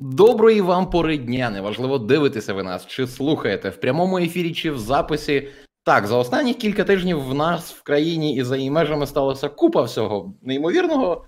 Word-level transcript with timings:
Доброї 0.00 0.60
вам 0.60 0.90
пори 0.90 1.18
дня. 1.18 1.50
Неважливо 1.50 1.98
дивитися 1.98 2.54
ви 2.54 2.62
нас 2.62 2.86
чи 2.86 3.06
слухаєте 3.06 3.70
в 3.70 3.80
прямому 3.80 4.18
ефірі 4.18 4.52
чи 4.52 4.70
в 4.70 4.78
записі. 4.78 5.48
Так, 5.84 6.06
за 6.06 6.16
останні 6.16 6.54
кілька 6.54 6.84
тижнів 6.84 7.24
в 7.24 7.34
нас 7.34 7.72
в 7.72 7.82
країні 7.82 8.36
і 8.36 8.42
за 8.42 8.56
її 8.56 8.70
межами 8.70 9.06
сталося 9.06 9.48
купа 9.48 9.82
всього 9.82 10.32
неймовірного. 10.42 11.24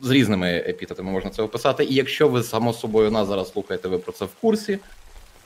З 0.00 0.10
різними 0.10 0.48
епітетами 0.48 1.10
можна 1.10 1.30
це 1.30 1.42
описати. 1.42 1.84
І 1.84 1.94
якщо 1.94 2.28
ви 2.28 2.42
само 2.42 2.72
собою 2.72 3.10
нас 3.10 3.28
зараз 3.28 3.52
слухаєте, 3.52 3.88
ви 3.88 3.98
про 3.98 4.12
це 4.12 4.24
в 4.24 4.34
курсі. 4.40 4.78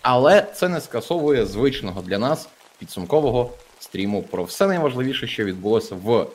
Але 0.02 0.46
це 0.54 0.68
не 0.68 0.80
скасовує 0.80 1.46
звичного 1.46 2.02
для 2.02 2.18
нас 2.18 2.48
підсумкового 2.78 3.50
стріму 3.78 4.22
про 4.22 4.44
все 4.44 4.66
найважливіше, 4.66 5.26
що 5.26 5.44
відбулося 5.44 5.94
в 5.94 6.26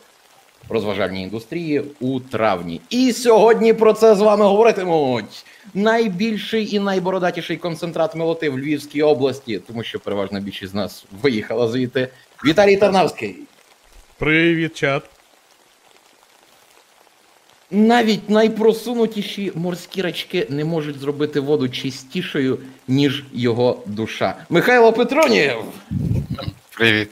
розважальній 0.69 1.23
індустрії 1.23 1.83
у 1.99 2.19
травні. 2.19 2.81
І 2.89 3.11
сьогодні 3.11 3.73
про 3.73 3.93
це 3.93 4.15
з 4.15 4.19
вами 4.19 4.45
говоритимуть 4.45 5.45
найбільший 5.73 6.75
і 6.75 6.79
найбородатіший 6.79 7.57
концентрат 7.57 8.15
милоти 8.15 8.49
в 8.49 8.59
Львівській 8.59 9.01
області, 9.01 9.61
тому 9.67 9.83
що 9.83 9.99
переважна 9.99 10.39
більшість 10.39 10.71
з 10.71 10.75
нас 10.75 11.05
виїхала 11.21 11.67
звідти. 11.67 12.07
Віталій 12.45 12.77
Тарнавський. 12.77 13.35
Привіт, 14.17 14.73
чат. 14.73 15.03
Навіть 17.71 18.29
найпросунутіші 18.29 19.51
морські 19.55 20.01
рачки 20.01 20.47
не 20.49 20.65
можуть 20.65 20.99
зробити 20.99 21.39
воду 21.39 21.69
чистішою, 21.69 22.59
ніж 22.87 23.23
його 23.33 23.83
душа. 23.85 24.35
Михайло 24.49 24.93
Петронєв! 24.93 25.63
Привіт. 26.77 27.09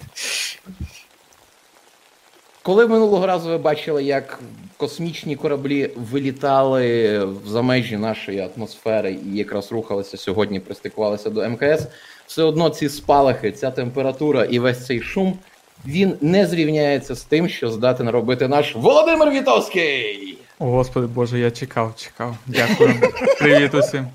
Коли 2.64 2.88
минулого 2.88 3.28
разу 3.28 3.50
ви 3.50 3.58
бачили, 3.58 4.04
як 4.04 4.40
космічні 4.78 5.36
кораблі 5.36 5.90
вилітали 5.96 7.28
за 7.48 7.62
межі 7.62 7.98
нашої 7.98 8.40
атмосфери 8.40 9.18
і 9.34 9.38
якраз 9.38 9.72
рухалися 9.72 10.18
сьогодні, 10.18 10.60
пристикувалися 10.60 11.30
до 11.30 11.50
МКС, 11.50 11.88
все 12.28 12.44
одно 12.44 12.70
ці 12.70 12.90
спалахи, 12.90 13.52
ця 13.52 13.72
температура 13.72 14.44
і 14.44 14.60
весь 14.60 14.86
цей 14.86 15.02
шум 15.02 15.38
він 15.86 16.18
не 16.22 16.48
зрівняється 16.48 17.16
з 17.16 17.24
тим, 17.24 17.50
що 17.50 17.70
здатен 17.70 18.10
робити 18.10 18.48
наш 18.48 18.76
Володимир 18.76 19.32
Вітовський. 19.32 20.38
О, 20.60 20.66
Господи 20.66 21.08
Боже, 21.08 21.40
я 21.40 21.52
чекав, 21.52 21.94
чекав. 21.98 22.36
Дякую. 22.48 22.94
Привіт 23.40 23.74
усім. 23.74 24.08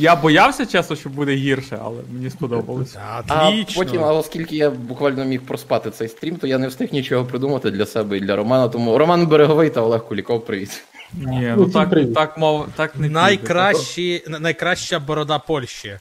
Я 0.00 0.16
боявся 0.16 0.66
чесно, 0.66 0.96
що 0.96 1.08
буде 1.08 1.34
гірше, 1.34 1.78
але 1.82 2.02
мені 2.12 2.30
сподобалось. 2.30 2.96
А 3.28 3.48
Отлично. 3.48 3.84
потім, 3.84 4.04
а 4.04 4.12
оскільки 4.12 4.56
я 4.56 4.70
буквально 4.70 5.24
міг 5.24 5.42
проспати 5.42 5.90
цей 5.90 6.08
стрім, 6.08 6.36
то 6.36 6.46
я 6.46 6.58
не 6.58 6.68
встиг 6.68 6.88
нічого 6.92 7.24
придумати 7.24 7.70
для 7.70 7.86
себе 7.86 8.16
і 8.16 8.20
для 8.20 8.36
Романа. 8.36 8.68
Тому 8.68 8.98
Роман 8.98 9.26
Береговий 9.26 9.70
та 9.70 9.80
Олег 9.80 10.08
Куліков, 10.08 10.44
привіт. 10.46 10.84
Ні, 11.12 11.54
ну 11.56 11.70
так, 11.70 11.94
так 12.14 12.38
мов, 12.38 12.66
так 12.76 12.96
не. 12.96 13.08
Найкращі, 13.08 14.24
на- 14.28 14.38
найкраща 14.38 14.98
борода 14.98 15.38
Польщі. 15.38 15.98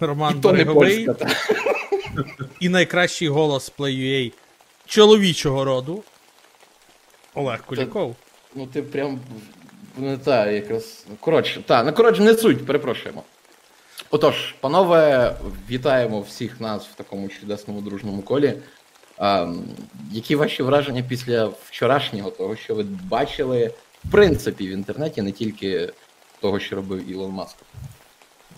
Роман 0.00 0.34
І 0.38 0.40
то 0.42 0.52
не 0.52 0.58
Береговий 0.64 1.06
польська. 1.06 1.26
і 2.60 2.68
найкращий 2.68 3.28
голос 3.28 3.72
Play.ua 3.78 4.32
чоловічого 4.86 5.64
роду. 5.64 6.02
Олег 7.34 7.62
Куліков. 7.66 8.16
Ну 8.54 8.66
ти 8.66 8.82
прям 8.82 9.18
не 9.96 10.18
та 10.18 10.50
якраз. 10.50 11.06
Коротше, 11.20 11.62
та, 11.66 11.82
ну 11.82 11.92
коротше, 11.92 12.22
не 12.22 12.34
суть, 12.34 12.66
перепрошуємо. 12.66 13.22
Отож, 14.10 14.54
панове, 14.60 15.34
вітаємо 15.70 16.20
всіх 16.20 16.60
нас 16.60 16.86
в 16.86 16.94
такому 16.94 17.28
чудесному 17.28 17.80
дружному 17.80 18.22
колі. 18.22 18.54
А, 19.18 19.52
які 20.12 20.36
ваші 20.36 20.62
враження 20.62 21.02
після 21.08 21.44
вчорашнього, 21.64 22.30
того, 22.30 22.56
що 22.56 22.74
ви 22.74 22.82
бачили, 22.82 23.72
в 24.04 24.10
принципі, 24.10 24.68
в 24.68 24.70
інтернеті, 24.70 25.22
не 25.22 25.32
тільки 25.32 25.92
того, 26.40 26.58
що 26.60 26.76
робив 26.76 27.10
Ілон 27.10 27.30
Маск? 27.30 27.56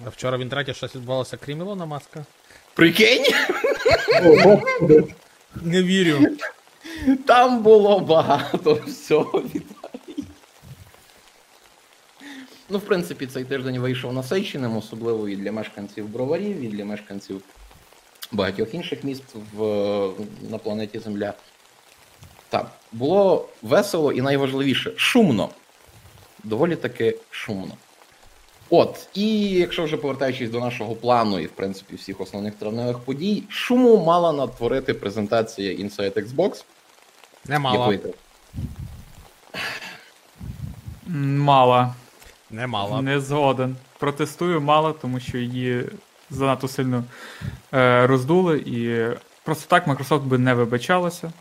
А 0.06 0.08
Вчора 0.08 0.36
в 0.36 0.40
інтернеті 0.40 0.74
щось 0.74 0.94
відбувалося 0.94 1.36
крім 1.36 1.58
Ілона 1.60 1.86
Маска. 1.86 2.24
Прикинь, 2.74 3.24
Не 5.62 5.82
вірю. 5.82 6.26
там 7.26 7.62
було 7.62 8.00
багато 8.00 8.74
всього. 8.86 9.42
Ну, 12.68 12.78
в 12.78 12.82
принципі, 12.82 13.26
цей 13.26 13.44
тиждень 13.44 13.78
вийшов 13.78 14.12
насиченим, 14.12 14.76
особливо 14.76 15.28
і 15.28 15.36
для 15.36 15.52
мешканців 15.52 16.08
броварів, 16.08 16.60
і 16.60 16.68
для 16.68 16.84
мешканців 16.84 17.42
багатьох 18.32 18.74
інших 18.74 19.04
міст 19.04 19.22
в, 19.54 19.62
на 20.50 20.58
планеті 20.58 20.98
Земля. 20.98 21.34
Так, 22.48 22.70
було 22.92 23.48
весело 23.62 24.12
і 24.12 24.20
найважливіше 24.22 24.92
шумно. 24.96 25.48
Доволі 26.44 26.76
таки 26.76 27.16
шумно. 27.30 27.74
От, 28.70 29.08
і 29.14 29.40
якщо 29.50 29.84
вже 29.84 29.96
повертаючись 29.96 30.50
до 30.50 30.60
нашого 30.60 30.94
плану 30.94 31.38
і, 31.38 31.46
в 31.46 31.50
принципі, 31.50 31.96
всіх 31.96 32.20
основних 32.20 32.54
травневих 32.54 32.98
подій, 32.98 33.42
шуму 33.48 34.04
мала 34.04 34.32
натворити 34.32 34.94
презентація 34.94 35.72
Inside 35.86 36.12
Xbox. 36.12 36.64
Немало. 37.46 37.78
Якої 37.78 37.98
ти- 37.98 38.14
М, 42.52 42.70
Мало. 42.70 42.88
Немало. 42.88 43.02
Не 43.02 43.20
згоден. 43.20 43.76
Протестую 43.98 44.60
мало, 44.60 44.92
тому 44.92 45.20
що 45.20 45.38
її 45.38 45.84
занадто 46.30 46.68
сильно 46.68 47.04
е, 47.74 48.06
роздули, 48.06 48.58
і 48.58 49.06
просто 49.44 49.64
так 49.68 49.86
Microsoft 49.86 50.20
би 50.22 50.38
не 50.38 50.54
вибачалося. 50.54 51.32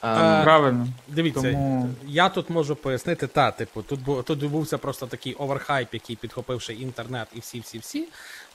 А, 0.00 0.40
Е, 0.40 0.44
Правильно. 0.44 0.86
Дивіться, 1.08 1.40
Тому- 1.42 1.88
я 2.06 2.28
тут 2.28 2.50
можу 2.50 2.76
пояснити, 2.76 3.26
та, 3.26 3.50
типу, 3.50 3.82
тут, 3.82 4.00
бу- 4.04 4.22
тут 4.22 4.42
відбувся 4.42 4.78
просто 4.78 5.06
такий 5.06 5.34
overhype, 5.34 5.94
який 5.94 6.16
підхопивши 6.16 6.72
інтернет 6.74 7.28
і 7.34 7.40
всі-всі-всі. 7.40 8.08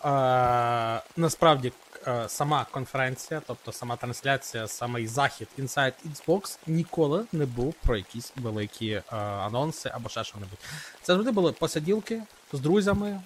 Е, 0.06 1.02
насправді, 1.18 1.72
сама 2.28 2.66
конференція, 2.72 3.42
тобто 3.48 3.72
сама 3.72 3.96
трансляція, 3.96 4.68
самий 4.68 5.08
захід 5.08 5.48
Inside 5.60 5.94
Xbox 6.14 6.58
ніколи 6.68 7.26
не 7.32 7.46
був 7.46 7.74
про 7.74 7.98
якісь 7.98 8.34
великі 8.36 8.90
е, 8.92 9.04
анонси 9.18 9.92
або 9.94 10.10
ще 10.10 10.24
що-небудь. 10.24 10.60
Це 11.02 11.14
завжди 11.14 11.32
були 11.32 11.52
посиділки 11.52 12.24
з 12.54 12.60
друзями, 12.60 13.22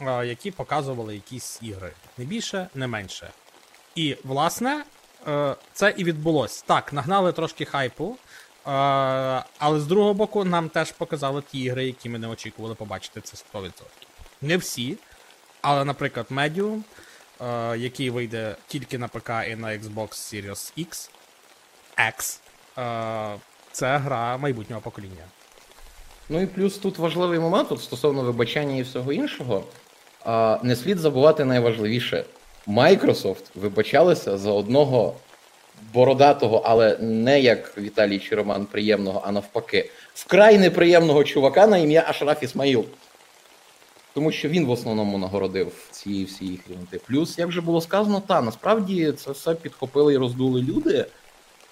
е, 0.00 0.26
які 0.26 0.50
показували 0.50 1.14
якісь 1.14 1.58
ігри. 1.62 1.92
Не 2.18 2.24
більше, 2.24 2.68
не 2.74 2.86
менше. 2.86 3.30
І, 3.94 4.16
власне, 4.24 4.84
е, 5.28 5.56
це 5.72 5.94
і 5.96 6.04
відбулось. 6.04 6.62
Так, 6.62 6.92
нагнали 6.92 7.32
трошки 7.32 7.64
хайпу, 7.64 8.16
е, 8.16 8.70
але 9.58 9.80
з 9.80 9.86
другого 9.86 10.14
боку, 10.14 10.44
нам 10.44 10.68
теж 10.68 10.92
показали 10.92 11.42
ті 11.42 11.60
ігри, 11.60 11.86
які 11.86 12.08
ми 12.08 12.18
не 12.18 12.28
очікували 12.28 12.74
побачити. 12.74 13.20
Це 13.20 13.36
100%. 13.36 13.70
Не 14.42 14.56
всі, 14.56 14.98
але, 15.60 15.84
наприклад, 15.84 16.26
Medium, 16.30 16.78
е, 16.78 16.82
який 17.76 18.10
вийде 18.10 18.56
тільки 18.66 18.98
на 18.98 19.08
ПК 19.08 19.30
і 19.50 19.56
на 19.56 19.68
Xbox 19.68 20.08
Series 20.08 20.72
X, 20.78 21.10
X, 21.98 22.38
е, 22.78 23.38
це 23.72 23.96
гра 23.96 24.36
майбутнього 24.36 24.82
покоління. 24.82 25.24
Ну 26.28 26.40
і 26.40 26.46
плюс 26.46 26.78
тут 26.78 26.98
важливий 26.98 27.38
момент 27.38 27.72
от 27.72 27.82
стосовно 27.82 28.22
вибачання 28.22 28.76
і 28.76 28.82
всього 28.82 29.12
іншого. 29.12 29.64
А, 30.24 30.58
не 30.62 30.76
слід 30.76 30.98
забувати 30.98 31.44
найважливіше. 31.44 32.24
Microsoft 32.66 33.44
вибачалися 33.54 34.38
за 34.38 34.52
одного 34.52 35.14
бородатого, 35.94 36.62
але 36.64 36.96
не 37.00 37.40
як 37.40 37.78
Віталій 37.78 38.18
чи 38.18 38.34
Роман 38.34 38.66
приємного, 38.66 39.22
а 39.26 39.32
навпаки, 39.32 39.90
вкрай 40.14 40.58
неприємного 40.58 41.24
чувака 41.24 41.66
на 41.66 41.78
ім'я 41.78 42.04
Ашраф 42.08 42.42
Ісмаїл. 42.42 42.84
Тому 44.18 44.32
що 44.32 44.48
він 44.48 44.66
в 44.66 44.70
основному 44.70 45.18
нагородив 45.18 45.72
ці 45.90 46.24
всі 46.24 46.46
їх 46.46 46.60
рівноти. 46.70 47.00
Плюс, 47.06 47.38
як 47.38 47.48
вже 47.48 47.60
було 47.60 47.80
сказано, 47.80 48.22
та 48.26 48.42
насправді 48.42 49.12
це 49.12 49.30
все 49.30 49.54
підхопили 49.54 50.14
і 50.14 50.16
роздули 50.16 50.62
люди. 50.62 51.06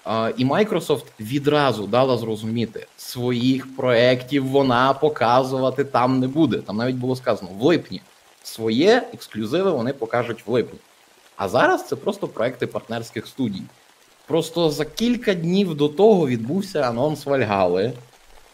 А, 0.03 0.31
і 0.37 0.45
Microsoft 0.45 1.03
відразу 1.19 1.87
дала 1.87 2.17
зрозуміти, 2.17 2.87
своїх 2.97 3.75
проєктів 3.75 4.47
вона 4.47 4.93
показувати 4.93 5.83
там 5.83 6.19
не 6.19 6.27
буде. 6.27 6.57
Там 6.57 6.77
навіть 6.77 6.95
було 6.95 7.15
сказано 7.15 7.51
в 7.59 7.63
липні. 7.63 8.01
Своє 8.43 9.03
ексклюзиви 9.13 9.71
вони 9.71 9.93
покажуть 9.93 10.47
в 10.47 10.51
липні. 10.51 10.79
А 11.35 11.49
зараз 11.49 11.87
це 11.87 11.95
просто 11.95 12.27
проекти 12.27 12.67
партнерських 12.67 13.27
студій. 13.27 13.63
Просто 14.27 14.69
за 14.69 14.85
кілька 14.85 15.33
днів 15.33 15.75
до 15.75 15.89
того 15.89 16.27
відбувся 16.27 16.81
анонс 16.81 17.25
Вальгали, 17.25 17.93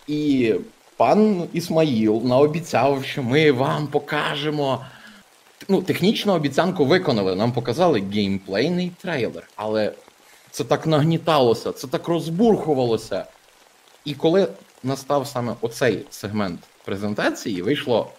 і 0.08 0.54
пан 1.08 1.50
Ісмаїл 1.54 2.22
наобіцяв, 2.26 3.06
що 3.06 3.24
ми 3.24 3.52
вам 3.52 3.88
покажемо. 3.88 4.86
Ну, 5.70 5.82
технічно 5.82 6.34
обіцянку 6.34 6.86
виконали. 6.86 7.36
Нам 7.36 7.52
показали 7.52 8.04
геймплейний 8.14 8.92
трейлер, 9.02 9.48
але 9.56 9.92
це 10.52 10.64
так 10.64 10.88
нагніталося, 10.88 11.72
це 11.72 11.88
так 11.88 12.08
розбурхувалося. 12.08 13.26
І 14.06 14.14
коли 14.14 14.48
настав 14.84 15.28
саме 15.28 15.54
оцей 15.62 16.06
сегмент 16.10 16.60
презентації, 16.86 17.62
вийшло 17.62 18.12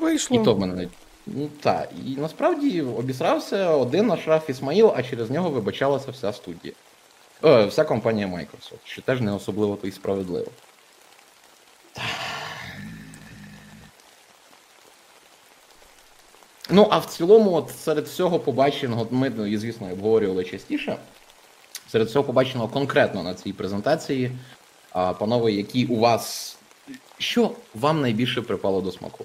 Вийшло. 0.00 0.40
і 0.40 0.44
то 0.44 0.54
в 0.54 0.60
мене. 0.60 0.74
не- 0.74 0.88
Ну 1.26 1.48
так, 1.60 1.88
і 2.06 2.16
насправді 2.16 2.82
обісрався 2.82 3.70
один 3.70 4.10
Ашраф 4.10 4.50
Ісмаїл, 4.50 4.92
а 4.96 5.02
через 5.02 5.30
нього 5.30 5.50
вибачалася 5.50 6.10
вся 6.10 6.32
студія. 6.32 6.74
Е, 7.44 7.64
вся 7.64 7.84
компанія 7.84 8.26
Microsoft, 8.26 8.84
що 8.84 9.02
теж 9.02 9.20
не 9.20 9.32
особливо 9.32 9.76
то 9.76 9.86
й 9.86 9.92
справедливо. 9.92 10.46
Ну, 16.70 16.88
а 16.90 16.98
в 16.98 17.06
цілому, 17.06 17.52
от 17.54 17.70
серед 17.70 18.06
всього 18.06 18.40
побаченого, 18.40 19.06
ми, 19.10 19.32
ну, 19.36 19.46
і, 19.46 19.56
звісно, 19.56 19.92
обговорювали 19.92 20.44
частіше. 20.44 20.96
Серед 21.88 22.08
всього 22.08 22.24
побаченого 22.24 22.68
конкретно 22.68 23.22
на 23.22 23.34
цій 23.34 23.52
презентації, 23.52 24.30
а, 24.92 25.12
панове, 25.12 25.52
які 25.52 25.86
у 25.86 25.98
вас. 25.98 26.56
Що 27.18 27.50
вам 27.74 28.00
найбільше 28.00 28.42
припало 28.42 28.80
до 28.80 28.92
смаку? 28.92 29.24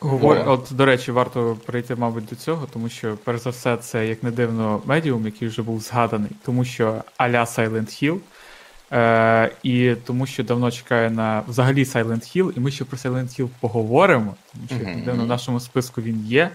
Говор... 0.00 0.48
От, 0.48 0.68
до 0.70 0.84
речі, 0.84 1.12
варто 1.12 1.58
прийти, 1.66 1.94
мабуть, 1.94 2.24
до 2.26 2.36
цього, 2.36 2.68
тому 2.72 2.88
що, 2.88 3.18
перш 3.24 3.40
за 3.40 3.50
все, 3.50 3.76
це 3.76 4.06
як 4.06 4.22
не 4.22 4.30
дивно 4.30 4.82
медіум, 4.84 5.26
який 5.26 5.48
вже 5.48 5.62
був 5.62 5.80
згаданий, 5.80 6.30
тому 6.44 6.64
що 6.64 7.04
а-ля 7.16 7.44
Silent 7.44 8.02
Hill— 8.02 8.18
Е, 8.92 9.50
і 9.62 9.94
тому 10.06 10.26
що 10.26 10.44
давно 10.44 10.70
чекає 10.70 11.10
на 11.10 11.42
взагалі 11.48 11.84
Silent 11.84 12.36
Hill, 12.36 12.56
і 12.56 12.60
ми 12.60 12.70
ще 12.70 12.84
про 12.84 12.98
Silent 12.98 13.40
Hill 13.40 13.48
поговоримо, 13.60 14.34
тому 14.52 14.66
що 14.66 15.02
дивно 15.04 15.24
в 15.24 15.26
нашому 15.26 15.60
списку 15.60 16.02
він 16.02 16.26
є. 16.26 16.50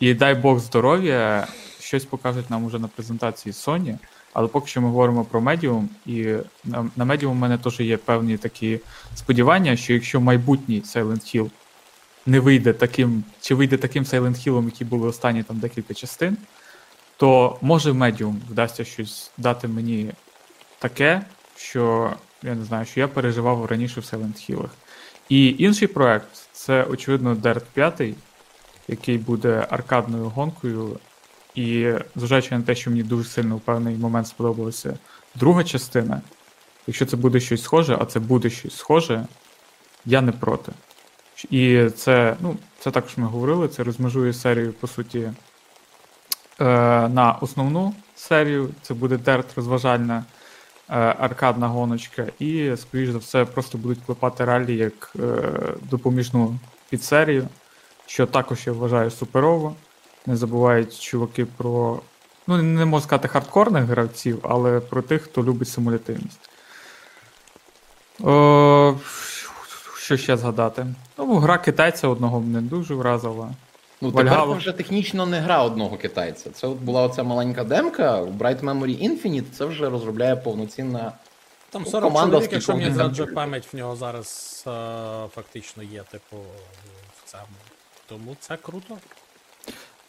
І 0.00 0.14
дай 0.14 0.34
Бог 0.34 0.58
здоров'я, 0.58 1.46
щось 1.80 2.04
покажуть 2.04 2.50
нам 2.50 2.64
уже 2.64 2.78
на 2.78 2.88
презентації 2.88 3.52
Sony. 3.52 3.98
Але 4.32 4.48
поки 4.48 4.66
що 4.66 4.80
ми 4.80 4.88
говоримо 4.88 5.24
про 5.24 5.40
медіум, 5.40 5.88
і 6.06 6.34
на, 6.64 6.90
на 6.96 7.04
медіум 7.04 7.32
у 7.32 7.40
мене 7.40 7.58
теж 7.58 7.80
є 7.80 7.96
певні 7.96 8.36
такі 8.36 8.80
сподівання, 9.14 9.76
що 9.76 9.92
якщо 9.92 10.20
майбутній 10.20 10.80
Silent 10.80 11.36
Hill 11.36 11.50
не 12.26 12.40
вийде 12.40 12.72
таким, 12.72 13.24
чи 13.40 13.54
вийде 13.54 13.76
таким 13.76 14.04
Silent 14.04 14.48
Hill, 14.48 14.64
які 14.64 14.84
були 14.84 15.08
останні 15.08 15.42
там 15.42 15.58
декілька 15.58 15.94
частин, 15.94 16.36
то 17.16 17.58
може 17.60 17.92
медіум 17.92 18.40
вдасться 18.50 18.84
щось 18.84 19.30
дати 19.38 19.68
мені 19.68 20.12
таке, 20.78 21.22
що 21.58 22.12
я 22.42 22.54
не 22.54 22.64
знаю, 22.64 22.86
що 22.86 23.00
я 23.00 23.08
переживав 23.08 23.66
раніше 23.66 24.00
в 24.00 24.04
Silent 24.04 24.50
Hill. 24.50 24.68
І 25.28 25.56
інший 25.58 25.88
проект 25.88 26.28
це, 26.52 26.84
очевидно, 26.84 27.34
Dirt 27.34 27.62
5, 27.74 28.02
який 28.88 29.18
буде 29.18 29.66
аркадною 29.70 30.24
гонкою. 30.24 30.98
І 31.54 31.92
зважаючи 32.16 32.54
на 32.54 32.62
те, 32.62 32.74
що 32.74 32.90
мені 32.90 33.02
дуже 33.02 33.28
сильно 33.28 33.56
в 33.56 33.60
певний 33.60 33.96
момент 33.96 34.26
сподобалася 34.26 34.98
друга 35.34 35.64
частина, 35.64 36.20
якщо 36.86 37.06
це 37.06 37.16
буде 37.16 37.40
щось 37.40 37.62
схоже, 37.62 37.98
а 38.00 38.04
це 38.04 38.20
буде 38.20 38.50
щось 38.50 38.76
схоже, 38.76 39.26
я 40.06 40.20
не 40.20 40.32
проти. 40.32 40.72
І 41.50 41.90
це, 41.96 42.36
ну, 42.40 42.56
це 42.78 42.90
також 42.90 43.16
ми 43.16 43.26
говорили, 43.26 43.68
це 43.68 43.84
розмежує 43.84 44.32
серію, 44.32 44.72
по 44.72 44.86
суті, 44.86 45.18
е, 45.18 45.32
на 47.08 47.38
основну 47.40 47.94
серію. 48.16 48.68
Це 48.82 48.94
буде 48.94 49.16
Dirt 49.16 49.44
розважальна 49.56 50.24
аркадна 50.88 51.68
гоночка, 51.68 52.26
і, 52.38 52.76
скоріш 52.76 53.10
за 53.10 53.18
все, 53.18 53.44
просто 53.44 53.78
будуть 53.78 53.98
клепати 54.06 54.44
ралі 54.44 54.76
як 54.76 55.12
е, 55.20 55.42
допоміжну 55.90 56.58
підсерію, 56.90 57.48
що 58.06 58.26
також 58.26 58.66
я 58.66 58.72
вважаю 58.72 59.10
суперово. 59.10 59.74
Не 60.26 60.36
забувають 60.36 61.00
чуваки 61.00 61.44
про. 61.44 62.00
Ну, 62.46 62.62
не 62.62 62.84
можу 62.84 63.04
сказати 63.04 63.28
хардкорних 63.28 63.84
гравців, 63.84 64.38
але 64.42 64.80
про 64.80 65.02
тих, 65.02 65.22
хто 65.22 65.44
любить 65.44 65.68
симулятивність. 65.68 66.50
О, 68.20 68.94
що 69.98 70.16
ще 70.16 70.36
згадати? 70.36 70.86
Ну, 71.18 71.38
гра 71.38 71.58
китайця 71.58 72.08
одного 72.08 72.40
мене 72.40 72.60
дуже 72.60 72.94
вразила. 72.94 73.50
Ну, 74.00 74.12
тепер 74.12 74.40
це 74.48 74.54
вже 74.54 74.72
технічно 74.72 75.26
не 75.26 75.40
гра 75.40 75.62
одного 75.62 75.96
китайця. 75.96 76.50
Це 76.50 76.66
от 76.66 76.78
була 76.78 77.02
оця 77.02 77.22
маленька 77.22 77.64
демка, 77.64 78.22
Bright 78.22 78.60
Memory 78.60 79.08
Infinite, 79.10 79.50
це 79.52 79.64
вже 79.64 79.90
розробляє 79.90 80.36
повноцінна. 80.36 81.12
Там 81.70 81.82
Ну, 81.84 81.90
40 81.90 82.04
команда 82.12 82.30
чоловік, 82.36 82.52
якщо 82.52 82.76
мені 82.76 82.90
зраджує 82.90 83.28
пам'ять, 83.32 83.72
в 83.72 83.76
нього 83.76 83.96
зараз 83.96 84.64
е, 84.66 84.70
фактично 85.34 85.82
є, 85.82 86.02
типу, 86.02 86.36
в 87.16 87.30
цьому. 87.30 87.44
Тому 88.08 88.36
це 88.40 88.56
круто. 88.56 88.96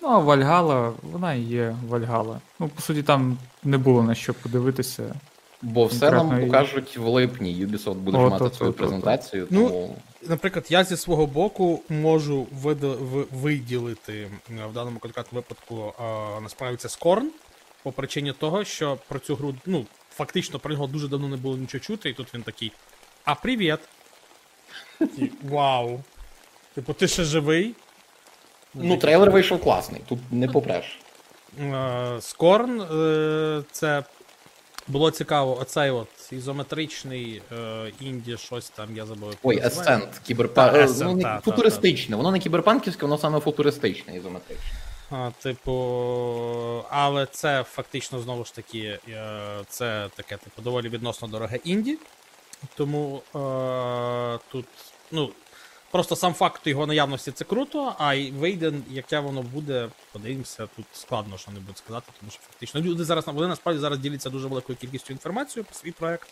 Ну, 0.02 0.08
а 0.08 0.18
Вальгала, 0.18 0.94
вона 1.02 1.34
і 1.34 1.42
є 1.42 1.76
Вальгала. 1.88 2.40
Ну, 2.60 2.68
по 2.68 2.82
суті, 2.82 3.04
там 3.04 3.38
не 3.64 3.78
було 3.78 4.04
на 4.04 4.16
що 4.16 4.34
подивитися. 4.34 5.16
Бо 5.62 5.86
все 5.86 6.12
нам 6.12 6.42
покажуть 6.42 6.98
в 6.98 7.08
липні. 7.08 7.66
Ubisoft 7.66 7.94
буде 7.94 8.18
мати 8.18 8.44
от, 8.44 8.56
свою 8.56 8.70
от, 8.70 8.76
от, 8.76 8.78
презентацію, 8.78 9.48
Ну, 9.50 9.70
тому. 9.70 9.96
Наприклад, 10.28 10.66
я 10.70 10.84
зі 10.84 10.98
свого 10.98 11.26
боку 11.26 11.84
можу 11.90 12.48
виділити 13.32 14.14
е, 14.50 14.66
в 14.70 14.74
даному 14.74 15.00
конкретному 15.00 15.44
випадку 15.48 16.04
е, 16.04 16.42
насправді 16.42 16.78
це 16.78 16.90
Скорн, 16.90 17.30
по 17.84 17.92
причині 17.92 18.34
того, 18.34 18.64
що 18.64 18.98
про 19.08 19.20
цю 19.20 19.36
гру, 19.36 19.56
ну, 19.66 19.86
фактично 20.16 20.60
про 20.60 20.74
нього 20.74 20.88
дуже 20.88 21.08
давно 21.08 21.28
не 21.28 21.38
було 21.38 21.58
нічого 21.58 21.82
чути, 21.82 22.10
і 22.10 22.14
тут 22.14 22.34
він 22.34 22.44
такий. 22.44 22.72
А 23.24 23.36
привіт! 23.36 23.80
І, 25.02 25.32
Вау! 25.50 26.00
Типу, 26.76 26.94
ти 26.94 27.08
ще 27.08 27.24
живий? 27.24 27.76
Ну, 28.74 28.98
трейлер 28.98 29.32
вийшов 29.32 29.62
класний, 29.62 30.02
тут 30.10 30.20
не 30.32 30.48
попреш. 30.48 31.00
Е, 31.60 32.18
Скорн, 32.22 32.82
е, 32.82 33.64
це 33.72 34.04
було 34.90 35.12
цікаво, 35.12 35.60
оцей 35.62 35.92
от 35.92 36.08
ізометричний 36.32 37.42
е, 37.52 37.92
інді, 38.02 38.38
щось 38.38 38.70
там, 38.70 38.96
я 38.96 39.06
забув. 39.06 39.36
Ой. 39.44 39.62
Ascent, 39.62 40.08
кіберпанк. 40.28 40.90
Ну, 41.00 41.16
не 41.16 41.24
та, 41.24 41.36
та, 41.36 41.42
футуристичне, 41.42 42.16
воно 42.16 42.32
не 42.32 42.40
кіберпанківське, 42.40 43.06
воно 43.06 43.18
саме 43.18 43.40
футуристичне 43.40 44.18
ізометричне. 44.18 44.72
А, 45.12 45.32
типу, 45.42 45.72
але 46.90 47.26
це 47.26 47.64
фактично 47.64 48.20
знову 48.20 48.46
ж 48.46 48.56
таки, 48.56 49.00
е, 49.10 49.40
це 49.70 50.10
таке, 50.16 50.38
типу, 50.38 50.62
доволі 50.62 50.90
відносно 50.90 51.28
дороге 51.28 51.60
інді. 51.64 51.98
Тому 52.76 53.22
е, 53.36 54.40
тут, 54.52 54.66
ну, 55.12 55.30
просто 55.92 56.16
сам 56.16 56.34
факт 56.34 56.68
його 56.68 56.88
наявності 56.88 57.32
це 57.32 57.46
круто, 57.46 57.96
а 58.00 58.14
й 58.14 58.32
вийде, 58.32 58.74
яке 58.90 59.20
воно 59.20 59.42
буде, 59.42 59.90
подивимося, 60.12 60.68
тут 60.76 60.86
складно 60.94 61.38
що 61.38 61.52
небудь 61.52 61.78
сказати, 61.78 62.12
тому 62.20 62.32
що 62.32 62.42
фактично 62.42 62.82
люди 62.82 63.04
зараз 63.04 63.28
вони 63.28 63.48
насправді 63.48 63.82
зараз 63.82 64.00
діляться 64.00 64.30
дуже 64.30 64.48
великою 64.48 64.78
кількістю 64.78 65.14
інформації 65.14 65.64
про 65.64 65.76
свій 65.76 65.92
проект. 65.92 66.30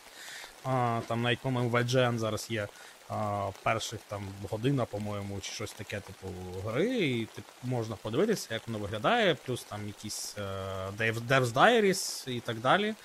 А, 0.64 1.02
там 1.08 1.22
навіть, 1.22 1.40
по-моєму, 1.40 1.72
в 1.72 1.76
IGN 1.76 2.18
зараз 2.18 2.48
є 2.50 2.68
а, 3.10 3.50
перших 3.64 4.00
там 4.08 4.28
година, 4.50 4.86
по-моєму, 4.86 5.40
чи 5.40 5.52
щось 5.52 5.72
таке, 5.72 6.00
типу, 6.00 6.28
гри, 6.66 6.98
і 6.98 7.26
типу, 7.26 7.48
можна 7.64 7.96
подивитися, 7.96 8.48
як 8.54 8.68
воно 8.68 8.80
виглядає, 8.80 9.36
плюс 9.36 9.64
там 9.64 9.88
якісь 9.88 10.36
е, 10.38 10.42
Devs 11.00 11.54
Diaries 11.54 12.30
і 12.30 12.40
так 12.40 12.58
далі. 12.58 12.96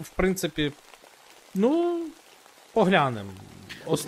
В 0.00 0.08
принципі, 0.08 0.72
ну, 1.54 2.00
поглянемо. 2.72 3.30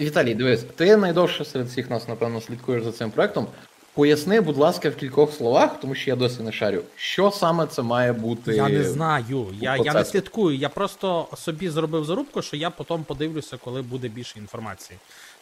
Віталій, 0.00 0.34
дивись, 0.34 0.64
ти 0.76 0.96
найдовше 0.96 1.44
серед 1.44 1.66
всіх 1.66 1.90
нас, 1.90 2.08
напевно, 2.08 2.40
слідкуєш 2.40 2.84
за 2.84 2.92
цим 2.92 3.10
проектом. 3.10 3.46
Поясни, 3.94 4.40
будь 4.40 4.56
ласка, 4.56 4.90
в 4.90 4.96
кількох 4.96 5.32
словах, 5.34 5.80
тому 5.80 5.94
що 5.94 6.10
я 6.10 6.16
досі 6.16 6.42
не 6.42 6.52
шарю, 6.52 6.82
що 6.96 7.30
саме 7.30 7.66
це 7.66 7.82
має 7.82 8.12
бути. 8.12 8.52
Я 8.52 8.68
не 8.68 8.84
знаю, 8.84 9.46
я, 9.60 9.76
я 9.76 9.94
не 9.94 10.04
слідкую. 10.04 10.56
Я 10.56 10.68
просто 10.68 11.28
собі 11.36 11.68
зробив 11.68 12.04
зарубку, 12.04 12.42
що 12.42 12.56
я 12.56 12.70
потім 12.70 13.04
подивлюся, 13.04 13.56
коли 13.56 13.82
буде 13.82 14.08
більше 14.08 14.38
інформації. 14.38 14.98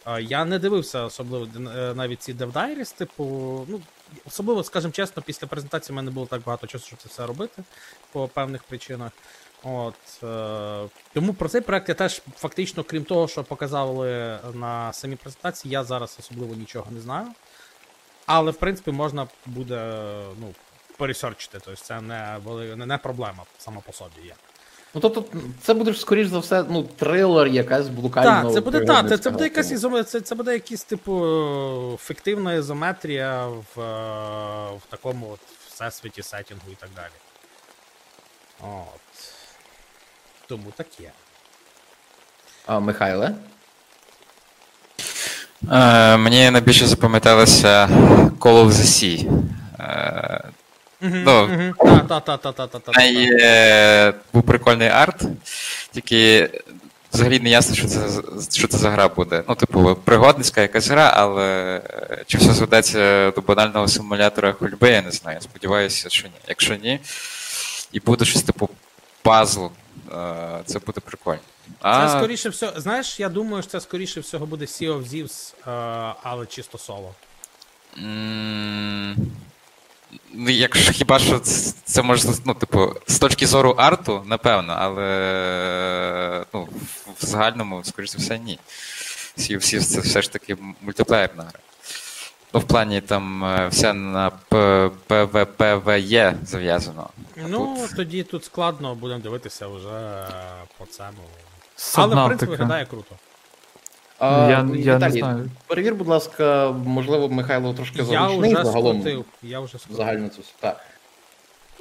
Е, 0.07 0.21
Я 0.21 0.45
не 0.45 0.59
дивився 0.59 1.03
особливо 1.03 1.47
е, 1.55 1.93
навіть 1.95 2.21
ці 2.21 2.33
Diaries, 2.33 2.97
типу, 2.97 3.23
ну, 3.67 3.81
особливо, 4.27 4.63
скажімо 4.63 4.91
чесно, 4.91 5.23
після 5.25 5.47
презентації 5.47 5.93
в 5.93 5.95
мене 5.95 6.11
було 6.11 6.25
так 6.25 6.41
багато 6.45 6.67
часу, 6.67 6.87
щоб 6.87 6.99
це 6.99 7.09
все 7.09 7.25
робити 7.25 7.63
по 8.11 8.27
певних 8.27 8.63
причинах. 8.63 9.11
От, 9.63 10.23
е, 10.23 10.89
тому 11.13 11.33
про 11.33 11.49
цей 11.49 11.61
проект 11.61 11.89
я 11.89 11.95
теж 11.95 12.21
фактично, 12.37 12.83
крім 12.83 13.03
того, 13.03 13.27
що 13.27 13.43
показали 13.43 14.39
на 14.53 14.93
самій 14.93 15.15
презентації, 15.15 15.71
я 15.71 15.83
зараз 15.83 16.17
особливо 16.19 16.55
нічого 16.55 16.91
не 16.91 16.99
знаю. 16.99 17.27
Але, 18.25 18.51
в 18.51 18.55
принципі, 18.55 18.91
можна 18.91 19.27
буде 19.45 20.03
ну, 20.39 20.53
пересерчити. 20.97 21.59
Тобто 21.65 21.81
це 21.81 22.01
не, 22.01 22.39
не, 22.75 22.85
не 22.85 22.97
проблема 22.97 23.43
сама 23.57 23.81
по 23.81 23.93
собі 23.93 24.21
є. 24.25 24.33
Ну 24.95 25.01
тобто, 25.01 25.25
це 25.61 25.73
буде 25.73 25.93
скоріш 25.93 26.27
за 26.27 26.39
все, 26.39 26.65
ну, 26.69 26.83
трилер, 26.83 27.47
якась 27.47 27.87
блукальна. 27.87 28.43
Так, 28.43 28.53
це 28.53 28.61
буде 28.61 28.85
так, 28.85 29.09
це, 29.09 29.17
це 29.17 29.29
буде 29.29 29.43
якась 29.43 29.67
тому- 29.67 29.75
ізоме, 29.75 30.03
це, 30.03 30.21
це 30.21 30.35
буде 30.35 30.53
якийсь, 30.53 30.83
типу, 30.83 31.97
фіктивна 32.01 32.53
ізометрія 32.53 33.47
в, 33.47 33.81
е, 33.81 34.77
в 34.77 34.81
такому 34.89 35.29
от 35.31 35.39
всесвіті, 35.67 36.23
сетінгу 36.23 36.71
і 36.71 36.75
так 36.75 36.89
далі. 36.95 37.11
От. 38.61 39.02
Тому 40.53 40.71
таке. 40.77 41.11
А, 42.65 42.79
Михайле? 42.79 43.35
Е, 45.71 46.17
мені 46.17 46.49
найбільше 46.51 46.87
запам'яталося 46.87 47.87
Call 48.39 48.65
of 48.65 48.69
the 48.69 48.85
Sea. 48.85 49.43
Е, 49.79 50.43
Ну, 51.01 51.49
е, 53.41 54.13
був 54.33 54.43
прикольний 54.43 54.87
арт, 54.87 55.21
тільки 55.91 56.49
взагалі 57.13 57.39
не 57.39 57.49
ясно, 57.49 57.75
що 57.75 57.87
це, 57.87 58.09
за- 58.09 58.51
що 58.51 58.67
це 58.67 58.77
за 58.77 58.89
гра 58.89 59.07
буде. 59.07 59.43
Ну, 59.49 59.55
типу, 59.55 59.95
пригодницька 60.03 60.61
якась 60.61 60.87
гра, 60.87 61.13
але 61.15 61.81
е, 62.11 62.23
чи 62.27 62.37
все 62.37 62.53
зведеться 62.53 63.31
до 63.31 63.41
банального 63.41 63.87
симулятора 63.87 64.53
ходьби, 64.53 64.89
я 64.89 65.01
не 65.01 65.11
знаю. 65.11 65.41
Сподіваюся, 65.41 66.09
що 66.09 66.27
ні. 66.27 66.33
Якщо 66.47 66.75
ні, 66.75 66.99
і 67.91 67.99
буде 67.99 68.25
щось 68.25 68.43
типу 68.43 68.69
пазл, 69.21 69.65
це 70.65 70.79
буде 70.79 71.01
прикольно. 71.01 71.39
А, 71.81 72.07
Це 72.07 72.17
скоріше 72.17 72.49
всього, 72.49 72.81
знаєш, 72.81 73.19
я 73.19 73.29
думаю, 73.29 73.63
що 73.63 73.71
це 73.71 73.81
скоріше 73.81 74.19
всього 74.19 74.45
буде 74.45 74.65
Sea 74.65 74.97
of 74.99 75.07
Thieves, 75.09 75.53
але 76.23 76.45
чисто 76.45 76.77
соло. 76.77 77.13
Ну, 80.33 80.49
якщо 80.49 80.91
хіба 80.91 81.19
що 81.19 81.39
це 81.85 82.01
може, 82.01 82.29
ну, 82.45 82.53
типу, 82.53 82.95
з 83.07 83.19
точки 83.19 83.47
зору 83.47 83.71
арту, 83.71 84.23
напевно, 84.25 84.73
але 84.77 86.45
ну, 86.53 86.67
в- 87.21 87.25
загальному, 87.25 87.83
скоріш 87.83 88.09
за 88.09 88.17
все, 88.17 88.39
ні. 88.39 88.59
Sea 89.37 89.55
of 89.55 89.57
Thieves 89.61 89.83
це 89.83 89.99
все 90.01 90.21
ж 90.21 90.31
таки 90.31 90.57
мультиплеєрна 90.81 91.43
гра. 91.43 91.59
Ну, 92.53 92.59
в 92.59 92.63
плані 92.63 93.01
там 93.01 93.43
е, 93.45 93.67
все 93.67 93.93
на 93.93 94.31
ПВПВЄ 95.07 96.33
зав'язано. 96.45 97.09
Ну, 97.47 97.77
тут- 97.79 97.95
тоді 97.95 98.23
тут 98.23 98.45
складно, 98.45 98.95
будемо 98.95 99.19
дивитися 99.19 99.67
вже 99.67 100.25
по 100.77 100.85
цьому. 100.85 101.09
Але, 101.95 102.23
в 102.23 102.27
принципі, 102.27 102.51
виглядає 102.51 102.85
круто. 102.85 103.15
А, 104.19 104.47
Я, 104.49 104.67
я 104.75 104.99
не 104.99 105.11
знаю. 105.11 105.49
Перевір, 105.67 105.95
будь 105.95 106.07
ласка, 106.07 106.71
можливо, 106.85 107.29
Михайло 107.29 107.73
трошки 107.73 107.97
Я 107.97 108.03
вже 108.27 108.49
загалом. 108.63 108.99
скрутив. 109.01 109.25
Я 109.43 109.59
вже 109.59 109.77
скрутив. 109.77 109.97
загальну 109.97 110.29
цю 110.29 110.41
так. 110.59 110.85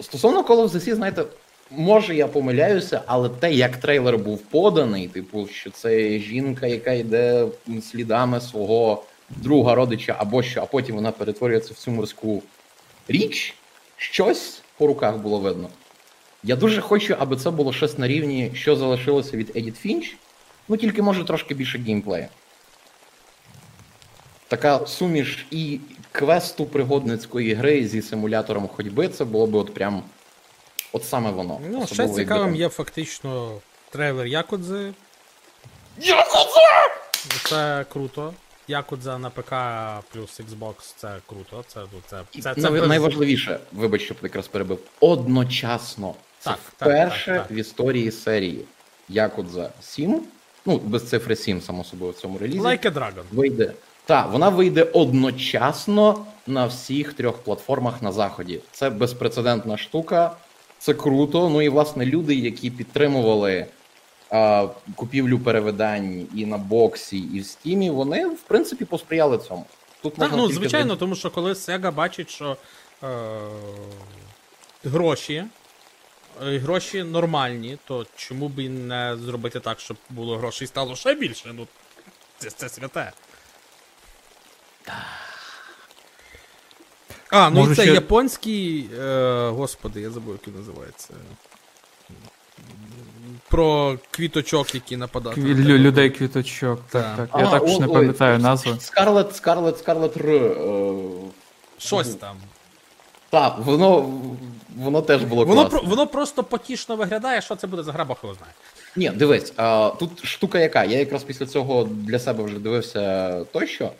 Стосовно 0.01 0.43
Call 0.43 0.57
of 0.63 0.69
the 0.69 0.89
Sea, 0.89 0.95
знаєте, 0.95 1.25
може 1.71 2.15
я 2.15 2.27
помиляюся, 2.27 3.03
але 3.07 3.29
те, 3.29 3.53
як 3.53 3.77
трейлер 3.77 4.19
був 4.19 4.39
поданий, 4.39 5.09
типу, 5.09 5.47
що 5.47 5.71
це 5.71 6.19
жінка, 6.19 6.67
яка 6.67 6.93
йде 6.93 7.47
слідами 7.91 8.41
свого 8.41 9.05
друга 9.37 9.75
родича 9.75 10.17
або 10.19 10.43
що, 10.43 10.63
а 10.63 10.67
потім 10.67 10.95
вона 10.95 11.11
перетворюється 11.11 11.75
в 11.75 11.77
цю 11.77 11.91
морську 11.91 12.43
річ, 13.09 13.55
щось 13.97 14.63
по 14.79 14.87
руках 14.87 15.17
було 15.17 15.39
видно. 15.39 15.69
Я 16.43 16.57
дуже 16.57 16.81
хочу, 16.81 17.17
аби 17.19 17.37
це 17.37 17.51
було 17.51 17.73
щось 17.73 17.99
на 17.99 18.09
рівні, 18.09 18.51
що 18.55 18.77
залишилося 18.77 19.37
від 19.37 19.51
Edith 19.57 19.87
Finch, 19.87 20.15
ну 20.69 20.77
тільки 20.77 21.03
може 21.03 21.25
трошки 21.25 21.55
більше 21.55 21.79
геймплею. 21.79 22.27
Така 24.49 24.87
суміш 24.87 25.47
і 25.51 25.81
квесту 26.13 26.67
пригодницької 26.67 27.55
гри 27.55 27.89
зі 27.89 28.03
симулятором 28.03 28.69
ходьби, 28.69 29.09
це 29.09 29.25
було 29.25 29.47
б 29.47 29.55
от 29.55 29.75
прям 29.75 30.03
от 30.93 31.05
саме 31.05 31.31
воно. 31.31 31.61
Ну, 31.71 31.87
ще 31.87 32.03
якби 32.03 32.17
цікавим 32.17 32.57
є 32.57 32.69
фактично 32.69 33.61
трейлер 33.91 34.27
Якудзи. 34.27 34.93
Це 37.45 37.85
круто. 37.93 38.35
Якудза 38.69 39.19
на 39.19 39.31
ПК 39.31 39.53
плюс 40.13 40.41
Xbox 40.41 40.75
це 40.97 41.17
круто. 41.27 41.65
Це, 41.67 41.81
ну, 41.81 41.99
це, 42.07 42.23
І 42.33 42.43
це, 42.43 42.55
це, 42.55 42.71
най- 42.71 42.89
найважливіше, 42.89 43.59
вибач, 43.73 44.03
що 44.03 44.15
якраз 44.23 44.49
перебив. 44.49 44.79
Одночасно. 45.01 46.15
Це 46.39 46.51
Так, 46.51 46.59
вперше 46.69 47.27
так, 47.33 47.43
так. 47.43 47.51
в 47.51 47.59
історії 47.59 48.11
серії 48.11 48.65
Якудза 49.09 49.71
7, 49.81 50.23
ну, 50.67 50.79
без 50.79 51.09
цифри 51.09 51.37
7, 51.37 51.61
само 51.61 51.85
собою, 51.85 52.13
в 52.13 52.15
цьому 52.17 52.39
релізі. 52.39 52.61
Like 52.61 52.87
a 52.87 52.93
Dragon. 52.93 53.23
Вийде. 53.33 53.73
Так, 54.07 54.33
вона 54.33 54.49
вийде 54.49 54.83
одночасно 54.83 56.27
на 56.47 56.67
всіх 56.67 57.13
трьох 57.13 57.39
платформах 57.39 58.03
на 58.03 58.13
заході. 58.13 58.61
Це 58.73 58.91
безпрецедентна 58.91 59.77
штука, 59.77 60.37
це 60.79 60.95
круто. 60.95 61.49
Ну 61.49 61.63
і 61.63 61.69
власне 61.69 62.07
люди, 62.07 62.35
які 62.35 62.71
підтримували 62.71 63.67
купівлю 64.95 65.39
перевидань 65.39 66.27
і 66.35 66.47
на 66.47 66.59
боксі, 66.59 67.19
і 67.19 67.41
в 67.41 67.47
стімі, 67.47 67.91
вони 67.91 68.27
в 68.27 68.41
принципі 68.41 68.85
посприяли 68.85 69.39
цьому. 69.39 69.67
Тут 70.03 70.15
Так, 70.15 70.31
ну 70.33 70.47
тільки 70.47 70.55
звичайно, 70.55 70.97
тому 70.97 71.15
що 71.15 71.31
коли 71.31 71.53
Sega 71.53 71.93
бачить, 71.93 72.31
що 72.31 72.57
е, 73.03 73.09
гроші, 74.85 75.45
е, 76.47 76.59
гроші 76.59 77.03
нормальні, 77.03 77.79
то 77.85 78.07
чому 78.17 78.49
б 78.49 78.59
і 78.59 78.69
не 78.69 79.17
зробити 79.17 79.61
так, 79.61 79.81
щоб 79.81 79.97
було 80.11 80.37
грошей 80.39 80.67
стало 80.67 80.97
ще 80.97 81.15
більше? 81.15 81.53
Ну, 81.55 81.67
це, 82.39 82.51
це 82.51 82.69
святе. 82.69 83.13
А, 87.31 87.51
ну 87.51 87.61
Може, 87.61 87.73
і 87.73 87.77
це 87.77 87.83
ще- 87.83 87.93
японський. 87.93 88.91
Е, 88.99 89.49
господи, 89.49 90.01
я 90.01 90.11
забув, 90.11 90.33
як 90.33 90.49
він 90.49 90.55
називається. 90.55 91.09
Про 93.53 93.99
квіточок, 94.11 94.75
які 94.75 94.97
нападають. 94.97 95.39
Кві- 95.39 95.55
лю- 95.67 95.79
людей 95.79 96.11
квіточок. 96.11 96.81
Так, 96.91 97.17
Так. 97.17 97.29
так. 97.33 97.41
Я 97.41 97.51
також 97.51 97.79
не 97.79 97.89
пам'ятаю 97.89 98.39
назву. 98.39 98.73
Скарлет, 98.81 99.37
Скарлет, 99.37 99.79
Скарлет 99.79 100.17
Р. 100.17 100.27
Е, 100.31 100.53
Щось 101.79 102.15
там. 102.15 102.37
так, 103.31 103.59
воно, 103.59 104.11
воно 104.77 105.03
теж 105.03 105.23
було 105.25 105.45
Воно, 105.45 105.61
класно. 105.63 105.79
про- 105.79 105.89
воно 105.89 106.07
просто 106.07 106.43
потішно 106.45 106.97
виглядає, 106.97 107.41
що 107.41 107.57
це 107.57 107.67
буде 107.67 107.83
за 107.83 107.93
гра, 107.93 108.05
Бог 108.05 108.17
його 108.23 108.35
знає. 108.35 108.53
Ні, 108.97 109.11
дивись, 109.19 109.53
а, 109.57 109.91
тут 109.99 110.25
штука 110.27 110.59
яка. 110.59 110.85
Я 110.85 110.99
якраз 110.99 111.23
після 111.25 111.47
цього 111.47 111.85
для 111.91 112.19
себе 112.19 112.45
вже 112.45 112.59
дивився 112.59 113.45
тощо. 113.53 113.91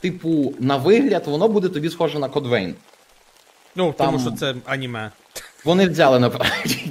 Типу, 0.00 0.54
на 0.58 0.76
вигляд, 0.76 1.26
воно 1.26 1.48
буде 1.48 1.68
тобі 1.68 1.90
схоже 1.90 2.18
на 2.18 2.28
Кодвейн. 2.28 2.74
Ну, 3.76 3.92
Там- 3.98 4.06
тому 4.06 4.20
що 4.20 4.30
це 4.30 4.54
аніме. 4.66 5.10
Вони 5.66 5.88
взяли 5.88 6.18
на 6.18 6.28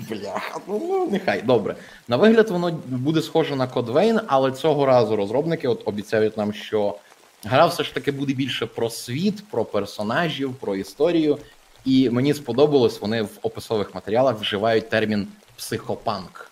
бляха, 0.09 0.59
ну, 0.67 0.81
ну 0.89 1.07
нехай 1.11 1.41
добре. 1.41 1.75
На 2.07 2.17
вигляд, 2.17 2.49
воно 2.49 2.79
буде 2.85 3.21
схоже 3.21 3.55
на 3.55 3.67
Кодвейн, 3.67 4.19
але 4.27 4.51
цього 4.51 4.85
разу 4.85 5.15
розробники 5.15 5.67
от 5.67 5.81
обіцяють 5.85 6.37
нам, 6.37 6.53
що 6.53 6.95
гра 7.43 7.65
все 7.65 7.83
ж 7.83 7.93
таки 7.93 8.11
буде 8.11 8.33
більше 8.33 8.65
про 8.65 8.89
світ, 8.89 9.43
про 9.51 9.65
персонажів, 9.65 10.55
про 10.55 10.75
історію. 10.75 11.37
І 11.85 12.09
мені 12.09 12.33
сподобалось, 12.33 13.01
вони 13.01 13.21
в 13.21 13.29
описових 13.41 13.95
матеріалах 13.95 14.39
вживають 14.39 14.89
термін 14.89 15.27
психопанк. 15.57 16.51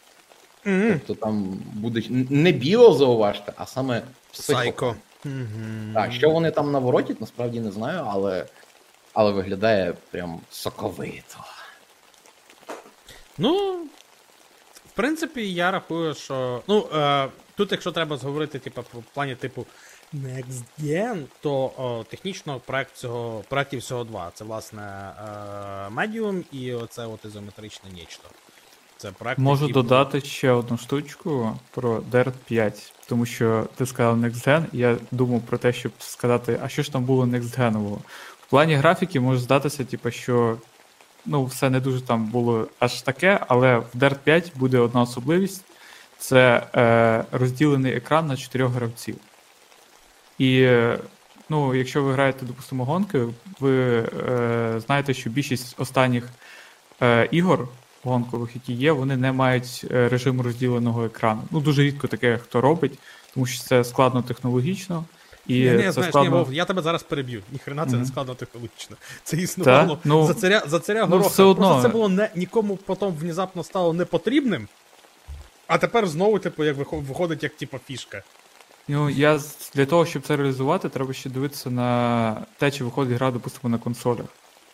Мгм. 0.65 1.01
Тобто 1.07 1.25
там 1.25 1.57
буде 1.73 2.03
не 2.29 2.51
біо, 2.51 2.93
зауважте, 2.93 3.53
а 3.57 3.65
саме. 3.65 4.01
Сайко. 4.31 4.95
Мгм. 5.23 5.91
Так, 5.93 6.13
що 6.13 6.29
вони 6.29 6.51
там 6.51 6.71
наворотять, 6.71 7.21
насправді 7.21 7.59
не 7.59 7.71
знаю, 7.71 8.05
але, 8.07 8.45
але 9.13 9.31
виглядає 9.31 9.93
прям 10.11 10.39
соковито. 10.49 11.37
Ну, 13.37 13.83
в 14.85 14.91
принципі, 14.95 15.53
я 15.53 15.71
рахую, 15.71 16.13
що. 16.13 16.61
Ну, 16.67 16.87
е, 16.95 17.27
тут, 17.55 17.71
якщо 17.71 17.91
треба 17.91 18.17
зговорити, 18.17 18.59
типу, 18.59 18.81
в 18.81 19.03
плані 19.13 19.35
типу 19.35 19.65
Next 20.13 20.63
Gen, 20.79 21.23
то 21.41 21.71
о, 21.77 22.05
технічно 22.09 22.59
проект 22.65 22.95
цього, 22.95 23.43
проектів 23.49 23.79
всього 23.79 24.03
два. 24.03 24.31
Це, 24.33 24.43
власне, 24.43 24.81
е, 24.81 25.23
Medium 25.95 26.43
і 26.51 26.73
оце 26.73 27.05
от 27.05 27.25
ізометричне 27.25 27.89
нічто. 27.93 28.29
Це 28.97 29.11
проект. 29.11 29.39
Можу 29.39 29.67
який 29.67 29.73
додати 29.73 30.21
ще 30.21 30.51
одну 30.51 30.77
штучку 30.77 31.59
про 31.71 31.99
Dirt 31.99 32.33
5, 32.45 32.93
тому 33.07 33.25
що 33.25 33.67
ти 33.75 33.85
сказав 33.85 34.17
Next 34.17 34.47
Gen, 34.47 34.65
і 34.73 34.77
я 34.77 34.97
думав 35.11 35.41
про 35.41 35.57
те, 35.57 35.73
щоб 35.73 35.91
сказати, 35.99 36.59
а 36.63 36.69
що 36.69 36.83
ж 36.83 36.91
там 36.91 37.03
було 37.03 37.25
Next 37.25 37.59
Gen-ового. 37.59 37.97
В 38.41 38.49
плані 38.49 38.75
графіки 38.75 39.19
може 39.19 39.39
здатися, 39.39 39.85
типу, 39.85 40.11
що 40.11 40.57
ну, 41.25 41.45
все 41.45 41.69
не 41.69 41.79
дуже 41.79 42.01
там 42.01 42.25
було 42.25 42.67
аж 42.79 43.01
таке, 43.01 43.39
але 43.47 43.77
в 43.77 43.85
Dirt 43.95 44.17
5 44.23 44.51
буде 44.55 44.79
одна 44.79 45.01
особливість: 45.01 45.65
це 46.17 46.67
е, 46.75 47.23
розділений 47.31 47.93
екран 47.93 48.27
на 48.27 48.37
чотирьох 48.37 48.71
гравців. 48.71 49.15
І 50.37 50.61
е, 50.61 50.99
ну, 51.49 51.75
якщо 51.75 52.03
ви 52.03 52.13
граєте, 52.13 52.45
допустимо, 52.45 52.85
гонки, 52.85 53.27
ви 53.59 53.99
е, 53.99 54.79
знаєте, 54.85 55.13
що 55.13 55.29
більшість 55.29 55.79
останніх 55.79 56.29
е, 57.01 57.27
ігор 57.31 57.67
гонкових, 58.03 58.55
які 58.55 58.73
є, 58.73 58.91
вони 58.91 59.17
не 59.17 59.31
мають 59.31 59.85
е, 59.91 60.09
режиму 60.09 60.43
розділеного 60.43 61.05
екрану. 61.05 61.41
Ну, 61.51 61.59
дуже 61.59 61.83
рідко 61.83 62.07
таке 62.07 62.37
хто 62.37 62.61
робить, 62.61 62.99
тому 63.33 63.45
що 63.45 63.63
це 63.63 63.83
складно 63.83 64.21
технологічно. 64.21 65.05
І 65.47 65.53
Ні, 65.53 65.71
ні, 65.71 65.83
це 65.83 65.91
знаєш, 65.91 66.11
складно... 66.11 66.31
ні, 66.31 66.37
Вов, 66.37 66.53
я 66.53 66.65
тебе 66.65 66.81
зараз 66.81 67.03
переб'ю. 67.03 67.41
Ніхрена 67.51 67.85
це 67.85 67.95
не 67.95 68.05
складно 68.05 68.35
технологічно. 68.35 68.97
Це 69.23 69.37
існувало? 69.37 69.99
Ну, 70.03 70.27
за 70.27 70.33
царя, 70.33 70.63
за 70.67 70.79
царя 70.79 71.01
ну, 71.01 71.07
гороха. 71.07 71.29
все 71.29 71.43
одно. 71.43 71.67
Просто 71.69 71.87
це 71.87 71.93
було 71.93 72.09
не, 72.09 72.29
нікому 72.35 72.75
потім 72.75 73.07
внезапно 73.07 73.63
стало 73.63 73.93
непотрібним. 73.93 74.67
А 75.67 75.77
тепер 75.77 76.07
знову, 76.07 76.39
типу, 76.39 76.63
як 76.63 76.77
виходить, 76.91 77.43
як 77.43 77.55
типу, 77.55 77.77
фішка. 77.85 78.23
Ну, 78.87 79.09
я 79.09 79.39
для 79.75 79.85
того, 79.85 80.05
щоб 80.05 80.21
це 80.21 80.35
реалізувати, 80.37 80.89
треба 80.89 81.13
ще 81.13 81.29
дивитися 81.29 81.69
на 81.69 82.45
те, 82.57 82.71
чи 82.71 82.83
виходить 82.83 83.13
гра, 83.17 83.31
допустимо, 83.31 83.71
на 83.71 83.77
консолях. 83.77 84.25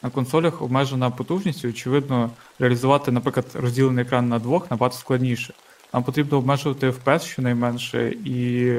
На 0.03 0.09
консолях 0.09 0.61
обмежена 0.61 1.09
потужність, 1.09 1.63
і, 1.63 1.67
очевидно, 1.67 2.31
реалізувати, 2.59 3.11
наприклад, 3.11 3.45
розділений 3.53 4.05
екран 4.05 4.29
на 4.29 4.39
двох 4.39 4.71
набагато 4.71 4.97
складніше. 4.97 5.53
Нам 5.93 6.03
потрібно 6.03 6.37
обмежувати 6.37 6.89
FPS 6.89 7.19
щонайменше, 7.19 8.09
і 8.25 8.73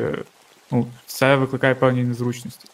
ну, 0.72 0.87
це 1.06 1.37
викликає 1.37 1.74
певні 1.74 2.02
незручності. 2.02 2.68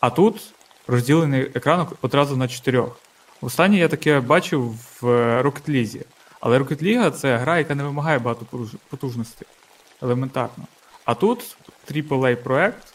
А 0.00 0.10
тут 0.10 0.52
розділений 0.86 1.42
екран 1.54 1.86
одразу 2.02 2.36
на 2.36 2.48
чотирьох. 2.48 2.96
Останнє 3.40 3.76
я 3.76 3.88
таке 3.88 4.20
бачив 4.20 4.74
в 5.00 5.04
Rocket 5.42 5.70
League. 5.70 6.04
Але 6.40 6.58
Rocket 6.58 6.82
League 6.82 7.10
це 7.10 7.36
гра, 7.36 7.58
яка 7.58 7.74
не 7.74 7.84
вимагає 7.84 8.18
багато 8.18 8.46
потуж- 8.52 8.76
потужностей. 8.88 9.48
Елементарно. 10.02 10.66
А 11.04 11.14
тут 11.14 11.56
AAA 11.90 12.34
проект, 12.36 12.94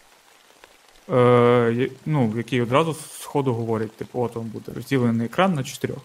е, 1.10 1.90
ну, 2.06 2.34
який 2.38 2.62
одразу 2.62 2.94
з 2.94 3.24
ходу 3.24 3.54
говорить, 3.54 3.92
типу, 3.92 4.22
от 4.22 4.36
він 4.36 4.44
буде 4.44 4.72
розділений 4.76 5.26
екран 5.26 5.54
на 5.54 5.64
чотирьох. 5.64 6.00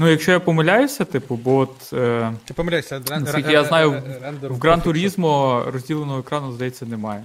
Ну, 0.00 0.08
якщо 0.08 0.32
я 0.32 0.40
помиляюся, 0.40 1.04
типу, 1.04 1.36
бо 1.36 1.56
от 1.58 1.92
е, 1.92 2.32
Ти 2.44 2.54
помиляйся, 2.54 2.98
рен- 2.98 3.20
Наскільки 3.20 3.52
я 3.52 3.64
знаю, 3.64 3.90
в 4.42 4.58
Gran 4.58 4.82
Turismo 4.82 5.64
розділеного 5.70 6.18
екрану, 6.18 6.52
здається, 6.52 6.86
немає. 6.86 7.24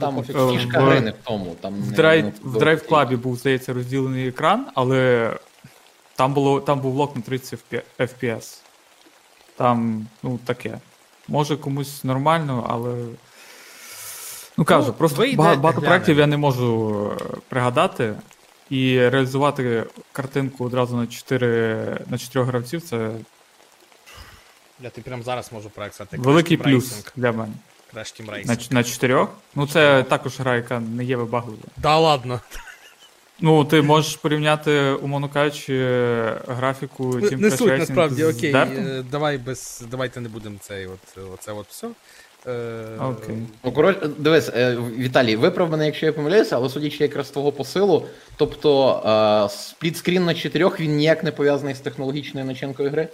Там. 0.00 0.18
Е, 0.18 0.22
фішка 0.58 0.80
в- 0.80 0.84
гри 0.84 1.00
не 1.00 1.10
в 1.10 1.14
тому. 1.24 1.56
Там 1.60 1.74
В 1.74 1.90
не- 1.90 1.96
драйв, 1.96 2.32
в 2.42 2.58
драйв 2.58 2.86
клабі 2.88 3.16
був, 3.16 3.36
здається, 3.36 3.72
розділений 3.72 4.28
екран, 4.28 4.66
але 4.74 5.30
там, 6.16 6.34
було, 6.34 6.60
там 6.60 6.80
був 6.80 6.94
лок 6.94 7.16
на 7.16 7.22
30 7.22 7.58
FPS. 7.98 8.58
Там, 9.56 10.06
ну, 10.22 10.38
таке. 10.44 10.78
Може 11.28 11.56
комусь 11.56 12.04
нормально, 12.04 12.66
але. 12.68 13.04
Ну 14.56 14.64
кажу, 14.64 14.86
Ну, 14.88 14.92
просто 14.94 15.22
багато, 15.36 15.60
багато 15.60 15.80
проєктів 15.80 16.18
я 16.18 16.26
не 16.26 16.36
можу 16.36 17.10
е, 17.20 17.24
пригадати. 17.48 18.14
І 18.72 19.08
реалізувати 19.08 19.84
картинку 20.12 20.64
одразу 20.64 20.96
на 20.96 21.06
4 21.06 21.98
на 22.10 22.18
4 22.18 22.44
гравців 22.44 22.82
це 22.82 23.10
Я 24.80 24.90
ти 24.90 25.00
прямо 25.00 25.22
зараз 25.22 25.52
можу 25.52 25.70
проект 25.70 25.94
сказати. 25.94 26.16
великий 26.20 26.56
плюс 26.56 26.92
Racing. 26.92 27.10
для 27.16 27.32
мене. 27.32 27.52
Crash 27.94 28.20
Team 28.22 28.26
На, 28.26 28.32
Racing. 28.54 28.56
ч- 28.68 28.74
на 28.74 28.84
4. 28.84 29.26
Ну, 29.54 29.66
це 29.66 30.02
також 30.02 30.40
гра, 30.40 30.56
яка 30.56 30.80
не 30.80 31.04
є 31.04 31.16
вибагливою. 31.16 31.62
Да 31.76 31.98
ладно. 31.98 32.40
Ну, 33.40 33.64
ти 33.64 33.82
можеш 33.82 34.16
порівняти, 34.16 34.80
умовно 34.90 35.28
кажучи, 35.28 35.74
графіку 36.48 37.04
Team 37.12 37.36
Не 37.40 37.48
Crash 37.48 37.56
суть 37.56 37.68
Racing 37.70 37.78
насправді, 37.78 38.22
з 38.24 38.36
окей. 38.38 38.52
Е, 38.54 39.04
Давай 39.10 39.38
без. 39.38 39.82
Давайте 39.90 40.20
не 40.20 40.28
будемо 40.28 40.56
цей 40.60 40.86
от 40.86 41.18
оце 41.34 41.52
от 41.52 41.66
все. 41.68 41.88
Е, 42.46 42.98
Окей. 43.00 43.36
Ну, 43.64 43.72
коротше, 43.72 44.08
дивись, 44.18 44.48
е, 44.48 44.76
Віталій, 44.76 45.36
виправ 45.36 45.70
мене, 45.70 45.86
якщо 45.86 46.06
я 46.06 46.12
помиляюся, 46.12 46.56
але 46.56 46.68
судячи 46.68 47.04
якраз 47.04 47.26
з 47.26 47.30
твого 47.30 47.52
посилу, 47.52 48.06
тобто 48.36 49.02
е, 49.46 49.56
сплітскрін 49.56 50.24
на 50.24 50.34
чотирьох 50.34 50.80
він 50.80 50.96
ніяк 50.96 51.24
не 51.24 51.32
пов'язаний 51.32 51.74
з 51.74 51.80
технологічною 51.80 52.46
начинкою 52.46 52.90
гри. 52.90 53.08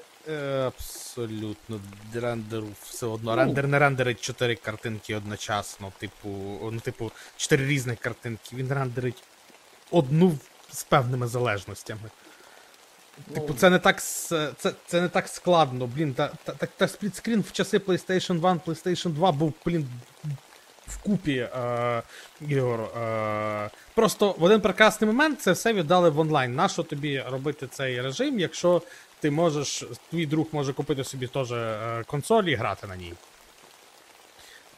Абсолютно. 0.67 1.81
Рендеру 2.15 2.67
все 2.83 3.07
одно. 3.07 3.31
Ну. 3.31 3.37
Рендер 3.37 3.69
не 3.69 3.79
рендерить 3.79 4.21
чотири 4.21 4.55
картинки 4.55 5.15
одночасно. 5.15 5.93
Типу, 5.99 6.29
ну, 6.73 6.81
типу, 6.81 7.13
чотири 7.37 7.67
різних 7.67 7.99
картинки. 7.99 8.57
Він 8.57 8.73
рендерить 8.73 9.23
одну 9.91 10.39
з 10.73 10.85
певними 10.85 11.27
залежностями. 11.27 12.11
Типу, 13.35 13.55
це 13.55 13.71
не 13.71 13.79
так 13.79 14.03
це, 14.03 14.53
це 14.87 15.01
не 15.01 15.09
так 15.09 15.29
складно. 15.29 15.87
Блін, 15.87 16.15
та, 16.15 16.31
та, 16.45 16.53
та, 16.53 16.67
та 16.67 16.89
сплітскрін 16.89 17.41
в 17.41 17.53
часи 17.53 17.79
PlayStation 17.79 18.47
1, 18.47 18.61
PlayStation 18.67 19.09
2 19.09 19.33
був, 19.33 19.53
блін, 19.67 19.89
вкупі 20.87 21.37
е, 21.37 22.03
ігор. 22.49 22.81
Е, 22.81 23.71
просто 23.95 24.35
в 24.39 24.43
один 24.43 24.61
прекрасний 24.61 25.11
момент 25.11 25.41
це 25.41 25.53
все 25.53 25.73
віддали 25.73 26.11
в 26.11 26.19
онлайн. 26.19 26.55
Нащо 26.55 26.83
тобі 26.83 27.25
робити 27.31 27.67
цей 27.67 28.01
режим, 28.01 28.39
якщо 28.39 28.83
ти 29.21 29.31
можеш, 29.31 29.85
твій 30.11 30.27
друг 30.27 30.47
може 30.53 30.73
купити 30.73 31.05
собі 31.05 31.27
теж 31.27 31.53
е, 31.53 32.05
консоль 32.07 32.45
і 32.45 32.55
грати 32.55 32.87
на 32.87 32.97
ній. 32.97 33.15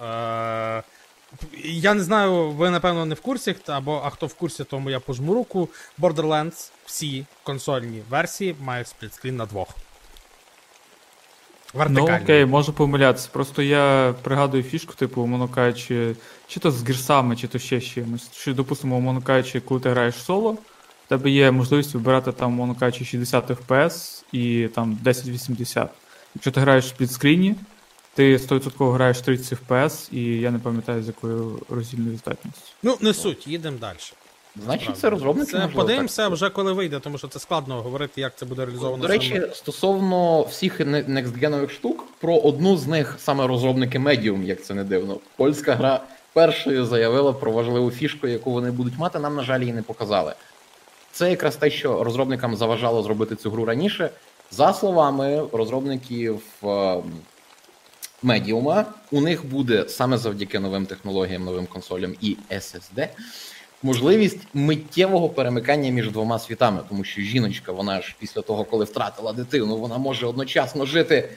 Е, 0.00 0.82
я 1.64 1.94
не 1.94 2.02
знаю, 2.02 2.50
ви 2.50 2.70
напевно 2.70 3.06
не 3.06 3.14
в 3.14 3.20
курсі, 3.20 3.54
або 3.66 4.02
а 4.04 4.10
хто 4.10 4.26
в 4.26 4.34
курсі, 4.34 4.64
тому 4.64 4.90
я 4.90 5.00
пожму 5.00 5.34
руку. 5.34 5.68
Borderlands, 5.98 6.70
всі 6.86 7.26
консольні 7.42 8.02
версії 8.10 8.56
мають 8.60 8.88
сплітскрін 8.88 9.36
на 9.36 9.46
двох. 9.46 9.68
Ну 11.88 12.04
окей, 12.22 12.44
можу 12.46 12.72
помилятися. 12.72 13.28
Просто 13.32 13.62
я 13.62 14.14
пригадую 14.22 14.62
фішку, 14.62 14.94
типу, 14.94 15.22
умовно 15.22 15.48
кажучи, 15.48 16.16
чи 16.48 16.60
то 16.60 16.70
з 16.70 16.88
гірсами, 16.88 17.36
чи 17.36 17.48
то 17.48 17.58
ще 17.58 17.80
з 17.80 17.84
чимось. 17.84 18.32
Що, 18.32 18.54
допустимо, 18.54 18.96
умовно 18.96 19.22
кажучи, 19.22 19.60
коли 19.60 19.80
ти 19.80 19.90
граєш 19.90 20.14
соло, 20.14 20.52
в 21.06 21.08
тебе 21.08 21.30
є 21.30 21.50
можливість 21.50 21.94
вибирати 21.94 22.32
там, 22.32 22.52
умовно 22.52 22.74
кажучи, 22.74 23.04
60 23.04 23.50
FPS 23.50 24.22
і 24.32 24.68
там 24.74 24.84
1080. 24.84 25.90
Якщо 26.34 26.50
ти 26.50 26.60
граєш 26.60 26.84
в 26.84 26.88
сплітскріні, 26.88 27.54
ти 28.14 28.36
100% 28.36 28.92
граєш 28.92 29.20
30 29.20 29.58
FPS, 29.68 30.14
і 30.14 30.40
я 30.40 30.50
не 30.50 30.58
пам'ятаю, 30.58 31.02
з 31.02 31.06
якою 31.06 31.58
роздільною 31.68 32.16
здатністю. 32.16 32.62
Ну, 32.82 32.96
не 33.00 33.14
суть, 33.14 33.46
їдемо 33.46 33.78
далі. 33.80 33.96
Значить, 34.64 34.98
це 34.98 35.10
розробники. 35.10 35.52
Це 35.52 35.58
можливо, 35.58 35.80
подивимося 35.80 36.22
так. 36.22 36.32
вже 36.32 36.50
коли 36.50 36.72
вийде, 36.72 37.00
тому 37.00 37.18
що 37.18 37.28
це 37.28 37.38
складно 37.38 37.82
говорити, 37.82 38.20
як 38.20 38.36
це 38.36 38.46
буде 38.46 38.64
реалізовано. 38.64 39.02
До 39.02 39.08
речі, 39.08 39.42
стосовно 39.54 40.42
всіх 40.42 40.80
не- 40.80 41.02
некстгенових 41.02 41.70
штук, 41.70 42.04
про 42.20 42.36
одну 42.36 42.76
з 42.76 42.86
них 42.86 43.16
саме 43.18 43.46
розробники 43.46 43.98
Medium, 43.98 44.44
як 44.44 44.64
це 44.64 44.74
не 44.74 44.84
дивно. 44.84 45.16
Польська 45.36 45.74
гра 45.74 46.00
першою 46.32 46.86
заявила 46.86 47.32
про 47.32 47.52
важливу 47.52 47.90
фішку, 47.90 48.28
яку 48.28 48.50
вони 48.50 48.70
будуть 48.70 48.98
мати. 48.98 49.18
Нам, 49.18 49.36
на 49.36 49.42
жаль, 49.42 49.60
її 49.60 49.72
не 49.72 49.82
показали. 49.82 50.34
Це 51.12 51.30
якраз 51.30 51.56
те, 51.56 51.70
що 51.70 52.04
розробникам 52.04 52.56
заважало 52.56 53.02
зробити 53.02 53.36
цю 53.36 53.50
гру 53.50 53.64
раніше. 53.64 54.10
За 54.50 54.72
словами 54.72 55.42
розробників 55.52 56.40
Medium, 58.22 58.84
у 59.10 59.20
них 59.20 59.46
буде 59.46 59.88
саме 59.88 60.18
завдяки 60.18 60.58
новим 60.58 60.86
технологіям, 60.86 61.44
новим 61.44 61.66
консолям 61.66 62.14
і 62.20 62.36
SSD 62.50 63.08
можливість 63.82 64.38
миттєвого 64.54 65.28
перемикання 65.28 65.90
між 65.90 66.10
двома 66.10 66.38
світами, 66.38 66.80
тому 66.88 67.04
що 67.04 67.22
жіночка, 67.22 67.72
вона 67.72 68.00
ж 68.00 68.16
після 68.18 68.42
того, 68.42 68.64
коли 68.64 68.84
втратила 68.84 69.32
дитину, 69.32 69.76
вона 69.76 69.98
може 69.98 70.26
одночасно 70.26 70.86
жити 70.86 71.28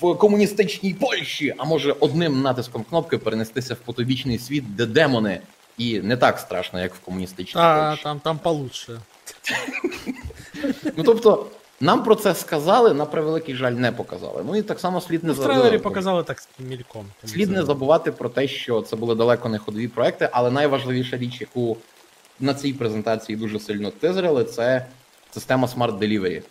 в 0.00 0.14
комуністичній 0.14 0.94
Польщі, 0.94 1.54
а 1.58 1.64
може 1.64 1.94
одним 2.00 2.42
натиском 2.42 2.84
кнопки 2.84 3.18
перенестися 3.18 3.74
в 3.74 3.76
потобічний 3.76 4.38
світ, 4.38 4.76
де 4.76 4.86
демони, 4.86 5.40
і 5.78 6.00
не 6.00 6.16
так 6.16 6.38
страшно, 6.38 6.80
як 6.80 6.94
в 6.94 6.98
комуністичній 6.98 7.60
Та, 7.60 7.88
Польщі. 7.88 8.02
там, 8.02 8.20
там 8.20 8.38
получше. 8.38 9.00
Ну 10.96 11.04
тобто. 11.04 11.46
Нам 11.80 12.04
про 12.04 12.14
це 12.14 12.34
сказали, 12.34 12.94
на 12.94 13.04
превеликий 13.06 13.54
жаль, 13.54 13.72
не 13.72 13.92
показали. 13.92 14.42
Ну 14.46 14.56
і 14.56 14.62
так 14.62 14.80
само 14.80 15.00
слід 15.00 15.24
не 15.24 15.32
Ну, 15.32 15.40
в 15.40 15.44
трейлері 15.44 15.78
показали 15.78 16.22
так 16.22 16.42
мільком. 16.58 17.06
Слід 17.24 17.50
не 17.50 17.62
забувати 17.62 18.12
про 18.12 18.28
те, 18.28 18.48
що 18.48 18.82
це 18.82 18.96
були 18.96 19.14
далеко 19.14 19.48
не 19.48 19.58
ходові 19.58 19.88
проекти, 19.88 20.28
але 20.32 20.50
найважливіша 20.50 21.16
річ, 21.16 21.40
яку 21.40 21.76
на 22.40 22.54
цій 22.54 22.72
презентації 22.72 23.36
дуже 23.36 23.60
сильно 23.60 23.90
тизерили, 23.90 24.44
це 24.44 24.86
система 25.30 25.66
Smart 25.68 25.98
Delivery. 25.98 26.42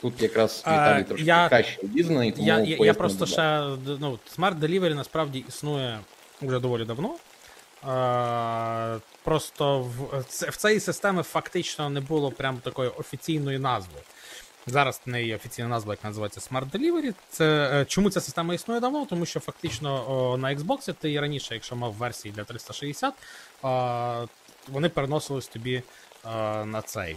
Тут 0.00 0.22
якраз 0.22 0.62
А, 0.64 0.72
Віталій 0.72 1.04
трошки 1.04 1.26
я- 1.26 1.48
краще 1.48 1.80
обізнаний, 1.82 2.32
тому 2.32 2.46
Я, 2.46 2.60
я, 2.60 2.76
я 2.76 2.94
просто 2.94 3.26
ще 3.26 3.62
ну, 4.00 4.18
Smart 4.38 4.58
Delivery 4.60 4.94
насправді 4.94 5.44
існує 5.48 5.98
вже 6.42 6.58
доволі 6.58 6.84
давно. 6.84 7.14
Просто 9.22 9.80
в, 9.80 10.24
в 10.50 10.56
цієї 10.56 10.80
системи 10.80 11.22
фактично 11.22 11.90
не 11.90 12.00
було 12.00 12.30
прям 12.30 12.56
такої 12.56 12.90
офіційної 12.90 13.58
назви. 13.58 13.98
Зараз 14.66 15.00
в 15.06 15.10
неї 15.10 15.34
офіційна 15.34 15.68
назва, 15.68 15.92
як 15.92 16.04
називається 16.04 16.40
Smart 16.40 16.70
Delivery. 16.70 17.14
Це, 17.30 17.70
е, 17.72 17.84
чому 17.84 18.10
ця 18.10 18.20
система 18.20 18.54
існує 18.54 18.80
давно? 18.80 19.06
Тому 19.06 19.26
що 19.26 19.40
фактично 19.40 20.36
на 20.36 20.54
Xbox 20.54 20.94
ти 20.94 21.12
і 21.12 21.20
раніше, 21.20 21.54
якщо 21.54 21.76
мав 21.76 21.92
версії 21.92 22.34
для 22.34 22.44
360, 22.44 23.14
е, 23.64 24.28
вони 24.68 24.88
переносились 24.88 25.48
тобі 25.48 25.82
е, 26.26 26.64
на 26.64 26.82
цей 26.82 27.16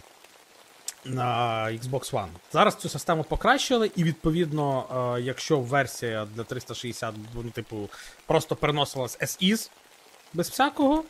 на 1.06 1.66
Xbox 1.66 2.12
One. 2.12 2.28
Зараз 2.54 2.76
цю 2.76 2.90
систему 2.90 3.24
покращили, 3.24 3.92
і 3.96 4.04
відповідно, 4.04 4.86
е, 5.18 5.22
якщо 5.22 5.60
версія 5.60 6.28
для 6.36 6.44
360, 6.44 7.16
ну, 7.34 7.50
типу, 7.50 7.90
просто 8.26 8.56
переносилась 8.56 9.18
as 9.20 9.52
is, 9.54 9.70
без 10.34 10.50
всякого, 10.50 11.04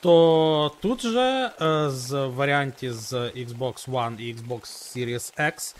то 0.00 0.72
тут 0.80 1.02
же 1.02 1.50
е, 1.60 1.90
з 1.90 2.26
варіанті 2.26 2.90
з 2.90 3.12
Xbox 3.12 3.90
One 3.90 4.20
і 4.20 4.34
Xbox 4.34 4.60
Series 4.62 5.38
X 5.38 5.76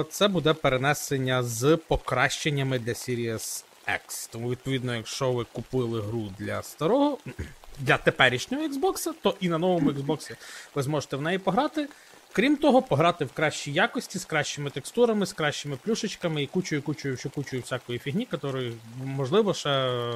е, 0.00 0.04
це 0.10 0.28
буде 0.28 0.52
перенесення 0.52 1.42
з 1.42 1.76
покращеннями 1.76 2.78
для 2.78 2.92
Series 2.92 3.64
X. 3.88 4.28
Тому, 4.32 4.50
відповідно, 4.50 4.96
якщо 4.96 5.32
ви 5.32 5.46
купили 5.52 6.00
гру 6.00 6.28
для 6.38 6.62
старого, 6.62 7.18
для 7.78 7.96
теперішнього 7.96 8.64
Xbox, 8.64 9.12
то 9.22 9.34
і 9.40 9.48
на 9.48 9.58
новому 9.58 9.90
Xbox 9.92 10.32
ви 10.74 10.82
зможете 10.82 11.16
в 11.16 11.22
неї 11.22 11.38
пограти. 11.38 11.88
Крім 12.32 12.56
того, 12.56 12.82
пограти 12.82 13.24
в 13.24 13.32
кращій 13.32 13.72
якості, 13.72 14.18
з 14.18 14.24
кращими 14.24 14.70
текстурами, 14.70 15.26
з 15.26 15.32
кращими 15.32 15.76
плюшечками 15.76 16.42
і 16.42 16.46
кучою, 16.46 16.82
кучою, 16.82 17.16
ще 17.16 17.28
кучою 17.28 17.62
всякої 17.62 17.98
фігні, 17.98 18.28
якої, 18.32 18.72
можливо, 19.04 19.54
ще 19.54 19.70
е, 19.70 20.12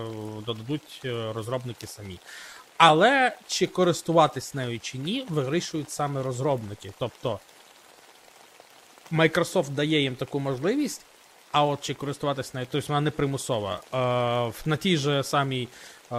додадуть 0.46 1.00
розробники 1.34 1.86
самі. 1.86 2.18
Але 2.76 3.32
чи 3.46 3.66
користуватись 3.66 4.54
нею 4.54 4.80
чи 4.80 4.98
ні, 4.98 5.26
вирішують 5.28 5.90
саме 5.90 6.22
розробники. 6.22 6.92
Тобто 6.98 7.40
Microsoft 9.12 9.68
дає 9.68 10.00
їм 10.00 10.16
таку 10.16 10.40
можливість, 10.40 11.02
а 11.52 11.64
от 11.64 11.80
чи 11.80 11.94
користуватись 11.94 12.54
нею, 12.54 12.66
тобто 12.70 12.88
вона 12.88 13.00
не 13.00 13.10
примусова. 13.10 13.80
Е, 13.94 14.52
на 14.64 14.76
тій 14.76 14.96
же 14.96 15.22
самій 15.22 15.68
е, 16.12 16.14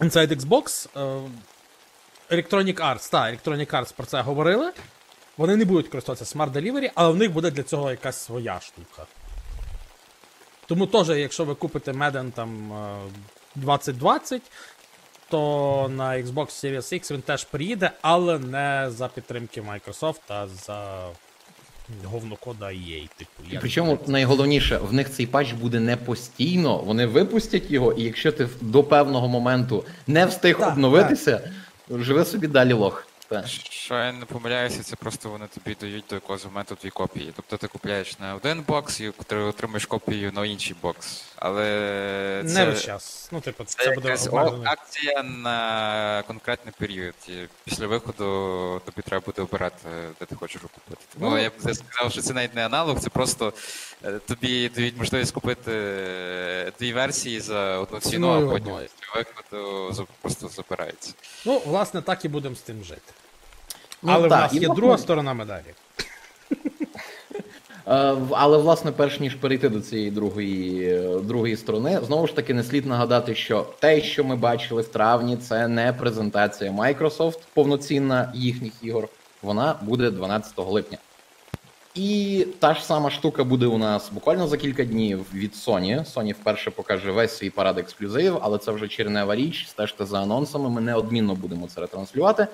Inside 0.00 0.36
Xbox 0.36 0.88
е, 0.96 1.30
Electronic 2.30 2.74
Arts, 2.74 3.10
так, 3.10 3.34
Electronic 3.34 3.70
Arts 3.70 3.94
про 3.96 4.06
це 4.06 4.20
говорили. 4.20 4.72
Вони 5.36 5.56
не 5.56 5.64
будуть 5.64 5.88
користуватися 5.88 6.38
Smart 6.38 6.52
Delivery, 6.52 6.90
але 6.94 7.12
в 7.12 7.16
них 7.16 7.32
буде 7.32 7.50
для 7.50 7.62
цього 7.62 7.90
якась 7.90 8.24
своя 8.24 8.60
штука. 8.60 9.06
Тому 10.66 10.86
теж, 10.86 11.08
якщо 11.08 11.44
ви 11.44 11.54
купите 11.54 11.92
Madden 11.92 12.32
там 12.32 12.72
е, 12.72 13.00
2020, 13.54 14.42
то 15.32 15.90
на 15.96 16.18
Xbox 16.18 16.48
Series 16.48 16.94
X 16.94 17.12
він 17.12 17.22
теж 17.22 17.44
приїде, 17.44 17.90
але 18.02 18.38
не 18.38 18.90
за 18.90 19.08
підтримки 19.08 19.62
Microsoft, 19.62 20.20
а 20.28 20.46
за 20.46 21.06
говнокода 22.04 22.66
EA, 22.66 23.08
типу. 23.16 23.50
І 23.50 23.58
причому 23.60 23.98
найголовніше, 24.06 24.78
в 24.78 24.92
них 24.92 25.10
цей 25.10 25.26
патч 25.26 25.52
буде 25.52 25.80
не 25.80 25.96
постійно. 25.96 26.78
Вони 26.78 27.06
випустять 27.06 27.70
його, 27.70 27.92
і 27.92 28.02
якщо 28.02 28.32
ти 28.32 28.48
до 28.60 28.84
певного 28.84 29.28
моменту 29.28 29.84
не 30.06 30.26
встиг 30.26 30.58
Так, 30.58 30.68
обновитися, 30.68 31.50
живи 31.90 32.24
собі 32.24 32.46
далі 32.46 32.72
лох. 32.72 33.06
Так. 33.32 33.46
Що 33.70 33.94
я 33.94 34.12
не 34.12 34.24
помиляюся, 34.24 34.82
це 34.82 34.96
просто 34.96 35.30
вони 35.30 35.46
тобі 35.46 35.76
дають 35.80 36.04
до 36.08 36.14
якогось 36.14 36.44
моменту 36.44 36.76
дві 36.82 36.90
копії. 36.90 37.32
Тобто 37.36 37.56
ти 37.56 37.68
купляєш 37.68 38.18
на 38.18 38.34
один 38.34 38.62
бокс 38.68 39.00
і 39.00 39.08
отримуєш 39.48 39.86
копію 39.86 40.32
на 40.32 40.46
інший 40.46 40.76
бокс. 40.82 41.24
Але 41.36 42.42
Не 42.44 42.64
весь 42.64 42.82
час. 42.82 43.28
Ну, 43.32 43.40
типу, 43.40 43.64
це, 43.64 43.84
це 43.84 43.94
буде 43.94 44.16
акція 44.64 45.22
на 45.22 46.22
конкретний 46.26 46.74
період. 46.78 47.14
І 47.28 47.32
після 47.64 47.86
виходу 47.86 48.80
тобі 48.84 49.02
треба 49.02 49.22
буде 49.26 49.42
обирати, 49.42 49.88
де 50.20 50.26
ти 50.26 50.34
хочеш 50.34 50.62
купити. 50.62 51.02
Тому 51.14 51.30
Ну, 51.30 51.38
я 51.38 51.48
б 51.48 51.52
сказав, 51.58 52.12
що 52.12 52.22
це 52.22 52.34
навіть 52.34 52.54
не 52.54 52.66
аналог, 52.66 53.00
це 53.00 53.10
просто 53.10 53.52
е, 54.04 54.18
тобі 54.18 54.68
дають 54.68 54.98
можливість 54.98 55.32
купити 55.32 55.72
е, 55.74 56.72
дві 56.78 56.92
версії 56.92 57.40
за 57.40 57.78
одну 57.78 58.00
ціну, 58.00 58.30
а 58.30 58.50
потім 58.50 58.64
після 58.64 59.14
виходу 59.14 60.06
просто 60.20 60.48
забирається. 60.48 61.14
Ну, 61.46 61.62
власне, 61.66 62.02
так 62.02 62.24
і 62.24 62.28
будемо 62.28 62.54
з 62.54 62.60
тим 62.60 62.84
жити. 62.84 63.12
Ну, 64.02 64.12
Але 64.12 64.28
в 64.28 64.30
нас 64.30 64.54
є 64.54 64.68
друга 64.68 64.98
сторона 64.98 65.34
медалі. 65.34 65.74
Е, 67.86 68.16
Але 68.30 68.58
власне, 68.58 68.92
перш 68.92 69.20
ніж 69.20 69.34
перейти 69.34 69.68
до 69.68 69.80
цієї 69.80 70.10
другої, 70.10 70.88
е, 70.88 71.20
другої 71.20 71.56
сторони, 71.56 72.00
знову 72.06 72.26
ж 72.26 72.36
таки 72.36 72.54
не 72.54 72.62
слід 72.62 72.86
нагадати, 72.86 73.34
що 73.34 73.66
те, 73.80 74.00
що 74.00 74.24
ми 74.24 74.36
бачили 74.36 74.82
в 74.82 74.88
травні, 74.88 75.36
це 75.36 75.68
не 75.68 75.92
презентація 75.92 76.70
Microsoft 76.70 77.38
повноцінна 77.54 78.32
їхніх 78.34 78.72
ігор. 78.82 79.08
Вона 79.42 79.74
буде 79.82 80.10
12 80.10 80.70
липня. 80.70 80.98
І 81.94 82.46
та 82.58 82.74
ж 82.74 82.84
сама 82.84 83.10
штука 83.10 83.44
буде 83.44 83.66
у 83.66 83.78
нас 83.78 84.10
буквально 84.12 84.46
за 84.46 84.56
кілька 84.56 84.84
днів 84.84 85.26
від 85.34 85.52
Sony. 85.52 86.14
Sony 86.14 86.32
вперше 86.32 86.70
покаже 86.70 87.10
весь 87.10 87.36
свій 87.36 87.50
парад 87.50 87.78
ексклюзивів, 87.78 88.38
але 88.40 88.58
це 88.58 88.72
вже 88.72 88.88
чернева 88.88 89.36
річ. 89.36 89.66
Стежте 89.68 90.06
за 90.06 90.22
анонсами. 90.22 90.70
Ми 90.70 90.80
неодмінно 90.80 91.34
будемо 91.34 91.66
це 91.66 91.80
ретранслювати. 91.80 92.46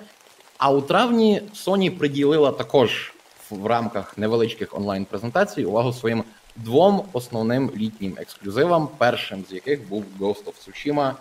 А 0.59 0.71
у 0.71 0.81
травні 0.81 1.41
Sony 1.55 1.97
приділила 1.97 2.51
також 2.51 3.13
в 3.49 3.65
рамках 3.65 4.17
невеличких 4.17 4.73
онлайн-презентацій 4.77 5.65
увагу 5.65 5.93
своїм 5.93 6.23
двом 6.55 7.03
основним 7.13 7.71
літнім 7.77 8.17
ексклюзивам, 8.17 8.89
першим 8.97 9.45
з 9.49 9.53
яких 9.53 9.89
був 9.89 10.05
Ghost 10.19 10.43
of 10.43 10.53
Tsushima. 10.67 11.13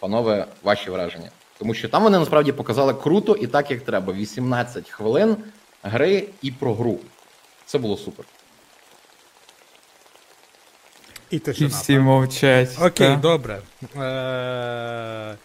Панове, 0.00 0.46
ваші 0.62 0.90
враження. 0.90 1.30
Тому 1.58 1.74
що 1.74 1.88
там 1.88 2.02
вони 2.02 2.18
насправді 2.18 2.52
показали 2.52 2.94
круто 2.94 3.34
і 3.34 3.46
так, 3.46 3.70
як 3.70 3.80
треба. 3.80 4.12
18 4.12 4.90
хвилин 4.90 5.36
гри 5.82 6.28
і 6.42 6.50
про 6.50 6.74
гру. 6.74 6.98
Це 7.66 7.78
було 7.78 7.96
супер. 7.96 8.26
І 11.30 11.36
І 11.36 11.66
всі 11.66 11.94
так? 11.94 12.02
мовчать. 12.02 12.78
Окей, 12.80 13.08
та. 13.08 13.16
добре. 13.16 13.62
Е- 13.96 15.36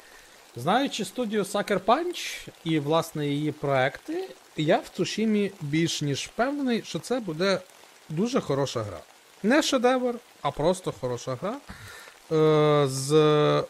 Знаючи 0.57 1.05
студію 1.05 1.43
Sucker 1.43 1.79
Punch 1.79 2.47
і, 2.63 2.79
власне, 2.79 3.27
її 3.27 3.51
проекти, 3.51 4.29
я 4.57 4.77
в 4.77 4.89
Цушімі 4.89 5.51
більш 5.61 6.01
ніж 6.01 6.25
впевнений, 6.25 6.83
що 6.85 6.99
це 6.99 7.19
буде 7.19 7.61
дуже 8.09 8.41
хороша 8.41 8.83
гра. 8.83 8.99
Не 9.43 9.61
шедевр, 9.61 10.15
а 10.41 10.51
просто 10.51 10.93
хороша 11.01 11.37
гра. 11.41 11.57
Е- 12.31 12.87
з 12.87 13.63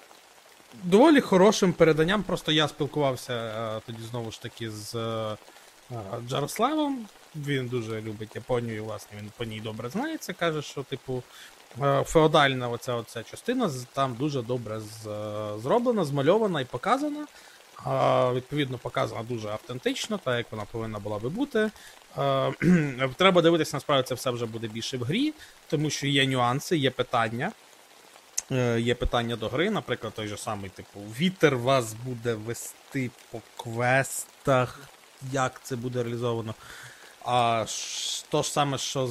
доволі 0.84 1.21
хорошим 1.21 1.73
переданням. 1.73 2.23
Просто 2.23 2.52
я 2.52 2.67
спілкувався 2.67 3.34
е, 3.34 3.82
тоді 3.86 4.04
знову 4.12 4.32
ж 4.32 4.41
таки 4.41 4.71
з 4.71 4.95
е, 4.95 5.38
Джарославом. 6.28 7.06
Він 7.36 7.67
дуже 7.67 8.02
любить 8.02 8.36
Японію, 8.36 8.76
і, 8.76 8.80
власне, 8.80 9.17
він 9.21 9.32
по 9.38 9.43
ній 9.43 9.60
добре 9.60 9.89
знається. 9.89 10.34
Каже, 10.34 10.62
що, 10.62 10.84
типу, 10.84 11.23
феодальна 12.06 12.70
оця, 12.70 12.94
оця 12.94 13.24
частина 13.24 13.72
там 13.94 14.16
дуже 14.20 14.42
добре 14.42 14.78
е, 14.78 14.82
зроблена, 15.60 16.06
змальована 16.06 16.62
і 16.62 16.66
показана. 16.66 17.28
Е, 17.88 18.34
Відповідно, 18.34 18.78
показана 18.78 19.24
дуже 19.24 19.50
автентично, 19.50 20.20
так 20.24 20.38
як 20.38 20.46
вона 20.52 20.66
повинна 20.72 21.00
була 21.00 21.20
би 21.20 21.30
бути. 21.30 21.70
Е, 22.18 22.54
Треба 23.18 23.42
дивитися, 23.42 23.76
насправді 23.78 24.08
це 24.08 24.16
все 24.16 24.32
вже 24.32 24.46
буде 24.46 24.68
більше 24.68 24.98
в 24.98 25.04
грі, 25.04 25.34
тому 25.70 25.90
що 25.90 26.08
є 26.08 26.28
нюанси, 26.28 26.78
є 26.78 26.92
питання. 26.92 27.52
Е, 28.52 28.80
Є 28.80 28.96
питання 28.96 29.36
до 29.36 29.50
гри, 29.50 29.70
наприклад, 29.70 30.14
той 30.14 30.28
же 30.28 30.38
самий, 30.38 30.70
типу, 30.70 31.00
вітер 31.20 31.58
вас 31.58 31.94
буде 31.94 32.34
вести 32.34 33.12
по 33.32 33.42
квестах, 33.58 34.80
як 35.32 35.62
це 35.64 35.76
буде 35.76 36.04
реалізовано. 36.04 36.54
А 37.30 37.66
то 38.30 38.44
ж 38.44 38.52
саме, 38.52 38.78
що 38.78 39.08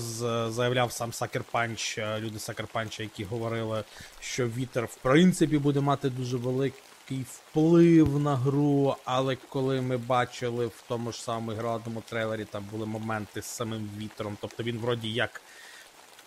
заявляв 0.50 0.92
сам 0.92 1.10
Sucker 1.10 1.42
Punch, 1.52 2.00
е, 2.00 2.20
люди 2.20 2.38
Sucker 2.38 2.66
Punch, 2.74 3.00
які 3.00 3.24
говорили, 3.24 3.84
що 4.20 4.48
вітер 4.48 4.84
в 4.84 4.94
принципі 4.94 5.58
буде 5.58 5.80
мати 5.80 6.10
дуже 6.10 6.36
великий 6.36 7.24
вплив 7.30 8.18
на 8.18 8.36
гру, 8.36 8.96
але 9.04 9.36
коли 9.36 9.80
ми 9.80 9.96
бачили 9.96 10.66
в 10.66 10.84
тому 10.88 11.12
ж 11.12 11.22
самому 11.22 11.52
ігровому 11.52 12.02
трейлері, 12.08 12.44
там 12.44 12.64
були 12.72 12.86
моменти 12.86 13.42
з 13.42 13.46
самим 13.46 13.90
вітром, 13.98 14.36
тобто 14.40 14.62
він 14.62 14.78
вроді 14.78 15.12
як 15.12 15.42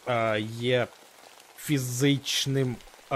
е, 0.07 0.41
є 0.41 0.87
фізичним 1.57 2.75
е, 3.11 3.15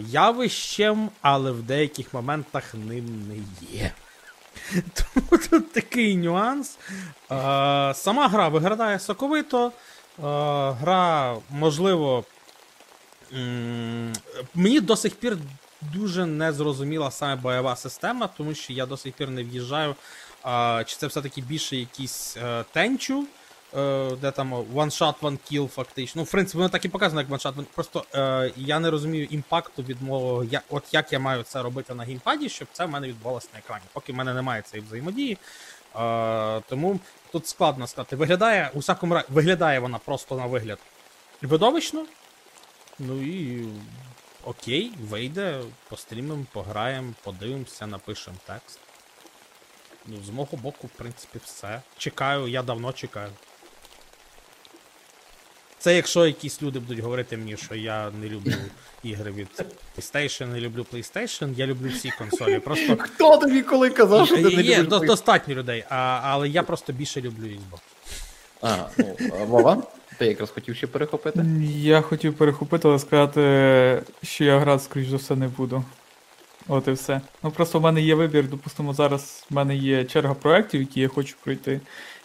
явищем, 0.00 1.10
але 1.20 1.50
в 1.50 1.62
деяких 1.62 2.14
моментах 2.14 2.74
ним 2.74 3.28
не 3.28 3.36
є. 3.78 3.92
Тому 4.94 5.42
тут 5.50 5.72
такий 5.72 6.16
нюанс. 6.16 6.78
Е, 7.30 7.94
сама 7.94 8.28
гра 8.28 8.48
виглядає 8.48 8.98
соковито. 8.98 9.66
Е, 9.66 9.72
гра, 10.80 11.36
можливо. 11.50 12.24
Мені 14.54 14.80
до 14.80 14.96
сих 14.96 15.14
пір 15.14 15.36
дуже 15.92 16.26
не 16.26 16.52
зрозуміла 16.52 17.10
саме 17.10 17.36
бойова 17.36 17.76
система, 17.76 18.26
тому 18.36 18.54
що 18.54 18.72
я 18.72 18.86
до 18.86 18.96
сих 18.96 19.12
пір 19.14 19.30
не 19.30 19.44
в'їжджаю. 19.44 19.94
е, 20.46 20.84
Чи 20.86 20.96
це 20.96 21.06
все-таки 21.06 21.40
більше 21.40 21.76
якийсь 21.76 22.36
е, 22.36 22.64
тенчу, 22.72 23.26
де 24.20 24.30
там 24.30 24.54
one 24.54 24.90
shot, 24.90 25.14
one 25.20 25.38
kill, 25.50 25.68
фактично. 25.68 26.20
Ну, 26.20 26.24
в 26.24 26.30
принципі, 26.30 26.58
воно 26.58 26.68
так 26.68 26.84
і 26.84 26.88
показано, 26.88 27.20
як 27.20 27.30
one 27.30 27.42
shot. 27.46 27.54
one- 27.56 27.64
Просто 27.64 28.04
е, 28.14 28.52
я 28.56 28.78
не 28.78 28.90
розумію 28.90 29.24
імпакту 29.30 29.82
від 29.82 30.02
мого. 30.02 30.44
Я, 30.44 30.62
от 30.70 30.84
як 30.94 31.12
я 31.12 31.18
маю 31.18 31.42
це 31.42 31.62
робити 31.62 31.94
на 31.94 32.04
геймпаді, 32.04 32.48
щоб 32.48 32.68
це 32.72 32.84
в 32.84 32.90
мене 32.90 33.08
відбувалося 33.08 33.48
на 33.52 33.58
екрані. 33.58 33.84
Поки 33.92 34.12
в 34.12 34.16
мене 34.16 34.34
немає 34.34 34.62
цієї 34.62 34.86
взаємодії. 34.86 35.38
Е, 35.96 36.60
тому 36.68 37.00
тут 37.32 37.48
складно 37.48 37.86
сказати. 37.86 38.16
Виглядає, 38.16 38.70
у 38.74 38.78
всякому 38.78 39.14
разі, 39.14 39.26
виглядає 39.30 39.78
вона 39.78 39.98
просто 39.98 40.36
на 40.36 40.46
вигляд 40.46 40.78
видовищно. 41.42 42.06
Ну 42.98 43.22
і 43.22 43.64
окей, 44.44 44.92
вийде, 45.00 45.60
пострімимо, 45.88 46.44
пограємо, 46.52 47.12
подивимося, 47.24 47.86
напишемо 47.86 48.36
текст. 48.46 48.78
Ну, 50.06 50.16
з 50.26 50.30
мого 50.30 50.56
боку, 50.56 50.86
в 50.86 50.90
принципі, 50.90 51.38
все. 51.44 51.82
Чекаю, 51.98 52.48
я 52.48 52.62
давно 52.62 52.92
чекаю. 52.92 53.30
Це 55.84 55.96
якщо 55.96 56.26
якісь 56.26 56.62
люди 56.62 56.78
будуть 56.78 56.98
говорити 56.98 57.36
мені, 57.36 57.56
що 57.56 57.74
я 57.74 58.10
не 58.20 58.28
люблю 58.28 58.52
ігри 59.02 59.30
від 59.30 59.64
PlayStation, 59.98 60.46
не 60.46 60.60
люблю 60.60 60.86
PlayStation, 60.92 61.54
я 61.56 61.66
люблю 61.66 61.88
всі 61.94 62.10
консолі. 62.18 62.58
Просто 62.58 62.96
Хто 63.00 63.36
тобі 63.36 63.62
коли 63.62 63.90
казав, 63.90 64.26
що 64.26 64.36
ти 64.36 64.42
не 64.42 64.62
є 64.62 64.78
любиш 64.78 64.88
до- 64.88 64.98
достатньо 64.98 65.54
людей, 65.54 65.84
а, 65.88 66.20
але 66.22 66.48
я 66.48 66.62
просто 66.62 66.92
більше 66.92 67.20
люблю 67.20 67.44
Xbox. 67.44 67.80
Ага, 68.60 68.88
ну, 68.98 69.16
Вова, 69.46 69.82
ти 70.18 70.26
якраз 70.26 70.50
хотів 70.50 70.76
ще 70.76 70.86
перехопити? 70.86 71.44
Я 71.76 72.00
хотів 72.00 72.34
перехопити, 72.34 72.88
але 72.88 72.98
сказати, 72.98 74.02
що 74.22 74.44
я 74.44 74.58
грати, 74.58 74.84
скоріш 74.84 75.08
за 75.08 75.16
все, 75.16 75.36
не 75.36 75.48
буду. 75.48 75.84
От 76.68 76.88
і 76.88 76.92
все. 76.92 77.20
Ну 77.42 77.50
просто 77.50 77.78
в 77.78 77.82
мене 77.82 78.00
є 78.00 78.14
вибір, 78.14 78.48
допустимо, 78.48 78.94
зараз 78.94 79.46
в 79.50 79.54
мене 79.54 79.76
є 79.76 80.04
черга 80.04 80.34
проєктів, 80.34 80.80
які 80.80 81.00
я 81.00 81.08
хочу 81.08 81.36
пройти. 81.44 81.80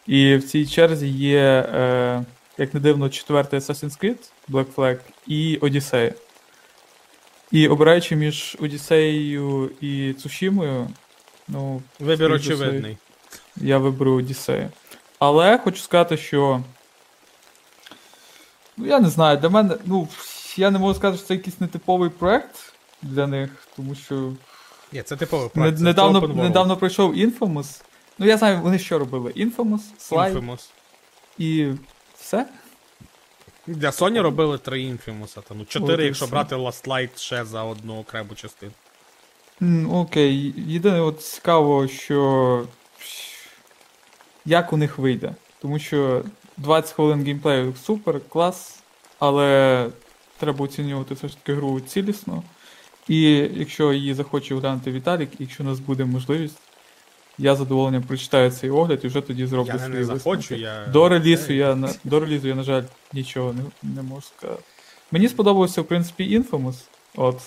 І 0.08 0.36
в 0.36 0.44
цій 0.44 0.68
черзі 0.68 1.08
є, 1.08 1.70
е, 1.74 2.26
як 2.60 2.74
не 2.74 2.80
дивно, 2.80 3.10
четвертий 3.10 3.60
Assassin's 3.60 4.04
Creed 4.04 4.30
Black 4.50 4.66
Flag 4.76 5.00
і 5.28 5.58
Одіссея. 5.58 6.14
І 7.52 7.68
обираючи 7.68 8.16
між 8.16 8.58
Одіссеєю 8.60 9.72
і 9.82 10.14
Цушімою, 10.14 10.88
ну, 11.48 11.82
Вибір 12.00 12.32
очевидний. 12.32 12.98
я 13.56 13.78
виберу 13.78 14.14
Одіссею. 14.14 14.70
Але 15.20 15.58
хочу 15.58 15.82
сказати, 15.82 16.18
що. 16.18 16.64
Ну, 18.78 18.86
я 18.86 19.00
не 19.00 19.10
знаю, 19.10 19.38
для 19.38 19.50
мене. 19.50 19.76
Ну, 19.86 20.08
я 20.56 20.72
не 20.72 20.80
можу 20.80 21.00
сказати, 21.00 21.18
що 21.18 21.28
це 21.28 21.34
якийсь 21.34 21.60
нетиповий 21.62 22.10
проект 22.10 22.74
для 23.02 23.28
них, 23.28 23.68
тому 23.76 23.96
що 23.96 24.34
Ні, 24.92 25.04
це 25.04 25.16
типовий 25.16 25.50
проект. 25.50 25.78
це 25.78 25.84
недавно, 25.84 26.28
недавно 26.28 26.78
пройшов 26.78 27.16
Infamous. 27.16 27.82
Ну, 28.18 28.26
я 28.26 28.38
знаю, 28.38 28.62
вони 28.62 28.80
що 28.80 29.00
робили? 29.00 29.32
Infamous, 29.32 29.82
Slide 30.00 30.34
Infamous. 30.34 30.70
і 31.38 31.74
все. 32.30 32.46
Для 33.68 33.90
Sony 33.92 34.22
робили 34.22 34.58
три 34.58 34.98
та 35.08 35.54
ну 35.56 35.62
От 35.62 35.70
чотири, 35.70 36.06
якщо 36.06 36.26
все. 36.26 36.32
брати 36.32 36.56
Last 36.56 36.88
Light 36.88 37.18
ще 37.18 37.46
за 37.46 37.64
одну 37.64 38.00
окрему 38.00 38.36
частину. 38.36 38.72
М, 39.62 39.94
Окей, 39.94 40.54
єдине 40.58 41.02
от 41.02 41.22
цікаво, 41.22 41.88
що 41.88 42.68
як 44.46 44.74
у 44.74 44.78
них 44.78 44.98
вийде. 44.98 45.36
Тому 45.62 45.80
що 45.80 46.24
20 46.58 46.94
хвилин 46.94 47.24
геймплею 47.24 47.74
супер, 47.84 48.22
клас, 48.30 48.80
але 49.20 49.88
треба 50.38 50.66
оцінювати 50.66 51.14
все 51.14 51.28
ж 51.28 51.38
таки 51.38 51.54
гру 51.54 51.80
цілісно. 51.80 52.44
І 53.08 53.22
якщо 53.54 53.94
її 53.94 54.14
захоче 54.14 54.56
оглянути 54.56 54.92
Віталік, 54.92 55.30
якщо 55.40 55.64
у 55.64 55.66
нас 55.66 55.80
буде 55.80 56.06
можливість, 56.06 56.58
я 57.40 57.56
задоволенням 57.56 58.04
прочитаю 58.04 58.52
цей 58.52 58.70
огляд 58.70 59.00
і 59.04 59.08
вже 59.08 59.22
тоді 59.22 59.46
зроблю 59.46 59.72
Я 59.74 59.80
свої 59.80 59.94
не 59.94 60.04
захочу, 60.06 60.56
я. 60.56 60.86
До 60.94 61.10
релізу 61.10 61.54
я, 61.54 61.76
на- 61.76 61.94
до 62.04 62.20
релізу 62.20 62.48
я, 62.48 62.56
на 62.56 62.64
жаль, 62.64 62.84
нічого 63.14 63.54
не, 63.54 63.62
не 63.96 64.02
можу 64.02 64.22
сказати. 64.38 64.64
Мені 65.12 65.30
сподобався, 65.30 65.82
в 65.82 65.86
принципі, 65.86 66.40
Infamous. 66.40 66.76
От, 67.16 67.40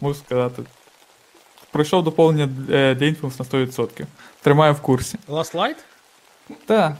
можу 0.00 0.14
сказати. 0.26 0.62
Пройшов 1.72 2.04
доповнення 2.04 2.48
е, 2.74 2.94
для 2.94 3.06
Infamous 3.06 3.38
на 3.38 3.44
100%. 3.66 4.06
Тримаю 4.42 4.74
в 4.74 4.80
курсі. 4.80 5.18
Last 5.28 5.54
Light? 5.54 5.76
Так. 6.66 6.96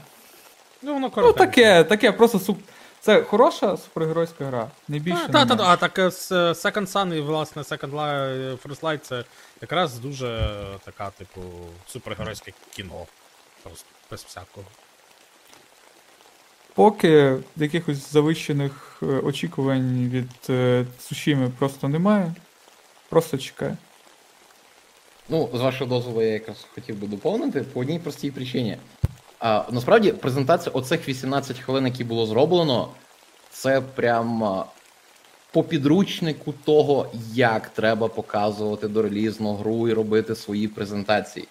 Ну, 0.81 0.93
воно 0.93 1.11
Ну, 1.17 1.33
таке, 1.33 1.83
таке, 1.83 2.11
просто 2.11 2.39
суп. 2.39 2.59
Це 3.07 3.23
хороша 3.23 3.77
супергеройська 3.77 4.45
гра. 4.45 4.71
Не 4.87 4.99
більше. 4.99 5.25
А, 5.29 5.45
та, 5.45 5.55
не 5.55 5.63
а 5.63 5.77
так 5.77 5.99
е, 5.99 6.11
з, 6.11 6.31
е, 6.31 6.35
Second 6.35 6.91
Sun 6.91 7.13
і 7.13 7.21
власне 7.21 7.61
Second 7.61 7.91
Life, 7.91 8.57
First 8.57 8.81
Light 8.81 8.97
це 8.97 9.23
якраз 9.61 9.99
дуже 9.99 10.27
е, 10.27 10.79
така, 10.85 11.09
типу, 11.09 11.41
супергеройське 11.87 12.53
кіно. 12.75 13.05
Просто 13.63 13.85
без 14.11 14.23
всякого. 14.23 14.65
Поки 16.73 17.35
якихось 17.55 18.11
завищених 18.11 18.99
е, 19.03 19.05
очікувань 19.05 20.09
від 20.09 20.31
е, 20.49 20.85
Цушіми 20.99 21.51
просто 21.59 21.87
немає. 21.87 22.33
Просто 23.09 23.37
чекаю. 23.37 23.77
Ну, 25.29 25.49
з 25.53 25.59
вашого 25.59 25.89
дозволу, 25.89 26.21
я 26.21 26.27
якраз 26.27 26.65
хотів 26.75 26.95
би 26.95 27.07
доповнити 27.07 27.61
по 27.61 27.79
одній 27.79 27.99
простій 27.99 28.31
причині. 28.31 28.77
А, 29.39 29.63
насправді, 29.71 30.11
презентація 30.11 30.71
оцих 30.73 31.07
18 31.09 31.59
хвилин, 31.59 31.85
які 31.85 32.03
було 32.03 32.25
зроблено, 32.25 32.89
це 33.51 33.81
прям 33.81 34.63
по 35.51 35.63
підручнику 35.63 36.53
того, 36.65 37.07
як 37.33 37.69
треба 37.69 38.07
показувати 38.07 38.87
дорелізну 38.87 39.55
гру 39.55 39.87
і 39.87 39.93
робити 39.93 40.35
свої 40.35 40.67
презентації. 40.67 41.47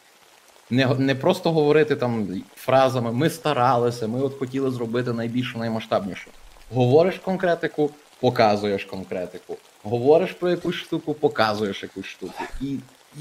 Не, 0.70 0.86
не 0.86 1.14
просто 1.14 1.52
говорити 1.52 1.96
там 1.96 2.42
фразами 2.56 3.12
ми 3.12 3.30
старалися, 3.30 4.06
ми 4.06 4.20
от 4.22 4.38
хотіли 4.38 4.70
зробити 4.70 5.12
найбільшу, 5.12 5.58
наймасштабнішу. 5.58 6.30
Говориш 6.74 7.18
конкретику, 7.18 7.90
показуєш 8.20 8.84
конкретику. 8.84 9.56
Говориш 9.82 10.32
про 10.32 10.50
якусь 10.50 10.74
штуку, 10.74 11.14
показуєш 11.14 11.82
якусь 11.82 12.06
штуку. 12.06 12.44
І 12.60 12.78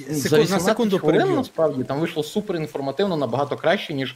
за 0.10 0.30
Секунд, 0.30 0.50
на 0.50 0.60
секунду 0.60 1.00
хвилин, 1.00 1.36
насправді 1.36 1.84
там 1.84 2.00
вийшло 2.00 2.24
супер 2.24 2.56
інформативно, 2.56 3.18
набагато 3.18 3.58
краще, 3.58 3.94
ніж 3.94 4.16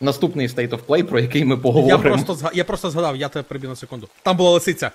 наступний 0.00 0.48
State 0.48 0.68
of 0.70 0.78
Play, 0.86 1.02
про 1.02 1.20
який 1.20 1.44
ми 1.44 1.56
поговоримо. 1.56 2.04
Я 2.04 2.10
просто, 2.12 2.32
зга- 2.32 2.50
я 2.54 2.64
просто 2.64 2.90
згадав, 2.90 3.16
я 3.16 3.28
тебе 3.28 3.42
приб'ю 3.42 3.68
на 3.70 3.76
секунду. 3.76 4.08
Там 4.22 4.36
була 4.36 4.50
лисиця. 4.50 4.90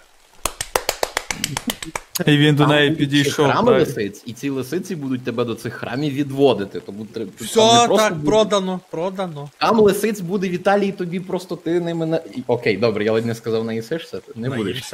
І 2.26 2.38
він 2.38 2.56
до 2.56 2.68
неї 2.68 2.92
підійшов. 2.92 3.46
Храми 3.46 3.72
так. 3.72 3.80
лисиць, 3.88 4.24
і 4.26 4.34
ці 4.34 4.50
лисиці 4.50 4.96
будуть 4.96 5.24
тебе 5.24 5.46
до 5.46 5.56
цих 5.56 5.74
храмів 5.74 6.14
відводити. 6.14 6.80
Тому 6.80 7.06
там 7.06 7.24
не 7.24 7.46
Все, 7.46 7.56
просто 7.56 7.96
так, 7.98 8.14
буде- 8.16 8.28
продано, 8.28 8.80
продано. 8.92 9.50
Там 9.58 9.80
лисиць 9.80 10.20
буде 10.20 10.50
Віталій, 10.50 10.92
тобі 10.92 11.20
просто 11.20 11.56
ти 11.56 11.80
ними 11.80 12.06
на. 12.06 12.20
Окей, 12.48 12.78
добре, 12.78 13.04
я 13.06 13.12
ледь 13.12 13.26
не 13.26 13.36
сказав 13.36 13.66
наїсишся, 13.66 14.18
ти 14.20 14.32
не 14.36 14.50
будеш. 14.50 14.92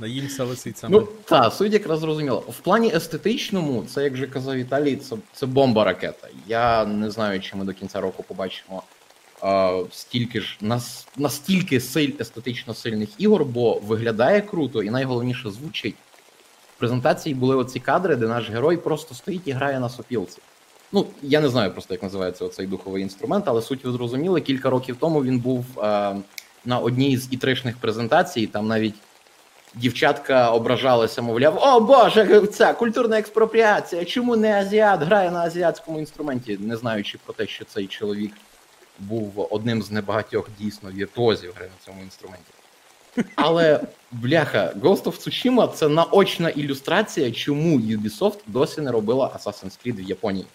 Наїмся. 0.00 0.44
Лисицями. 0.44 0.98
Ну, 0.98 1.08
та, 1.24 1.50
суть 1.50 1.72
якраз 1.72 2.00
зрозуміла. 2.00 2.38
В 2.38 2.58
плані 2.58 2.92
естетичному, 2.94 3.84
це, 3.88 4.04
як 4.04 4.12
вже 4.12 4.26
казав 4.26 4.56
Віталій, 4.56 4.96
це, 4.96 5.16
це 5.32 5.46
бомба 5.46 5.84
ракета. 5.84 6.28
Я 6.46 6.84
не 6.84 7.10
знаю, 7.10 7.40
чи 7.40 7.56
ми 7.56 7.64
до 7.64 7.72
кінця 7.72 8.00
року 8.00 8.24
побачимо 8.28 8.82
е, 9.44 9.84
стільки 9.90 10.40
ж 10.40 10.58
нас, 10.60 11.06
настільки 11.16 11.80
силь, 11.80 12.12
естетично 12.20 12.74
сильних 12.74 13.08
ігор, 13.18 13.44
бо 13.44 13.74
виглядає 13.74 14.40
круто 14.40 14.82
і 14.82 14.90
найголовніше 14.90 15.50
звучить. 15.50 15.96
В 16.76 16.78
презентації 16.78 17.34
були 17.34 17.56
оці 17.56 17.80
кадри, 17.80 18.16
де 18.16 18.26
наш 18.26 18.50
герой 18.50 18.76
просто 18.76 19.14
стоїть 19.14 19.42
і 19.44 19.52
грає 19.52 19.80
на 19.80 19.88
сопілці. 19.88 20.38
Ну, 20.92 21.06
я 21.22 21.40
не 21.40 21.48
знаю 21.48 21.72
просто, 21.72 21.94
як 21.94 22.02
називається 22.02 22.44
оцей 22.44 22.66
духовий 22.66 23.02
інструмент, 23.02 23.44
але 23.48 23.62
суть 23.62 23.84
ви 23.84 23.92
зрозуміли. 23.92 24.40
Кілька 24.40 24.70
років 24.70 24.96
тому 25.00 25.24
він 25.24 25.38
був 25.38 25.64
е, 25.78 26.16
на 26.64 26.78
одній 26.78 27.16
з 27.16 27.32
ітришних 27.32 27.76
презентацій, 27.76 28.46
там 28.46 28.66
навіть 28.66 28.94
дівчатка 29.80 30.50
ображалася, 30.50 31.22
мовляв, 31.22 31.58
о 31.62 31.80
Боже, 31.80 32.46
ця 32.46 32.72
культурна 32.72 33.18
експропріація, 33.18 34.04
чому 34.04 34.36
не 34.36 34.60
азіат 34.60 35.02
грає 35.02 35.30
на 35.30 35.40
азіатському 35.40 35.98
інструменті, 35.98 36.58
не 36.60 36.76
знаючи 36.76 37.18
про 37.24 37.34
те, 37.34 37.46
що 37.46 37.64
цей 37.64 37.86
чоловік 37.86 38.32
був 38.98 39.48
одним 39.50 39.82
з 39.82 39.90
небагатьох 39.90 40.48
дійсно 40.58 40.90
віртуозів 40.90 41.52
гри 41.56 41.66
на 41.66 41.86
цьому 41.86 42.02
інструменті. 42.02 42.52
Але 43.34 43.80
бляха, 44.12 44.72
Ghost 44.80 45.02
of 45.02 45.18
Tsushima 45.18 45.72
це 45.72 45.88
наочна 45.88 46.48
ілюстрація, 46.48 47.32
чому 47.32 47.78
Ubisoft 47.78 48.38
досі 48.46 48.80
не 48.80 48.92
робила 48.92 49.38
Assassin's 49.38 49.86
Creed 49.86 49.96
в 49.96 50.08
Японії. 50.08 50.46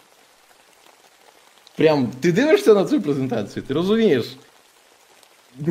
Прям 1.76 2.12
ти 2.20 2.32
дивишся 2.32 2.74
на 2.74 2.84
цю 2.84 3.00
презентацію, 3.00 3.62
ти 3.62 3.74
розумієш? 3.74 4.26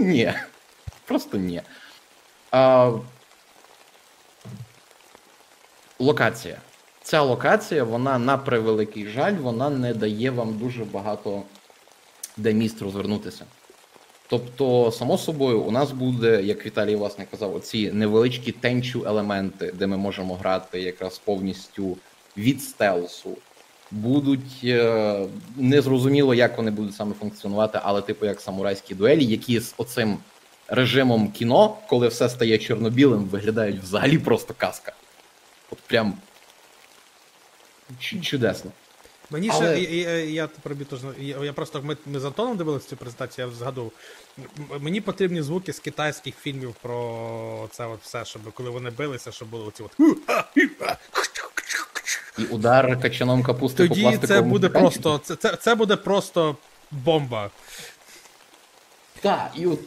Ні. 0.00 0.32
Просто 1.04 1.36
ні. 1.36 1.62
А, 2.50 2.92
локація. 5.98 6.58
Ця 7.02 7.22
локація, 7.22 7.84
вона 7.84 8.18
на 8.18 8.38
превеликий 8.38 9.06
жаль, 9.06 9.34
вона 9.34 9.70
не 9.70 9.94
дає 9.94 10.30
вам 10.30 10.58
дуже 10.58 10.84
багато 10.84 11.42
де 12.36 12.52
міст 12.52 12.82
розвернутися. 12.82 13.44
Тобто, 14.28 14.92
само 14.92 15.18
собою, 15.18 15.60
у 15.60 15.70
нас 15.70 15.92
буде, 15.92 16.42
як 16.42 16.66
Віталій 16.66 16.96
власне 16.96 17.26
казав, 17.30 17.54
оці 17.54 17.92
невеличкі 17.92 18.52
тенчу 18.52 19.04
елементи, 19.06 19.72
де 19.78 19.86
ми 19.86 19.96
можемо 19.96 20.34
грати 20.34 20.80
якраз 20.80 21.18
повністю 21.18 21.96
від 22.36 22.62
стелсу. 22.62 23.36
Будуть 23.90 24.60
е, 24.64 25.26
незрозуміло, 25.56 26.34
як 26.34 26.56
вони 26.56 26.70
будуть 26.70 26.94
саме 26.94 27.14
функціонувати, 27.14 27.80
але 27.82 28.02
типу 28.02 28.26
як 28.26 28.40
самурайські 28.40 28.94
дуелі, 28.94 29.24
які 29.24 29.60
з 29.60 29.74
оцим 29.76 30.18
режимом 30.68 31.32
кіно, 31.32 31.76
коли 31.88 32.08
все 32.08 32.28
стає 32.28 32.58
чорно-білим, 32.58 33.24
виглядають 33.24 33.80
взагалі 33.82 34.18
просто 34.18 34.54
казка. 34.54 34.92
От 35.70 35.78
прям 35.78 36.18
чу- 38.00 38.20
чудесно. 38.20 38.70
Мені 39.30 39.50
Але- 39.52 39.76
ще, 39.76 39.84
я, 39.84 40.02
я, 40.10 40.18
я 40.24 40.48
бі- 40.74 40.86
я, 41.18 41.44
я 41.44 41.52
просто, 41.52 41.82
ми, 41.82 41.96
ми 42.06 42.20
з 42.20 42.24
Антоном 42.24 42.56
дивилися 42.56 42.88
цю 42.88 42.96
презентацію, 42.96 43.46
я 43.46 43.54
згадував. 43.54 43.92
Мені 44.80 45.00
потрібні 45.00 45.42
звуки 45.42 45.72
з 45.72 45.78
китайських 45.78 46.34
фільмів 46.36 46.74
про 46.82 47.68
це 47.72 47.86
от 47.86 48.02
все, 48.02 48.24
щоб 48.24 48.52
коли 48.52 48.70
вони 48.70 48.90
билися, 48.90 49.32
щоб 49.32 49.48
були 49.48 49.64
оці 49.64 49.82
от. 49.82 49.92
І 52.38 52.42
удар 52.44 53.00
качаном 53.00 53.42
капусти 53.42 53.82
по 53.82 53.88
Тоді 53.88 54.02
пластиковому 54.02 54.42
це 54.44 54.50
буде 54.50 54.68
просто. 54.68 55.20
Це, 55.24 55.36
це, 55.36 55.56
це 55.56 55.74
буде 55.74 55.96
просто 55.96 56.56
бомба. 56.90 57.50
Так, 59.20 59.50
і 59.56 59.66
от 59.66 59.80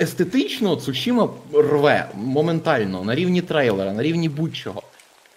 естетично 0.00 0.76
Цушіма 0.76 1.28
рве 1.52 2.08
моментально 2.14 3.04
на 3.04 3.14
рівні 3.14 3.42
трейлера, 3.42 3.92
на 3.92 4.02
рівні 4.02 4.28
будь-чого. 4.28 4.82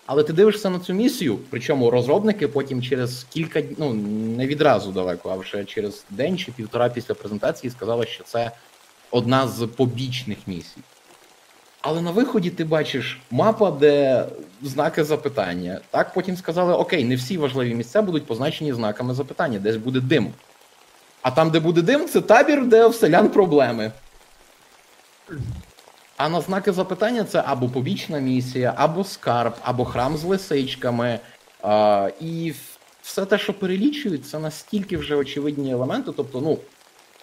Але 0.05 0.23
ти 0.23 0.33
дивишся 0.33 0.69
на 0.69 0.79
цю 0.79 0.93
місію, 0.93 1.39
причому 1.49 1.91
розробники 1.91 2.47
потім 2.47 2.81
через 2.81 3.25
кілька 3.29 3.63
ну 3.77 3.93
не 4.37 4.47
відразу 4.47 4.91
далеко, 4.91 5.29
а 5.29 5.35
вже 5.35 5.65
через 5.65 6.05
день 6.09 6.37
чи 6.37 6.51
півтора 6.51 6.89
після 6.89 7.13
презентації 7.13 7.71
сказали, 7.71 8.05
що 8.05 8.23
це 8.23 8.51
одна 9.11 9.47
з 9.47 9.67
побічних 9.67 10.37
місій. 10.47 10.81
Але 11.81 12.01
на 12.01 12.11
виході 12.11 12.49
ти 12.49 12.63
бачиш 12.63 13.19
мапа, 13.31 13.71
де 13.71 14.25
знаки 14.61 15.03
запитання. 15.03 15.79
Так 15.91 16.13
потім 16.13 16.37
сказали: 16.37 16.73
окей, 16.73 17.03
не 17.03 17.15
всі 17.15 17.37
важливі 17.37 17.75
місця 17.75 18.01
будуть 18.01 18.25
позначені 18.25 18.73
знаками 18.73 19.13
запитання, 19.13 19.59
десь 19.59 19.75
буде 19.77 19.99
дим. 19.99 20.33
А 21.21 21.31
там, 21.31 21.49
де 21.49 21.59
буде 21.59 21.81
дим, 21.81 22.07
це 22.07 22.21
табір, 22.21 22.65
де 22.65 22.87
в 22.87 22.95
селян 22.95 23.29
проблеми. 23.29 23.91
А 26.17 26.29
на 26.29 26.41
знаки 26.41 26.71
запитання 26.71 27.23
це 27.23 27.43
або 27.45 27.69
побічна 27.69 28.19
місія, 28.19 28.73
або 28.77 29.03
скарб, 29.03 29.53
або 29.63 29.85
храм 29.85 30.17
з 30.17 30.23
лисичками. 30.23 31.19
А, 31.61 32.09
і 32.19 32.53
все 33.01 33.25
те, 33.25 33.37
що 33.37 33.53
перелічують, 33.53 34.27
це 34.27 34.39
настільки 34.39 34.97
вже 34.97 35.15
очевидні 35.15 35.71
елементи. 35.71 36.11
Тобто, 36.17 36.41
ну, 36.41 36.57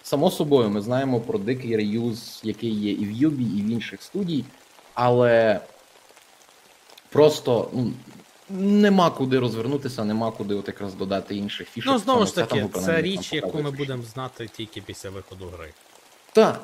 само 0.03 0.31
собою, 0.31 0.69
ми 0.69 0.81
знаємо 0.81 1.19
про 1.19 1.39
дикий 1.39 1.77
реюз, 1.77 2.39
який 2.43 2.71
є 2.71 2.91
і 2.91 3.05
в 3.05 3.11
Юбі, 3.11 3.43
і 3.43 3.61
в 3.61 3.67
інших 3.67 4.03
студій, 4.03 4.45
але 4.93 5.59
просто 7.09 7.69
ну, 7.73 7.93
нема 8.49 9.09
куди 9.09 9.39
розвернутися, 9.39 10.03
нема 10.03 10.31
куди 10.31 10.55
от 10.55 10.67
якраз 10.67 10.93
додати 10.93 11.35
інших 11.35 11.69
фішок. 11.69 11.93
Ну, 11.93 11.99
знову 11.99 12.25
ж 12.25 12.31
Саме 12.31 12.47
це 12.47 12.55
таки, 12.55 12.67
там, 12.67 12.83
це 12.83 13.01
річ, 13.01 13.33
яку 13.33 13.61
ми 13.61 13.71
будемо 13.71 14.03
знати 14.03 14.49
тільки 14.57 14.81
після 14.81 15.09
виходу 15.09 15.45
гри. 15.57 15.73
Так, 16.33 16.61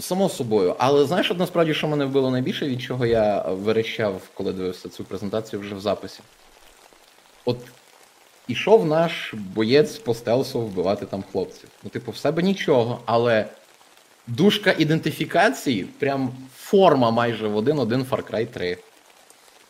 само 0.00 0.28
собою. 0.28 0.74
Але 0.78 1.04
знаєш, 1.04 1.30
от 1.30 1.38
насправді, 1.38 1.74
що 1.74 1.88
мене 1.88 2.04
вбило 2.04 2.30
найбільше, 2.30 2.68
від 2.68 2.82
чого 2.82 3.06
я 3.06 3.42
верещав, 3.42 4.22
коли 4.34 4.52
дивився 4.52 4.88
цю 4.88 5.04
презентацію 5.04 5.60
вже 5.60 5.74
в 5.74 5.80
записі. 5.80 6.20
От 7.44 7.58
ішов 8.48 8.86
наш 8.86 9.34
боєць 9.34 9.98
по 9.98 10.14
стелсу 10.14 10.60
вбивати 10.60 11.06
там 11.06 11.24
хлопців. 11.32 11.68
Ну, 11.82 11.90
типу, 11.90 12.12
в 12.12 12.16
себе 12.16 12.42
нічого, 12.42 13.00
але 13.06 13.46
дужка 14.26 14.74
ідентифікації, 14.78 15.84
прям 15.84 16.32
форма 16.56 17.10
майже 17.10 17.48
в 17.48 17.56
один-один 17.56 18.02
Far 18.10 18.30
Cry 18.30 18.46
3, 18.46 18.78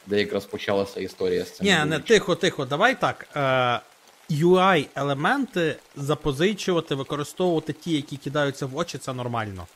де 0.07 0.19
якраз 0.19 0.45
почалася 0.45 1.01
історія 1.01 1.45
з 1.45 1.57
цим. 1.57 1.66
Ні, 1.66 1.77
не 1.87 1.99
тихо, 1.99 2.35
тихо, 2.35 2.64
давай 2.64 3.01
так. 3.01 3.27
Е, 3.37 3.81
UI-елементи 4.31 5.75
запозичувати, 5.97 6.95
використовувати 6.95 7.73
ті, 7.73 7.92
які 7.92 8.16
кидаються 8.16 8.66
в 8.66 8.77
очі, 8.77 8.99
це 8.99 9.12
нормально. 9.12 9.66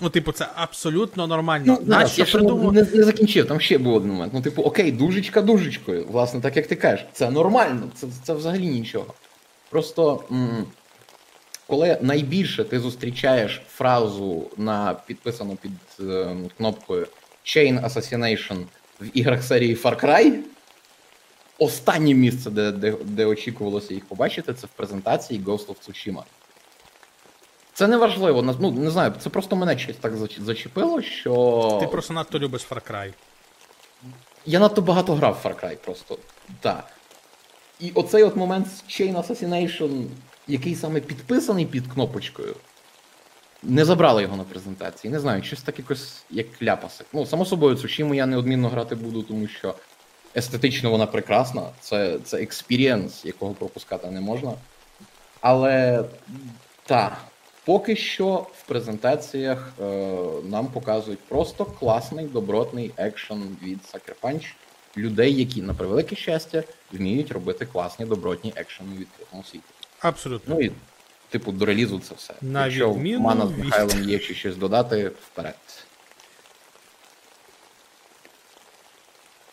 Ну, 0.00 0.08
типу, 0.10 0.32
це 0.32 0.46
абсолютно 0.54 1.26
нормально. 1.26 1.64
Ну, 1.80 1.86
зараз, 1.86 2.18
я 2.18 2.24
ще 2.24 2.38
придумав- 2.38 2.72
не, 2.72 2.82
не 2.94 3.02
закінчив, 3.04 3.46
там 3.46 3.60
ще 3.60 3.78
був 3.78 3.94
один 3.94 4.10
момент. 4.10 4.32
Ну, 4.34 4.42
типу, 4.42 4.62
окей, 4.62 4.92
дужечка 4.92 5.42
дужечкою. 5.42 6.06
Власне, 6.10 6.40
так 6.40 6.56
як 6.56 6.66
ти 6.66 6.76
кажеш, 6.76 7.06
це 7.12 7.30
нормально, 7.30 7.82
це, 7.94 8.06
це 8.22 8.34
взагалі 8.34 8.66
нічого. 8.66 9.14
Просто 9.70 10.24
м- 10.30 10.64
коли 11.66 11.98
найбільше 12.00 12.64
ти 12.64 12.80
зустрічаєш 12.80 13.62
фразу 13.68 14.50
на 14.56 14.94
підписану 15.06 15.56
під 15.62 15.72
е, 16.10 16.36
кнопкою 16.56 17.06
Chain 17.44 17.84
Assassination 17.84 18.56
в 19.00 19.04
іграх 19.14 19.42
серії 19.44 19.74
Far 19.76 20.04
Cry, 20.04 20.32
останнє 21.58 22.14
місце, 22.14 22.50
де, 22.50 22.72
де, 22.72 22.94
де 23.04 23.26
очікувалося 23.26 23.94
їх 23.94 24.04
побачити, 24.04 24.54
це 24.54 24.66
в 24.66 24.70
презентації 24.70 25.40
Ghost 25.40 25.66
of 25.66 25.74
Tsushima. 25.88 26.22
Це 27.80 27.86
не 27.86 27.96
важливо, 27.96 28.42
ну 28.42 28.70
не 28.70 28.90
знаю, 28.90 29.12
це 29.18 29.30
просто 29.30 29.56
мене 29.56 29.78
щось 29.78 29.96
так 29.96 30.12
зачепило, 30.38 31.02
що. 31.02 31.78
Ти 31.80 31.86
просто 31.86 32.14
надто 32.14 32.38
любиш 32.38 32.66
Far 32.70 32.90
Cry. 32.90 33.12
Я 34.46 34.58
надто 34.58 34.82
багато 34.82 35.14
грав 35.14 35.40
в 35.42 35.46
Far 35.46 35.64
Cry 35.64 35.76
просто. 35.76 36.18
Так. 36.60 36.84
І 37.80 37.90
оцей 37.90 38.22
от 38.22 38.36
момент 38.36 38.66
з 38.66 38.82
Chain 38.82 39.16
Assassination, 39.16 40.06
який 40.48 40.74
саме 40.74 41.00
підписаний 41.00 41.66
під 41.66 41.86
кнопочкою, 41.86 42.56
не 43.62 43.84
забрали 43.84 44.22
його 44.22 44.36
на 44.36 44.44
презентації. 44.44 45.12
Не 45.12 45.20
знаю, 45.20 45.42
щось 45.42 45.62
так 45.62 45.78
якось 45.78 46.22
як 46.30 46.62
ляпасик. 46.62 47.06
Ну, 47.12 47.26
само 47.26 47.44
собою, 47.44 47.76
Цушіму 47.76 48.14
я 48.14 48.26
неодмінно 48.26 48.68
грати 48.68 48.94
буду, 48.94 49.22
тому 49.22 49.48
що 49.48 49.74
естетично 50.36 50.90
вона 50.90 51.06
прекрасна. 51.06 51.62
Це, 51.80 52.18
це 52.24 52.42
experience, 52.42 53.24
якого 53.24 53.52
пропускати 53.52 54.10
не 54.10 54.20
можна. 54.20 54.52
Але 55.40 56.04
так, 56.86 57.16
поки 57.70 57.96
що 57.96 58.46
в 58.58 58.62
презентаціях 58.68 59.72
е, 59.80 59.84
нам 60.44 60.66
показують 60.66 61.18
просто 61.18 61.64
класний 61.64 62.26
добротний 62.26 62.90
екшен 62.96 63.56
від 63.62 63.78
Sucker 63.92 64.14
Punch. 64.22 64.52
Людей, 64.96 65.34
які, 65.34 65.62
на 65.62 65.74
превелике 65.74 66.16
щастя, 66.16 66.62
вміють 66.92 67.32
робити 67.32 67.66
класні 67.66 68.06
добротні 68.06 68.52
екшени 68.56 68.90
у 68.96 68.98
відкритому 69.00 69.44
світі. 69.44 69.64
Абсолютно. 70.00 70.54
Ну 70.54 70.60
і, 70.60 70.72
типу, 71.28 71.52
до 71.52 71.64
релізу 71.64 71.98
це 72.08 72.14
все. 72.14 72.34
На 72.40 72.64
Якщо 72.66 72.92
відміну 72.92 73.18
в 73.18 73.22
Мана 73.22 73.46
з 73.46 73.50
від- 73.50 73.64
Михайлом 73.64 74.08
є 74.10 74.18
ще 74.20 74.34
щось 74.34 74.56
додати, 74.56 75.08
вперед. 75.26 75.54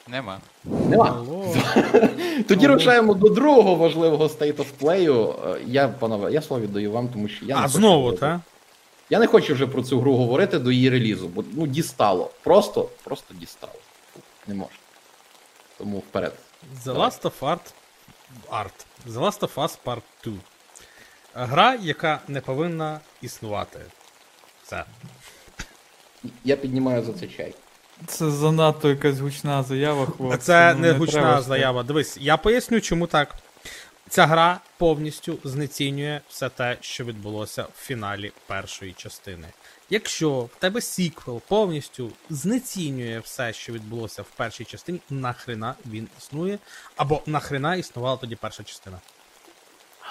Нема. 0.07 0.39
Нема. 0.63 1.25
Тоді 2.47 2.65
Алло. 2.65 2.75
рушаємо 2.75 3.13
до 3.13 3.29
другого 3.29 3.75
важливого 3.75 4.27
state 4.27 4.55
of 4.55 4.65
play. 4.81 5.33
Е, 5.55 5.61
Я, 5.65 5.87
панове, 5.87 6.31
я 6.31 6.41
слово 6.41 6.63
віддаю 6.63 6.91
вам, 6.91 7.07
тому 7.07 7.27
що 7.27 7.45
я 7.45 7.55
не 7.55 7.59
А 7.61 7.63
хочу 7.63 7.77
знову, 7.77 7.95
говорити. 7.95 8.19
та? 8.21 8.41
Я 9.09 9.19
не 9.19 9.27
хочу 9.27 9.53
вже 9.53 9.67
про 9.67 9.83
цю 9.83 9.99
гру 9.99 10.15
говорити 10.15 10.59
до 10.59 10.71
її 10.71 10.89
релізу, 10.89 11.27
бо 11.27 11.43
ну 11.53 11.67
дістало. 11.67 12.31
Просто, 12.43 12.89
просто 13.03 13.33
дістало. 13.33 13.73
Не 14.47 14.55
можна. 14.55 14.75
Тому 15.77 15.97
вперед. 15.97 16.33
The 16.75 16.83
Давай. 16.85 17.09
Last 17.09 17.21
of 17.21 17.31
Art. 17.41 17.73
Art. 18.51 18.85
The 19.07 19.19
Last 19.19 19.39
of 19.39 19.53
Us 19.55 19.77
Part 19.85 20.01
2. 20.23 20.33
Гра, 21.33 21.75
яка 21.81 22.19
не 22.27 22.41
повинна 22.41 22.99
існувати. 23.21 23.79
Все. 24.63 24.83
Я 26.43 26.55
піднімаю 26.55 27.03
за 27.03 27.13
це 27.13 27.27
чай. 27.27 27.53
Це 28.05 28.31
занадто 28.31 28.89
якась 28.89 29.19
гучна 29.19 29.63
заява, 29.63 30.05
хлопці. 30.05 30.37
Це 30.37 30.73
ну, 30.73 30.79
не 30.79 30.87
треба 30.87 30.99
гучна 30.99 31.37
ж 31.37 31.43
заява. 31.43 31.83
Дивись, 31.83 32.17
я 32.21 32.37
поясню, 32.37 32.81
чому 32.81 33.07
так. 33.07 33.35
Ця 34.09 34.25
гра 34.25 34.59
повністю 34.77 35.37
знецінює 35.43 36.21
все 36.29 36.49
те, 36.49 36.77
що 36.81 37.05
відбулося 37.05 37.63
в 37.63 37.85
фіналі 37.85 38.31
першої 38.47 38.93
частини. 38.93 39.47
Якщо 39.89 40.31
в 40.31 40.49
тебе 40.59 40.81
сіквел 40.81 41.41
повністю 41.47 42.11
знецінює 42.29 43.19
все, 43.19 43.53
що 43.53 43.73
відбулося 43.73 44.21
в 44.21 44.29
першій 44.37 44.65
частині, 44.65 44.99
нахрена 45.09 45.75
він 45.85 46.07
існує, 46.17 46.59
або 46.95 47.21
нахрена 47.25 47.75
існувала 47.75 48.17
тоді 48.17 48.35
перша 48.35 48.63
частина. 48.63 48.99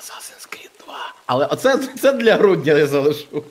Assassin's 0.00 0.48
Creed 0.48 0.84
2. 0.84 1.14
Але 1.26 1.46
оце 1.46 1.78
це 1.78 2.12
для 2.12 2.36
грудня 2.36 2.72
я 2.72 2.86
залишу. 2.86 3.44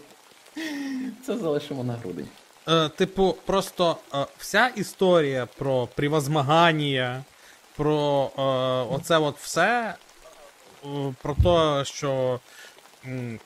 Це 1.25 1.37
залишимо 1.37 1.83
на 1.83 1.93
грудень. 1.93 2.27
Е, 2.67 2.89
типу, 2.89 3.35
просто 3.45 3.97
е, 4.13 4.25
вся 4.37 4.67
історія 4.67 5.47
про 5.57 5.87
превозмагання, 5.87 7.23
про 7.75 8.31
е, 8.37 8.41
оце 8.95 9.17
от 9.17 9.37
все, 9.39 9.95
е, 10.85 11.13
про 11.21 11.35
те, 11.35 11.85
що 11.85 12.39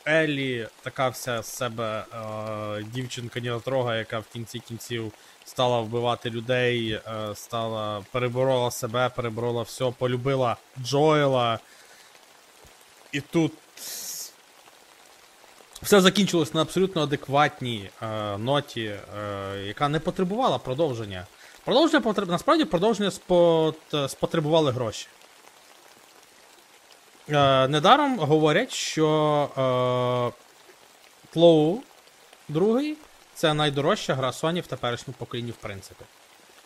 Еллі 0.06 0.68
така 0.82 1.10
вся 1.10 1.44
з 1.44 1.48
себе 1.48 2.04
е, 2.14 2.84
дівчинка 2.84 3.40
ніотрога, 3.40 3.96
яка 3.96 4.20
в 4.20 4.26
кінці 4.34 4.60
кінців 4.60 5.14
стала 5.46 5.80
вбивати 5.80 6.30
людей, 6.30 6.92
е, 6.92 7.02
стала 7.36 8.06
переборола 8.12 8.72
себе, 8.72 9.10
переборола 9.10 9.62
все, 9.62 9.94
полюбила 9.98 10.58
Джоела. 10.84 11.60
І 13.12 13.22
тут 13.22 13.54
все 15.82 16.02
закінчилось 16.02 16.54
на 16.54 16.62
абсолютно 16.62 17.02
адекватній 17.02 17.90
е, 18.02 18.38
ноті, 18.38 18.86
е, 18.86 19.00
яка 19.68 19.90
не 19.90 20.00
потребувала 20.00 20.58
продовження. 20.58 21.26
Продовження 21.66 22.02
потреб... 22.02 22.30
насправді 22.30 22.66
продовження 22.66 23.12
спот... 23.12 23.76
спотребували 24.08 24.72
гроші. 24.72 25.08
Е, 27.32 27.68
недаром 27.68 28.20
говорять, 28.20 28.72
що 28.72 29.50
е, 29.58 30.40
Тлоу 31.34 31.80
другий 32.50 32.98
це 33.34 33.54
найдорожча 33.54 34.16
гра 34.16 34.30
Sony 34.30 34.62
в 34.62 34.68
теперішньому 34.68 35.16
поколінні, 35.20 35.52
в 35.52 35.56
принципі. 35.56 36.06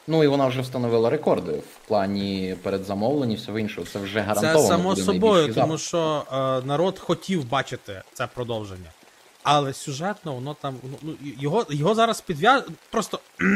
Ну 0.07 0.24
і 0.24 0.28
вона 0.28 0.47
вже 0.47 0.61
встановила 0.61 1.09
рекорди 1.09 1.51
в 1.51 1.88
плані 1.88 2.55
передзамовлень 2.64 3.32
і 3.32 3.36
всього 3.36 3.59
іншого. 3.59 3.88
Це 3.88 3.99
вже 3.99 4.34
Це 4.41 4.59
само 4.59 4.95
собою, 4.95 5.53
тому 5.53 5.78
що 5.78 6.24
е, 6.32 6.68
народ 6.68 6.99
хотів 6.99 7.49
бачити 7.49 8.01
це 8.14 8.28
продовження. 8.28 8.89
Але 9.43 9.73
сюжетно, 9.73 10.33
воно 10.33 10.53
там. 10.53 10.79
ну, 10.83 10.97
Ну, 11.01 11.17
його, 11.21 11.65
його 11.69 11.95
зараз 11.95 12.21
підв'яз... 12.21 12.63
Просто. 12.89 13.19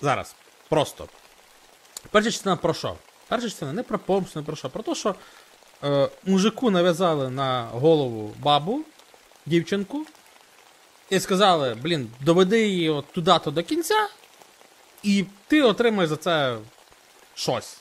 зараз. 0.00 0.34
Просто. 0.68 1.08
Перша 2.10 2.30
частина 2.30 2.56
про 2.56 2.74
що? 2.74 2.96
Перша 3.28 3.48
частина 3.48 3.72
не 3.72 3.82
про 3.82 3.98
помсту, 3.98 4.38
не 4.38 4.46
про 4.46 4.56
що. 4.56 4.70
Про 4.70 4.82
те, 4.82 4.94
що 4.94 5.14
е, 5.84 6.08
мужику 6.24 6.70
нав'язали 6.70 7.30
на 7.30 7.64
голову 7.64 8.34
бабу, 8.38 8.84
дівчинку, 9.46 10.06
і 11.10 11.20
сказали: 11.20 11.74
блін, 11.74 12.10
доведи 12.20 12.68
її 12.68 12.90
от 12.90 13.12
туди-то 13.12 13.50
до 13.50 13.62
кінця, 13.62 14.08
і 15.02 15.24
ти 15.46 15.62
отримаєш 15.62 16.08
за 16.08 16.16
це 16.16 16.56
щось. 17.34 17.76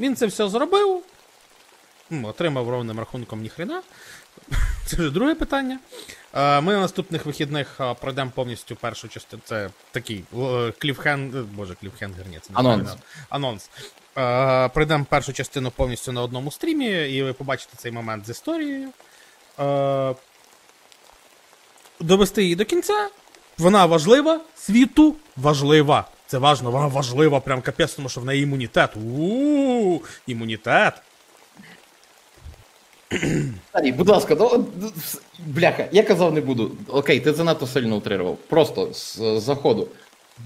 Він 0.00 0.16
це 0.16 0.26
все 0.26 0.48
зробив. 0.48 1.02
Отримав 2.24 2.68
ровним 2.68 2.98
рахунком 2.98 3.40
ніхрена. 3.42 3.82
Це 4.88 4.96
вже 4.96 5.10
друге 5.10 5.34
питання. 5.34 5.78
Е, 6.34 6.60
Ми 6.60 6.72
на 6.72 6.80
наступних 6.80 7.26
вихідних 7.26 7.76
е, 7.80 7.94
пройдемо 7.94 8.30
повністю 8.34 8.76
першу 8.76 9.08
частину. 9.08 9.42
Це 9.44 9.70
такий 9.90 10.24
е, 10.38 10.72
кліфхен... 10.78 11.48
Боже, 11.54 11.74
кліфхенгер, 11.74 12.26
ні, 12.28 12.38
це 12.42 12.52
не 12.52 12.58
Анонс. 12.58 12.90
Анонс. 13.28 13.70
Пройдемо 14.74 15.06
першу 15.08 15.32
частину 15.32 15.70
повністю 15.70 16.12
на 16.12 16.22
одному 16.22 16.50
стрімі, 16.50 16.86
і 16.86 17.22
ви 17.22 17.32
побачите 17.32 17.72
цей 17.76 17.92
момент 17.92 18.26
з 18.26 18.30
історією. 18.30 18.88
Довести 22.00 22.42
її 22.42 22.54
до 22.54 22.64
кінця. 22.64 23.08
Вона 23.58 23.86
важлива, 23.86 24.40
світу 24.56 25.16
важлива. 25.36 26.08
Це 26.26 26.38
важно, 26.38 26.70
вона 26.70 26.86
важлива, 26.86 27.40
прям 27.40 27.62
капець, 27.62 27.94
тому 27.94 28.08
що 28.08 28.20
в 28.20 28.24
неї 28.24 28.42
імунітет. 28.42 28.96
У 28.96 30.00
імунітет. 30.26 30.94
Старій, 33.68 33.92
будь 33.92 34.08
ласка, 34.08 34.36
ну, 34.38 34.64
ну, 34.80 34.90
бляха, 35.46 35.88
я 35.92 36.02
казав 36.02 36.34
не 36.34 36.40
буду. 36.40 36.70
Окей, 36.88 37.20
ти 37.20 37.32
занадто 37.32 37.66
сильно 37.66 37.96
утрирував. 37.96 38.36
Просто 38.36 38.88
з 38.92 39.40
заходу. 39.40 39.88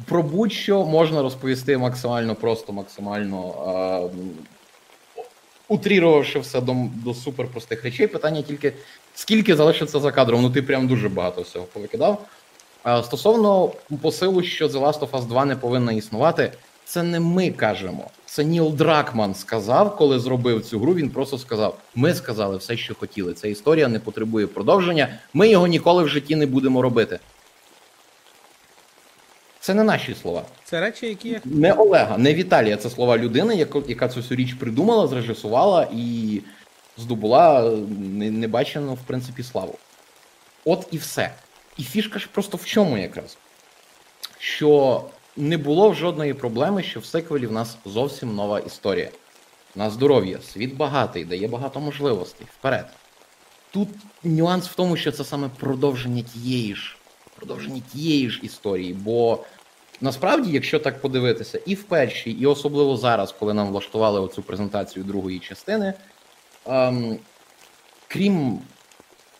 Про 0.04 0.22
будь-що 0.22 0.84
можна 0.84 1.22
розповісти 1.22 1.78
максимально 1.78 2.34
просто, 2.34 2.72
максимально 2.72 3.54
е, 4.14 4.16
утрірувавши 5.68 6.38
все 6.38 6.60
до, 6.60 6.76
до 7.04 7.14
суперпростих 7.14 7.84
речей. 7.84 8.06
Питання 8.06 8.42
тільки 8.42 8.72
скільки 9.14 9.56
залишиться 9.56 10.00
за 10.00 10.12
кадром. 10.12 10.42
Ну 10.42 10.50
ти 10.50 10.62
прям 10.62 10.88
дуже 10.88 11.08
багато 11.08 11.42
всього 11.42 11.64
повикидав. 11.64 12.26
А 12.82 13.02
стосовно 13.02 13.72
посилу, 14.02 14.42
що 14.42 14.66
The 14.66 14.80
Last 14.80 15.00
of 15.00 15.10
Us 15.10 15.26
2 15.26 15.44
не 15.44 15.56
повинна 15.56 15.92
існувати, 15.92 16.52
це 16.84 17.02
не 17.02 17.20
ми 17.20 17.50
кажемо. 17.50 18.10
Це 18.32 18.44
Ніл 18.44 18.72
Дракман 18.72 19.34
сказав, 19.34 19.96
коли 19.96 20.18
зробив 20.18 20.64
цю 20.64 20.78
гру. 20.78 20.94
Він 20.94 21.10
просто 21.10 21.38
сказав: 21.38 21.78
Ми 21.94 22.14
сказали 22.14 22.56
все, 22.56 22.76
що 22.76 22.94
хотіли. 22.94 23.34
Ця 23.34 23.48
історія 23.48 23.88
не 23.88 23.98
потребує 23.98 24.46
продовження. 24.46 25.18
Ми 25.34 25.48
його 25.48 25.66
ніколи 25.66 26.02
в 26.02 26.08
житті 26.08 26.36
не 26.36 26.46
будемо 26.46 26.82
робити. 26.82 27.18
Це 29.60 29.74
не 29.74 29.84
наші 29.84 30.14
слова. 30.14 30.42
Це 30.64 30.80
речі, 30.80 31.06
які 31.06 31.40
Не 31.44 31.72
Олега, 31.72 32.18
не 32.18 32.34
Віталія. 32.34 32.76
Це 32.76 32.90
слова 32.90 33.18
людини, 33.18 33.56
яка, 33.86 34.08
цю 34.08 34.20
всю 34.20 34.36
річ 34.36 34.54
придумала, 34.54 35.06
зрежисувала 35.06 35.88
і 35.92 36.40
здобула 36.96 37.70
небачену, 38.18 38.94
в 38.94 39.02
принципі, 39.06 39.42
славу. 39.42 39.78
От 40.64 40.86
і 40.90 40.96
все. 40.96 41.30
І 41.78 41.82
фішка 41.82 42.18
ж 42.18 42.28
просто 42.32 42.56
в 42.56 42.64
чому 42.64 42.98
якраз? 42.98 43.36
Що 44.38 45.04
не 45.36 45.58
було 45.58 45.94
жодної 45.94 46.34
проблеми, 46.34 46.82
що 46.82 47.00
в 47.00 47.04
сиквелі 47.04 47.46
в 47.46 47.52
нас 47.52 47.76
зовсім 47.84 48.34
нова 48.34 48.60
історія. 48.60 49.10
На 49.74 49.90
здоров'я, 49.90 50.38
світ 50.52 50.76
багатий, 50.76 51.24
дає 51.24 51.48
багато 51.48 51.80
можливостей. 51.80 52.46
Вперед. 52.58 52.86
Тут 53.70 53.88
нюанс 54.24 54.68
в 54.68 54.74
тому, 54.74 54.96
що 54.96 55.12
це 55.12 55.24
саме 55.24 55.48
продовження 55.58 56.22
тієї 56.22 56.74
ж, 56.74 56.96
продовження 57.36 57.82
тієї 57.92 58.30
ж 58.30 58.40
історії, 58.42 58.94
бо 58.94 59.44
Насправді, 60.02 60.50
якщо 60.52 60.78
так 60.78 61.00
подивитися, 61.00 61.60
і 61.66 61.74
в 61.74 61.82
першій, 61.82 62.30
і 62.30 62.46
особливо 62.46 62.96
зараз, 62.96 63.32
коли 63.32 63.54
нам 63.54 63.68
влаштували 63.68 64.20
оцю 64.20 64.42
презентацію 64.42 65.04
другої 65.04 65.38
частини, 65.38 65.94
ем, 66.66 67.18
крім 68.08 68.58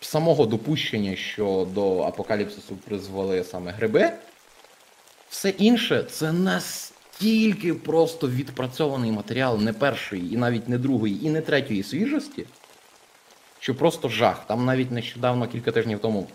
самого 0.01 0.45
допущення, 0.45 1.15
що 1.15 1.67
до 1.73 2.01
апокаліпсису 2.01 2.75
призвели 2.75 3.43
саме 3.43 3.71
гриби, 3.71 4.11
все 5.33 5.49
інше 5.49 6.03
це 6.09 6.31
настільки 6.31 7.73
просто 7.73 8.29
відпрацьований 8.29 9.11
матеріал 9.11 9.61
не 9.61 9.73
першої, 9.73 10.33
і 10.33 10.37
навіть 10.37 10.69
не 10.69 10.77
другої, 10.77 11.25
і 11.25 11.29
не 11.29 11.41
третьої 11.41 11.83
свіжості, 11.83 12.45
що 13.59 13.75
просто 13.75 14.09
жах. 14.09 14.47
Там 14.47 14.65
навіть 14.65 14.91
нещодавно, 14.91 15.47
кілька 15.47 15.71
тижнів 15.71 15.99
тому, 15.99 16.27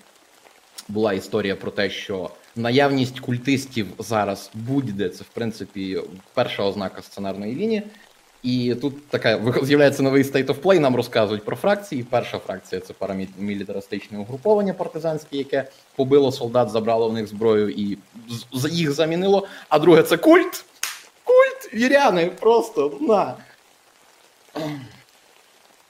була 0.89 1.13
історія 1.13 1.57
про 1.57 1.71
те, 1.71 1.91
що 1.91 2.31
наявність 2.57 3.21
культистів 3.21 3.87
зараз 3.99 4.51
будь-де 4.55 5.09
це 5.09 5.25
в 5.25 5.29
принципі 5.29 6.01
перша 6.35 6.63
ознака 6.63 7.03
сценарної 7.03 7.57
лінії. 7.57 7.83
І 8.43 8.75
тут 8.75 9.09
така 9.09 9.41
з'являється 9.63 10.03
новий 10.03 10.23
state 10.23 10.47
of 10.47 10.61
play, 10.61 10.79
нам 10.79 10.97
розказують 10.97 11.45
про 11.45 11.57
фракції. 11.57 12.03
Перша 12.11 12.39
фракція 12.39 12.81
це 12.81 12.93
парамілітаристичне 12.93 14.19
угруповання 14.19 14.75
партизанське, 14.75 15.37
яке 15.37 15.69
побило 15.97 16.33
солдат, 16.33 16.71
забрало 16.71 17.09
в 17.09 17.13
них 17.13 17.27
зброю 17.27 17.71
і 17.71 17.99
їх 18.71 18.93
замінило. 18.93 19.47
А 19.69 19.79
друге 19.79 20.03
це 20.03 20.17
культ. 20.17 20.65
Культ 21.25 21.75
віряни, 21.75 22.27
просто 22.27 22.99
на. 23.01 23.35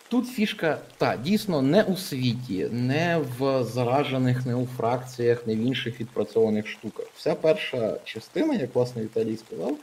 Тут 0.08 0.28
фішка, 0.28 0.78
та, 0.96 1.16
дійсно, 1.16 1.62
не 1.62 1.82
у 1.82 1.96
світі, 1.96 2.68
не 2.72 3.20
в 3.38 3.64
заражених, 3.64 4.46
не 4.46 4.54
у 4.54 4.66
фракціях, 4.66 5.46
не 5.46 5.54
в 5.54 5.58
інших 5.58 6.00
відпрацьованих 6.00 6.68
штуках. 6.68 7.06
Вся 7.16 7.34
перша 7.34 7.96
частина, 8.04 8.54
як 8.54 8.74
власне 8.74 9.02
Віталій 9.02 9.36
сказав, 9.36 9.76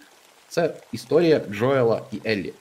це 0.49 0.73
історія 0.91 1.41
Джоела 1.51 2.01
і 2.11 2.21
Еллі. 2.25 2.53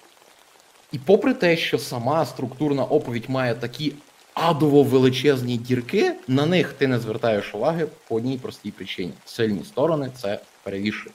І 0.93 0.99
попри 0.99 1.35
те, 1.35 1.57
що 1.57 1.79
сама 1.79 2.27
структурна 2.27 2.85
оповідь 2.85 3.31
має 3.31 3.55
такі 3.55 3.93
адово 4.35 4.83
величезні 4.83 5.57
дірки, 5.57 6.15
на 6.29 6.47
них 6.47 6.73
ти 6.73 6.87
не 6.87 6.99
звертаєш 6.99 7.55
уваги 7.55 7.87
по 8.09 8.15
одній 8.15 8.39
простій 8.39 8.71
причині: 8.71 9.13
сильні 9.25 9.65
сторони 9.65 10.11
це 10.21 10.41
перевішує. 10.63 11.15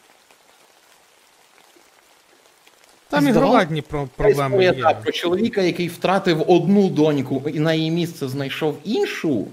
там 3.09 3.28
І 3.28 3.30
ігровадні 3.30 3.82
про 3.82 4.07
проблеми 4.15 4.63
є. 4.63 4.74
так, 4.74 5.01
про 5.01 5.11
чоловіка, 5.11 5.61
який 5.61 5.88
втратив 5.88 6.51
одну 6.51 6.89
доньку 6.89 7.43
і 7.53 7.59
на 7.59 7.74
її 7.74 7.91
місце 7.91 8.28
знайшов 8.28 8.78
іншу. 8.84 9.47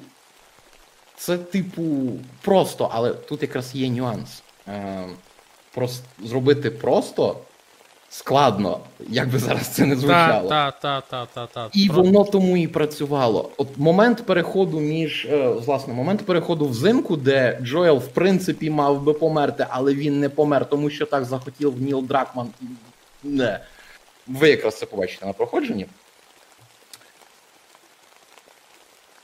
Це, 1.16 1.38
типу, 1.38 1.82
просто, 2.42 2.90
але 2.92 3.14
тут 3.14 3.42
якраз 3.42 3.74
є 3.74 3.90
нюанс. 3.90 4.42
Прос, 5.76 6.00
зробити 6.22 6.70
просто 6.70 7.36
складно, 8.10 8.80
як 9.08 9.28
би 9.28 9.38
зараз 9.38 9.68
це 9.68 9.86
не 9.86 9.96
звучало. 9.96 10.48
та, 10.48 10.70
та, 10.70 11.00
та, 11.00 11.26
та, 11.26 11.46
та. 11.46 11.68
І 11.72 11.88
воно 11.88 12.24
тому 12.24 12.56
і 12.56 12.66
працювало. 12.66 13.50
От 13.56 13.68
момент 13.76 14.26
переходу 14.26 14.80
між 14.80 15.24
е, 15.24 15.48
власне 15.48 15.94
момент 15.94 16.26
переходу 16.26 16.68
взимку, 16.68 17.16
де 17.16 17.58
Джоел 17.62 17.96
в 17.96 18.08
принципі 18.08 18.70
мав 18.70 19.02
би 19.02 19.12
померти, 19.12 19.66
але 19.70 19.94
він 19.94 20.20
не 20.20 20.28
помер, 20.28 20.68
тому 20.68 20.90
що 20.90 21.06
так 21.06 21.24
захотів 21.24 21.82
Ніл 21.82 22.04
Дракман. 22.04 22.48
Не. 23.24 23.60
Ви 24.26 24.48
якраз 24.48 24.78
це 24.78 24.86
побачите 24.86 25.26
на 25.26 25.32
проходженні. 25.32 25.86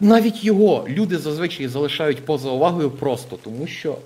Навіть 0.01 0.45
його 0.45 0.85
люди 0.89 1.19
зазвичай 1.19 1.69
залишають 1.69 2.25
поза 2.25 2.51
увагою 2.51 2.91
просто 2.91 3.37
тому, 3.37 3.67
що 3.67 3.97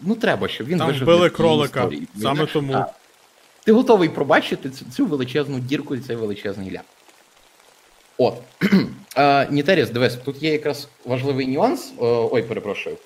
ну 0.00 0.14
треба, 0.14 0.48
щоб 0.48 0.66
він 0.66 0.78
Там 0.78 0.86
вижив 0.86 1.02
вбили 1.02 1.30
кролика, 1.30 1.80
історії. 1.80 2.08
саме 2.22 2.46
тому. 2.46 2.72
так. 2.72 2.94
Ти 3.64 3.72
готовий 3.72 4.08
пробачити 4.08 4.70
цю, 4.70 4.84
цю 4.84 5.06
величезну 5.06 5.58
дірку 5.60 5.94
і 5.94 6.00
цей 6.00 6.16
величезний 6.16 6.72
ляп. 6.72 6.84
От. 8.18 8.34
Е, 9.16 9.48
Нітеріс, 9.50 9.90
дивись, 9.90 10.14
тут 10.16 10.42
є 10.42 10.52
якраз 10.52 10.88
важливий 11.04 11.46
нюанс. 11.46 11.92
е, 12.00 12.04
Ой, 12.04 12.42
перепрошую. 12.42 12.96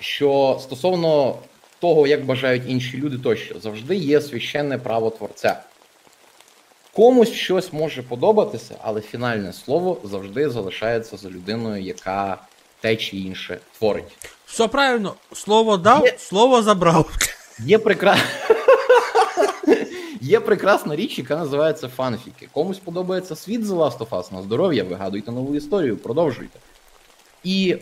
Що 0.00 0.58
стосовно 0.62 1.38
того, 1.80 2.06
як 2.06 2.24
бажають 2.24 2.62
інші 2.66 2.96
люди, 2.98 3.18
тощо 3.18 3.60
завжди 3.60 3.96
є 3.96 4.20
священне 4.20 4.78
право 4.78 5.10
творця. 5.10 5.62
Комусь 6.92 7.32
щось 7.32 7.72
може 7.72 8.02
подобатися, 8.02 8.76
але 8.82 9.00
фінальне 9.00 9.52
слово 9.52 10.00
завжди 10.04 10.50
залишається 10.50 11.16
за 11.16 11.28
людиною, 11.28 11.82
яка 11.82 12.38
те 12.80 12.96
чи 12.96 13.16
інше 13.16 13.58
творить. 13.78 14.18
Все 14.46 14.68
правильно, 14.68 15.14
слово 15.32 15.76
дав, 15.76 16.04
Є- 16.04 16.14
слово 16.18 16.62
забрав. 16.62 17.10
Є 17.58 17.78
прекра... 17.78 18.16
Є 20.20 20.40
прекрасна 20.40 20.96
річ, 20.96 21.18
яка 21.18 21.36
називається 21.36 21.88
фанфіки. 21.88 22.48
Комусь 22.52 22.78
подобається 22.78 23.36
світ 23.36 23.60
The 23.60 23.76
Last 23.76 23.98
of 23.98 24.08
Us 24.08 24.32
на 24.34 24.42
здоров'я, 24.42 24.84
вигадуйте 24.84 25.32
нову 25.32 25.54
історію, 25.54 25.96
продовжуйте. 25.96 26.58
І 27.44 27.76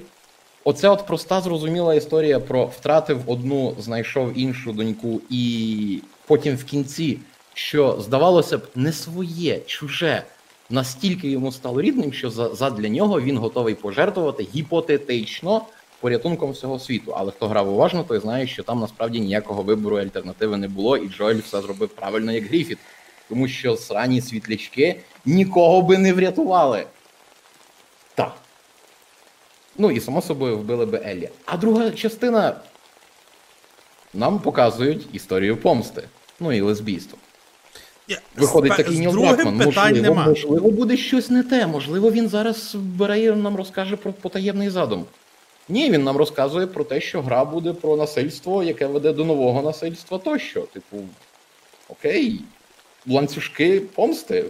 оця 0.64 0.90
от 0.90 1.06
проста 1.06 1.40
зрозуміла 1.40 1.94
історія 1.94 2.40
про 2.40 2.66
втратив 2.66 3.20
одну, 3.26 3.74
знайшов 3.80 4.38
іншу 4.38 4.72
доньку, 4.72 5.20
і 5.30 6.00
потім 6.26 6.56
в 6.56 6.64
кінці, 6.64 7.18
що 7.54 7.96
здавалося 8.00 8.58
б, 8.58 8.62
не 8.74 8.92
своє, 8.92 9.60
чуже, 9.66 10.22
настільки 10.70 11.28
йому 11.30 11.52
стало 11.52 11.82
рідним, 11.82 12.12
що 12.12 12.30
за- 12.30 12.54
задля 12.54 12.88
нього 12.88 13.20
він 13.20 13.38
готовий 13.38 13.74
пожертвувати 13.74 14.46
гіпотетично 14.54 15.62
порятунком 16.04 16.50
всього 16.50 16.78
світу. 16.78 17.12
Але 17.16 17.32
хто 17.32 17.48
грав 17.48 17.68
уважно, 17.68 18.04
той 18.04 18.20
знає, 18.20 18.46
що 18.46 18.62
там 18.62 18.80
насправді 18.80 19.20
ніякого 19.20 19.62
вибору 19.62 19.98
і 19.98 20.02
альтернативи 20.02 20.56
не 20.56 20.68
було, 20.68 20.96
і 20.96 21.08
Джоель 21.08 21.40
все 21.40 21.60
зробив 21.60 21.88
правильно, 21.88 22.32
як 22.32 22.44
Гріфіт. 22.44 22.78
Тому 23.28 23.48
що 23.48 23.76
срані 23.76 24.20
світлячки 24.20 25.00
нікого 25.24 25.82
би 25.82 25.98
не 25.98 26.12
врятували. 26.12 26.86
Так. 28.14 28.32
Ну 29.78 29.90
і 29.90 30.00
само 30.00 30.22
собою 30.22 30.58
вбили 30.58 30.86
би 30.86 31.02
Еллі. 31.04 31.28
А 31.46 31.56
друга 31.56 31.90
частина 31.90 32.56
нам 34.14 34.38
показують 34.38 35.06
історію 35.12 35.56
помсти. 35.56 36.02
Ну 36.40 36.52
і 36.52 36.60
лесбійство. 36.60 37.18
Виходить 38.36 38.72
З- 38.72 38.76
такий 38.76 38.98
Ніл 38.98 39.12
Дракман. 39.12 39.56
Можливо, 39.56 40.00
нема. 40.02 40.26
можливо, 40.26 40.70
буде 40.70 40.96
щось 40.96 41.30
не 41.30 41.42
те. 41.42 41.66
Можливо, 41.66 42.10
він 42.10 42.28
зараз 42.28 42.74
бере 42.74 43.20
і 43.20 43.30
нам 43.30 43.56
розкаже 43.56 43.96
про 43.96 44.12
потаємний 44.12 44.70
задум. 44.70 45.06
Ні, 45.68 45.90
він 45.90 46.04
нам 46.04 46.16
розказує 46.16 46.66
про 46.66 46.84
те, 46.84 47.00
що 47.00 47.22
гра 47.22 47.44
буде 47.44 47.72
про 47.72 47.96
насильство, 47.96 48.62
яке 48.62 48.86
веде 48.86 49.12
до 49.12 49.24
нового 49.24 49.62
насильства 49.62 50.18
тощо. 50.18 50.60
Типу, 50.60 50.96
окей, 51.88 52.40
ланцюжки 53.06 53.80
помсти. 53.80 54.44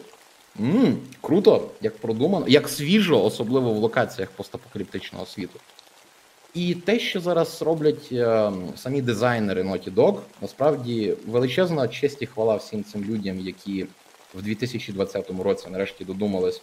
м 0.61 0.99
круто, 1.21 1.71
як 1.81 1.97
продумано, 1.97 2.49
як 2.49 2.69
свіжо, 2.69 3.25
особливо 3.25 3.73
в 3.73 3.77
локаціях 3.77 4.31
постапокаліптичного 4.31 5.27
світу. 5.27 5.61
І 6.55 6.75
те, 6.75 6.99
що 6.99 7.21
зараз 7.21 7.63
роблять 7.63 8.09
е, 8.13 8.53
самі 8.77 9.03
дизайнери 9.03 9.63
Naughty 9.63 9.95
Dog, 9.95 10.19
насправді 10.43 11.17
величезна 11.27 11.89
честь 11.89 12.23
і 12.23 12.27
хвала 12.27 12.57
всім 12.57 12.85
цим 12.85 13.05
людям, 13.05 13.41
які 13.41 13.87
в 14.35 14.43
2020 14.43 15.31
році 15.43 15.67
нарешті 15.71 16.05
додумались 16.05 16.63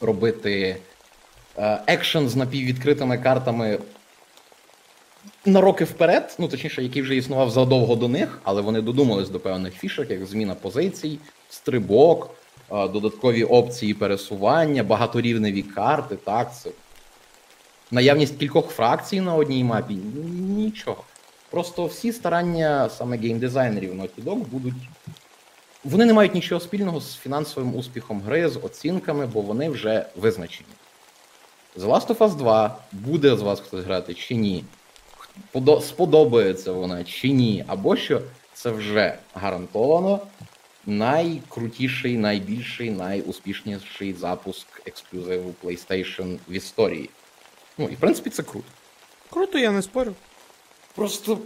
робити 0.00 0.76
екшен 1.86 2.28
з 2.28 2.36
напіввідкритими 2.36 3.18
картами 3.18 3.78
на 5.44 5.60
роки 5.60 5.84
вперед, 5.84 6.36
ну 6.38 6.48
точніше, 6.48 6.82
який 6.82 7.02
вже 7.02 7.16
існував 7.16 7.50
задовго 7.50 7.96
до 7.96 8.08
них, 8.08 8.40
але 8.44 8.62
вони 8.62 8.80
додумались 8.80 9.28
до 9.28 9.40
певних 9.40 9.74
фішок, 9.74 10.10
як 10.10 10.26
зміна 10.26 10.54
позицій, 10.54 11.18
стрибок, 11.48 12.30
е, 12.72 12.88
додаткові 12.88 13.44
опції 13.44 13.94
пересування, 13.94 14.82
багаторівневі 14.82 15.62
карти. 15.62 16.16
Так, 16.16 16.56
це 16.56 16.70
наявність 17.90 18.38
кількох 18.38 18.70
фракцій 18.70 19.20
на 19.20 19.34
одній 19.34 19.64
мапі. 19.64 19.94
Нічого. 20.56 21.04
Просто 21.50 21.86
всі 21.86 22.12
старання 22.12 22.88
саме 22.88 23.16
геймдизайнерів 23.16 23.94
Naughty 23.94 24.24
Dog 24.24 24.36
будуть 24.36 24.74
вони 25.86 26.04
не 26.04 26.12
мають 26.12 26.34
нічого 26.34 26.60
спільного 26.60 27.00
з 27.00 27.16
фінансовим 27.16 27.76
успіхом 27.76 28.20
гри, 28.20 28.48
з 28.48 28.56
оцінками, 28.56 29.26
бо 29.26 29.40
вони 29.40 29.70
вже 29.70 30.06
визначені. 30.16 30.68
The 31.76 31.86
Last 31.86 32.06
of 32.06 32.18
Us 32.18 32.34
2 32.36 32.78
буде 32.92 33.36
з 33.36 33.42
вас 33.42 33.60
хтось 33.60 33.84
грати 33.84 34.14
чи 34.14 34.34
ні? 34.34 34.64
Сподобається 35.82 36.72
вона 36.72 37.04
чи 37.04 37.28
ні? 37.28 37.64
Або 37.68 37.96
що 37.96 38.22
це 38.54 38.70
вже 38.70 39.18
гарантовано 39.34 40.20
найкрутіший, 40.86 42.16
найбільший, 42.18 42.90
найуспішніший 42.90 44.12
запуск 44.14 44.66
ексклюзиву 44.86 45.54
PlayStation 45.64 46.38
в 46.48 46.52
історії. 46.52 47.10
Ну, 47.78 47.88
і 47.88 47.94
в 47.94 47.98
принципі 48.00 48.30
це 48.30 48.42
круто. 48.42 48.66
Круто, 49.30 49.58
я 49.58 49.70
не 49.70 49.82
спорю. 49.82 50.14
Просто 50.94 51.38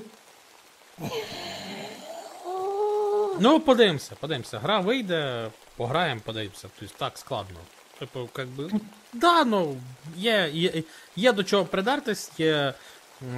Ну, 3.43 3.61
подивимося, 3.61 4.12
подивимося. 4.20 4.59
Гра 4.59 4.81
вийде, 4.81 5.51
пограємо, 5.76 6.20
подивимося. 6.24 6.68
Тобто 6.78 6.95
так 6.99 7.18
складно. 7.18 7.57
Типу, 8.01 8.28
як 8.38 8.48
би. 8.48 8.68
Ну, 8.72 8.80
да, 9.12 9.44
ну, 9.44 9.76
є, 10.16 10.51
є, 10.53 10.82
є 11.16 11.32
до 11.32 11.44
чого 11.44 11.64
придертись, 11.64 12.30
є 12.38 12.74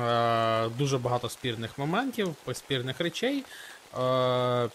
е, 0.00 0.68
дуже 0.78 0.98
багато 0.98 1.28
спірних 1.28 1.78
моментів, 1.78 2.34
спірних 2.52 3.00
речей. 3.00 3.44
Е, 3.98 4.68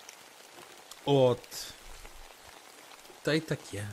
от. 1.05 1.39
Та 3.21 3.33
й 3.33 3.39
таке. 3.39 3.83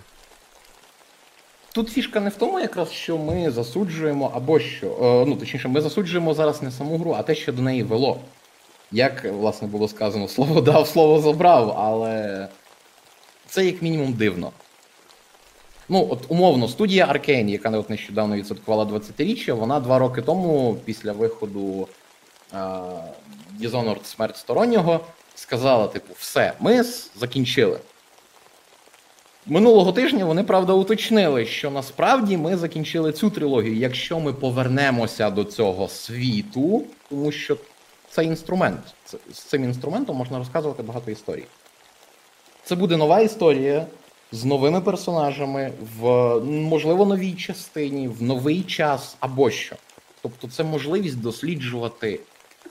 Тут 1.72 1.88
фішка 1.88 2.20
не 2.20 2.30
в 2.30 2.34
тому, 2.34 2.60
якраз 2.60 2.92
що 2.92 3.18
ми 3.18 3.50
засуджуємо, 3.50 4.32
або 4.34 4.60
що. 4.60 4.86
Е, 4.86 5.28
ну, 5.28 5.36
точніше, 5.36 5.68
ми 5.68 5.80
засуджуємо 5.80 6.34
зараз 6.34 6.62
не 6.62 6.70
саму 6.70 6.98
гру, 6.98 7.12
а 7.12 7.22
те, 7.22 7.34
що 7.34 7.52
до 7.52 7.62
неї 7.62 7.82
вело. 7.82 8.20
Як, 8.92 9.24
власне, 9.24 9.68
було 9.68 9.88
сказано, 9.88 10.28
слово 10.28 10.60
дав, 10.60 10.88
слово 10.88 11.20
забрав, 11.20 11.70
але 11.78 12.48
це 13.46 13.66
як 13.66 13.82
мінімум 13.82 14.12
дивно. 14.12 14.52
Ну, 15.88 16.06
от 16.10 16.24
умовно, 16.28 16.68
студія 16.68 17.06
Arkane, 17.06 17.48
яка 17.48 17.70
от 17.70 17.90
нещодавно 17.90 18.36
відсвяткувала 18.36 18.84
20-річчя, 18.84 19.52
вона 19.52 19.80
два 19.80 19.98
роки 19.98 20.22
тому, 20.22 20.76
після 20.84 21.12
виходу 21.12 21.88
е, 22.52 22.56
Dishonored 23.60 24.04
смерть 24.04 24.36
стороннього, 24.36 25.00
сказала: 25.34 25.86
типу, 25.86 26.14
все, 26.18 26.52
ми 26.60 26.84
закінчили. 27.16 27.78
Минулого 29.46 29.92
тижня 29.92 30.24
вони 30.24 30.44
правда 30.44 30.72
уточнили, 30.72 31.46
що 31.46 31.70
насправді 31.70 32.36
ми 32.36 32.56
закінчили 32.56 33.12
цю 33.12 33.30
трилогію. 33.30 33.76
Якщо 33.76 34.20
ми 34.20 34.32
повернемося 34.32 35.30
до 35.30 35.44
цього 35.44 35.88
світу, 35.88 36.84
тому 37.08 37.32
що 37.32 37.56
це 38.10 38.24
інструмент. 38.24 38.80
З 39.32 39.38
цим 39.38 39.64
інструментом 39.64 40.16
можна 40.16 40.38
розказувати 40.38 40.82
багато 40.82 41.10
історій. 41.10 41.44
Це 42.64 42.74
буде 42.74 42.96
нова 42.96 43.20
історія 43.20 43.86
з 44.34 44.44
новими 44.44 44.80
персонажами, 44.80 45.72
в 45.98 46.04
можливо 46.44 47.06
новій 47.06 47.32
частині, 47.32 48.08
в 48.08 48.22
новий 48.22 48.62
час 48.62 49.16
або 49.20 49.50
що. 49.50 49.76
Тобто, 50.22 50.48
це 50.48 50.64
можливість 50.64 51.20
досліджувати 51.20 52.20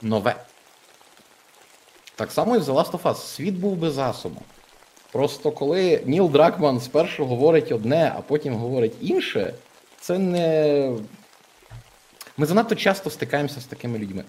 нове. 0.02 0.34
Так 2.16 2.32
само 2.32 2.56
і 2.56 2.58
в 2.58 2.62
The 2.62 2.74
Last 2.74 2.90
of 2.90 3.02
Us. 3.02 3.14
Світ 3.14 3.54
був 3.54 3.76
би 3.76 3.90
засобом. 3.90 4.42
Просто 5.12 5.50
коли 5.52 6.02
Ніл 6.06 6.30
Дракман 6.30 6.80
спершу 6.80 7.24
говорить 7.24 7.72
одне, 7.72 8.12
а 8.16 8.20
потім 8.20 8.54
говорить 8.54 8.94
інше, 9.00 9.54
це 10.00 10.18
не. 10.18 10.92
Ми 12.36 12.46
занадто 12.46 12.74
часто 12.74 13.10
стикаємося 13.10 13.60
з 13.60 13.64
такими 13.64 13.98
людьми. 13.98 14.24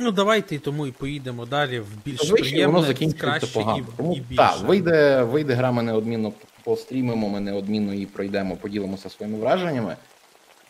Ну, 0.00 0.10
давайте 0.10 0.54
і 0.54 0.58
тому 0.58 0.86
і 0.86 0.92
поїдемо 0.92 1.46
далі 1.46 1.80
в 1.80 1.86
більш 2.04 2.18
Зазвичай 2.18 2.50
приємне, 2.50 2.74
воно 2.74 2.86
закінчується 2.86 3.26
краще 3.26 3.46
погано. 3.46 3.84
і, 3.98 4.16
і 4.16 4.20
більше. 4.20 4.36
так, 4.36 4.60
вийде, 4.60 5.22
вийде 5.22 5.54
гра, 5.54 5.72
ми 5.72 5.82
неодмінно 5.82 6.32
пострімимо, 6.64 7.28
ми 7.28 7.40
неодмінно 7.40 7.94
її 7.94 8.06
пройдемо, 8.06 8.56
поділимося 8.56 9.10
своїми 9.10 9.38
враженнями. 9.38 9.96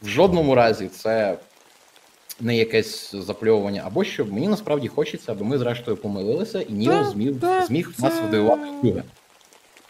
В 0.02 0.08
жодному 0.08 0.54
разі 0.54 0.88
це 0.88 1.38
не 2.40 2.56
якесь 2.56 3.14
запльовування, 3.14 3.82
або 3.86 4.04
що 4.04 4.24
мені 4.24 4.48
насправді 4.48 4.88
хочеться, 4.88 5.32
аби 5.32 5.44
ми 5.44 5.58
зрештою 5.58 5.96
помилилися, 5.96 6.60
і 6.60 6.72
Ніл 6.72 6.90
Так, 6.90 7.06
зміг, 7.06 7.32
зміг 7.66 7.92
це- 7.96 8.02
нас 8.02 8.20
вдивувати 8.20 8.62
вдруге. 8.70 9.02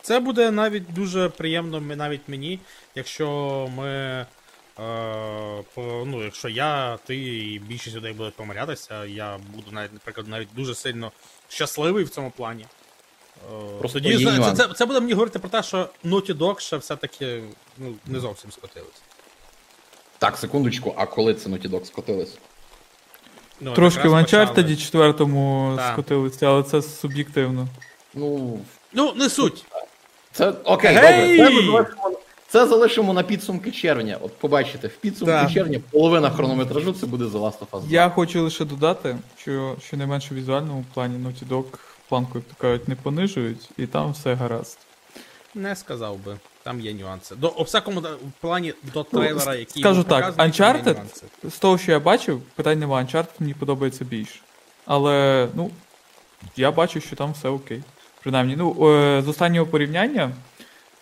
Це 0.02 0.20
буде 0.20 0.50
навіть 0.50 0.94
дуже 0.94 1.28
приємно 1.28 1.80
навіть 1.80 2.28
мені, 2.28 2.58
якщо 2.94 3.68
ми. 3.76 3.86
Е, 4.78 5.62
по, 5.74 6.04
ну, 6.06 6.24
якщо 6.24 6.48
я, 6.48 6.98
ти 7.06 7.16
і 7.16 7.58
більшість 7.58 7.96
людей 7.96 8.12
будуть 8.12 8.34
помилятися, 8.34 9.04
я 9.04 9.38
буду 9.54 9.66
навіть, 9.72 9.92
наприклад, 9.92 10.28
навіть 10.28 10.48
дуже 10.56 10.74
сильно 10.74 11.12
щасливий 11.48 12.04
в 12.04 12.08
цьому 12.08 12.30
плані. 12.30 12.66
Просто 13.78 14.00
тоді 14.00 14.24
це, 14.24 14.54
це, 14.56 14.68
це 14.74 14.86
буде 14.86 15.00
мені 15.00 15.12
говорити 15.12 15.38
про 15.38 15.48
те, 15.48 15.62
що 15.62 15.88
Naughty 16.04 16.34
Dog 16.38 16.60
ще 16.60 16.76
все-таки 16.76 17.42
ну, 17.78 17.94
не 18.06 18.20
зовсім 18.20 18.52
скотились. 18.52 19.02
Так, 20.18 20.36
секундочку, 20.36 20.94
а 20.96 21.06
коли 21.06 21.34
це 21.34 21.48
Naughty 21.50 21.70
Dog 21.70 21.84
скотились? 21.84 22.38
Ну, 23.60 23.72
Трошки 23.74 24.08
в 24.08 24.14
Uncharted 24.14 24.54
почали. 24.54 24.76
четвертому 24.76 25.74
Так. 25.76 25.92
скотилися, 25.92 26.46
але 26.46 26.62
це 26.62 26.82
суб'єктивно. 26.82 27.68
Ну, 28.14 28.58
Ну, 28.92 29.12
не 29.16 29.30
суть. 29.30 29.64
Це 30.32 30.50
окей, 30.64 30.94
Гей! 30.96 31.36
добре. 31.38 31.46
Це 31.48 31.56
залишимо, 31.62 32.18
це 32.48 32.66
залишимо 32.66 33.12
на 33.12 33.22
підсумки 33.22 33.70
червня. 33.70 34.18
От 34.20 34.38
побачите, 34.38 34.88
в 34.88 34.96
підсумку 34.96 35.32
Да. 35.32 35.50
червня 35.54 35.80
половина 35.90 36.30
хронометражу 36.30 36.92
це 36.92 37.06
буде 37.06 37.24
The 37.24 37.30
Last 37.40 37.58
of 37.58 37.66
Us 37.70 37.80
2. 37.80 37.82
Я 37.90 38.08
хочу 38.08 38.42
лише 38.44 38.64
додати, 38.64 39.16
що 39.38 39.76
щонайменше 39.86 40.34
в 40.34 40.36
візуальному 40.36 40.84
плані 40.94 41.26
Naughty 41.26 41.48
Dog 41.48 41.64
планку, 42.10 42.38
як 42.38 42.44
то 42.44 42.54
кажуть, 42.58 42.88
не 42.88 42.94
понижують, 42.94 43.70
і 43.76 43.86
там 43.86 44.12
все 44.12 44.34
гаразд. 44.34 44.78
Не 45.54 45.76
сказав 45.76 46.18
би. 46.18 46.36
Там 46.62 46.80
є 46.80 46.94
нюанси. 46.94 47.34
До, 47.34 47.48
у 47.48 47.62
всякому 47.62 48.00
в 48.00 48.32
плані 48.40 48.74
до 48.94 49.04
трейлера, 49.04 49.54
який 49.54 49.82
Скажу 49.82 50.04
так, 50.04 50.36
Uncharted, 50.36 50.96
з 51.50 51.58
того, 51.58 51.78
що 51.78 51.92
я 51.92 52.00
бачив, 52.00 52.40
питань 52.54 52.78
нема, 52.78 53.02
Uncharted 53.02 53.34
мені 53.38 53.54
подобається 53.54 54.04
більше. 54.04 54.40
Але, 54.86 55.48
ну, 55.54 55.70
я 56.56 56.70
бачу, 56.70 57.00
що 57.00 57.16
там 57.16 57.32
все 57.32 57.48
окей. 57.48 57.82
Принаймні, 58.22 58.56
ну, 58.56 58.90
е, 58.90 59.22
з 59.22 59.28
останнього 59.28 59.66
порівняння 59.66 60.30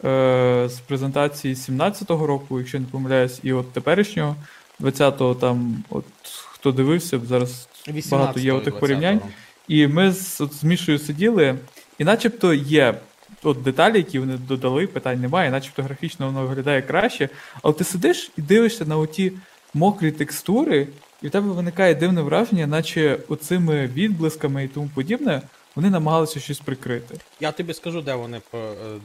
е, 0.05 0.69
з 0.69 0.81
презентації 0.87 1.55
17-го 1.55 2.27
року, 2.27 2.59
якщо 2.59 2.81
не 2.81 2.87
помиляюсь, 2.87 3.41
і 3.43 3.53
от 3.53 3.73
теперішнього 3.73 4.37
20-го, 4.81 5.35
там, 5.35 5.85
от 5.91 6.05
хто 6.51 6.73
дивився, 6.73 7.21
зараз 7.29 7.69
багато 8.11 8.41
є 8.41 8.53
18-го 8.53 8.59
отих 8.59 8.81
порівнянь. 8.81 9.19
20-го. 9.19 9.29
І 9.69 9.87
ми 9.87 10.13
з, 10.13 10.41
от, 10.41 10.55
з 10.55 10.65
Мішою 10.65 10.99
сиділи, 10.99 11.59
і 11.99 12.05
начебто 12.05 12.55
є 12.55 12.95
от 13.43 13.63
деталі, 13.63 13.97
які 13.97 14.19
вони 14.19 14.37
додали, 14.37 14.87
питань 14.87 15.21
немає, 15.21 15.51
начебто 15.51 15.83
графічно 15.83 16.27
воно 16.27 16.47
виглядає 16.47 16.83
краще. 16.83 17.29
Але 17.63 17.75
ти 17.75 17.85
сидиш 17.85 18.31
і 18.37 18.43
дивишся 18.43 18.85
на 18.85 18.99
оті 18.99 19.33
мокрі 19.75 20.13
текстури, 20.13 20.89
і 21.23 21.29
в 21.29 21.31
тебе 21.31 21.49
виникає 21.49 21.95
дивне 21.95 22.23
враження, 22.23 22.67
наче 22.67 23.19
оцими 23.29 23.87
відблисками 23.87 24.65
і 24.65 24.69
тому 24.69 24.91
подібне, 24.95 25.43
вони 25.75 25.91
намагалися 25.91 26.41
щось 26.41 26.61
прикрити. 26.61 27.19
Я 27.41 27.53
тобі 27.53 27.75
скажу, 27.75 28.03
де 28.03 28.15
вони 28.15 28.41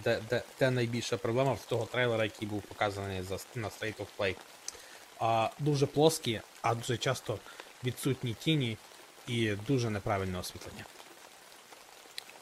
де, 0.03 0.19
де, 0.29 0.41
де 0.59 0.71
найбільша 0.71 1.17
проблема 1.17 1.53
в 1.53 1.65
того 1.65 1.87
трейлера, 1.91 2.23
який 2.23 2.47
був 2.47 2.61
показаний 2.61 3.21
за, 3.29 3.37
на 3.55 3.67
State 3.67 3.95
of 3.95 4.05
Play. 4.19 4.35
А, 5.19 5.49
дуже 5.59 5.85
плоскі, 5.85 6.41
а 6.61 6.75
дуже 6.75 6.97
часто 6.97 7.37
відсутні 7.83 8.35
тіні 8.39 8.77
і 9.27 9.51
дуже 9.67 9.89
неправильне 9.89 10.39
освітлення. 10.39 10.85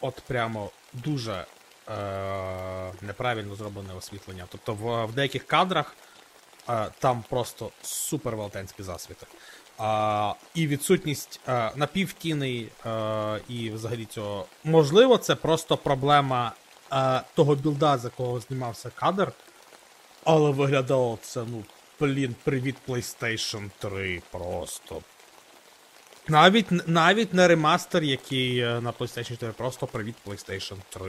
От 0.01 0.21
прямо 0.27 0.71
дуже 0.93 1.45
е, 1.89 2.93
неправильно 3.01 3.55
зроблене 3.55 3.93
освітлення. 3.93 4.45
Тобто 4.49 4.73
в, 4.73 5.05
в 5.05 5.13
деяких 5.13 5.43
кадрах 5.43 5.95
е, 6.69 6.87
там 6.99 7.23
просто 7.29 7.71
супер 7.81 8.35
велетенські 8.35 8.83
засвіти. 8.83 9.27
А, 9.77 10.33
і 10.55 10.67
відсутність 10.67 11.39
е, 11.47 11.71
напівтіней 11.75 12.69
е, 12.85 13.39
і 13.49 13.69
взагалі 13.69 14.05
цього. 14.05 14.45
Можливо, 14.63 15.17
це 15.17 15.35
просто 15.35 15.77
проблема 15.77 16.51
е, 16.93 17.21
того 17.35 17.55
білда, 17.55 17.97
з 17.97 18.03
якого 18.03 18.39
знімався 18.39 18.89
кадр. 18.95 19.31
Але 20.23 20.51
виглядало 20.51 21.17
це, 21.21 21.43
ну, 21.47 21.63
блін, 21.99 22.35
привіт 22.43 22.75
PlayStation 22.87 23.69
3 23.79 24.21
просто. 24.31 25.01
Навіть, 26.27 26.87
навіть 26.87 27.33
не 27.33 27.47
ремастер, 27.47 28.03
який 28.03 28.59
е, 28.59 28.81
на 28.81 28.91
PlayStation 28.91 29.29
4, 29.29 29.51
просто 29.57 29.87
привіт 29.87 30.15
PlayStation 30.27 30.75
3. 30.89 31.01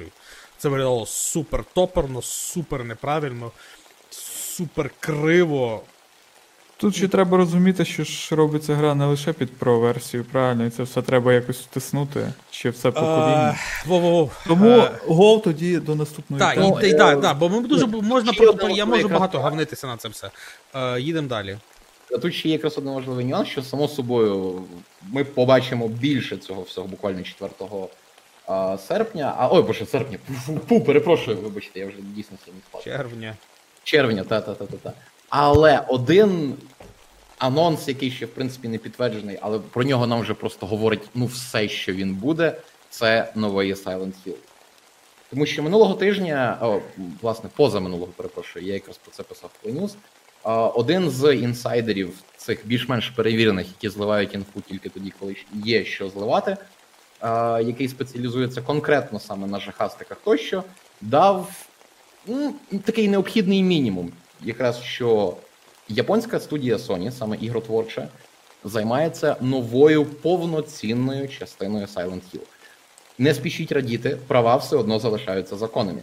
Це 0.59 0.69
виглядало 0.69 1.07
супер 1.07 1.65
топерно, 1.75 2.23
супер 2.23 2.85
неправильно, 2.85 3.51
супер 4.11 4.91
криво. 5.01 5.83
Тут 6.77 6.97
ще 6.97 7.09
треба 7.09 7.37
розуміти, 7.37 7.85
що 7.85 8.05
ж 8.05 8.37
робиться 8.37 8.75
гра 8.75 8.95
не 8.95 9.07
лише 9.07 9.33
під 9.33 9.49
Pro-версію, 9.61 10.25
правильно, 10.25 10.65
і 10.65 10.71
це 10.71 10.83
все 10.83 11.03
треба 11.03 11.33
якось 11.33 11.59
втиснути, 11.61 12.33
ще 12.51 12.71
все 12.71 12.91
покоління. 12.91 13.59
Е, 13.59 13.83
Во-во-во. 13.87 14.31
Тому 14.47 14.71
Е, 14.71 14.91
гол 15.07 15.43
тоді 15.43 15.79
до 15.79 15.95
наступної 15.95 16.41
Так, 16.41 16.55
теми. 16.55 16.69
і, 16.69 16.81
та, 16.81 16.87
й- 16.87 16.95
да, 16.95 17.15
да, 17.17 17.35
бо 17.35 17.49
ми 17.49 17.61
дуже 17.69 17.87
можна 17.87 18.33
про 18.33 18.69
я 18.71 18.87
можу 18.87 19.09
багато 19.09 19.41
гавнитися 19.41 19.87
на 19.87 19.97
це 19.97 20.09
все. 20.09 20.31
Е, 20.75 21.01
їдемо 21.01 21.29
далі. 21.29 21.59
А 22.15 22.19
Тут 22.19 22.35
ще 22.35 22.49
є 22.49 22.53
якраз 22.53 22.79
один 22.79 22.93
важливий 22.93 23.25
нюанс, 23.25 23.49
що 23.49 23.63
само 23.63 23.89
собою 23.89 24.63
ми 25.11 25.25
побачимо 25.25 25.89
більше 25.89 26.37
цього 26.37 26.63
всього 26.63 26.89
буквально 26.89 27.23
4 27.23 27.51
а, 28.47 28.79
серпня. 28.79 29.35
А 29.39 29.55
ой, 29.55 29.63
боже, 29.63 29.87
серпня. 29.87 30.19
Фу, 30.69 30.81
перепрошую, 30.81 31.37
вибачте, 31.37 31.81
я 31.81 31.87
вже 31.87 31.97
дійсно 32.01 32.39
сьогодні 32.45 32.63
спав. 32.69 32.85
Червня. 32.85 33.37
Червня, 33.85 34.25
та 34.25 34.41
та 34.41 34.55
та 34.55 34.67
та 34.67 34.77
та. 34.77 34.93
Але 35.29 35.85
один 35.89 36.55
анонс, 37.39 37.89
який 37.89 38.11
ще 38.11 38.27
в 38.27 38.29
принципі 38.29 38.69
не 38.69 38.79
підтверджений, 38.79 39.39
але 39.43 39.59
про 39.59 39.85
нього 39.85 40.07
нам 40.07 40.21
вже 40.21 40.35
просто 40.35 40.67
говорить 40.67 41.03
ну 41.15 41.27
все, 41.27 41.69
що 41.69 41.93
він 41.93 42.15
буде, 42.15 42.57
це 42.91 43.33
новий 43.35 43.75
Silent 43.75 44.13
Hill. 44.27 44.35
Тому 45.31 45.47
що 45.47 45.63
минулого 45.63 45.95
тижня, 45.95 46.59
о, 46.63 46.81
власне, 47.23 47.51
поза 47.57 47.81
минулого, 47.81 48.13
перепрошую, 48.17 48.67
я 48.67 48.75
якраз 48.75 48.99
про 48.99 49.11
це 49.13 49.23
писав 49.23 49.51
в 49.63 49.69
News, 49.69 49.95
Один 50.45 51.11
з 51.11 51.35
інсайдерів 51.35 52.11
цих 52.37 52.67
більш-менш 52.67 53.09
перевірених, 53.09 53.67
які 53.69 53.89
зливають 53.89 54.35
інфу 54.35 54.61
тільки 54.69 54.89
тоді, 54.89 55.13
коли 55.21 55.37
є 55.53 55.85
що 55.85 56.09
зливати, 56.09 56.57
який 57.67 57.89
спеціалізується 57.89 58.63
конкретно 58.63 59.21
саме 59.21 59.47
на 59.47 59.61
жахастиках 59.61 60.19
тощо, 60.25 60.65
дав 61.01 61.67
ну, 62.27 62.55
такий 62.85 63.09
необхідний 63.09 63.63
мінімум. 63.63 64.13
Якраз 64.45 64.83
що 64.83 65.37
японська 65.89 66.41
студія 66.41 66.77
Sony, 66.77 67.11
саме 67.11 67.37
ігротворча, 67.37 68.09
займається 68.65 69.37
новою 69.41 70.05
повноцінною 70.05 71.29
частиною 71.29 71.87
Silent 71.87 72.21
Hill. 72.35 72.41
Не 73.19 73.35
спішіть 73.35 73.73
радіти, 73.73 74.19
права 74.27 74.57
все 74.57 74.77
одно 74.77 74.99
залишаються 74.99 75.57
законами. 75.57 76.03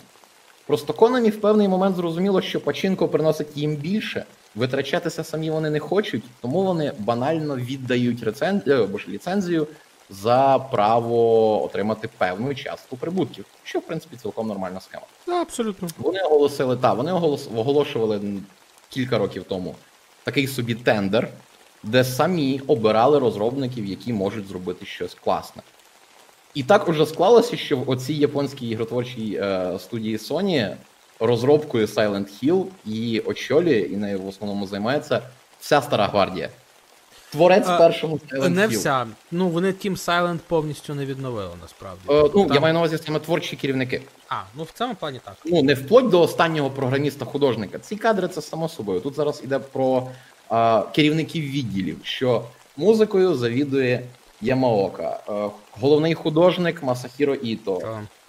Просто 0.70 0.94
Konami 0.94 1.30
в 1.30 1.42
певний 1.42 1.68
момент 1.68 1.96
зрозуміло, 1.96 2.42
що 2.42 2.62
пачинко 2.62 3.08
приносить 3.08 3.58
їм 3.58 3.76
більше, 3.76 4.26
витрачатися 4.56 5.24
самі 5.24 5.52
вони 5.52 5.70
не 5.70 5.80
хочуть, 5.80 6.24
тому 6.42 6.64
вони 6.64 6.94
банально 7.00 7.56
віддають 7.56 8.24
рецен... 8.24 8.62
е, 8.68 8.84
або 8.84 8.98
ж 8.98 9.08
ліцензію 9.08 9.68
за 10.10 10.60
право 10.72 11.64
отримати 11.66 12.10
певну 12.18 12.56
частку 12.56 12.98
прибутків, 12.98 13.46
що 13.64 13.80
в 13.80 13.82
принципі 13.82 14.18
цілком 14.22 14.48
нормальна 14.48 14.80
схема. 14.80 15.04
Да, 15.28 15.42
абсолютно. 15.42 15.88
Вони 15.98 16.20
оголосили, 16.20 16.78
та 16.78 16.94
вони 16.94 17.12
оголос... 17.12 17.50
оголошували 17.56 18.22
кілька 18.90 19.18
років 19.18 19.44
тому 19.44 19.76
такий 20.24 20.48
собі 20.48 20.76
тендер, 20.76 21.30
де 21.84 22.04
самі 22.04 22.62
обирали 22.68 23.20
розробників, 23.20 23.86
які 23.86 24.14
можуть 24.14 24.48
зробити 24.48 24.86
щось 24.86 25.14
класне. 25.14 25.62
І 26.54 26.64
так 26.64 26.90
уже 26.90 27.06
склалося, 27.06 27.58
що 27.58 27.78
в 27.78 27.90
оцій 27.90 28.14
японській 28.14 28.70
ігротворчій 28.70 29.40
е, 29.42 29.80
студії 29.80 30.18
Sony 30.18 30.76
розробкою 31.20 31.86
Silent 31.86 32.28
Hill 32.44 32.66
і 32.86 33.20
очолює, 33.26 33.80
і 33.80 33.98
нею 33.98 34.20
в 34.20 34.28
основному 34.28 34.68
займається 34.68 35.22
вся 35.60 35.82
стара 35.82 36.08
гвардія. 36.08 36.50
Творець 37.32 37.68
А, 37.68 37.78
першого 37.78 38.16
Silent 38.16 38.50
Не 38.50 38.68
Hill. 38.68 38.70
вся. 38.80 39.08
Ну, 39.32 39.50
вони 39.50 39.68
Team 39.68 39.92
Silent 40.06 40.40
повністю 40.48 40.96
не 40.96 41.06
відновили, 41.06 41.52
насправді. 41.62 42.02
Е, 42.10 42.30
ну, 42.36 42.48
я 42.54 42.60
маю 42.60 42.74
на 42.74 42.80
увазі 42.80 42.98
саме 42.98 43.20
творчі 43.20 43.56
керівники. 43.56 44.02
А, 44.30 44.36
ну 44.56 44.64
в 44.64 44.72
цьому 44.72 44.96
плані 44.96 45.20
так. 45.26 45.36
ну 45.46 45.64
не 45.64 45.74
вплоть 45.74 46.10
до 46.10 46.22
останнього 46.22 46.70
програміста-художника. 46.70 47.80
Ці 47.80 47.96
кадри 47.96 48.28
це 48.28 48.42
само 48.42 48.70
собою. 48.70 49.00
Тут 49.00 49.16
зараз 49.16 49.42
іде 49.44 49.60
про 49.60 50.08
а, 50.50 50.84
керівників 50.96 51.44
відділів, 51.44 51.98
що 52.04 52.44
музикою 52.78 53.36
завідує 53.36 54.04
Ямаока, 54.42 55.20
головний 55.80 56.14
художник 56.14 56.84
Масахіро 56.84 57.36
Іто, 57.36 57.78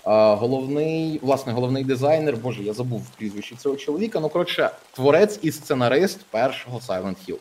То, 0.05 0.37
головний, 0.37 1.19
власне, 1.23 1.53
головний 1.53 1.85
дизайнер. 1.85 2.37
Боже, 2.37 2.63
я 2.63 2.73
забув 2.73 3.07
прізвище 3.19 3.57
цього 3.57 3.77
чоловіка. 3.77 4.21
Ну 4.21 4.29
коротше, 4.29 4.71
творець 4.93 5.39
і 5.43 5.53
сценарист 5.53 6.21
першого 6.31 6.79
Silent 6.79 7.17
Hill. 7.29 7.37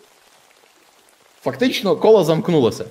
Фактично, 1.42 1.96
коло 1.96 2.24
замкнулося. 2.24 2.86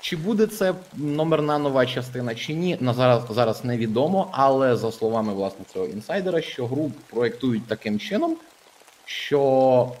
Чи 0.00 0.16
буде 0.16 0.46
це 0.46 0.74
номерна 0.94 1.58
нова 1.58 1.86
частина, 1.86 2.34
чи 2.34 2.54
ні, 2.54 2.76
на 2.80 2.94
зараз, 2.94 3.22
зараз 3.30 3.64
невідомо, 3.64 4.28
але 4.32 4.76
за 4.76 4.92
словами 4.92 5.32
власне 5.32 5.64
цього 5.72 5.86
інсайдера, 5.86 6.42
що 6.42 6.66
гру 6.66 6.92
проєктують 7.10 7.66
таким 7.66 7.98
чином, 7.98 8.36
що 9.04 9.92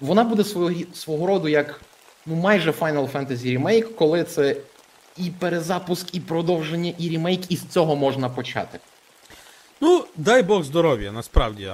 вона 0.00 0.24
буде 0.24 0.44
свого, 0.44 0.70
свого 0.94 1.26
роду 1.26 1.48
як 1.48 1.80
ну, 2.28 2.34
майже 2.34 2.70
Final 2.70 3.12
Fantasy 3.12 3.58
Remake, 3.58 3.94
коли 3.94 4.24
це 4.24 4.56
і 5.16 5.30
перезапуск, 5.30 6.14
і 6.14 6.20
продовження, 6.20 6.92
і 6.98 7.10
ремейк, 7.10 7.52
і 7.52 7.56
з 7.56 7.66
цього 7.66 7.96
можна 7.96 8.28
почати. 8.28 8.78
Ну, 9.80 10.04
дай 10.16 10.42
Бог 10.42 10.62
здоров'я, 10.64 11.12
насправді. 11.12 11.72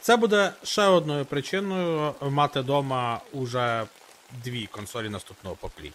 Це 0.00 0.16
буде 0.16 0.52
ще 0.62 0.82
одною 0.82 1.24
причиною 1.24 2.14
мати 2.20 2.60
вдома 2.60 3.20
уже 3.32 3.82
дві 4.44 4.66
консолі 4.66 5.08
наступного 5.08 5.56
покоління. 5.56 5.92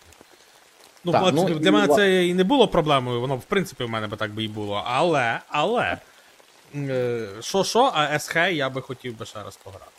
Ну, 1.04 1.12
Так, 1.12 1.34
ну, 1.34 1.50
для 1.50 1.70
і 1.70 1.72
мене 1.72 1.88
це 1.96 2.26
і 2.26 2.34
не 2.34 2.44
було 2.44 2.68
проблемою, 2.68 3.22
воно 3.22 3.36
в 3.36 3.44
принципі 3.44 3.84
в 3.84 3.90
мене 3.90 4.08
би 4.08 4.18
так 4.18 4.32
би 4.32 4.44
і 4.44 4.48
було. 4.48 4.84
Але, 4.86 5.40
але. 5.50 5.98
е, 6.76 7.28
Що 7.40 7.64
що, 7.64 7.92
а 7.96 8.20
СХ 8.20 8.36
я 8.36 8.70
би 8.70 8.82
хотів 8.82 9.18
би 9.18 9.26
ще 9.26 9.44
раз 9.44 9.58
пограти. 9.58 9.91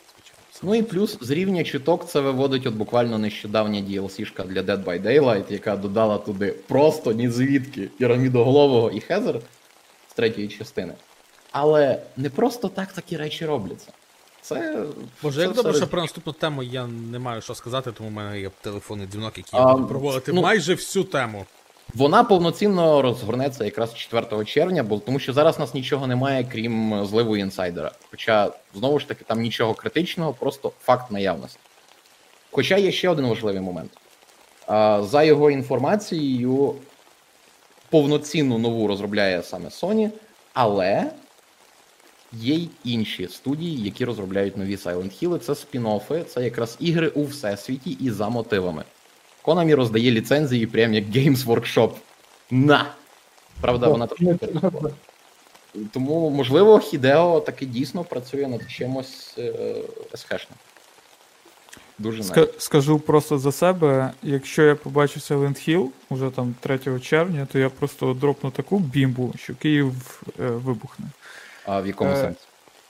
Ну 0.63 0.75
і 0.75 0.81
плюс 0.83 1.17
з 1.21 1.29
рівня 1.29 1.63
чуток 1.63 2.07
це 2.09 2.19
виводить 2.19 2.67
от 2.67 2.73
буквально 2.73 3.17
нещодавня 3.17 3.79
DLC-шка 3.81 4.47
для 4.47 4.61
Dead 4.61 4.83
by 4.83 5.01
Daylight, 5.01 5.51
яка 5.51 5.75
додала 5.75 6.17
туди 6.17 6.55
просто 6.67 7.11
ні 7.11 7.29
звідки 7.29 7.81
пірамідоголового 7.81 8.91
і 8.91 8.99
Хезер 8.99 9.39
з 10.11 10.13
третьої 10.13 10.47
частини. 10.47 10.93
Але 11.51 12.01
не 12.17 12.29
просто 12.29 12.67
так 12.67 12.91
такі 12.91 13.17
речі 13.17 13.45
робляться. 13.45 13.91
Це. 14.41 14.85
Боже, 15.23 15.41
як 15.41 15.53
добре, 15.53 15.73
що 15.73 15.87
про 15.87 16.01
наступну 16.01 16.33
тему 16.33 16.63
я 16.63 16.87
не 16.87 17.19
маю 17.19 17.41
що 17.41 17.55
сказати, 17.55 17.91
тому 17.91 18.09
в 18.09 18.11
мене 18.11 18.39
є 18.39 18.51
телефонний 18.61 19.07
дзвінок, 19.07 19.37
який 19.37 19.59
я 19.59 19.73
буду 19.73 19.87
проводити 19.87 20.33
ну- 20.33 20.41
майже 20.41 20.73
всю 20.73 21.05
тему. 21.05 21.45
Вона 21.93 22.23
повноцінно 22.23 23.01
розгорнеться 23.01 23.65
якраз 23.65 23.93
4 23.93 24.45
червня, 24.45 24.83
бо 24.83 24.99
тому 24.99 25.19
що 25.19 25.33
зараз 25.33 25.59
нас 25.59 25.73
нічого 25.73 26.07
немає, 26.07 26.47
крім 26.51 27.05
зливу 27.05 27.37
інсайдера. 27.37 27.91
Хоча, 28.11 28.51
знову 28.75 28.99
ж 28.99 29.07
таки, 29.07 29.23
там 29.27 29.41
нічого 29.41 29.73
критичного, 29.73 30.33
просто 30.33 30.71
факт 30.81 31.11
наявності. 31.11 31.59
Хоча 32.51 32.77
є 32.77 32.91
ще 32.91 33.09
один 33.09 33.25
важливий 33.27 33.61
момент. 33.61 33.91
За 35.09 35.23
його 35.23 35.51
інформацією, 35.51 36.75
повноцінну 37.89 38.57
нову 38.57 38.87
розробляє 38.87 39.43
саме 39.43 39.69
Sony, 39.69 40.09
але 40.53 41.11
є 42.31 42.55
й 42.55 42.69
інші 42.83 43.27
студії, 43.27 43.83
які 43.83 44.05
розробляють 44.05 44.57
нові 44.57 44.75
Silent 44.75 45.23
Hill. 45.23 45.39
Це 45.39 45.53
спін-оффи, 45.53 46.23
це 46.23 46.43
якраз 46.43 46.77
ігри 46.79 47.07
у 47.07 47.23
всесвіті 47.23 47.91
і 47.91 48.11
за 48.11 48.29
мотивами. 48.29 48.83
Konami 49.43 49.75
роздає 49.75 50.11
ліцензії 50.11 50.67
прям 50.67 50.93
як 50.93 51.05
Games 51.05 51.45
Workshop. 51.45 51.91
На! 52.51 52.85
Правда, 53.61 53.87
вона 53.87 54.07
трошки 54.07 54.33
перебувала. 54.33 54.91
Тому, 55.91 56.29
можливо, 56.29 56.79
Хідео 56.79 57.39
таки 57.39 57.65
дійсно 57.65 58.03
працює 58.03 58.47
над 58.47 58.61
чимось 58.71 59.35
е, 59.37 59.75
СХшним. 60.15 60.57
Дуже 61.99 62.21
Ска- 62.21 62.59
скажу 62.59 62.99
просто 62.99 63.37
за 63.39 63.51
себе, 63.51 64.11
якщо 64.23 64.63
я 64.63 64.75
побачу 64.75 65.19
Silent 65.19 65.69
Hill 65.69 65.87
уже 66.09 66.29
там 66.29 66.55
3 66.59 66.99
червня, 66.99 67.47
то 67.51 67.59
я 67.59 67.69
просто 67.69 68.13
дропну 68.13 68.51
таку 68.51 68.79
бімбу, 68.79 69.33
що 69.37 69.55
Київ 69.55 70.21
е, 70.39 70.43
вибухне. 70.45 71.05
А 71.65 71.81
в 71.81 71.87
якому 71.87 72.11
Е, 72.11 72.15
сенсі? 72.15 72.39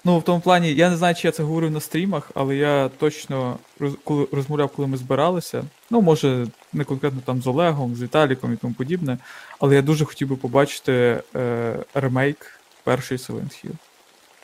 Ну, 0.05 0.19
в 0.19 0.23
тому 0.23 0.39
плані, 0.39 0.73
я 0.73 0.89
не 0.89 0.97
знаю, 0.97 1.15
чи 1.15 1.27
я 1.27 1.31
це 1.31 1.43
говорив 1.43 1.71
на 1.71 1.79
стрімах, 1.79 2.31
але 2.35 2.55
я 2.55 2.89
точно 2.97 3.57
роз, 3.79 3.93
коли 4.03 4.27
розмовляв, 4.31 4.69
коли 4.69 4.87
ми 4.87 4.97
збиралися. 4.97 5.63
Ну, 5.89 6.01
може, 6.01 6.47
не 6.73 6.83
конкретно 6.83 7.21
там 7.25 7.41
з 7.41 7.47
Олегом, 7.47 7.95
з 7.95 8.01
Віталіком 8.03 8.53
і 8.53 8.55
тому 8.55 8.73
подібне. 8.73 9.17
Але 9.59 9.75
я 9.75 9.81
дуже 9.81 10.05
хотів 10.05 10.27
би 10.27 10.35
побачити 10.35 11.23
е, 11.35 11.75
ремейк 11.93 12.59
першої 12.83 13.17
Silent 13.19 13.65
Hill. 13.65 13.71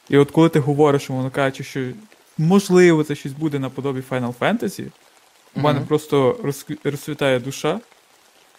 І 0.09 0.17
от 0.17 0.31
коли 0.31 0.49
ти 0.49 0.59
говориш, 0.59 1.09
воно 1.09 1.29
кажучи, 1.29 1.63
що 1.63 1.85
можливо 2.37 3.03
це 3.03 3.15
щось 3.15 3.31
буде 3.33 3.59
наподобі 3.59 4.03
Final 4.09 4.33
Fantasy, 4.39 4.85
у 5.55 5.59
мене 5.59 5.79
просто 5.87 6.39
розкві- 6.43 6.77
розцвітає 6.83 7.39
душа, 7.39 7.79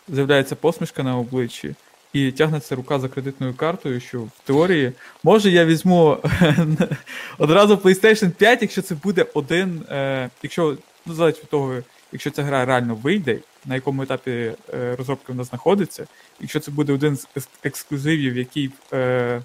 з'являється 0.09 0.57
посмішка 0.57 1.03
на 1.03 1.19
обличчі, 1.19 1.75
і 2.13 2.33
тягнеться 2.33 2.77
рука 2.77 2.99
за 2.99 3.09
кредитною 3.09 3.55
картою, 3.55 4.01
що 4.01 4.21
в 4.21 4.31
теорії, 4.45 4.93
може, 5.23 5.51
я 5.51 5.65
візьму 5.65 6.19
одразу 7.39 7.75
PlayStation 7.75 8.31
5, 8.31 8.63
якщо 8.63 8.83
це 8.83 8.95
буде 8.95 9.27
один. 9.35 9.83
Е, 9.91 10.31
якщо, 10.43 10.77
ну, 11.07 11.15
залежить 11.15 11.43
від 11.43 11.51
того, 11.51 11.75
якщо 12.13 12.31
ця 12.31 12.43
гра 12.43 12.65
реально 12.65 12.95
вийде, 12.95 13.39
на 13.67 13.75
якому 13.75 14.03
етапі 14.03 14.31
е, 14.31 14.97
розробки 14.97 15.25
вона 15.29 15.45
знаходиться, 15.45 16.07
якщо 16.41 16.61
це 16.61 16.71
буде 16.71 16.93
один 16.93 17.17
з 17.17 17.27
ексклюзивів, 17.63 18.37
який 18.37 18.71
е, 18.93 19.43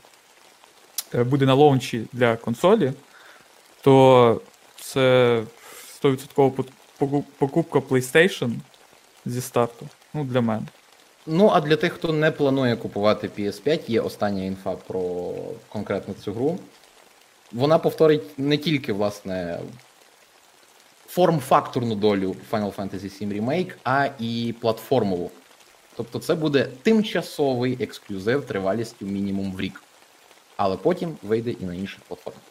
е, 1.16 1.24
буде 1.24 1.46
на 1.46 1.54
лаунчі 1.54 2.06
для 2.14 2.36
консолі, 2.36 2.94
то 3.82 4.42
це 4.82 5.44
100% 6.04 7.24
покупка 7.38 7.80
PlayStation 7.80 8.54
зі 9.26 9.42
старту. 9.42 9.88
Ну, 10.14 10.24
для 10.24 10.42
мене. 10.42 10.66
Ну, 11.28 11.50
а 11.54 11.62
для 11.62 11.76
тих, 11.76 11.94
хто 11.94 12.14
не 12.14 12.32
планує 12.32 12.76
купувати 12.76 13.28
PS5, 13.28 13.92
є 13.92 14.02
остання 14.02 14.44
інфа 14.44 14.72
про 14.72 15.34
конкретно 15.70 16.14
цю 16.14 16.34
гру. 16.34 16.60
Вона 17.52 17.80
повторить 17.80 18.40
не 18.40 18.58
тільки, 18.58 18.94
власне, 18.94 19.60
форм-факторну 21.08 21.96
долю 21.96 22.36
Final 22.52 22.76
Fantasy 22.76 23.22
VII 23.22 23.42
Remake, 23.42 23.74
а 23.84 24.10
і 24.20 24.56
платформову. 24.62 25.32
Тобто 25.96 26.20
це 26.20 26.36
буде 26.36 26.68
тимчасовий 26.84 27.78
ексклюзив 27.84 28.46
тривалістю 28.46 29.06
мінімум 29.06 29.54
в 29.54 29.62
рік. 29.62 29.84
Але 30.58 30.78
потім 30.78 31.18
вийде 31.24 31.52
і 31.52 31.66
на 31.66 31.76
інших 31.76 32.00
платформах. 32.08 32.42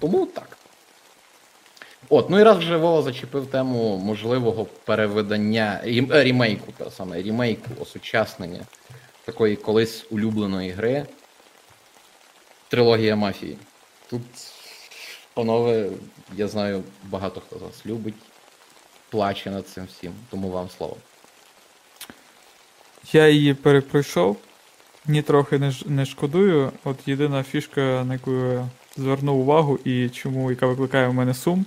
Тому 0.00 0.26
так. 0.26 0.57
От, 2.10 2.30
ну 2.30 2.40
і 2.40 2.42
раз 2.42 2.58
вже 2.58 2.76
Вова 2.76 3.02
зачепив 3.02 3.46
тему 3.46 3.96
можливого 3.96 4.64
перевидання 4.84 5.80
рім- 5.84 6.12
е, 6.12 6.24
рімейку, 6.24 6.72
та 6.76 6.90
саме 6.90 7.22
рімейку, 7.22 7.70
осучаснення 7.80 8.60
такої 9.24 9.56
колись 9.56 10.06
улюбленої 10.10 10.70
гри. 10.70 11.06
Трилогія 12.68 13.16
мафії. 13.16 13.58
Тут, 14.10 14.22
панове, 15.34 15.88
я 16.36 16.48
знаю, 16.48 16.82
багато 17.04 17.40
хто 17.40 17.58
з 17.58 17.62
вас 17.62 17.86
любить, 17.86 18.14
плаче 19.10 19.50
над 19.50 19.68
цим 19.68 19.84
всім, 19.84 20.12
тому 20.30 20.50
вам 20.50 20.68
слово. 20.78 20.96
Я 23.12 23.28
її 23.28 23.54
перепройшов, 23.54 24.36
ні 25.06 25.22
трохи 25.22 25.58
не, 25.58 25.72
не 25.86 26.06
шкодую. 26.06 26.72
От 26.84 26.96
єдина 27.06 27.42
фішка, 27.42 28.04
на 28.04 28.12
яку 28.12 28.30
я 28.32 28.68
звернув 28.96 29.40
увагу 29.40 29.78
і 29.84 30.08
чому, 30.08 30.50
яка 30.50 30.66
викликає 30.66 31.08
в 31.08 31.14
мене 31.14 31.34
сум, 31.34 31.66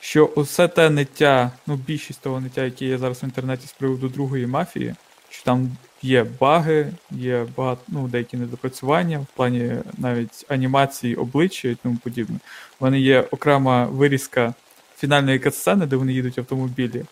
що 0.00 0.26
усе 0.26 0.68
те 0.68 0.90
ниття, 0.90 1.50
ну 1.66 1.76
більшість 1.76 2.20
того 2.20 2.40
ниття, 2.40 2.64
яке 2.64 2.84
є 2.84 2.98
зараз 2.98 3.22
в 3.22 3.24
інтернеті 3.24 3.66
з 3.66 3.72
приводу 3.72 4.08
другої 4.08 4.46
мафії, 4.46 4.94
що 5.30 5.44
там 5.44 5.76
є 6.02 6.26
баги, 6.40 6.92
є 7.10 7.46
багато, 7.56 7.82
ну, 7.88 8.08
деякі 8.08 8.36
недопрацювання 8.36 9.18
в 9.18 9.26
плані 9.36 9.72
навіть 9.98 10.44
анімації, 10.48 11.14
обличчя 11.14 11.68
і 11.68 11.74
тому 11.74 11.96
подібне. 12.04 12.38
У 12.80 12.84
мене 12.84 13.00
є 13.00 13.20
окрема 13.20 13.86
вирізка 13.86 14.54
фінальної 14.98 15.38
катсцени, 15.38 15.86
де 15.86 15.96
вони 15.96 16.12
їдуть 16.12 16.36
в 16.36 16.40
автомобілі, 16.40 17.04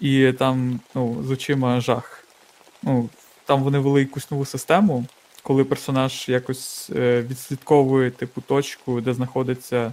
і 0.00 0.32
там 0.32 0.80
ну, 0.94 1.24
з 1.26 1.30
очима 1.30 1.80
жах. 1.80 2.24
Ну, 2.82 3.08
там 3.44 3.62
вони 3.62 3.78
ввели 3.78 4.00
якусь 4.00 4.30
нову 4.30 4.44
систему, 4.44 5.06
коли 5.42 5.64
персонаж 5.64 6.28
якось 6.28 6.90
е, 6.96 7.22
відслідковує 7.22 8.10
типу 8.10 8.40
точку, 8.40 9.00
де 9.00 9.14
знаходиться 9.14 9.92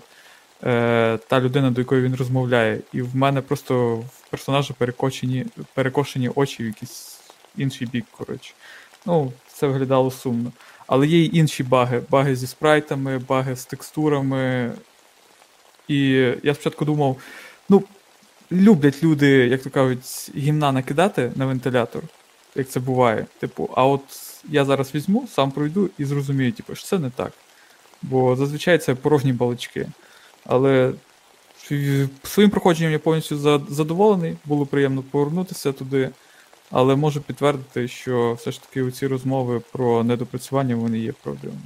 е, 0.65 1.19
та 1.27 1.41
людина, 1.41 1.71
до 1.71 1.81
якої 1.81 2.01
він 2.01 2.15
розмовляє. 2.15 2.79
І 2.93 3.01
в 3.01 3.15
мене 3.15 3.41
просто 3.41 3.95
в 3.95 4.29
персонажа 4.29 4.73
перекочені, 4.77 5.45
перекошені 5.73 6.29
очі 6.35 6.63
в 6.63 6.65
якийсь 6.65 7.19
інший 7.57 7.87
бік, 7.87 8.05
коротше. 8.17 8.53
Ну, 9.05 9.33
це 9.53 9.67
виглядало 9.67 10.11
сумно. 10.11 10.51
Але 10.87 11.07
є 11.07 11.17
й 11.17 11.29
інші 11.33 11.63
баги. 11.63 12.01
Баги 12.09 12.35
зі 12.35 12.47
спрайтами, 12.47 13.17
баги 13.17 13.55
з 13.55 13.65
текстурами. 13.65 14.71
І 15.87 16.09
я 16.43 16.53
спочатку 16.53 16.85
думав, 16.85 17.17
ну, 17.69 17.83
люблять 18.51 19.03
люди, 19.03 19.27
як 19.27 19.63
то 19.63 19.69
кажуть, 19.69 20.31
гімна 20.35 20.71
накидати 20.71 21.31
на 21.35 21.45
вентилятор, 21.45 22.03
як 22.55 22.69
це 22.69 22.79
буває. 22.79 23.25
Типу, 23.39 23.69
а 23.75 23.85
от 23.85 24.01
я 24.49 24.65
зараз 24.65 24.95
візьму, 24.95 25.27
сам 25.27 25.51
пройду 25.51 25.89
і 25.97 26.05
зрозумію, 26.05 26.51
типу, 26.51 26.75
що 26.75 26.87
це 26.87 26.99
не 26.99 27.09
так. 27.09 27.31
Бо 28.01 28.35
зазвичай 28.35 28.77
це 28.77 28.95
порожні 28.95 29.33
балачки. 29.33 29.87
Але 30.45 30.93
своїм 32.23 32.49
проходженням 32.51 32.91
я 32.91 32.99
повністю 32.99 33.37
задоволений, 33.69 34.35
було 34.45 34.65
приємно 34.65 35.03
повернутися 35.11 35.71
туди. 35.71 36.09
Але 36.71 36.95
можу 36.95 37.21
підтвердити, 37.21 37.87
що 37.87 38.33
все 38.33 38.51
ж 38.51 38.61
таки 38.61 38.91
ці 38.91 39.07
розмови 39.07 39.61
про 39.71 40.03
недопрацювання 40.03 40.75
вони 40.75 40.99
є 40.99 41.13
правдивими. 41.23 41.61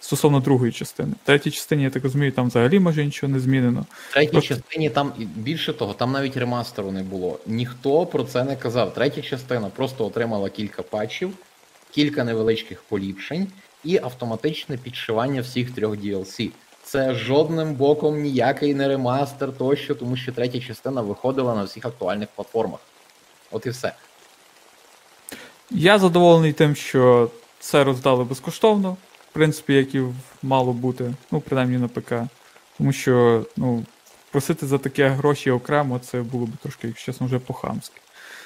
Стосовно 0.00 0.40
другої 0.40 0.72
частини. 0.72 1.12
В 1.24 1.26
третій 1.26 1.50
частині, 1.50 1.82
я 1.82 1.90
так 1.90 2.02
розумію, 2.04 2.32
там 2.32 2.48
взагалі 2.48 2.78
може 2.78 3.04
нічого 3.04 3.32
не 3.32 3.40
змінено. 3.40 3.86
В 4.10 4.12
третій 4.12 4.32
Просто- 4.32 4.54
частині 4.54 4.90
там 4.90 5.12
більше 5.18 5.72
того, 5.72 5.94
там 5.94 6.12
навіть 6.12 6.36
ремастеру 6.36 6.90
не 6.90 7.02
було. 7.02 7.38
Ніхто 7.46 8.06
про 8.06 8.24
це 8.24 8.44
не 8.44 8.56
казав. 8.56 8.94
Третя 8.94 9.22
частина 9.22 9.68
просто 9.68 10.06
отримала 10.06 10.50
кілька 10.50 10.82
патчів, 10.82 11.30
кілька 11.90 12.24
невеличких 12.24 12.82
поліпшень 12.82 13.46
і 13.84 13.98
автоматичне 13.98 14.76
підшивання 14.76 15.40
всіх 15.40 15.70
трьох 15.70 15.96
DLC. 15.96 16.50
Це 16.86 17.14
жодним 17.14 17.74
боком 17.74 18.22
ніякий 18.22 18.74
не 18.74 18.88
ремастер 18.88 19.52
тощо, 19.52 19.94
тому 19.94 20.16
що 20.16 20.32
третя 20.32 20.60
частина 20.60 21.00
виходила 21.00 21.54
на 21.54 21.64
всіх 21.64 21.84
актуальних 21.84 22.28
платформах. 22.34 22.80
От 23.50 23.66
і 23.66 23.70
все. 23.70 23.92
Я 25.70 25.98
задоволений 25.98 26.52
тим, 26.52 26.74
що 26.74 27.30
це 27.60 27.84
роздали 27.84 28.24
безкоштовно, 28.24 28.96
в 29.30 29.32
принципі, 29.32 29.74
як 29.74 29.94
і 29.94 30.02
мало 30.42 30.72
бути, 30.72 31.14
ну, 31.30 31.40
принаймні 31.40 31.78
на 31.78 31.88
ПК. 31.88 32.12
Тому 32.78 32.92
що, 32.92 33.46
ну, 33.56 33.84
просити 34.30 34.66
за 34.66 34.78
таке 34.78 35.08
гроші 35.08 35.50
окремо, 35.50 35.98
це 35.98 36.22
було 36.22 36.46
б 36.46 36.50
трошки, 36.62 36.86
якщо 36.86 37.12
чесно, 37.12 37.26
вже 37.26 37.38
по-хамськи. 37.38 38.00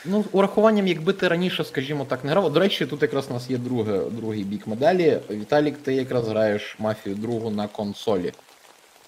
Ну, 0.04 0.24
урахуванням, 0.32 0.86
якби 0.86 1.12
ти 1.12 1.28
раніше, 1.28 1.64
скажімо 1.64 2.04
так, 2.04 2.24
не 2.24 2.30
грав. 2.30 2.52
До 2.52 2.60
речі, 2.60 2.86
тут 2.86 3.02
якраз 3.02 3.26
у 3.30 3.32
нас 3.32 3.50
є 3.50 3.58
друге, 3.58 4.00
другий 4.10 4.44
бік 4.44 4.66
медалі. 4.66 5.20
Віталік, 5.30 5.78
ти 5.78 5.94
якраз 5.94 6.28
граєш 6.28 6.76
мафію 6.78 7.14
другу 7.14 7.50
на 7.50 7.68
консолі. 7.68 8.32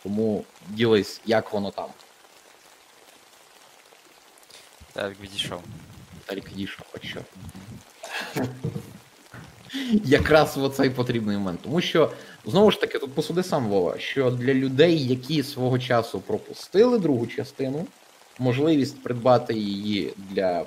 Тому 0.02 0.44
ділись, 0.68 1.20
як 1.26 1.52
воно 1.52 1.70
там. 1.70 1.88
Так, 4.92 5.12
відійшов. 5.20 5.60
Віталік 6.22 6.50
відійшов, 6.52 6.86
а 6.94 7.06
що. 7.06 7.20
Якраз 10.04 10.56
в 10.56 10.62
оцей 10.62 10.90
потрібний 10.90 11.36
момент. 11.36 11.60
Тому 11.62 11.80
що, 11.80 12.12
знову 12.46 12.70
ж 12.70 12.80
таки, 12.80 12.98
тут 12.98 13.12
посуди 13.12 13.42
сам 13.42 13.68
Вова, 13.68 13.98
що 13.98 14.30
для 14.30 14.54
людей, 14.54 15.06
які 15.06 15.42
свого 15.42 15.78
часу 15.78 16.20
пропустили 16.20 16.98
другу 16.98 17.26
частину, 17.26 17.86
можливість 18.38 19.02
придбати 19.02 19.54
її 19.54 20.14
для 20.16 20.64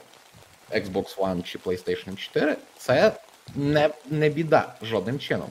Xbox 0.71 1.17
One 1.17 1.43
чи 1.43 1.57
PlayStation 1.57 2.15
4, 2.15 2.57
це 2.77 3.11
не, 3.55 3.89
не 4.09 4.29
біда 4.29 4.75
жодним 4.81 5.19
чином. 5.19 5.49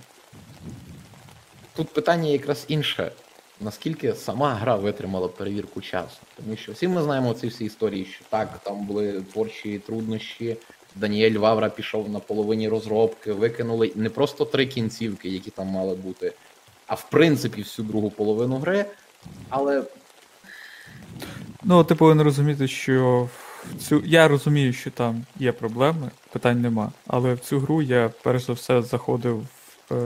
Тут 1.77 1.89
питання 1.89 2.29
якраз 2.29 2.65
інше. 2.69 3.13
Наскільки 3.61 4.15
сама 4.15 4.55
гра 4.55 4.77
витримала 4.77 5.29
перевірку 5.29 5.81
часу? 5.81 6.17
Тому 6.37 6.57
що 6.57 6.73
всі 6.73 6.89
ми 6.89 7.03
знаємо 7.03 7.35
ці 7.35 7.49
всі 7.49 7.65
історії, 7.65 8.05
що 8.05 8.25
так, 8.31 8.59
там 8.63 8.87
були 8.87 9.23
творчі 9.33 9.79
труднощі. 9.79 10.57
Даніель 10.95 11.39
Вавра 11.39 11.69
пішов 11.69 12.11
на 12.11 12.19
половині 12.19 12.69
розробки, 12.69 13.33
викинули 13.33 13.93
не 13.95 14.11
просто 14.11 14.45
три 14.45 14.67
кінцівки, 14.67 15.29
які 15.29 15.51
там 15.51 15.67
мали 15.67 15.95
бути, 15.95 16.33
а 16.87 16.95
в 16.95 17.11
принципі 17.11 17.63
всю 17.63 17.89
другу 17.89 18.11
половину 18.11 18.59
гри. 18.59 18.85
Але 19.49 19.83
Ну, 21.63 21.85
ти 21.85 21.95
повинен 21.95 22.25
розуміти, 22.25 22.69
що 22.69 23.29
цю. 23.81 24.03
Я 24.05 24.29
розумію, 24.29 24.73
що 24.73 24.91
там 24.91 25.25
є 25.39 25.53
проблеми, 25.53 26.11
питань 26.33 26.61
нема. 26.61 26.93
Але 27.07 27.35
в 27.35 27.41
цю 27.41 27.59
гру 27.59 27.83
я 27.83 28.11
перш 28.23 28.47
за 28.47 28.53
все 28.53 28.83
заходив 28.83 29.47
е... 29.93 29.97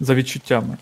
за 0.00 0.14
відчуттями. 0.14 0.76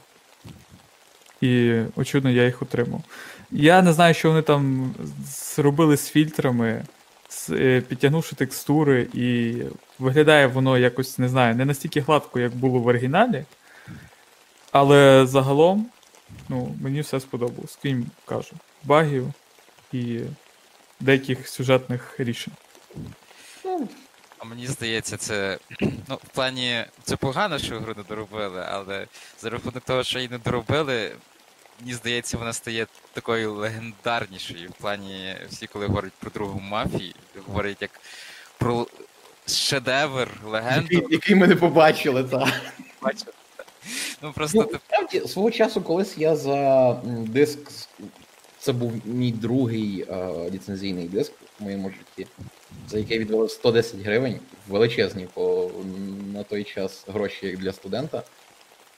І, 1.40 1.80
очевидно, 1.96 2.30
я 2.30 2.44
їх 2.44 2.62
отримав. 2.62 3.02
Я 3.50 3.82
не 3.82 3.92
знаю, 3.92 4.14
що 4.14 4.28
вони 4.28 4.42
там 4.42 4.94
зробили 5.54 5.96
з 5.96 6.08
фільтрами, 6.08 6.84
з, 7.28 7.50
е, 7.50 7.80
підтягнувши 7.80 8.36
текстури, 8.36 9.08
і 9.14 9.54
виглядає 9.98 10.46
воно 10.46 10.78
якось, 10.78 11.18
не 11.18 11.28
знаю, 11.28 11.54
не 11.54 11.64
настільки 11.64 12.00
гладко, 12.00 12.40
як 12.40 12.54
було 12.54 12.78
в 12.78 12.86
оригіналі. 12.86 13.44
Але 14.72 15.26
загалом, 15.26 15.86
ну, 16.48 16.74
мені 16.80 17.00
все 17.00 17.20
сподобалось. 17.20 17.78
Крім 17.82 18.06
кажу, 18.24 18.52
багів 18.84 19.32
і 19.92 20.20
деяких 21.00 21.48
сюжетних 21.48 22.14
рішень. 22.20 22.52
А 24.38 24.44
мені 24.44 24.66
здається, 24.66 25.16
це 25.16 25.58
ну, 25.80 26.14
в 26.14 26.28
плані 26.34 26.84
це 27.02 27.16
погано, 27.16 27.58
що 27.58 27.80
гру 27.80 27.94
не 27.96 28.02
доробили, 28.02 28.64
але 28.68 29.06
за 29.40 29.50
рахунок 29.50 29.84
того, 29.84 30.04
що 30.04 30.18
її 30.18 30.28
не 30.28 30.38
доробили, 30.38 31.12
мені 31.80 31.94
здається, 31.94 32.38
вона 32.38 32.52
стає 32.52 32.86
такою 33.12 33.54
легендарнішою. 33.54 34.68
В 34.68 34.72
плані 34.72 35.36
всі, 35.50 35.66
коли 35.66 35.86
говорять 35.86 36.12
про 36.12 36.30
другу 36.30 36.60
мафію, 36.60 37.14
говорять 37.46 37.82
як 37.82 38.00
про 38.58 38.86
шедевр, 39.46 40.28
легенду. 40.44 40.88
який, 40.90 41.12
який 41.14 41.36
ми 41.36 41.46
не 41.46 41.56
побачили, 41.56 42.24
так. 42.24 42.48
Бачите? 43.02 43.32
Ну 44.22 44.32
просто 44.32 44.58
Ну, 44.58 44.64
ти 44.64 44.78
Справді, 44.86 45.28
свого 45.28 45.50
часу, 45.50 45.82
колись 45.82 46.18
я 46.18 46.36
за 46.36 46.92
диск, 47.04 47.58
це 48.60 48.72
був 48.72 48.92
мій 49.04 49.32
другий 49.32 50.06
е, 50.10 50.28
ліцензійний 50.50 51.08
диск 51.08 51.32
в 51.60 51.62
моєму 51.62 51.90
житті, 51.90 52.30
за 52.88 52.98
який 52.98 53.14
я 53.16 53.20
відвалив 53.20 53.50
110 53.50 54.00
гривень, 54.00 54.38
величезні 54.68 55.26
по 55.34 55.70
на 56.34 56.42
той 56.42 56.64
час 56.64 57.04
гроші 57.08 57.46
як 57.46 57.58
для 57.58 57.72
студента. 57.72 58.22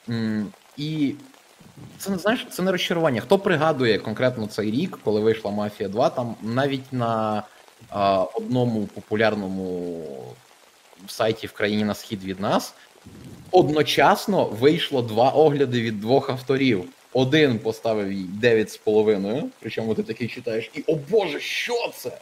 М, 0.09 0.47
І 0.77 1.15
це 1.97 2.11
не 2.11 2.17
знаєш, 2.17 2.47
це 2.51 2.63
не 2.63 2.71
розчарування. 2.71 3.21
Хто 3.21 3.39
пригадує 3.39 3.99
конкретно 3.99 4.47
цей 4.47 4.71
рік, 4.71 4.99
коли 5.03 5.21
вийшла 5.21 5.51
Мафія 5.51 5.89
2, 5.89 6.09
там 6.09 6.35
навіть 6.41 6.93
на 6.93 7.43
а, 7.89 8.23
одному 8.23 8.85
популярному 8.85 10.03
сайті 11.07 11.47
в 11.47 11.51
країні 11.51 11.83
на 11.83 11.93
схід 11.93 12.23
від 12.23 12.39
нас 12.39 12.73
одночасно 13.51 14.45
вийшло 14.45 15.01
два 15.01 15.29
огляди 15.29 15.81
від 15.81 16.01
двох 16.01 16.29
авторів. 16.29 16.85
Один 17.13 17.59
поставив 17.59 18.11
їй 18.11 18.25
9,5, 18.41 19.43
причому 19.59 19.95
ти 19.95 20.03
такий 20.03 20.27
читаєш, 20.27 20.71
і 20.73 20.83
о 20.87 20.95
Боже, 20.95 21.39
що 21.39 21.93
це? 21.97 22.17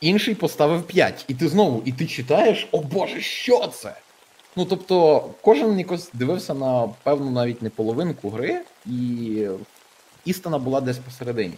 інший 0.00 0.34
поставив 0.34 0.82
5. 0.82 1.24
І 1.28 1.34
ти 1.34 1.48
знову, 1.48 1.82
і 1.84 1.92
ти 1.92 2.06
читаєш, 2.06 2.68
о 2.72 2.78
Боже, 2.78 3.20
що 3.20 3.66
це? 3.66 3.94
Ну 4.56 4.64
тобто, 4.64 5.24
кожен 5.40 5.78
якось 5.78 6.10
дивився 6.12 6.54
на 6.54 6.88
певну 7.02 7.30
навіть 7.30 7.62
не 7.62 7.70
половинку 7.70 8.30
гри, 8.30 8.60
і 8.86 9.46
істина 10.24 10.58
була 10.58 10.80
десь 10.80 10.98
посередині. 10.98 11.54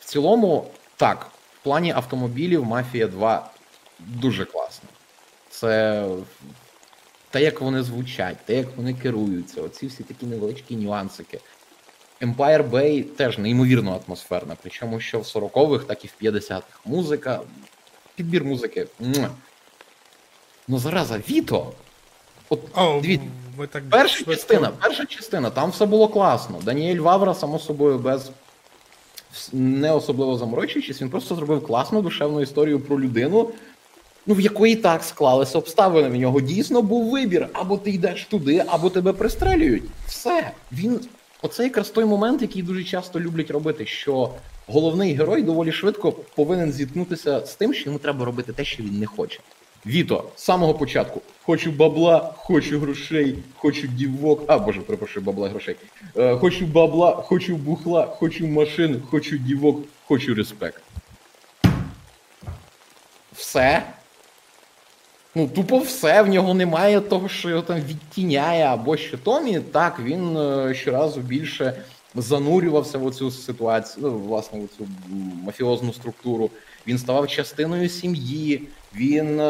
В 0.00 0.04
цілому, 0.04 0.70
так, 0.96 1.30
в 1.60 1.64
плані 1.64 1.92
автомобілів 1.92 2.64
Мафія 2.64 3.06
2 3.06 3.50
дуже 3.98 4.44
класно. 4.44 4.88
Це 5.50 6.04
те, 7.30 7.42
як 7.42 7.60
вони 7.60 7.82
звучать, 7.82 8.36
те, 8.44 8.56
як 8.56 8.76
вони 8.76 8.94
керуються, 8.94 9.62
оці 9.62 9.86
всі 9.86 10.02
такі 10.02 10.26
невеличкі 10.26 10.76
нюансики. 10.76 11.40
Empire 12.22 12.70
Bay 12.70 13.02
теж 13.02 13.38
неймовірно 13.38 14.00
атмосферна, 14.06 14.56
причому 14.62 15.00
що 15.00 15.18
в 15.18 15.22
40-х, 15.22 15.84
так 15.84 16.04
і 16.04 16.08
в 16.08 16.12
50-х. 16.22 16.62
Музика, 16.84 17.40
підбір 18.16 18.44
музики. 18.44 18.86
Ну, 20.68 20.78
зараза, 20.78 21.20
Віто. 21.30 21.72
От 22.48 22.60
О, 22.74 23.00
дивіться, 23.02 23.26
ви 23.56 23.66
так 23.66 23.82
перша 23.90 24.16
швидко- 24.18 24.34
частина, 24.34 24.70
перша 24.80 25.06
частина, 25.06 25.50
там 25.50 25.70
все 25.70 25.86
було 25.86 26.08
класно. 26.08 26.58
Даніель 26.62 26.98
Вавра, 26.98 27.34
само 27.34 27.58
собою, 27.58 27.98
без 27.98 28.30
не 29.52 29.92
особливо 29.92 30.36
заморочуючись, 30.36 31.02
він 31.02 31.10
просто 31.10 31.34
зробив 31.34 31.66
класну 31.66 32.02
душевну 32.02 32.40
історію 32.40 32.80
про 32.80 33.00
людину, 33.00 33.50
ну 34.26 34.34
в 34.34 34.40
якої 34.40 34.76
так 34.76 35.04
склалися 35.04 35.58
обставини. 35.58 36.08
В 36.08 36.16
нього 36.16 36.40
дійсно 36.40 36.82
був 36.82 37.10
вибір: 37.10 37.48
або 37.52 37.76
ти 37.76 37.90
йдеш 37.90 38.24
туди, 38.24 38.64
або 38.66 38.90
тебе 38.90 39.12
пристрелюють. 39.12 39.84
Все. 40.06 40.50
Він. 40.72 41.00
Оце 41.42 41.64
якраз 41.64 41.90
той 41.90 42.04
момент, 42.04 42.42
який 42.42 42.62
дуже 42.62 42.84
часто 42.84 43.20
люблять 43.20 43.50
робити, 43.50 43.86
що 43.86 44.30
головний 44.66 45.14
герой 45.14 45.42
доволі 45.42 45.72
швидко 45.72 46.12
повинен 46.12 46.72
зіткнутися 46.72 47.46
з 47.46 47.54
тим, 47.54 47.74
що 47.74 47.90
йому 47.90 47.98
треба 47.98 48.24
робити 48.24 48.52
те, 48.52 48.64
що 48.64 48.82
він 48.82 48.98
не 48.98 49.06
хоче. 49.06 49.40
Віто, 49.86 50.30
з 50.36 50.42
самого 50.42 50.74
початку. 50.74 51.20
Хочу 51.42 51.72
бабла, 51.72 52.34
хочу 52.36 52.80
грошей, 52.80 53.38
хочу 53.56 53.86
дівок. 53.86 54.44
А, 54.46 54.58
боже, 54.58 54.80
перепрошую, 54.80 55.26
бабла 55.26 55.48
грошей. 55.48 55.76
Е, 56.16 56.36
хочу 56.36 56.66
бабла, 56.66 57.12
хочу 57.12 57.56
бухла, 57.56 58.06
хочу 58.06 58.46
машин, 58.46 59.02
хочу 59.10 59.38
дівок, 59.38 59.80
хочу 60.06 60.34
респект. 60.34 60.82
Все. 63.32 63.82
Ну, 65.34 65.48
тупо 65.48 65.78
все, 65.78 66.22
в 66.22 66.28
нього 66.28 66.54
немає 66.54 67.00
того, 67.00 67.28
що 67.28 67.48
його 67.50 67.62
там 67.62 67.80
відтіняє 67.80 68.64
або 68.64 68.96
що 68.96 69.18
Томі. 69.18 69.60
Так, 69.60 70.00
він 70.00 70.36
е, 70.36 70.74
щоразу 70.74 71.20
більше 71.20 71.82
занурювався 72.14 72.98
в 72.98 73.14
цю 73.14 73.30
ситуацію, 73.30 74.06
ну, 74.06 74.18
власне, 74.18 74.60
в 74.60 74.68
цю 74.78 74.88
мафіозну 75.44 75.92
структуру. 75.92 76.50
Він 76.86 76.98
ставав 76.98 77.28
частиною 77.28 77.88
сім'ї, 77.88 78.62
він 78.94 79.40
е, 79.40 79.44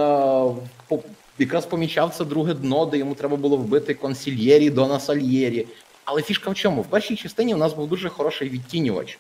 по- 0.89 1.03
якраз 1.39 1.67
помічав 1.67 2.15
це 2.15 2.25
друге 2.25 2.55
дно, 2.55 2.87
де 2.87 2.99
йому 2.99 3.15
треба 3.15 3.37
було 3.37 3.57
вбити 3.57 3.95
консільєрі 3.95 4.71
Дона 4.71 5.01
Сальєрі. 5.01 5.67
Але 6.05 6.23
фішка 6.23 6.51
в 6.51 6.55
чому? 6.55 6.83
В 6.83 6.87
першій 6.87 7.17
частині 7.17 7.55
у 7.55 7.59
нас 7.59 7.73
був 7.73 7.89
дуже 7.89 8.09
хороший 8.09 8.49
відтінювач. 8.49 9.19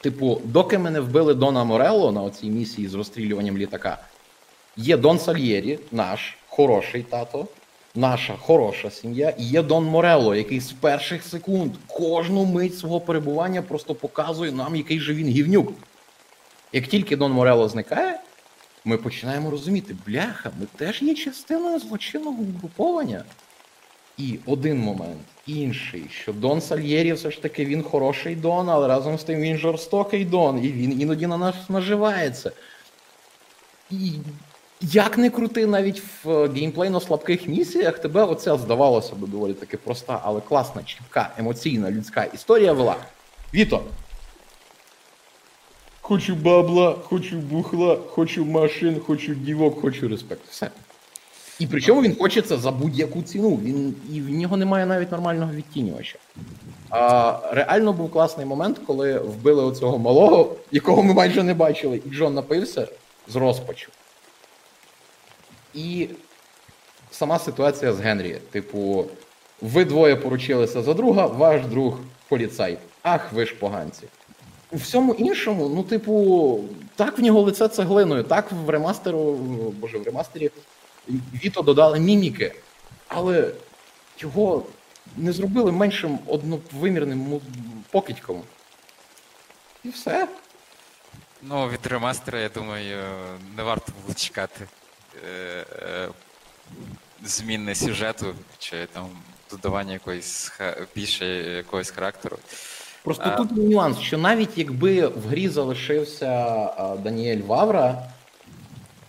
Типу, 0.00 0.40
доки 0.44 0.78
ми 0.78 0.90
не 0.90 1.00
вбили 1.00 1.34
Дона 1.34 1.64
Морелло 1.64 2.12
на 2.12 2.22
оцій 2.22 2.46
місії 2.50 2.88
з 2.88 2.94
розстрілюванням 2.94 3.58
літака, 3.58 3.98
є 4.76 4.96
Дон 4.96 5.18
Сальєрі, 5.18 5.78
наш 5.92 6.36
хороший 6.48 7.02
тато, 7.02 7.46
наша 7.94 8.36
хороша 8.36 8.90
сім'я, 8.90 9.30
і 9.38 9.44
є 9.44 9.62
Дон 9.62 9.84
Морелло, 9.84 10.34
який 10.34 10.60
з 10.60 10.72
перших 10.72 11.24
секунд 11.24 11.72
кожну 11.86 12.44
мить 12.44 12.78
свого 12.78 13.00
перебування 13.00 13.62
просто 13.62 13.94
показує 13.94 14.52
нам, 14.52 14.76
який 14.76 15.00
же 15.00 15.14
він 15.14 15.28
гівнюк. 15.28 15.72
Як 16.72 16.86
тільки 16.86 17.16
Дон 17.16 17.32
Морелло 17.32 17.68
зникає, 17.68 18.20
ми 18.84 18.96
починаємо 18.96 19.50
розуміти, 19.50 19.96
бляха, 20.06 20.50
ми 20.60 20.66
теж 20.76 21.02
є 21.02 21.14
частиною 21.14 21.78
злочинного 21.78 22.42
угруповання. 22.42 23.24
І 24.18 24.38
один 24.46 24.78
момент, 24.78 25.20
інший, 25.46 26.06
що 26.10 26.32
Дон 26.32 26.60
Сальєрі 26.60 27.12
все 27.12 27.30
ж 27.30 27.42
таки 27.42 27.64
він 27.64 27.82
хороший 27.82 28.36
Дон, 28.36 28.68
але 28.68 28.88
разом 28.88 29.18
з 29.18 29.24
тим 29.24 29.40
він 29.40 29.56
жорстокий 29.56 30.24
Дон, 30.24 30.64
і 30.64 30.72
він 30.72 31.00
іноді 31.00 31.26
на 31.26 31.36
нас 31.38 31.54
наживається. 31.68 32.52
І 33.90 34.12
як 34.80 35.18
не 35.18 35.30
крути, 35.30 35.66
навіть 35.66 36.02
в 36.24 36.30
е, 36.30 36.48
геймплейно 36.48 37.00
слабких 37.00 37.48
місіях 37.48 37.98
тебе 37.98 38.24
оця 38.24 38.56
здавалося 38.56 39.14
б 39.14 39.28
доволі 39.28 39.52
таки 39.52 39.76
проста, 39.76 40.20
але 40.24 40.40
класна, 40.40 40.82
чіпка, 40.82 41.30
емоційна, 41.38 41.90
людська 41.90 42.24
історія 42.24 42.72
вела. 42.72 42.96
Віто. 43.54 43.82
Хочу 46.00 46.34
бабла, 46.34 46.96
хочу 47.04 47.36
бухла, 47.36 47.98
хочу 48.08 48.44
машин, 48.44 49.00
хочу 49.06 49.34
дівок, 49.34 49.80
хочу 49.80 50.08
респект. 50.08 50.48
Все. 50.50 50.70
І 51.58 51.66
причому 51.66 52.02
він 52.02 52.16
хоче 52.16 52.42
це 52.42 52.56
за 52.56 52.70
будь-яку 52.70 53.22
ціну. 53.22 53.56
Він 53.56 53.94
і 54.12 54.20
в 54.20 54.30
нього 54.30 54.56
немає 54.56 54.86
навіть 54.86 55.12
нормального 55.12 55.52
відтінювача. 55.52 56.18
А, 56.90 57.38
реально 57.52 57.92
був 57.92 58.10
класний 58.10 58.46
момент, 58.46 58.80
коли 58.86 59.18
вбили 59.18 59.64
оцього 59.64 59.98
малого, 59.98 60.56
якого 60.72 61.02
ми 61.02 61.14
майже 61.14 61.42
не 61.42 61.54
бачили, 61.54 62.02
і 62.06 62.10
Джон 62.10 62.34
напився 62.34 62.88
з 63.28 63.36
розпачу. 63.36 63.88
І 65.74 66.08
сама 67.10 67.38
ситуація 67.38 67.92
з 67.92 68.00
Генрі. 68.00 68.38
Типу, 68.50 69.06
ви 69.60 69.84
двоє 69.84 70.16
поручилися 70.16 70.82
за 70.82 70.94
друга, 70.94 71.26
ваш 71.26 71.66
друг 71.66 71.98
поліцай. 72.28 72.78
Ах, 73.02 73.32
ви 73.32 73.46
ж 73.46 73.54
поганці. 73.54 74.02
У 74.70 74.76
всьому 74.76 75.14
іншому, 75.14 75.68
ну, 75.68 75.82
типу, 75.82 76.64
так 76.96 77.18
в 77.18 77.22
нього 77.22 77.40
лице 77.40 77.68
цеглиною, 77.68 78.24
так 78.24 78.52
в 78.52 78.70
ремастеру, 78.70 79.32
боже, 79.80 79.98
в 79.98 80.02
ремастері 80.02 80.50
Віто 81.44 81.62
додали 81.62 82.00
міміки, 82.00 82.54
але 83.08 83.50
його 84.18 84.62
не 85.16 85.32
зробили 85.32 85.72
меншим 85.72 86.18
одновимірним 86.26 87.40
покидьком. 87.90 88.42
І 89.84 89.88
все. 89.88 90.28
Ну, 91.42 91.68
від 91.68 91.86
ремастера, 91.86 92.40
я 92.40 92.48
думаю, 92.48 93.04
не 93.56 93.62
варто 93.62 93.92
було 94.02 94.14
чекати 94.14 94.66
зміни 97.24 97.74
сюжету 97.74 98.26
чи 98.58 98.86
там 98.92 99.08
додавання 99.50 99.92
якоїсь 99.92 100.52
більше 100.94 101.26
якогось 101.56 101.90
характеру. 101.90 102.38
Просто 103.02 103.24
А. 103.26 103.36
тут 103.36 103.52
є 103.52 103.64
нюанс, 103.64 103.98
що 103.98 104.18
навіть 104.18 104.58
якби 104.58 105.06
в 105.06 105.28
грі 105.28 105.48
залишився 105.48 106.28
Даніель 107.02 107.40
Вавра, 107.46 108.02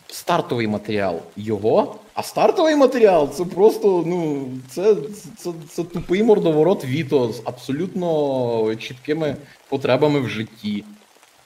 стартовий 0.07 0.67
матеріал 0.67 1.21
його, 1.35 1.95
а 2.13 2.23
стартовий 2.23 2.75
матеріал 2.75 3.31
це 3.33 3.45
просто 3.45 4.03
ну, 4.07 4.49
це, 4.69 4.95
це, 5.37 5.51
це 5.69 5.83
тупий 5.83 6.23
мордоворот 6.23 6.85
Віто 6.85 7.33
з 7.33 7.41
абсолютно 7.45 8.75
чіткими 8.75 9.35
потребами 9.69 10.19
в 10.19 10.29
житті. 10.29 10.83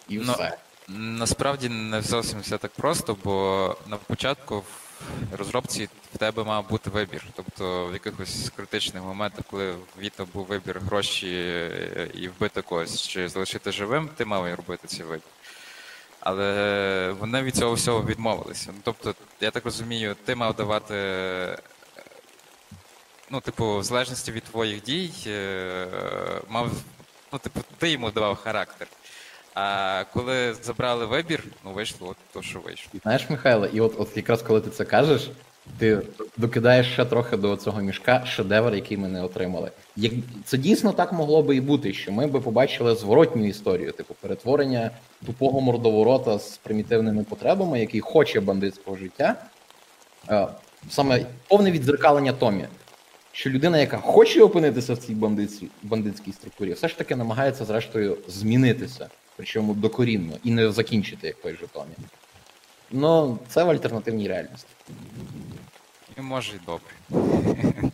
І 0.10 0.18
Ну, 0.18 0.34
все. 0.34 0.58
Насправді 0.98 1.70
не 1.70 2.02
зовсім 2.02 2.40
все 2.40 2.58
так 2.58 2.72
просто, 2.72 3.18
бо 3.24 3.76
на 3.88 3.98
початку 3.98 4.60
в 4.60 5.36
розробці 5.36 5.90
в 6.14 6.18
тебе 6.18 6.44
мав 6.44 6.70
бути 6.70 6.90
вибір. 6.90 7.26
Тобто 7.36 7.88
в 7.88 7.94
якихось 7.94 8.52
критичних 8.56 9.04
моментах, 9.04 9.46
коли 9.50 9.76
Віто 10.00 10.28
був 10.34 10.46
вибір 10.46 10.80
гроші 10.80 11.28
е, 11.36 12.10
і 12.14 12.28
вбити 12.28 12.62
когось, 12.62 13.08
чи 13.08 13.30
залишити 13.30 13.72
живим, 13.72 14.10
ти 14.18 14.26
мав 14.26 14.56
робити 14.56 14.88
цей 14.88 15.04
вибір. 15.06 15.24
Але 16.20 17.16
вони 17.20 17.42
від 17.42 17.56
цього 17.56 17.74
всього 17.74 18.04
відмовилися. 18.04 18.72
Ну, 18.76 18.80
тобто, 18.84 19.16
я 19.42 19.52
так 19.52 19.66
розумію, 19.66 20.16
ти 20.26 20.36
мав 20.36 20.56
давати. 20.56 20.94
е, 20.96 21.58
Ну, 23.32 23.40
типу, 23.42 23.78
в 23.78 23.84
залежності 23.84 24.32
від 24.32 24.44
твоїх 24.44 24.84
дій, 24.84 25.12
е, 25.28 25.88
мав. 26.50 26.72
Ну, 27.34 27.40
типу, 27.40 27.60
ти 27.78 27.92
йому 27.92 28.12
давав 28.12 28.36
характер. 28.36 28.88
А 29.56 30.04
коли 30.14 30.54
забрали 30.54 31.06
вибір, 31.06 31.44
ну 31.66 31.72
вийшло 31.72 32.16
то, 32.34 32.42
що 32.42 32.60
вийшло. 32.60 32.92
Знаєш, 33.04 33.30
Михайло, 33.30 33.66
і 33.66 33.82
от, 33.82 33.94
от 33.98 34.18
якраз 34.18 34.42
коли 34.42 34.62
ти 34.62 34.70
це 34.70 34.86
кажеш, 34.86 35.30
ти 35.78 36.02
докидаєш 36.38 36.88
ще 36.94 37.06
трохи 37.06 37.38
до 37.38 37.56
цього 37.56 37.82
мішка 37.82 38.26
шедевр, 38.26 38.76
який 38.76 38.98
ми 38.98 39.08
не 39.08 39.24
отримали. 39.24 39.72
Як 39.96 40.14
це 40.46 40.58
дійсно 40.58 40.92
так 40.92 41.14
могло 41.14 41.44
би 41.44 41.56
і 41.56 41.62
бути, 41.62 41.94
що 41.94 42.12
ми 42.12 42.28
би 42.28 42.42
побачили 42.42 42.96
зворотню 42.96 43.48
історію, 43.48 43.92
типу 43.92 44.16
перетворення 44.22 44.92
тупого 45.26 45.62
мордоворота 45.62 46.40
з 46.40 46.58
примітивними 46.58 47.24
потребами, 47.24 47.80
який 47.80 48.00
хоче 48.02 48.40
бандитського 48.40 48.98
життя. 48.98 49.36
Е, 50.30 50.48
Саме 50.90 51.26
повне 51.48 51.72
віддзеркалення 51.72 52.34
Томі. 52.34 52.66
Що 53.32 53.50
людина, 53.50 53.78
яка 53.78 53.98
хоче 53.98 54.44
опинитися 54.44 54.94
в 54.94 54.98
цій 54.98 55.14
бандитській, 55.14 55.68
бандитській 55.84 56.32
структурі, 56.32 56.74
все 56.74 56.88
ж 56.88 56.98
таки 56.98 57.16
намагається, 57.16 57.66
зрештою, 57.66 58.18
змінитися, 58.28 59.10
причому 59.40 59.74
докорінно, 59.74 60.38
і 60.44 60.52
не 60.52 60.72
закінчити, 60.72 61.28
як 61.28 61.42
той 61.42 61.56
же 61.56 61.68
Томі. 61.68 61.92
Ну, 62.92 63.40
це 63.48 63.64
в 63.64 63.70
альтернативній 63.70 64.28
реальності. 64.28 64.68
І 66.18 66.22
може 66.22 66.56
і 66.56 66.60
добре. 66.66 66.94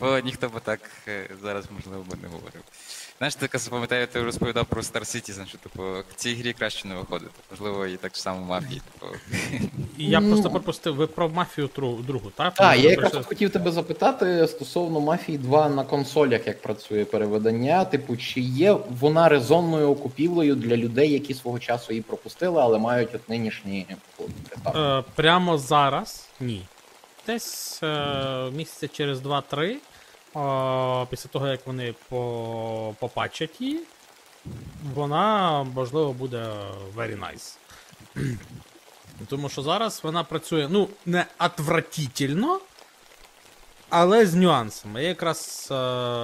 Бо 0.00 0.18
ніхто 0.18 0.48
би 0.48 0.60
так 0.60 0.80
е, 1.08 1.28
зараз, 1.42 1.64
можливо, 1.76 2.04
би 2.10 2.16
не 2.22 2.28
говорив. 2.28 2.62
Знаєш, 3.20 3.34
ти 3.34 3.58
запам'ятаю, 3.58 4.06
ти 4.06 4.22
розповідав 4.22 4.66
про 4.66 4.82
Star 4.82 5.00
Citizen, 5.00 5.46
що 5.46 5.58
типу, 5.58 5.82
цій 6.16 6.34
грі 6.34 6.52
краще 6.52 6.88
не 6.88 6.94
виходити. 6.94 7.30
Можливо, 7.50 7.86
і 7.86 7.96
так 7.96 8.16
само 8.16 8.42
в 8.44 8.46
мафії. 8.48 8.82
Типу. 8.92 9.12
І 9.98 10.04
я 10.06 10.20
Ну. 10.20 10.30
просто 10.30 10.50
пропустив, 10.50 10.94
ви 10.94 11.06
про 11.06 11.28
мафію 11.28 11.70
другу, 12.06 12.30
так? 12.36 12.54
Так, 12.54 12.78
я 12.78 12.90
якраз 12.90 13.14
от 13.14 13.26
хотів 13.26 13.50
тебе 13.50 13.72
запитати 13.72 14.46
стосовно 14.48 15.00
Мафії 15.00 15.38
2 15.38 15.68
на 15.68 15.84
консолях, 15.84 16.46
як 16.46 16.62
працює 16.62 17.04
переведення. 17.04 17.84
Типу, 17.84 18.16
чи 18.16 18.40
є 18.40 18.76
вона 19.00 19.28
резонною 19.28 19.94
купівлею 19.94 20.54
для 20.54 20.76
людей, 20.76 21.12
які 21.12 21.34
свого 21.34 21.58
часу 21.58 21.92
її 21.92 22.02
пропустили, 22.02 22.60
але 22.62 22.78
мають 22.78 23.14
от 23.14 23.28
нинішні. 23.28 23.86
Е, 24.76 25.02
прямо 25.14 25.58
зараз 25.58 26.28
ні. 26.40 26.62
Десь 27.26 27.80
е, 27.82 28.50
місяця 28.52 28.88
через 28.88 29.20
2-3, 29.20 29.76
е, 30.36 31.06
після 31.10 31.30
того, 31.30 31.48
як 31.48 31.66
вони 31.66 31.94
по, 32.08 32.94
попатчать 33.00 33.60
її, 33.60 33.80
вона, 34.94 35.62
можливо, 35.62 36.12
буде 36.12 36.52
very 36.96 37.18
nice. 37.18 37.56
Тому 39.28 39.48
що 39.48 39.62
зараз 39.62 40.00
вона 40.02 40.24
працює, 40.24 40.68
ну, 40.70 40.88
не 41.06 41.26
отвратительно, 41.38 42.60
але 43.88 44.26
з 44.26 44.34
нюансами. 44.34 45.02
Я 45.02 45.08
якраз, 45.08 45.68
е, 45.70 45.74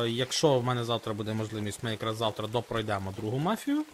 якщо 0.08 0.58
в 0.58 0.64
мене 0.64 0.84
завтра 0.84 1.12
буде 1.12 1.34
можливість, 1.34 1.82
ми 1.82 1.90
якраз 1.90 2.16
завтра 2.16 2.46
допройдемо 2.46 3.14
другу 3.16 3.38
мафію 3.38 3.84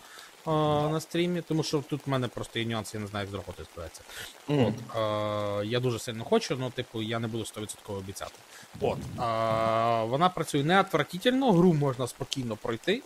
на 0.50 1.00
стрімі, 1.00 1.40
тому 1.42 1.62
що 1.62 1.78
тут 1.90 2.06
в 2.06 2.10
мене 2.10 2.28
просто 2.28 2.58
є 2.58 2.64
нюанси, 2.66 2.96
я 2.96 3.00
не 3.00 3.06
знаю, 3.06 3.24
як 3.24 3.30
зробити 3.30 3.64
ситуація. 3.64 4.04
Мгм. 4.48 4.64
От, 4.66 4.96
е, 5.62 5.66
я 5.66 5.80
дуже 5.80 5.98
сильно 5.98 6.24
хочу, 6.24 6.58
але, 6.60 6.70
типу, 6.70 7.02
я 7.02 7.18
не 7.18 7.28
буду 7.28 7.44
100% 7.44 7.96
обіцяти. 7.98 8.32
От, 8.80 8.98
е, 8.98 10.04
вона 10.04 10.28
працює 10.34 10.62
не 10.64 10.80
отвратительно, 10.80 11.52
гру 11.52 11.72
можна 11.72 12.06
спокійно 12.06 12.56
пройти. 12.56 12.92
Е, 12.92 13.02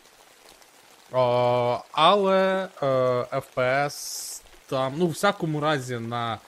але 1.92 2.68
е, 2.82 2.86
FPS 3.32 4.22
там, 4.66 4.94
ну, 4.96 5.06
в 5.06 5.10
всякому 5.10 5.60
разі, 5.60 5.98
на. 5.98 6.38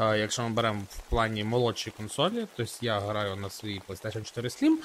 е, 0.00 0.18
Якщо 0.18 0.42
ми 0.42 0.48
беремо 0.50 0.82
в 0.90 0.98
плані 0.98 1.44
молодші 1.44 1.90
консолі, 1.90 2.46
тобто 2.56 2.72
я 2.80 3.00
граю 3.00 3.36
на 3.36 3.50
своїй 3.50 3.82
PlayStation 3.88 4.22
4 4.22 4.48
Slim. 4.48 4.76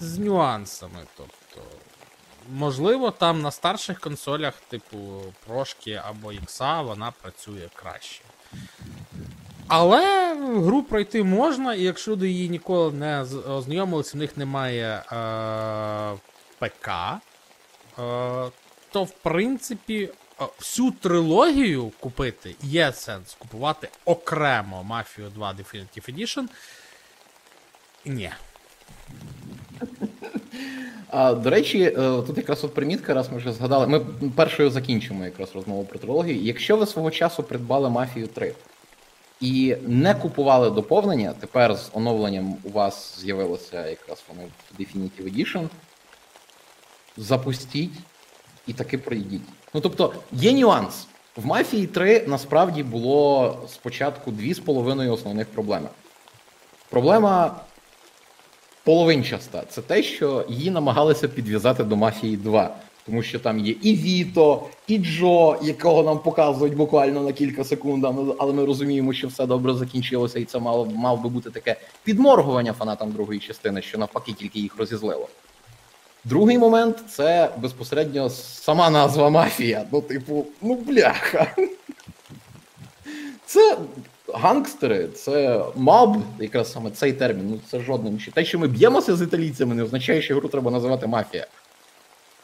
З 0.00 0.18
нюансами. 0.18 0.98
Тобто, 1.16 1.60
можливо, 2.52 3.10
там 3.10 3.42
на 3.42 3.50
старших 3.50 4.00
консолях, 4.00 4.54
типу 4.68 5.22
прошки 5.46 6.02
або 6.04 6.32
X, 6.32 6.84
вона 6.84 7.12
працює 7.22 7.68
краще. 7.74 8.22
Але 9.68 10.34
гру 10.34 10.82
пройти 10.82 11.22
можна, 11.22 11.74
і 11.74 11.82
якщо 11.82 12.10
люди 12.10 12.30
її 12.30 12.48
ніколи 12.48 12.92
не 12.92 13.20
ознайомилися, 13.48 14.12
в 14.14 14.20
них 14.20 14.36
немає 14.36 15.02
е, 15.12 16.18
ПК, 16.58 16.88
е, 16.88 17.20
то 18.92 19.04
в 19.04 19.10
принципі 19.10 20.10
всю 20.58 20.90
трилогію 20.90 21.92
купити 22.00 22.54
є 22.62 22.92
сенс 22.92 23.34
купувати 23.34 23.88
окремо 24.04 24.86
Mafia 24.90 25.30
2 25.30 25.52
Definitive 25.52 26.14
Edition. 26.14 26.48
Ні. 28.04 28.32
А, 31.12 31.34
до 31.34 31.50
речі, 31.50 31.82
е, 31.82 31.92
тут 32.26 32.36
якраз 32.36 32.64
от 32.64 32.74
примітка, 32.74 33.14
раз 33.14 33.32
ми 33.32 33.36
вже 33.36 33.52
згадали. 33.52 33.86
Ми 33.86 34.00
першою 34.36 34.70
закінчимо 34.70 35.24
якраз 35.24 35.54
розмову 35.54 35.84
про 35.84 35.98
трилогію. 35.98 36.42
Якщо 36.42 36.76
ви 36.76 36.86
свого 36.86 37.10
часу 37.10 37.42
придбали 37.42 37.90
Мафію 37.90 38.26
3 38.26 38.54
і 39.40 39.76
не 39.86 40.14
купували 40.14 40.70
доповнення, 40.70 41.34
тепер 41.40 41.76
з 41.76 41.90
оновленням 41.92 42.56
у 42.64 42.70
вас 42.70 43.20
з'явилося 43.20 43.88
якраз 43.88 44.22
вони 44.28 44.42
в 44.44 44.80
Definitive 44.80 45.34
Edition, 45.34 45.68
запустіть 47.16 47.94
і 48.66 48.72
таки 48.72 48.98
пройдіть. 48.98 49.48
Ну 49.74 49.80
тобто, 49.80 50.14
є 50.32 50.52
нюанс. 50.52 51.06
В 51.36 51.46
Мафії 51.46 51.86
3 51.86 52.24
насправді 52.26 52.82
було 52.82 53.58
спочатку 53.68 54.30
дві 54.30 54.54
з 54.54 54.58
половиною 54.58 55.12
основних 55.12 55.46
проблеми. 55.46 55.88
Проблема 56.90 57.60
половинчаста. 58.84 59.62
Це 59.68 59.80
те, 59.82 60.02
що 60.02 60.44
її 60.48 60.70
намагалися 60.70 61.28
підв'язати 61.28 61.84
до 61.84 61.96
мафії 61.96 62.36
2. 62.36 62.74
Тому 63.06 63.22
що 63.22 63.38
там 63.38 63.58
є 63.58 63.74
і 63.82 63.94
Віто, 63.94 64.66
і 64.86 64.98
Джо, 64.98 65.58
якого 65.62 66.02
нам 66.02 66.18
показують 66.18 66.76
буквально 66.76 67.20
на 67.22 67.32
кілька 67.32 67.64
секунд, 67.64 68.04
але- 68.38 68.52
ми 68.52 68.64
розуміємо, 68.64 69.12
що 69.12 69.28
все 69.28 69.46
добре 69.46 69.74
закінчилося, 69.74 70.38
і 70.38 70.44
це 70.44 70.58
мало 70.58 70.84
мав 70.84 71.22
би 71.22 71.28
бути 71.28 71.50
таке 71.50 71.76
підморгування 72.04 72.72
фанатам 72.72 73.12
другої 73.12 73.40
частини, 73.40 73.82
що 73.82 73.98
навпаки 73.98 74.32
тільки 74.32 74.60
їх 74.60 74.76
розізлило. 74.78 75.28
Другий 76.24 76.58
момент 76.58 76.96
це 77.08 77.50
безпосередньо 77.58 78.30
сама 78.30 78.90
назва 78.90 79.30
мафія. 79.30 79.84
Ну, 79.92 80.00
типу, 80.00 80.46
ну 80.62 80.74
бляха. 80.74 81.56
Це 83.46 83.76
гангстери, 84.28 85.08
це 85.08 85.64
моб, 85.76 86.16
якраз 86.40 86.72
саме 86.72 86.90
цей 86.90 87.12
термін. 87.12 87.46
Ну 87.50 87.60
це 87.70 87.80
жодним 87.80 88.20
ще. 88.20 88.30
Те, 88.30 88.44
що 88.44 88.58
ми 88.58 88.68
б'ємося 88.68 89.16
з 89.16 89.22
італійцями, 89.22 89.74
не 89.74 89.82
означає, 89.82 90.22
що 90.22 90.36
гру 90.36 90.48
треба 90.48 90.70
називати 90.70 91.06
мафія. 91.06 91.46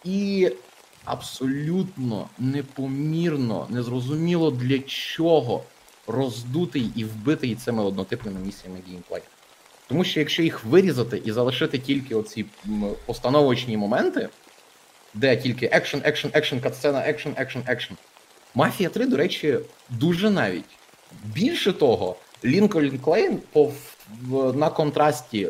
І 0.05 0.51
абсолютно 1.05 2.29
непомірно, 2.39 3.67
незрозуміло 3.71 4.51
для 4.51 4.79
чого 4.79 5.63
роздутий 6.07 6.91
і 6.97 7.05
вбитий 7.05 7.55
цими 7.55 7.85
однотипними 7.85 8.41
місіями 8.41 8.79
геймплей. 8.89 9.23
Тому 9.89 10.05
що 10.05 10.21
якщо 10.21 10.43
їх 10.43 10.65
вирізати 10.65 11.23
і 11.25 11.33
залишити 11.33 11.79
тільки 11.79 12.15
оці 12.15 12.47
постановочні 13.07 13.77
моменти, 13.77 14.29
де 15.15 15.37
тільки 15.37 15.67
екшен, 15.73 16.01
екшен, 16.05 16.31
екшен, 16.35 16.61
катсцена, 16.61 17.01
екшен, 17.01 17.35
екшен, 17.37 17.63
екшен. 17.67 17.97
Мафія 18.55 18.89
3, 18.89 19.07
до 19.07 19.17
речі, 19.17 19.59
дуже 19.91 20.31
навіть. 20.31 20.78
Більше 21.25 21.73
того, 21.73 22.17
Лінкольн 22.45 22.99
Клейн 22.99 23.39
по, 23.53 23.73
на 24.55 24.71
контрасті. 24.71 25.49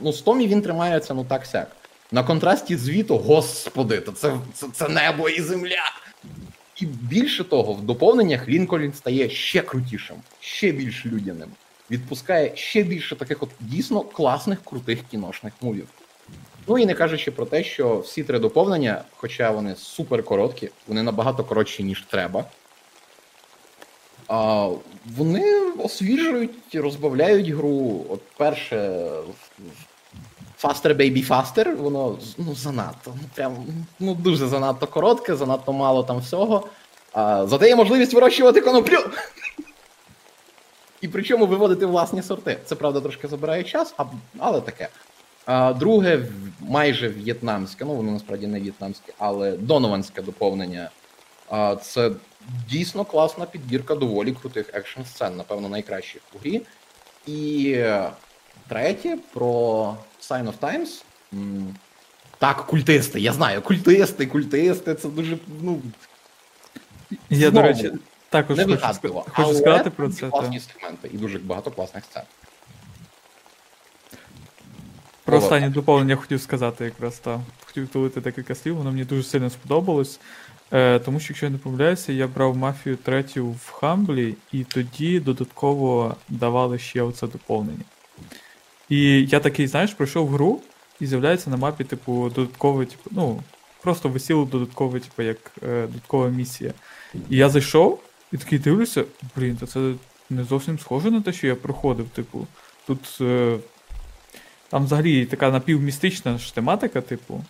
Ну, 0.00 0.12
з 0.12 0.22
Томі 0.22 0.46
він 0.46 0.62
тримається 0.62 1.14
ну 1.14 1.24
так 1.24 1.46
сяк. 1.46 1.76
На 2.12 2.24
контрасті 2.24 2.76
з 2.76 2.88
Віто, 2.88 3.18
господи, 3.18 4.00
то 4.00 4.12
це, 4.12 4.38
це, 4.54 4.66
це 4.72 4.88
небо 4.88 5.28
і 5.28 5.42
земля. 5.42 5.92
І 6.76 6.86
більше 6.86 7.44
того, 7.44 7.72
в 7.72 7.82
доповненнях 7.82 8.48
Лінкольн 8.48 8.92
стає 8.92 9.30
ще 9.30 9.60
крутішим, 9.60 10.16
ще 10.40 10.72
більш 10.72 11.06
людяним. 11.06 11.48
Відпускає 11.90 12.56
ще 12.56 12.82
більше 12.82 13.16
таких 13.16 13.42
от 13.42 13.50
дійсно 13.60 14.00
класних, 14.00 14.64
крутих 14.64 14.98
кіношних 15.10 15.52
мувів. 15.60 15.88
Ну 16.66 16.78
і 16.78 16.86
не 16.86 16.94
кажучи 16.94 17.30
про 17.30 17.46
те, 17.46 17.64
що 17.64 17.98
всі 17.98 18.24
три 18.24 18.38
доповнення, 18.38 19.02
хоча 19.16 19.50
вони 19.50 19.76
супер 19.76 20.22
короткі, 20.22 20.70
вони 20.88 21.02
набагато 21.02 21.44
коротші, 21.44 21.82
ніж 21.82 22.04
треба. 22.10 22.44
А, 24.32 24.68
вони 25.16 25.60
освіжують, 25.78 26.74
розбавляють 26.74 27.48
гру. 27.48 28.06
От 28.08 28.20
перше 28.36 28.76
Faster 30.62 30.96
Baby 30.96 31.28
Faster, 31.28 31.76
воно 31.76 32.18
ну, 32.38 32.54
занадто, 32.54 33.14
ну 33.22 33.28
прям 33.34 33.56
ну 34.00 34.14
дуже 34.14 34.46
занадто 34.46 34.86
коротке, 34.86 35.36
занадто 35.36 35.72
мало 35.72 36.02
там 36.02 36.18
всього. 36.18 36.66
А, 37.12 37.46
зате 37.46 37.68
є 37.68 37.76
можливість 37.76 38.14
вирощувати 38.14 38.60
коноплю. 38.60 38.98
І 41.00 41.08
причому 41.08 41.46
виводити 41.46 41.86
власні 41.86 42.22
сорти. 42.22 42.58
Це 42.64 42.74
правда 42.74 43.00
трошки 43.00 43.28
забирає 43.28 43.64
час, 43.64 43.94
а, 43.98 44.04
але 44.38 44.60
таке. 44.60 44.88
А, 45.46 45.72
друге, 45.72 46.20
майже 46.60 47.08
в'єтнамське, 47.08 47.84
ну 47.84 47.94
воно 47.94 48.12
насправді 48.12 48.46
не 48.46 48.60
в'єтнамське, 48.60 49.12
але 49.18 49.52
донованське 49.52 50.22
доповнення. 50.22 50.90
А, 51.50 51.76
це 51.76 52.10
дійсно 52.68 53.04
класна 53.04 53.46
підбірка 53.46 53.94
доволі 53.94 54.32
крутих 54.32 54.70
екшн 54.72 55.00
сцен, 55.02 55.36
напевно, 55.36 55.68
найкращих 55.68 56.22
у 56.34 56.38
грі. 56.38 56.62
І 57.26 57.72
е, 57.76 58.10
третє 58.68 59.18
про 59.32 59.96
Sign 60.22 60.52
of 60.52 60.58
Times. 60.60 61.02
Так, 62.38 62.66
культисти, 62.66 63.20
я 63.20 63.32
знаю, 63.32 63.62
культисти, 63.62 64.26
культисти, 64.26 64.94
це 64.94 65.08
дуже. 65.08 65.38
ну, 65.62 65.82
Я, 67.30 67.50
до 67.50 67.62
речі, 67.62 67.92
також 68.28 68.56
не 68.56 68.64
хочу, 68.64 68.86
хочу 69.12 69.24
але 69.32 69.54
сказати 69.54 69.90
про 69.90 70.08
це. 70.08 70.28
Класні 70.28 70.58
та. 70.60 70.64
сегменти 70.64 71.10
і 71.12 71.16
дуже 71.16 71.38
багато 71.38 71.70
класних 71.70 72.04
сцен. 72.04 72.22
Про 75.24 75.38
останнє 75.38 75.68
доповнення 75.68 76.16
хотів 76.16 76.40
сказати 76.40 76.84
якраз 76.84 77.18
та 77.18 77.40
хотів 77.64 77.88
тулити 77.88 78.20
декілька 78.20 78.54
слів, 78.54 78.76
воно 78.76 78.90
мені 78.90 79.04
дуже 79.04 79.22
сильно 79.22 79.50
сподобалось. 79.50 80.20
Е, 80.72 80.98
тому 80.98 81.20
що, 81.20 81.32
якщо 81.32 81.46
я 81.46 81.52
не 81.52 81.58
помиляюся, 81.58 82.12
я 82.12 82.26
брав 82.26 82.56
мафію 82.56 82.96
третю 82.96 83.46
в 83.46 83.70
Хамблі, 83.70 84.34
і 84.52 84.64
тоді 84.64 85.20
додатково 85.20 86.16
давали 86.28 86.78
ще 86.78 87.02
оце 87.02 87.26
доповнення. 87.26 87.84
І 88.88 89.26
я 89.26 89.40
такий, 89.40 89.66
знаєш, 89.66 89.94
пройшов 89.94 90.28
гру, 90.28 90.60
і 91.00 91.06
з'являється 91.06 91.50
на 91.50 91.56
мапі, 91.56 91.84
типу, 91.84 92.32
додаткове, 92.34 92.86
типу, 92.86 93.10
ну, 93.10 93.42
просто 93.82 94.08
висіло 94.08 94.44
додаткове, 94.44 95.00
типу, 95.00 95.22
як 95.22 95.38
е, 95.62 95.86
додаткова 95.86 96.28
місія. 96.28 96.72
І 97.14 97.36
я 97.36 97.48
зайшов 97.48 98.00
і 98.32 98.36
такий 98.36 98.58
дивлюся, 98.58 99.04
блін, 99.36 99.56
то 99.56 99.66
це 99.66 99.92
не 100.30 100.44
зовсім 100.44 100.78
схоже 100.78 101.10
на 101.10 101.20
те, 101.20 101.32
що 101.32 101.46
я 101.46 101.54
проходив. 101.54 102.08
Типу, 102.08 102.46
тут. 102.86 103.18
Е, 103.20 103.58
Там 104.68 104.84
взагалі 104.84 105.26
така 105.26 105.50
напівмістична 105.50 106.38
ж 106.38 106.54
тематика, 106.54 107.00
типу. 107.00 107.44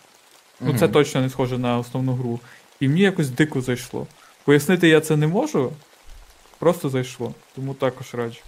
Ну, 0.61 0.77
це 0.77 0.87
точно 0.87 1.21
не 1.21 1.29
схоже 1.29 1.57
на 1.57 1.77
основну 1.77 2.13
гру. 2.13 2.39
І 2.79 2.87
мені 2.87 3.01
якось 3.01 3.29
дико 3.29 3.61
зайшло. 3.61 4.07
Пояснити 4.45 4.87
я 4.87 5.01
це 5.01 5.15
не 5.17 5.27
можу, 5.27 5.73
просто 6.59 6.89
зайшло. 6.89 7.33
Тому 7.55 7.73
також 7.73 8.13
раджу. 8.13 8.39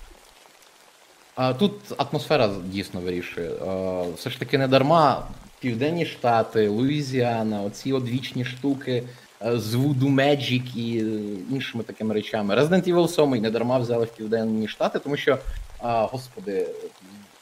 Тут 1.59 1.73
атмосфера 1.97 2.49
дійсно 2.65 3.01
вирішує. 3.01 3.49
Все 4.15 4.29
ж 4.29 4.39
таки 4.39 4.57
не 4.57 4.67
дарма 4.67 5.27
Південні 5.59 6.05
Штати, 6.05 6.67
Луїзіана, 6.67 7.61
оці 7.61 7.93
одвічні 7.93 8.45
штуки 8.45 9.03
е, 9.41 9.59
з 9.59 9.75
Voodoo 9.75 10.15
Magic 10.15 10.75
і 10.75 10.99
е, 10.99 11.03
іншими 11.55 11.83
такими 11.83 12.13
речами. 12.13 12.55
Resident 12.55 12.93
Evil 12.93 13.07
7 13.07 13.41
не 13.41 13.51
дарма 13.51 13.77
взяли 13.77 14.05
в 14.05 14.09
Південні 14.09 14.67
Штати, 14.67 14.99
тому 14.99 15.17
що, 15.17 15.37
господи, 15.81 16.67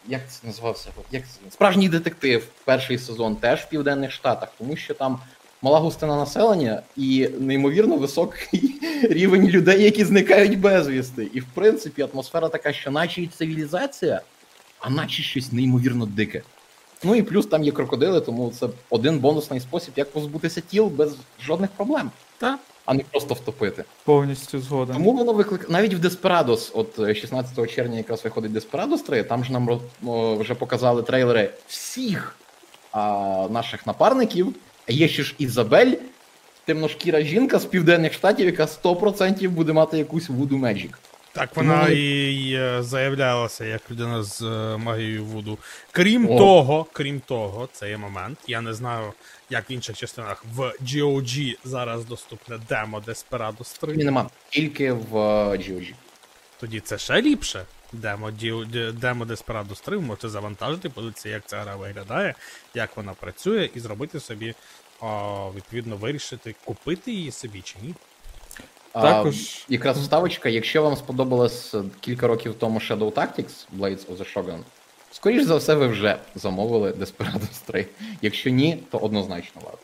як 0.08 0.22
це 0.30 0.48
називався? 0.48 0.90
Як? 1.12 1.24
Справжній 1.50 1.90
детектив, 1.90 2.48
перший 2.66 2.98
сезон 2.98 3.36
теж 3.36 3.60
в 3.60 3.70
Південних 3.70 4.12
Штатах, 4.12 4.50
тому 4.58 4.76
що 4.76 4.94
там 4.94 5.20
мала 5.64 5.80
густина 5.80 6.16
населення 6.16 6.82
і 6.98 7.30
неймовірно 7.40 7.96
високий 7.96 8.76
рівень 9.04 9.48
людей, 9.48 9.84
які 9.84 10.06
зникають 10.06 10.60
безвісти. 10.60 11.28
І 11.34 11.40
в 11.40 11.46
принципі 11.54 12.08
атмосфера 12.14 12.50
така, 12.50 12.74
що 12.74 12.92
наче 12.92 13.22
і 13.22 13.28
цивілізація, 13.28 14.22
а 14.80 14.90
наче 14.90 15.24
щось 15.24 15.52
неймовірно 15.52 16.06
дике. 16.06 16.42
Ну 17.04 17.16
і 17.16 17.22
плюс 17.22 17.46
там 17.48 17.64
є 17.64 17.72
крокодили, 17.72 18.22
тому 18.22 18.52
це 18.60 18.68
один 18.90 19.20
бонусний 19.20 19.60
спосіб, 19.60 19.94
як 19.96 20.12
позбутися 20.12 20.62
тіл 20.62 20.86
без 20.88 21.16
жодних 21.42 21.70
проблем, 21.70 22.12
Та? 22.38 22.58
а 22.86 22.94
не 22.94 23.04
просто 23.04 23.34
втопити. 23.34 23.84
Повністю 24.06 24.60
згоден. 24.60 24.96
Тому 24.96 25.12
воно 25.14 25.34
викликає 25.34 25.70
навіть 25.72 25.94
в 25.94 26.06
Desperados, 26.06 26.72
от 26.74 27.00
е, 27.00 27.16
16 27.16 27.72
червня 27.72 27.98
якраз 27.98 28.24
виходить 28.24 28.52
Desperados 28.52 29.06
3, 29.06 29.24
там 29.24 29.44
ж 29.44 29.52
нам 29.52 29.70
роз- 29.70 30.10
о, 30.10 30.36
вже 30.36 30.54
показали 30.56 31.04
трейлери 31.04 31.50
всіх 31.68 32.36
а, 32.92 33.48
наших 33.52 33.88
напарників. 33.88 34.56
А 34.90 34.92
Є 34.92 35.08
ще 35.08 35.24
ж 35.24 35.36
Ізабель, 35.38 35.92
темношкіра 36.66 37.22
жінка 37.22 37.60
з 37.60 37.66
південних 37.66 38.14
штатів, 38.14 38.46
яка 38.46 38.66
100% 38.66 39.50
буде 39.50 39.74
мати 39.74 39.98
якусь 39.98 40.30
Voodoo 40.30 40.60
Magic. 40.60 40.90
Так 41.34 41.56
вона 41.56 41.84
Тому- 41.84 41.96
і 41.96 42.54
е, 42.54 42.84
заявлялася 42.84 43.66
як 43.66 43.92
людина 43.92 44.24
з 44.24 44.42
е, 44.42 44.78
магією 44.78 45.26
Вуду. 45.26 45.58
Крім 45.92 46.30
О. 46.30 46.38
того, 46.38 46.86
крім 46.94 47.20
того, 47.20 47.70
це 47.72 47.90
є 47.90 47.98
момент. 47.98 48.38
Я 48.48 48.62
не 48.62 48.74
знаю, 48.74 49.14
як 49.50 49.70
в 49.70 49.72
інших 49.72 49.98
частинах 49.98 50.46
в 50.56 50.74
GOG 50.82 51.58
зараз 51.66 52.06
доступне 52.06 52.60
демо 52.70 53.00
Desperados 53.08 53.80
3. 53.80 53.96
Ні, 53.96 54.04
нема. 54.04 54.30
Тільки 54.50 54.92
в 54.92 55.18
е, 55.18 55.58
GOG. 55.58 55.94
Тоді 56.60 56.80
це 56.80 56.98
ще 56.98 57.22
ліпше. 57.22 57.66
Демо, 57.94 58.32
демо 58.94 59.26
Desperados 59.26 59.84
3 59.84 59.98
ви 59.98 60.04
можете 60.04 60.30
завантажити, 60.30 60.90
подивитися, 60.90 61.30
як 61.30 61.44
ця 61.46 61.62
гра 61.62 61.76
виглядає, 61.76 62.36
як 62.74 62.98
вона 62.98 63.14
працює, 63.14 63.70
і 63.76 63.80
зробити 63.80 64.20
собі, 64.20 64.56
о, 65.02 65.52
відповідно, 65.56 65.98
вирішити, 65.98 66.56
купити 66.66 67.12
її 67.12 67.32
собі 67.32 67.62
чи 67.62 67.76
ні. 67.82 67.96
А, 68.94 69.02
Також- 69.02 69.66
якраз 69.70 69.98
вставочка, 70.00 70.50
якщо 70.50 70.84
вам 70.84 70.96
сподобалось 70.96 71.74
е, 71.74 71.84
кілька 72.00 72.28
років 72.28 72.56
тому 72.60 72.80
Shadow 72.80 73.12
Tactics 73.12 73.66
Blades 73.78 74.06
of 74.08 74.18
the 74.18 74.34
Shogun, 74.34 74.60
скоріш 75.12 75.44
за 75.44 75.56
все, 75.56 75.76
ви 75.76 75.88
вже 75.88 76.18
замовили 76.36 76.92
Desperados 76.92 77.66
3. 77.66 77.88
Якщо 78.22 78.50
ні, 78.50 78.84
то 78.92 78.98
однозначно 78.98 79.62
варто. 79.66 79.80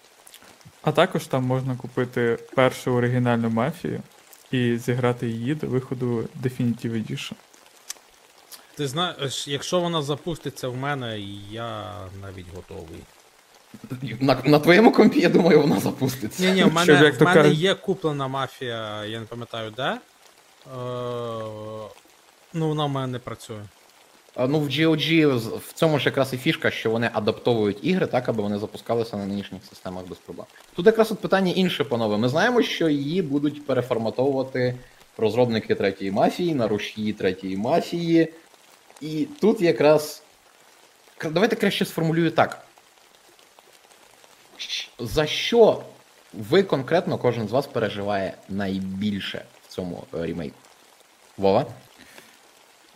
А 0.81 0.91
також 0.91 1.27
там 1.27 1.43
можна 1.43 1.75
купити 1.75 2.39
першу 2.55 2.91
оригінальну 2.93 3.49
мафію 3.49 4.01
і 4.51 4.77
зіграти 4.77 5.27
її 5.27 5.55
до 5.55 5.67
виходу 5.67 6.27
Definitive 6.43 6.91
Edition. 6.91 7.33
Ти 8.79 8.87
знаєш, 8.87 9.47
якщо 9.47 9.79
вона 9.79 10.01
запуститься 10.01 10.67
в 10.67 10.75
мене, 10.75 11.19
я 11.51 11.95
навіть 12.21 12.45
готовий. 12.55 12.99
На, 14.19 14.41
на 14.45 14.59
твоєму 14.59 14.91
компі, 14.91 15.19
я 15.19 15.29
думаю, 15.29 15.61
вона 15.61 15.79
запуститься. 15.79 16.43
Ні, 16.43 16.51
ні, 16.51 16.63
в 16.63 16.73
мене, 16.73 16.93
в 16.93 17.21
мене 17.21 17.33
кажуть- 17.33 17.57
є 17.57 17.75
куплена 17.75 18.27
мафія, 18.27 19.05
я 19.05 19.19
не 19.19 19.25
пам'ятаю 19.25 19.71
де. 19.77 19.83
Е, 19.83 19.97
ну, 22.53 22.67
вона 22.67 22.85
в 22.85 22.89
мене 22.89 23.07
не 23.07 23.19
працює. 23.19 23.61
А, 24.35 24.47
Ну, 24.47 24.59
в 24.59 24.67
GOG 24.67 25.37
в 25.57 25.73
цьому 25.73 25.99
ж 25.99 26.05
якраз 26.05 26.33
і 26.33 26.37
фішка, 26.37 26.71
що 26.71 26.91
вони 26.91 27.09
адаптовують 27.13 27.77
ігри 27.81 28.07
так, 28.07 28.29
аби 28.29 28.43
вони 28.43 28.59
запускалися 28.59 29.17
на 29.17 29.25
нинішніх 29.25 29.65
системах 29.69 30.07
без 30.07 30.17
проблем. 30.17 30.45
Тут 30.75 30.85
якраз 30.85 31.11
от 31.11 31.19
питання 31.19 31.51
інше, 31.51 31.83
панове. 31.83 32.17
Ми 32.17 32.29
знаємо, 32.29 32.61
що 32.61 32.89
її 32.89 33.21
будуть 33.21 33.65
переформатовувати 33.65 34.75
розробники 35.17 35.75
третьої 35.75 36.11
мафії 36.11 36.55
на 36.55 36.67
рушії 36.67 37.13
третьої 37.13 37.57
мафії. 37.57 38.33
І 39.01 39.27
тут 39.41 39.61
якраз. 39.61 40.23
Давайте 41.23 41.55
краще 41.55 41.85
сформулюю 41.85 42.31
так. 42.31 42.65
За 44.99 45.25
що 45.25 45.83
ви 46.33 46.63
конкретно 46.63 47.17
кожен 47.17 47.47
з 47.47 47.51
вас 47.51 47.67
переживає 47.67 48.33
найбільше 48.49 49.45
в 49.67 49.73
цьому 49.73 50.03
е, 50.13 50.25
ремейку? 50.25 50.57
Вова? 51.37 51.65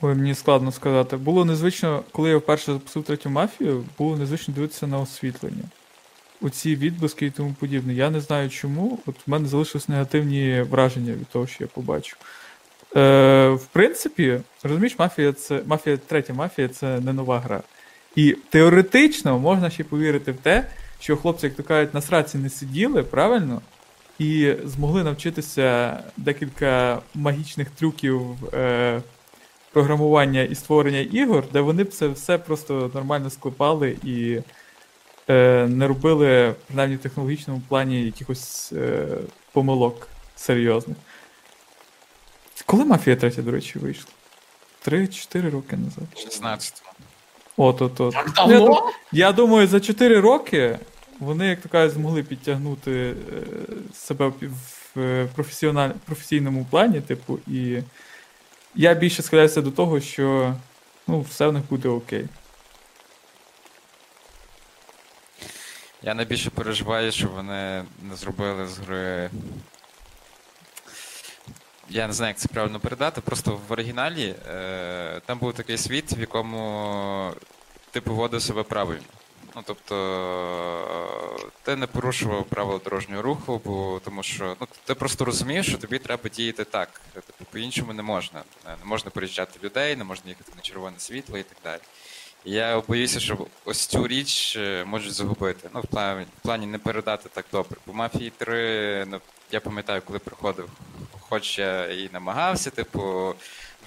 Ой, 0.02 0.16
мені 0.16 0.36
складно 0.36 0.72
сказати. 0.72 1.18
Було 1.18 1.46
незвично, 1.46 2.04
коли 2.12 2.30
я 2.30 2.38
вперше 2.38 2.74
запустив 2.74 3.04
третю 3.04 3.30
мафію, 3.30 3.86
було 3.98 4.18
незвично 4.18 4.54
дивитися 4.54 4.88
на 4.88 5.00
освітлення. 5.00 5.64
Оці 6.42 6.76
відблиски 6.76 7.26
і 7.26 7.32
тому 7.32 7.54
подібне. 7.60 7.94
Я 7.94 8.10
не 8.10 8.22
знаю 8.22 8.50
чому. 8.50 9.00
От 9.06 9.16
в 9.28 9.32
мене 9.32 9.48
залишились 9.48 9.90
негативні 9.90 10.62
враження 10.62 11.14
від 11.14 11.28
того, 11.28 11.48
що 11.48 11.64
я 11.64 11.68
побачив. 11.68 12.18
Е, 12.96 13.50
в 13.50 13.66
принципі, 13.66 14.40
розумієш, 14.64 15.00
мафія 15.00 15.34
це 15.34 15.62
мафія, 15.66 15.98
третя 15.98 16.34
мафія 16.34 16.68
це 16.68 17.00
не 17.00 17.14
нова 17.14 17.40
гра. 17.40 17.64
І 18.16 18.38
теоретично 18.50 19.40
можна 19.40 19.70
ще 19.70 19.84
повірити 19.84 20.32
в 20.32 20.38
те, 20.38 20.68
що 21.00 21.18
хлопці, 21.18 21.46
як 21.46 21.56
то 21.56 21.64
кажуть, 21.64 21.94
на 21.94 22.02
сраці 22.02 22.38
не 22.38 22.50
сиділи, 22.50 23.04
правильно? 23.04 23.62
І 24.20 24.54
змогли 24.66 25.04
навчитися 25.04 26.00
декілька 26.18 27.02
магічних 27.16 27.70
трюків 27.70 28.22
е, 28.54 29.02
програмування 29.72 30.42
і 30.42 30.56
створення 30.56 31.00
ігор, 31.00 31.44
де 31.54 31.62
вони 31.62 31.84
б 31.84 31.90
це 31.90 32.08
все 32.08 32.38
просто 32.38 32.92
нормально 32.94 33.30
склепали 33.30 33.98
і 34.04 34.40
е, 35.30 35.68
не 35.68 35.88
робили, 35.88 36.56
принаймні 36.68 36.96
в 36.96 37.00
технологічному 37.00 37.62
плані, 37.70 38.06
якихось 38.06 38.74
е, 38.74 39.08
помилок 39.52 40.08
серйозних. 40.36 40.98
Коли 42.66 42.86
мафія 42.86 43.16
третя, 43.16 43.42
до 43.42 43.52
речі, 43.52 43.80
вийшла? 43.80 44.12
Три-чотири 44.82 45.50
роки 45.50 45.78
назад. 45.78 46.04
16. 46.18 46.84
От, 47.58 47.82
от, 47.82 48.00
от. 48.02 48.14
Так 48.14 48.32
Я, 48.38 48.48
давно? 48.48 48.68
ду- 48.68 48.90
я 49.12 49.32
думаю, 49.32 49.68
за 49.68 49.80
4 49.80 50.20
роки 50.20 50.80
вони, 51.20 51.48
як 51.48 51.62
то 51.62 51.70
кажуть, 51.70 51.94
змогли 51.94 52.24
підтягнути 52.24 52.92
е, 52.92 53.16
себе 53.94 54.28
в 54.28 54.34
в, 54.96 55.00
е, 55.00 55.28
професіональ... 55.36 55.90
професійному 56.06 56.66
плані, 56.70 57.02
типу, 57.02 57.40
і 57.48 57.82
я 58.76 58.94
більше 58.94 59.22
схиляюся 59.24 59.62
до 59.62 59.72
того, 59.72 60.00
що 60.00 60.56
ну, 61.08 61.22
все 61.22 61.48
в 61.48 61.54
них 61.54 61.64
буде 61.70 61.90
окей. 61.90 62.26
Я 66.02 66.14
найбільше 66.14 66.50
переживаю, 66.50 67.12
що 67.12 67.28
вони 67.28 67.84
не 68.02 68.16
зробили 68.16 68.68
з 68.68 68.78
гри. 68.78 69.30
Я 71.90 72.08
не 72.08 72.14
знаю, 72.14 72.30
як 72.30 72.38
це 72.38 72.48
правильно 72.48 72.80
передати. 72.80 73.22
Просто 73.22 73.60
в 73.68 73.72
оригіналі 73.72 74.36
е, 74.50 75.22
там 75.26 75.38
був 75.40 75.54
такий 75.54 75.78
світ, 75.78 76.18
в 76.18 76.20
якому 76.20 77.32
ти 77.92 78.02
поводив 78.02 78.42
себе 78.42 78.64
правильно. 78.64 79.04
Ну, 79.56 79.62
тобто, 79.66 79.96
ти 81.64 81.76
не 81.76 81.88
порушував 81.88 82.46
правила 82.46 82.80
дорожнього 82.84 83.22
руху, 83.22 83.62
бо 83.66 84.02
тому 84.06 84.24
що 84.24 84.56
ну, 84.62 84.68
ти 84.86 84.96
просто 84.96 85.26
розумієш, 85.26 85.68
що 85.68 85.78
тобі 85.78 86.00
треба 86.00 86.30
діяти 86.30 86.64
так. 86.64 87.02
Тобто, 87.14 87.46
по-іншому 87.52 87.94
не 87.94 88.04
можна. 88.04 88.44
Е, 88.68 88.76
Не 88.80 88.86
можна 88.86 89.12
переїжджати 89.12 89.60
людей, 89.64 89.96
не 89.96 90.04
можна 90.04 90.30
їхати 90.30 90.52
на 90.56 90.62
червоне 90.62 91.00
світло 91.00 91.38
і 91.38 91.44
так 91.44 91.58
далі. 91.64 91.82
Я 92.46 92.82
боюся, 92.88 93.20
що 93.20 93.38
ось 93.66 93.86
цю 93.86 94.08
річ 94.08 94.56
е, 94.58 94.86
можуть 94.86 95.14
загубити. 95.14 95.70
Ну, 95.74 95.82
в 95.82 95.88
плані, 95.88 96.26
в 96.40 96.42
плані 96.42 96.66
не 96.66 96.78
передати 96.78 97.30
так 97.34 97.46
добре. 97.52 97.78
Бо 97.88 97.94
мафії 97.94 98.32
3, 98.38 99.06
ну, 99.10 99.20
я 99.52 99.60
пам'ятаю, 99.60 100.02
коли 100.06 100.20
приходив, 100.20 100.70
хоч 101.20 101.60
я 101.60 101.86
і 101.86 102.10
намагався, 102.14 102.70
типу, 102.70 103.34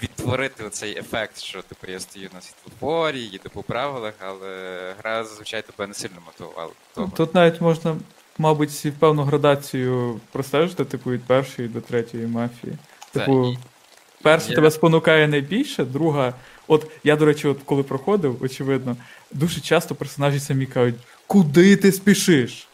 відтворити 0.02 0.64
оцей 0.64 0.98
ефект, 0.98 1.38
що 1.38 1.62
типу, 1.62 1.92
я 1.92 2.00
стою 2.00 2.28
на 2.34 2.40
світлофорі, 2.40 3.18
їду 3.20 3.50
по 3.52 3.62
правилах, 3.62 4.14
але 4.20 4.94
гра 4.98 5.24
зазвичай 5.24 5.62
тебе 5.62 5.86
не 5.86 5.94
сильно 5.94 6.16
мотивувала. 6.26 6.70
Того. 6.94 7.12
Тут 7.16 7.34
навіть 7.34 7.60
можна, 7.60 7.96
мабуть, 8.38 8.86
певну 8.98 9.22
градацію 9.22 10.20
простежити, 10.32 10.84
типу, 10.84 11.10
від 11.10 11.24
першої 11.24 11.68
до 11.68 11.80
третьої 11.80 12.26
мафії. 12.26 12.78
Та, 13.12 13.20
Типу, 13.20 13.48
і- 13.48 13.58
перша 14.22 14.48
Я- 14.48 14.54
тебе 14.54 14.70
спонукає 14.70 15.28
найбільше, 15.28 15.84
друга. 15.84 16.34
От 16.68 16.86
я, 17.04 17.16
до 17.16 17.24
речі, 17.24 17.48
от 17.48 17.58
коли 17.64 17.82
проходив, 17.82 18.36
очевидно, 18.40 18.96
дуже 19.32 19.60
часто 19.60 19.94
персонажі 19.94 20.40
самі 20.40 20.66
кажуть: 20.66 20.94
куди 21.26 21.76
ти 21.76 21.92
спішиш? 21.92 22.68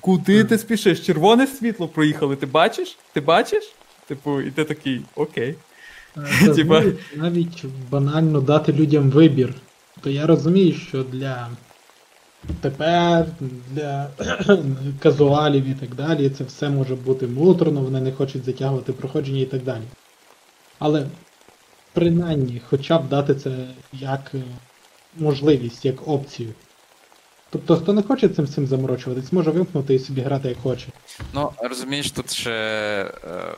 Куди 0.00 0.44
ти 0.44 0.58
спішиш? 0.58 1.00
Червоне 1.00 1.46
світло 1.46 1.88
проїхали, 1.88 2.36
ти 2.36 2.46
бачиш? 2.46 2.98
Ти 3.12 3.20
бачиш? 3.20 3.72
Типу, 4.06 4.40
і 4.40 4.50
ти 4.50 4.64
такий, 4.64 5.00
окей. 5.14 5.54
Та 6.14 6.54
Типа- 6.54 6.80
навіть, 6.80 7.16
навіть 7.16 7.64
банально 7.90 8.40
дати 8.40 8.72
людям 8.72 9.10
вибір. 9.10 9.54
То 10.00 10.10
я 10.10 10.26
розумію, 10.26 10.74
що 10.74 11.02
для 11.02 11.48
тепер, 12.60 13.26
для 13.70 14.10
казуалів 15.00 15.68
і 15.68 15.74
так 15.74 15.94
далі, 15.94 16.30
це 16.30 16.44
все 16.44 16.70
може 16.70 16.94
бути 16.94 17.26
муторно, 17.26 17.80
вони 17.80 18.00
не 18.00 18.12
хочуть 18.12 18.44
затягувати 18.44 18.92
проходження 18.92 19.40
і 19.40 19.46
так 19.46 19.62
далі. 19.62 19.82
Але 20.78 21.06
принаймні, 21.92 22.62
хоча 22.70 22.98
б 22.98 23.08
дати 23.08 23.34
це 23.34 23.68
як 23.92 24.30
е, 24.34 24.42
можливість, 25.16 25.84
як 25.84 26.08
опцію. 26.08 26.52
Тобто, 27.50 27.76
хто 27.76 27.92
не 27.92 28.02
хоче 28.02 28.28
цим 28.28 28.44
всім 28.44 28.66
заморочуватись, 28.66 29.32
може 29.32 29.50
вимкнути 29.50 29.94
і 29.94 29.98
собі 29.98 30.20
грати 30.20 30.48
як 30.48 30.58
хоче. 30.58 30.86
Ну, 31.34 31.52
розумієш, 31.62 32.10
тут 32.10 32.32
ще. 32.32 32.50
Е, 32.50 33.54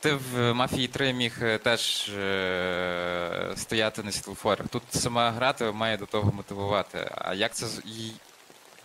ти 0.00 0.18
в 0.32 0.52
Мафії 0.52 0.88
3 0.88 1.12
міг 1.12 1.38
е, 1.42 1.58
теж 1.58 2.10
стояти 3.56 4.02
на 4.02 4.12
світлофорах. 4.12 4.68
Тут 4.68 4.82
сама 4.90 5.30
гра 5.30 5.52
тебе 5.52 5.72
має 5.72 5.96
до 5.96 6.06
того 6.06 6.32
мотивувати. 6.32 7.10
А 7.14 7.34
як 7.34 7.54
це. 7.54 7.66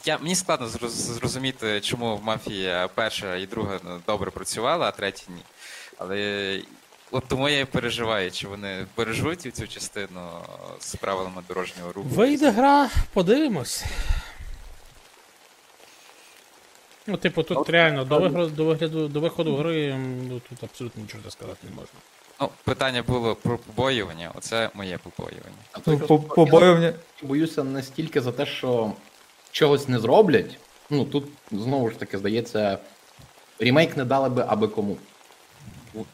Я, 0.05 0.17
мені 0.17 0.35
складно 0.35 0.67
зрозуміти, 0.87 1.81
чому 1.81 2.17
в 2.17 2.23
мафії 2.23 2.87
перша 2.95 3.35
і 3.35 3.45
друга 3.45 3.79
ну, 3.83 3.99
добре 4.07 4.31
працювала, 4.31 4.87
а 4.87 4.91
третя 4.91 5.23
ні. 5.29 5.41
Але 5.97 6.61
от 7.11 7.23
тому 7.27 7.49
я 7.49 7.59
і 7.59 7.65
переживаю, 7.65 8.31
чи 8.31 8.47
вони 8.47 8.85
переживуть 8.95 9.55
цю 9.55 9.67
частину 9.67 10.21
з 10.79 10.95
правилами 10.95 11.41
дорожнього 11.47 11.91
руху. 11.93 12.09
Вийде 12.09 12.51
гра, 12.51 12.89
подивимось. 13.13 13.83
Ну, 17.07 17.17
типу, 17.17 17.43
тут 17.43 17.69
реально 17.69 18.05
до 18.05 18.19
вигляду, 18.19 18.49
до 18.55 18.65
вигляду, 18.65 19.07
до 19.07 19.19
виходу 19.19 19.55
гри 19.55 19.95
ну, 20.29 20.41
тут 20.49 20.63
абсолютно 20.63 21.01
нічого 21.01 21.23
не 21.25 21.31
сказати 21.31 21.59
не 21.63 21.69
можна. 21.69 21.99
Ну, 22.41 22.49
питання 22.63 23.03
було 23.03 23.35
про 23.35 23.57
побоювання, 23.57 24.31
оце 24.35 24.69
моє 24.73 24.97
побоювання. 24.97 25.55
Ну, 25.87 25.93
я 25.93 26.17
побоювання. 26.17 26.93
боюся 27.21 27.63
не 27.63 27.83
стільки 27.83 28.21
за 28.21 28.31
те, 28.31 28.45
що 28.45 28.93
чогось 29.51 29.87
не 29.87 29.99
зроблять. 29.99 30.59
Ну 30.89 31.05
тут 31.05 31.25
знову 31.51 31.89
ж 31.89 31.99
таки 31.99 32.17
здається, 32.17 32.77
ремейк 33.59 33.97
не 33.97 34.05
дали 34.05 34.29
би 34.29 34.45
аби 34.47 34.67
кому. 34.67 34.97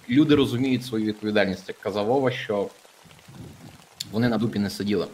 Люди 0.09 0.35
розуміють 0.35 0.85
свою 0.85 1.05
відповідальність, 1.05 1.67
як 1.67 1.79
казав 1.79 2.05
Вова, 2.05 2.31
що 2.31 2.69
вони 4.11 4.29
на 4.29 4.37
дупі 4.37 4.59
не 4.59 4.69
сиділи. 4.69 5.07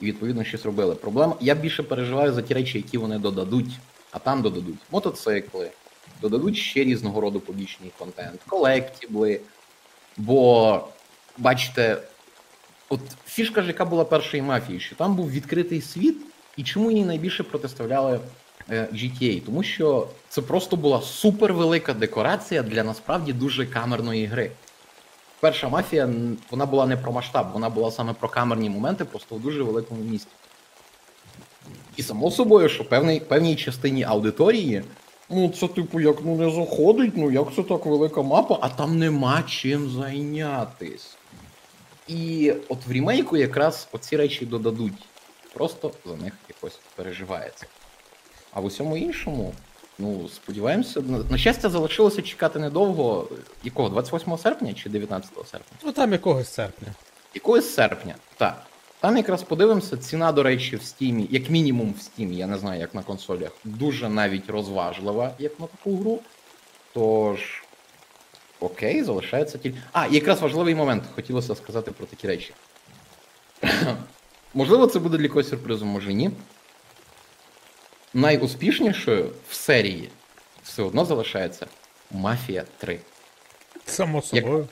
І 0.00 0.04
відповідно 0.04 0.44
щось 0.44 0.64
робили. 0.64 0.94
Проблема. 0.94 1.36
Я 1.40 1.54
більше 1.54 1.82
переживаю 1.82 2.32
за 2.32 2.42
ті 2.42 2.54
речі, 2.54 2.78
які 2.78 2.98
вони 2.98 3.18
додадуть, 3.18 3.70
а 4.10 4.18
там 4.18 4.42
додадуть 4.42 4.78
мотоцикли, 4.90 5.70
додадуть 6.22 6.56
ще 6.56 6.84
різного 6.84 7.20
роду 7.20 7.40
побічний 7.40 7.92
контент, 7.98 8.40
колектібли. 8.46 9.40
Бо, 10.16 10.88
бачите, 11.38 12.02
от 12.88 13.00
фішка 13.26 13.62
ж, 13.62 13.68
яка 13.68 13.84
була 13.84 14.04
першої 14.04 14.42
мафії, 14.42 14.80
що 14.80 14.96
там 14.96 15.16
був 15.16 15.30
відкритий 15.30 15.80
світ, 15.80 16.16
і 16.56 16.62
чому 16.62 16.90
їй 16.90 17.04
найбільше 17.04 17.42
протиставляли 17.42 18.20
GTA? 18.70 19.40
Тому 19.40 19.62
що 19.62 20.08
це 20.28 20.42
просто 20.42 20.76
була 20.76 21.02
супервелика 21.02 21.94
декорація 21.94 22.62
для 22.62 22.84
насправді 22.84 23.32
дуже 23.32 23.66
камерної 23.66 24.26
гри. 24.26 24.50
Перша 25.40 25.68
мафія 25.68 26.08
вона 26.50 26.66
була 26.66 26.86
не 26.86 26.96
про 26.96 27.12
масштаб, 27.12 27.46
вона 27.52 27.70
була 27.70 27.90
саме 27.90 28.12
про 28.12 28.28
камерні 28.28 28.70
моменти, 28.70 29.04
просто 29.04 29.34
в 29.34 29.40
дуже 29.40 29.62
великому 29.62 30.00
місті. 30.02 30.30
І 31.96 32.02
само 32.02 32.30
собою, 32.30 32.68
що 32.68 32.84
певний, 32.84 33.20
певній 33.20 33.56
частині 33.56 34.04
аудиторії, 34.04 34.82
ну 35.30 35.48
це 35.48 35.68
типу 35.68 36.00
як 36.00 36.16
ну 36.24 36.36
не 36.36 36.50
заходить, 36.50 37.12
ну 37.16 37.30
як 37.30 37.54
це 37.56 37.62
так 37.62 37.86
велика 37.86 38.22
мапа, 38.22 38.58
а 38.60 38.68
там 38.68 38.98
нема 38.98 39.42
чим 39.42 39.90
зайнятись. 39.90 41.16
І 42.08 42.52
от 42.68 42.86
в 42.86 42.92
рімейку 42.92 43.36
якраз 43.36 43.88
оці 43.92 44.16
речі 44.16 44.46
додадуть. 44.46 45.06
Просто 45.54 45.92
за 46.06 46.16
них 46.16 46.32
якось 46.48 46.78
переживається. 46.96 47.66
А 48.56 48.60
в 48.60 48.64
усьому 48.64 48.96
іншому, 48.96 49.52
ну, 49.98 50.28
сподіваємося, 50.28 51.00
на, 51.00 51.18
на 51.18 51.38
щастя, 51.38 51.70
залишилося 51.70 52.22
чекати 52.22 52.58
недовго. 52.58 53.28
Якого? 53.64 53.88
28 53.88 54.38
серпня 54.38 54.72
чи 54.72 54.90
19 54.90 55.30
серпня? 55.34 55.78
Ну 55.84 55.92
там 55.92 56.12
якогось 56.12 56.54
серпня. 56.54 56.88
Якогось 57.34 57.74
серпня, 57.74 58.14
так. 58.36 58.62
Там 59.00 59.16
якраз 59.16 59.42
подивимося, 59.42 59.96
ціна, 59.96 60.32
до 60.32 60.42
речі, 60.42 60.76
в 60.76 60.82
стімі, 60.82 61.26
як 61.30 61.50
мінімум 61.50 61.94
в 61.98 62.02
стімі, 62.02 62.36
я 62.36 62.46
не 62.46 62.58
знаю, 62.58 62.80
як 62.80 62.94
на 62.94 63.02
консолях, 63.02 63.52
дуже 63.64 64.08
навіть 64.08 64.50
розважлива, 64.50 65.32
як 65.38 65.60
на 65.60 65.66
таку 65.66 65.96
гру. 65.96 66.20
Тож, 66.94 67.64
окей, 68.60 69.04
залишається 69.04 69.58
тільки. 69.58 69.78
А, 69.92 70.06
і 70.06 70.14
якраз 70.14 70.40
важливий 70.40 70.74
момент, 70.74 71.04
хотілося 71.14 71.54
сказати 71.54 71.90
про 71.90 72.06
такі 72.06 72.26
речі. 72.26 72.52
Можливо, 74.54 74.86
це 74.86 74.98
буде 74.98 75.18
для 75.18 75.28
когось 75.28 75.48
сюрпризом, 75.48 75.88
може 75.88 76.14
ні. 76.14 76.30
Найуспішнішою 78.16 79.30
в 79.48 79.54
серії 79.54 80.10
все 80.62 80.82
одно 80.82 81.04
залишається 81.04 81.66
Мафія 82.10 82.64
3 82.78 82.98
Само 83.86 84.22
собою. 84.22 84.68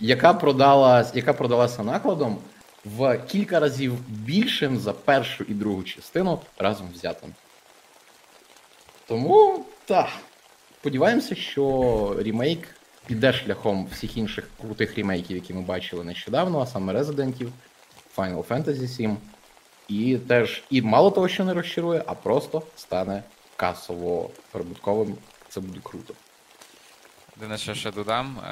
яка 0.00 0.34
продалась, 0.34 1.14
яка 1.14 1.32
продалася 1.32 1.82
накладом 1.82 2.38
в 2.84 3.18
кілька 3.18 3.60
разів 3.60 3.94
більшим 4.08 4.78
за 4.78 4.92
першу 4.92 5.44
і 5.44 5.54
другу 5.54 5.82
частину 5.82 6.40
разом 6.58 6.88
взятим. 6.94 7.34
Тому 9.06 9.64
так. 9.84 10.08
Сподіваємося, 10.80 11.34
що 11.34 12.16
ремейк 12.24 12.68
піде 13.06 13.32
шляхом 13.32 13.86
всіх 13.92 14.16
інших 14.16 14.50
крутих 14.60 14.96
ремейків, 14.96 15.36
які 15.36 15.54
ми 15.54 15.60
бачили 15.60 16.04
нещодавно, 16.04 16.60
а 16.60 16.66
саме 16.66 16.92
Resident 16.92 17.48
Final 18.16 18.44
Fantasy 18.44 18.88
7. 18.88 19.16
І 19.88 20.18
теж, 20.28 20.62
і 20.70 20.82
мало 20.82 21.10
того, 21.10 21.28
що 21.28 21.44
не 21.44 21.54
розчарує, 21.54 22.04
а 22.06 22.14
просто 22.14 22.62
стане 22.76 23.22
касово 23.56 24.30
прибутковим. 24.52 25.16
Це 25.48 25.60
буде 25.60 25.80
круто. 25.82 26.14
Єдине, 27.36 27.58
що 27.58 27.74
ще 27.74 27.90
додам. 27.90 28.38
Е, 28.38 28.44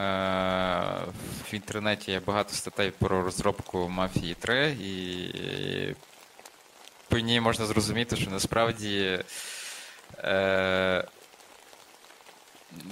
в 1.50 1.54
інтернеті 1.54 2.10
є 2.10 2.20
багато 2.20 2.54
статей 2.54 2.90
про 2.98 3.22
розробку 3.22 3.88
Мафії 3.88 4.34
3, 4.34 4.70
і 4.70 5.94
по 7.08 7.18
ній 7.18 7.40
можна 7.40 7.66
зрозуміти, 7.66 8.16
що 8.16 8.30
насправді 8.30 9.24
е, 10.18 11.04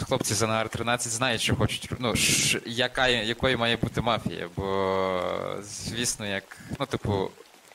хлопці 0.06 0.34
з 0.34 0.42
НР 0.42 0.68
13 0.68 1.12
знають, 1.12 1.40
що 1.40 1.56
хочуть, 1.56 1.90
ну, 1.98 2.14
яка, 2.66 3.08
якою 3.08 3.58
має 3.58 3.76
бути 3.76 4.00
мафія. 4.00 4.48
Бо, 4.56 5.22
звісно, 5.62 6.26
як, 6.26 6.58
ну, 6.80 6.86
типу, 6.86 7.30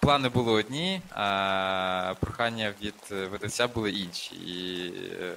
плани 0.05 0.29
були 0.29 0.51
одні, 0.51 1.01
а 1.11 2.13
прохання 2.19 2.73
від 2.81 2.93
е, 3.11 3.25
видавця 3.25 3.67
були 3.67 3.91
інші. 3.91 4.35
І 4.35 4.91
е, 5.21 5.33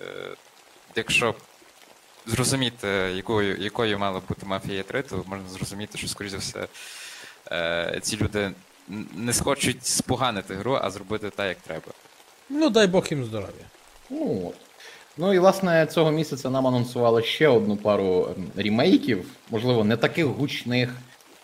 якщо 0.96 1.34
зрозуміти, 2.26 2.88
якою, 3.14 3.56
якою 3.56 3.98
мала 3.98 4.20
бути 4.28 4.46
мафія 4.46 4.82
3, 4.82 5.02
то 5.02 5.24
можна 5.26 5.48
зрозуміти, 5.48 5.98
що, 5.98 6.08
скоріш 6.08 6.30
за 6.30 6.38
все, 6.38 6.66
е, 7.52 8.00
ці 8.02 8.16
люди 8.16 8.50
не 9.14 9.32
схочуть 9.32 9.86
споганити 9.86 10.54
гру, 10.54 10.78
а 10.82 10.90
зробити 10.90 11.30
так, 11.30 11.48
як 11.48 11.58
треба. 11.58 11.92
Ну, 12.48 12.70
дай 12.70 12.86
Бог 12.86 13.06
їм 13.10 13.24
здоров'я. 13.24 13.64
Ну 14.10 14.42
от. 14.48 14.54
Ну 15.16 15.34
і 15.34 15.38
власне 15.38 15.86
цього 15.86 16.10
місяця 16.10 16.50
нам 16.50 16.66
анонсували 16.66 17.22
ще 17.22 17.48
одну 17.48 17.76
пару 17.76 18.28
ем, 18.36 18.46
рімейків, 18.56 19.26
можливо, 19.50 19.84
не 19.84 19.96
таких 19.96 20.26
гучних, 20.26 20.90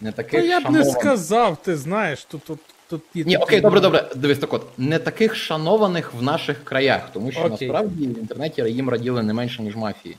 не 0.00 0.12
Та 0.12 0.22
таких 0.22 0.44
я 0.44 0.60
б 0.60 0.70
не 0.70 0.84
сказав, 0.84 1.56
ти 1.56 1.76
знаєш, 1.76 2.24
тут, 2.24 2.44
тут, 2.44 2.60
тут 2.88 3.02
є 3.14 3.24
Ні, 3.24 3.36
окей, 3.36 3.60
добре, 3.60 3.80
добре. 3.80 4.10
Дивись, 4.14 4.38
так 4.38 4.52
от, 4.52 4.78
не 4.78 4.98
таких 4.98 5.36
шанованих 5.36 6.14
в 6.14 6.22
наших 6.22 6.64
краях, 6.64 7.10
тому 7.12 7.32
що 7.32 7.40
Окей. 7.40 7.68
насправді 7.68 8.06
в 8.06 8.18
інтернеті 8.18 8.62
їм 8.62 8.88
раділи 8.88 9.22
не 9.22 9.32
менше, 9.32 9.62
ніж 9.62 9.76
мафії. 9.76 10.16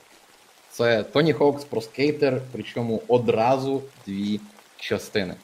Це 0.71 1.03
Тоні 1.03 1.33
Хокс 1.33 1.63
про 1.65 1.81
скейтер, 1.81 2.41
причому 2.51 3.01
одразу 3.07 3.81
дві 4.07 4.39
частини. 4.77 5.35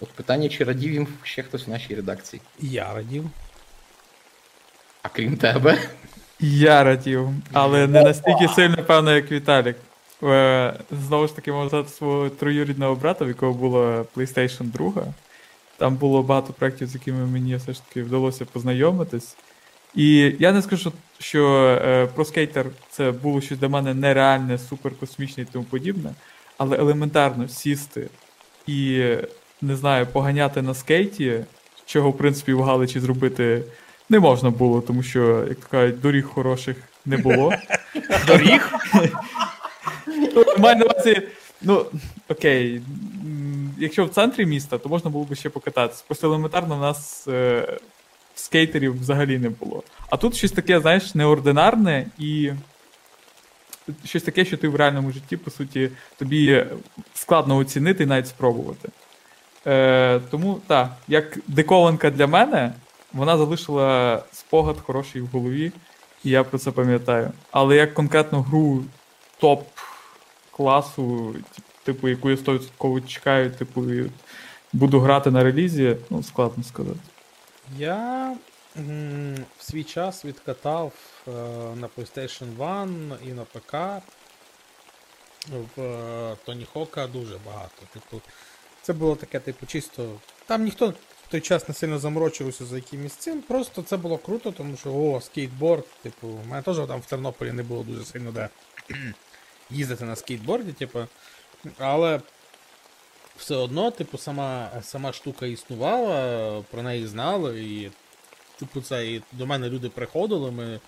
От 0.00 0.08
питання, 0.08 0.48
чи 0.48 0.64
радів 0.64 0.92
їм 0.92 1.08
ще 1.22 1.42
хтось 1.42 1.66
в 1.66 1.70
нашій 1.70 1.94
редакції. 1.94 2.42
Я 2.60 2.94
радів. 2.94 3.24
А 5.02 5.08
крім 5.08 5.36
тебе. 5.36 5.78
Я 6.40 6.84
радів, 6.84 7.28
але 7.52 7.86
не 7.86 8.02
настільки 8.02 8.48
сильно, 8.48 8.84
певно, 8.84 9.12
як 9.14 9.32
Віталік. 9.32 9.76
Е, 10.22 10.74
Знову 11.06 11.26
ж 11.26 11.36
таки, 11.36 11.52
можу 11.52 11.68
сказати 11.68 11.88
свого 11.88 12.28
троюрідного 12.28 12.94
брата, 12.94 13.24
в 13.24 13.28
якого 13.28 13.52
була 13.52 14.04
PlayStation 14.16 14.62
2. 14.62 14.92
Там 15.80 15.96
було 15.96 16.22
багато 16.22 16.52
проєктів, 16.52 16.88
з 16.88 16.94
якими 16.94 17.26
мені 17.26 17.56
все 17.56 17.72
ж 17.72 17.80
таки 17.88 18.02
вдалося 18.02 18.44
познайомитись. 18.44 19.36
І 19.94 20.34
я 20.38 20.52
не 20.52 20.62
скажу, 20.62 20.92
що 21.18 21.48
е, 21.84 22.06
про 22.06 22.24
скейтер 22.24 22.66
це 22.90 23.10
було 23.10 23.40
щось 23.40 23.58
для 23.58 23.68
мене 23.68 23.94
нереальне, 23.94 24.58
суперкосмічне 24.58 25.42
і 25.42 25.46
тому 25.52 25.64
подібне, 25.64 26.10
але 26.58 26.78
елементарно 26.78 27.48
сісти 27.48 28.08
і, 28.66 29.04
не 29.62 29.76
знаю, 29.76 30.06
поганяти 30.06 30.62
на 30.62 30.74
скейті, 30.74 31.44
чого, 31.86 32.10
в 32.10 32.16
принципі, 32.16 32.52
в 32.52 32.62
Галичі 32.62 33.00
зробити 33.00 33.62
не 34.08 34.20
можна 34.20 34.50
було, 34.50 34.80
тому 34.80 35.02
що, 35.02 35.44
як 35.48 35.60
кажуть, 35.60 36.00
доріг 36.00 36.26
хороших 36.26 36.76
не 37.06 37.16
було. 37.16 37.52
Доріг? 38.26 38.72
Ну, 40.34 40.44
Маю 40.58 40.76
на 40.76 40.84
увазі, 40.84 41.22
ну, 41.62 41.86
окей. 42.28 42.80
Якщо 43.80 44.04
в 44.04 44.10
центрі 44.10 44.46
міста, 44.46 44.78
то 44.78 44.88
можна 44.88 45.10
було 45.10 45.24
б 45.24 45.34
ще 45.34 45.50
покататися. 45.50 46.04
Просто 46.06 46.26
елементарно 46.26 46.76
в 46.76 46.80
нас 46.80 47.28
е, 47.28 47.68
скейтерів 48.34 49.00
взагалі 49.00 49.38
не 49.38 49.48
було. 49.50 49.82
А 50.10 50.16
тут 50.16 50.36
щось 50.36 50.52
таке, 50.52 50.80
знаєш, 50.80 51.14
неординарне 51.14 52.06
і 52.18 52.52
щось 54.04 54.22
таке, 54.22 54.44
що 54.44 54.56
ти 54.56 54.68
в 54.68 54.76
реальному 54.76 55.12
житті, 55.12 55.36
по 55.36 55.50
суті, 55.50 55.90
тобі 56.18 56.66
складно 57.14 57.56
оцінити 57.56 58.02
і 58.04 58.06
навіть 58.06 58.28
спробувати. 58.28 58.88
Е, 59.66 60.20
тому 60.30 60.60
так, 60.66 60.96
як 61.08 61.38
диковинка 61.46 62.10
для 62.10 62.26
мене, 62.26 62.72
вона 63.12 63.38
залишила 63.38 64.22
спогад 64.32 64.80
хороший 64.80 65.22
в 65.22 65.26
голові, 65.26 65.72
і 66.24 66.30
я 66.30 66.44
про 66.44 66.58
це 66.58 66.70
пам'ятаю. 66.70 67.30
Але 67.50 67.76
як 67.76 67.94
конкретну 67.94 68.42
гру 68.42 68.84
топ 69.40 69.66
класу, 70.50 71.34
типу, 71.84 72.08
яку 72.08 72.30
я 72.30 72.36
100% 72.36 73.06
чекаю, 73.06 73.50
типу, 73.50 73.92
і 73.92 74.10
буду 74.72 75.00
грати 75.00 75.30
на 75.30 75.44
релізі, 75.44 75.96
ну, 76.10 76.22
складно 76.22 76.64
сказати. 76.64 77.00
Я 77.78 78.36
в 79.58 79.62
свій 79.64 79.84
час 79.84 80.24
відкатав 80.24 80.92
е, 81.28 81.30
на 81.76 81.88
PlayStation 81.96 82.82
1 82.82 83.12
і 83.24 83.32
на 83.32 83.44
ПК 83.44 83.74
в 85.76 85.82
е, 85.82 86.36
Тоні 86.44 86.66
Хока 86.72 87.06
дуже 87.06 87.38
багато. 87.46 87.82
Типу, 87.92 88.22
це 88.82 88.92
було 88.92 89.16
таке, 89.16 89.40
типу, 89.40 89.66
чисто. 89.66 90.14
Там 90.46 90.64
ніхто 90.64 90.88
в 91.26 91.30
той 91.30 91.40
час 91.40 91.68
не 91.68 91.74
сильно 91.74 91.98
заморочувався 91.98 92.64
за 92.64 92.76
якимось 92.76 93.12
цим. 93.12 93.42
Просто 93.42 93.82
це 93.82 93.96
було 93.96 94.18
круто, 94.18 94.52
тому 94.52 94.76
що 94.76 94.94
о, 94.94 95.20
скейтборд, 95.20 95.86
типу, 96.02 96.28
у 96.28 96.48
мене 96.48 96.62
теж 96.62 96.76
там 96.76 97.00
в 97.00 97.06
Тернополі 97.06 97.52
не 97.52 97.62
було 97.62 97.82
дуже 97.82 98.04
сильно 98.04 98.32
де 98.32 98.48
їздити 99.70 100.04
на 100.04 100.16
скейтборді, 100.16 100.72
типу. 100.72 101.00
Але 101.78 102.20
все 103.36 103.56
одно, 103.56 103.90
типу, 103.90 104.18
сама, 104.18 104.70
сама 104.82 105.12
штука 105.12 105.46
існувала, 105.46 106.62
про 106.70 106.82
неї 106.82 107.06
знали, 107.06 107.64
і, 107.64 107.90
типу, 108.58 108.80
це 108.80 109.06
і 109.06 109.22
до 109.32 109.46
мене 109.46 109.68
люди 109.68 109.88
приходили, 109.88 110.50
ми 110.50 110.80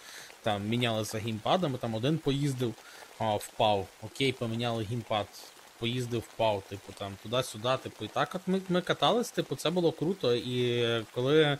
там 0.42 0.68
мінялися 0.68 1.18
геймпадами, 1.18 1.78
там 1.78 1.94
один 1.94 2.18
поїздив, 2.18 2.74
а, 3.18 3.36
впав. 3.36 3.86
Окей, 4.02 4.32
поміняли 4.32 4.84
геймпад, 4.84 5.26
поїздив, 5.78 6.20
впав, 6.20 6.62
типу, 6.68 6.92
там 6.92 7.16
туди-сюди, 7.22 7.76
типу, 7.82 8.04
і 8.04 8.08
так 8.08 8.34
от 8.34 8.40
ми, 8.46 8.60
ми 8.68 8.80
катались, 8.80 9.30
типу, 9.30 9.56
це 9.56 9.70
було 9.70 9.92
круто. 9.92 10.34
І 10.34 10.86
коли 11.14 11.58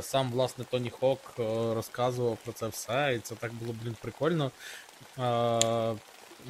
сам, 0.00 0.32
власне, 0.32 0.64
Тоні 0.70 0.90
Хок 0.90 1.18
е, 1.38 1.42
розказував 1.74 2.38
про 2.44 2.52
це 2.52 2.66
все, 2.66 3.14
і 3.16 3.18
це 3.18 3.34
так 3.34 3.52
було, 3.54 3.74
блін, 3.82 3.96
прикольно. 4.02 4.50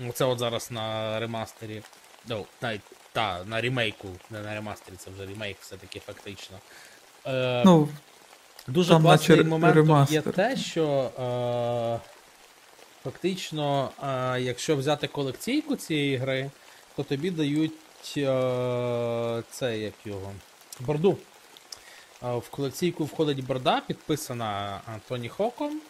Е, 0.08 0.12
Це 0.14 0.24
от 0.24 0.38
зараз 0.38 0.70
на 0.70 1.20
ремастері. 1.20 1.82
Ну, 2.26 2.46
навіть 2.62 2.80
та, 3.12 3.44
на 3.44 3.60
ремейку, 3.60 4.08
не 4.30 4.40
на 4.40 4.54
ремастері, 4.54 4.96
це 4.96 5.10
вже 5.10 5.26
ремейк 5.26 5.56
все-таки 5.60 6.00
фактично. 6.00 6.56
Е, 7.26 7.62
Ну, 7.64 7.88
Дуже 8.66 8.88
там 8.88 9.02
класний 9.02 9.36
наче 9.38 9.48
момент 9.48 10.10
є 10.10 10.20
те, 10.20 10.56
що 10.56 10.86
е, 11.20 12.08
фактично, 13.04 13.90
е, 14.02 14.40
якщо 14.40 14.76
взяти 14.76 15.06
колекційку 15.08 15.76
цієї 15.76 16.16
гри, 16.16 16.50
то 16.96 17.02
тобі 17.02 17.30
дають 17.30 17.72
е, 18.16 19.42
це 19.50 19.78
як 19.78 19.94
його. 20.04 20.32
Борду. 20.80 21.18
Е, 22.24 22.36
в 22.36 22.48
колекційку 22.50 23.04
входить 23.04 23.44
борда, 23.44 23.80
підписана 23.86 24.80
е, 24.88 25.00
Тоні 25.08 25.28
Хоком. 25.28 25.80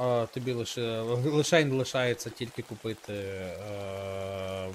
Е, 0.00 0.26
тобі 0.34 0.52
лише, 0.52 1.00
лише 1.24 1.64
лишається 1.64 2.30
тільки 2.30 2.62
купити 2.62 3.12
е, 3.12 4.68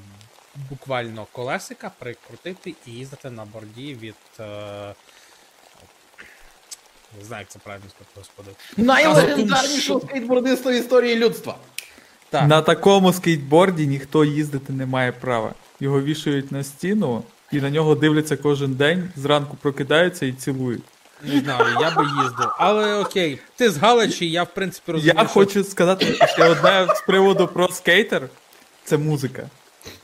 буквально 0.70 1.28
колесика, 1.32 1.92
прикрутити 2.00 2.74
і 2.88 2.92
їздити 2.92 3.30
на 3.30 3.46
борді 3.46 3.98
від. 4.02 4.16
Е, 4.40 4.94
не 7.20 7.26
знаю, 7.26 7.42
як 7.42 7.50
це 7.50 7.60
правильно 7.60 7.90
сказати, 7.90 8.12
господи. 8.16 8.50
Найлегендарнішого 8.78 10.00
скейтбордиста 10.00 10.70
в 10.72 10.74
історії 10.74 11.16
людства. 11.16 11.58
Так. 12.30 12.48
на 12.48 12.62
такому 12.62 13.14
скейтборді 13.14 13.88
ніхто 13.88 14.26
їздити 14.26 14.74
не 14.74 14.86
має 14.86 15.12
права. 15.12 15.54
Його 15.80 16.02
вішають 16.02 16.52
на 16.52 16.64
стіну, 16.64 17.24
і 17.52 17.62
на 17.62 17.70
нього 17.70 17.96
дивляться 17.96 18.38
кожен 18.38 18.74
день, 18.74 19.12
зранку 19.16 19.58
прокидаються 19.62 20.26
і 20.26 20.32
цілують. 20.32 20.84
Не 21.24 21.40
знаю, 21.40 21.78
я 21.82 21.96
би 21.96 22.04
їздив. 22.04 22.50
Але 22.58 22.96
окей, 22.96 23.40
ти 23.56 23.70
з 23.70 23.78
Галичі, 23.78 24.30
я 24.32 24.44
в 24.44 24.54
принципі 24.54 24.92
розумію. 24.92 25.14
Я 25.18 25.24
що- 25.24 25.34
хочу 25.34 25.64
сказати 25.64 26.06
ще 26.28 26.50
одне 26.50 26.88
з 26.96 27.02
приводу 27.02 27.48
про 27.48 27.68
скейтер 27.68 28.30
це 28.84 28.98
музика. 28.98 29.50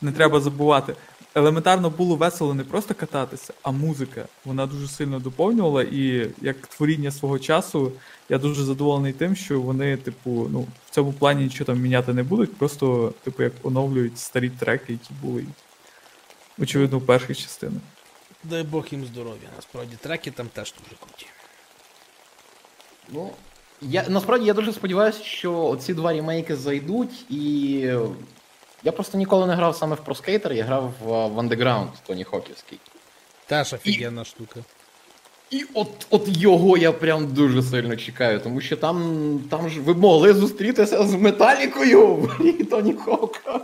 Не 0.01 0.11
треба 0.11 0.39
забувати. 0.39 0.95
Елементарно 1.35 1.89
було 1.89 2.15
весело 2.15 2.53
не 2.53 2.63
просто 2.63 2.93
кататися, 2.93 3.53
а 3.63 3.71
музика. 3.71 4.25
Вона 4.45 4.65
дуже 4.65 4.87
сильно 4.87 5.19
доповнювала, 5.19 5.83
і 5.83 6.29
як 6.41 6.67
творіння 6.67 7.11
свого 7.11 7.39
часу, 7.39 7.91
я 8.29 8.37
дуже 8.37 8.63
задоволений 8.63 9.13
тим, 9.13 9.35
що 9.35 9.61
вони, 9.61 9.97
типу, 9.97 10.47
ну, 10.51 10.67
в 10.85 10.89
цьому 10.89 11.13
плані 11.13 11.43
нічого 11.43 11.65
там 11.65 11.79
міняти 11.79 12.13
не 12.13 12.23
будуть, 12.23 12.55
просто, 12.57 13.13
типу, 13.23 13.43
як 13.43 13.53
оновлюють 13.63 14.19
старі 14.19 14.49
треки, 14.49 14.93
які 14.93 15.09
були, 15.21 15.43
очевидно, 16.59 16.97
в 16.97 17.05
перших 17.05 17.37
частинах. 17.37 17.81
Дай 18.43 18.63
Бог 18.63 18.87
їм 18.91 19.05
здоров'я. 19.05 19.49
Насправді 19.55 19.95
треки 20.01 20.31
там 20.31 20.47
теж 20.47 20.73
дуже 20.83 20.95
круті. 20.99 21.25
Ну, 23.09 23.31
я, 23.81 24.05
насправді 24.09 24.45
я 24.45 24.53
дуже 24.53 24.73
сподіваюся, 24.73 25.23
що 25.23 25.77
ці 25.81 25.93
два 25.93 26.13
ремейки 26.13 26.55
зайдуть, 26.55 27.31
і 27.31 27.41
я 28.83 28.91
просто 28.91 29.17
ніколи 29.17 29.47
не 29.47 29.55
грав 29.55 29.75
саме 29.75 29.95
в 29.95 29.99
Pro 29.99 30.21
Skater, 30.21 30.53
я 30.53 30.63
грав 30.63 30.93
в, 31.01 31.27
в 31.27 31.39
Underground 31.39 31.87
Тоні 32.07 32.23
Хоківський. 32.23 32.79
Теж 33.45 33.73
офігенна 33.73 34.25
штука. 34.25 34.59
І 35.49 35.65
от, 35.73 36.07
от 36.09 36.23
його 36.27 36.77
я 36.77 36.91
прям 36.91 37.33
дуже 37.33 37.63
сильно 37.63 37.95
чекаю, 37.95 38.39
тому 38.39 38.61
що 38.61 38.77
там, 38.77 39.39
там 39.49 39.69
ж 39.69 39.81
ви 39.81 39.93
могли 39.93 40.33
зустрітися 40.33 41.03
з 41.07 41.13
металікою 41.13 42.15
грі 42.15 42.51
Тоні 42.53 42.93
Хока. 42.93 43.61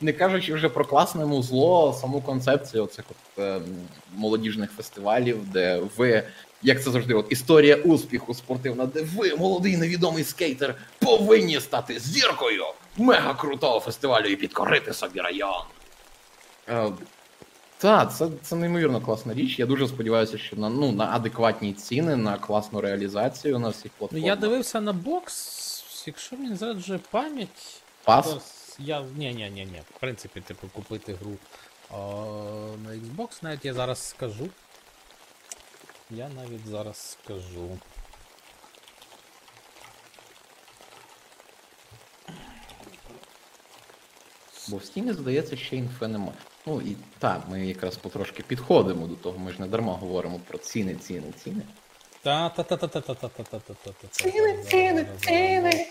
Не 0.00 0.12
кажучи 0.12 0.54
вже 0.54 0.68
про 0.68 0.84
класне 0.84 1.26
музло, 1.26 1.98
саму 2.00 2.20
концепцію 2.20 2.84
оцих 2.84 3.04
от, 3.10 3.42
е, 3.44 3.60
молодіжних 4.14 4.70
фестивалів, 4.70 5.38
де 5.52 5.82
ви, 5.96 6.22
як 6.62 6.82
це 6.82 6.90
завжди, 6.90 7.14
от 7.14 7.26
історія 7.30 7.76
успіху 7.76 8.34
спортивна, 8.34 8.86
де 8.86 9.02
ви, 9.02 9.36
молодий 9.36 9.76
невідомий 9.76 10.24
скейтер, 10.24 10.74
повинні 10.98 11.60
стати 11.60 11.98
зіркою 11.98 12.64
мега 12.96 13.34
крутого 13.34 13.80
фестивалю 13.80 14.26
і 14.26 14.36
підкорити 14.36 14.92
собі 14.92 15.20
район. 15.20 15.62
Е, 16.68 16.92
так, 17.78 18.16
це, 18.16 18.28
це 18.42 18.56
неймовірно 18.56 19.00
класна 19.00 19.34
річ. 19.34 19.58
Я 19.58 19.66
дуже 19.66 19.88
сподіваюся, 19.88 20.38
що 20.38 20.56
на, 20.56 20.68
ну, 20.68 20.92
на 20.92 21.10
адекватні 21.12 21.72
ціни, 21.72 22.16
на 22.16 22.38
класну 22.38 22.80
реалізацію 22.80 23.58
на 23.58 23.68
всіх 23.68 23.92
Ну 24.10 24.18
я 24.18 24.36
дивився 24.36 24.80
на 24.80 24.92
бокс, 24.92 26.04
якщо 26.06 26.36
мені 26.36 26.56
зраджує 26.56 27.00
пам'ять. 27.10 27.82
Пас? 28.04 28.36
Я. 28.78 29.00
Ні, 29.16 29.34
ні, 29.34 29.50
ні, 29.50 29.64
ні. 29.64 29.82
В 29.90 30.00
принципі, 30.00 30.40
типу, 30.40 30.68
купити 30.68 31.14
гру 31.14 31.32
о, 31.90 31.96
на 32.84 32.90
Xbox, 32.90 33.38
навіть 33.42 33.64
я 33.64 33.74
зараз 33.74 34.08
скажу. 34.08 34.48
Я 36.10 36.28
навіть 36.28 36.66
зараз 36.66 36.96
скажу. 37.22 37.78
Бо 44.68 44.76
в 44.76 44.84
стіні, 44.84 45.12
здається, 45.12 45.56
ще 45.56 45.76
інфи 45.76 46.08
нема. 46.08 46.32
Ну 46.66 46.80
і 46.80 46.96
так, 47.18 47.42
ми 47.48 47.66
якраз 47.66 47.96
потрошки 47.96 48.42
підходимо 48.42 49.06
до 49.06 49.14
того, 49.14 49.38
ми 49.38 49.52
ж 49.52 49.60
не 49.60 49.66
дарма 49.66 49.92
говоримо 49.92 50.40
про 50.48 50.58
ціни, 50.58 50.94
ціни, 50.94 51.32
ціни. 51.44 51.62
та 52.22 52.48
та 52.48 52.62
та 52.62 52.76
та 52.76 52.88
та 52.88 53.00
та 53.00 53.14
та 53.14 53.28
та 53.28 53.42
та 53.44 53.58
та 53.58 53.74
та 53.74 53.90
та 53.92 54.08
Ціни, 54.08 54.64
ціни, 54.64 55.06
ціни. 55.20 55.86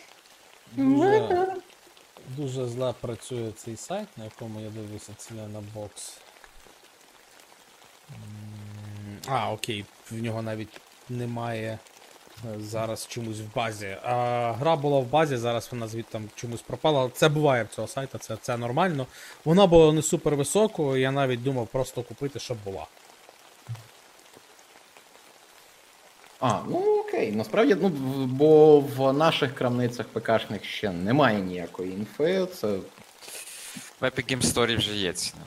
Дуже, 2.30 2.68
зле 2.68 2.94
працює 3.02 3.52
цей 3.52 3.76
сайт, 3.76 4.08
на 4.18 4.24
якому 4.24 4.60
я 4.60 4.70
дивлюся 4.70 5.14
ціни 5.18 5.48
на 5.48 5.64
бокс. 5.74 6.18
А, 9.28 9.52
окей, 9.52 9.86
в 10.12 10.22
нього 10.22 10.42
навіть 10.42 10.82
немає 11.10 11.80
е, 12.46 12.60
зараз 12.60 13.08
чомусь 13.08 13.40
в 13.40 13.56
базі. 13.56 13.98
А, 14.04 14.52
гра 14.60 14.76
була 14.76 15.00
в 15.00 15.06
базі, 15.06 15.38
зараз 15.38 15.70
вона 15.72 15.88
звідти 15.88 16.12
там 16.12 16.30
чомусь 16.36 16.62
пропала. 16.62 17.10
Це 17.14 17.30
буває 17.30 17.64
в 17.64 17.68
цього 17.68 17.88
сайта, 17.88 18.18
це, 18.18 18.38
це 18.42 18.58
нормально. 18.58 19.08
Вона 19.46 19.68
була 19.68 19.94
не 19.94 20.02
супер 20.02 20.36
високою, 20.36 21.02
я 21.02 21.12
навіть 21.12 21.44
думав 21.44 21.68
просто 21.68 22.04
купити, 22.04 22.40
щоб 22.40 22.58
була. 22.66 22.88
А, 26.40 26.60
ну 26.70 27.00
окей, 27.08 27.32
насправді, 27.32 27.76
ну, 27.82 27.90
бо 28.26 28.80
в 28.80 29.14
наших 29.14 29.56
крамницях 29.56 30.06
ПКшних 30.08 30.66
ще 30.66 30.90
немає 30.92 31.40
ніякої 31.40 31.92
інфи. 31.92 32.48
Це 32.62 32.68
В 34.02 34.04
Epic 34.04 34.36
Game 34.36 34.42
Story 34.42 34.78
вже 34.78 34.94
є 34.96 35.14
ціна. 35.14 35.42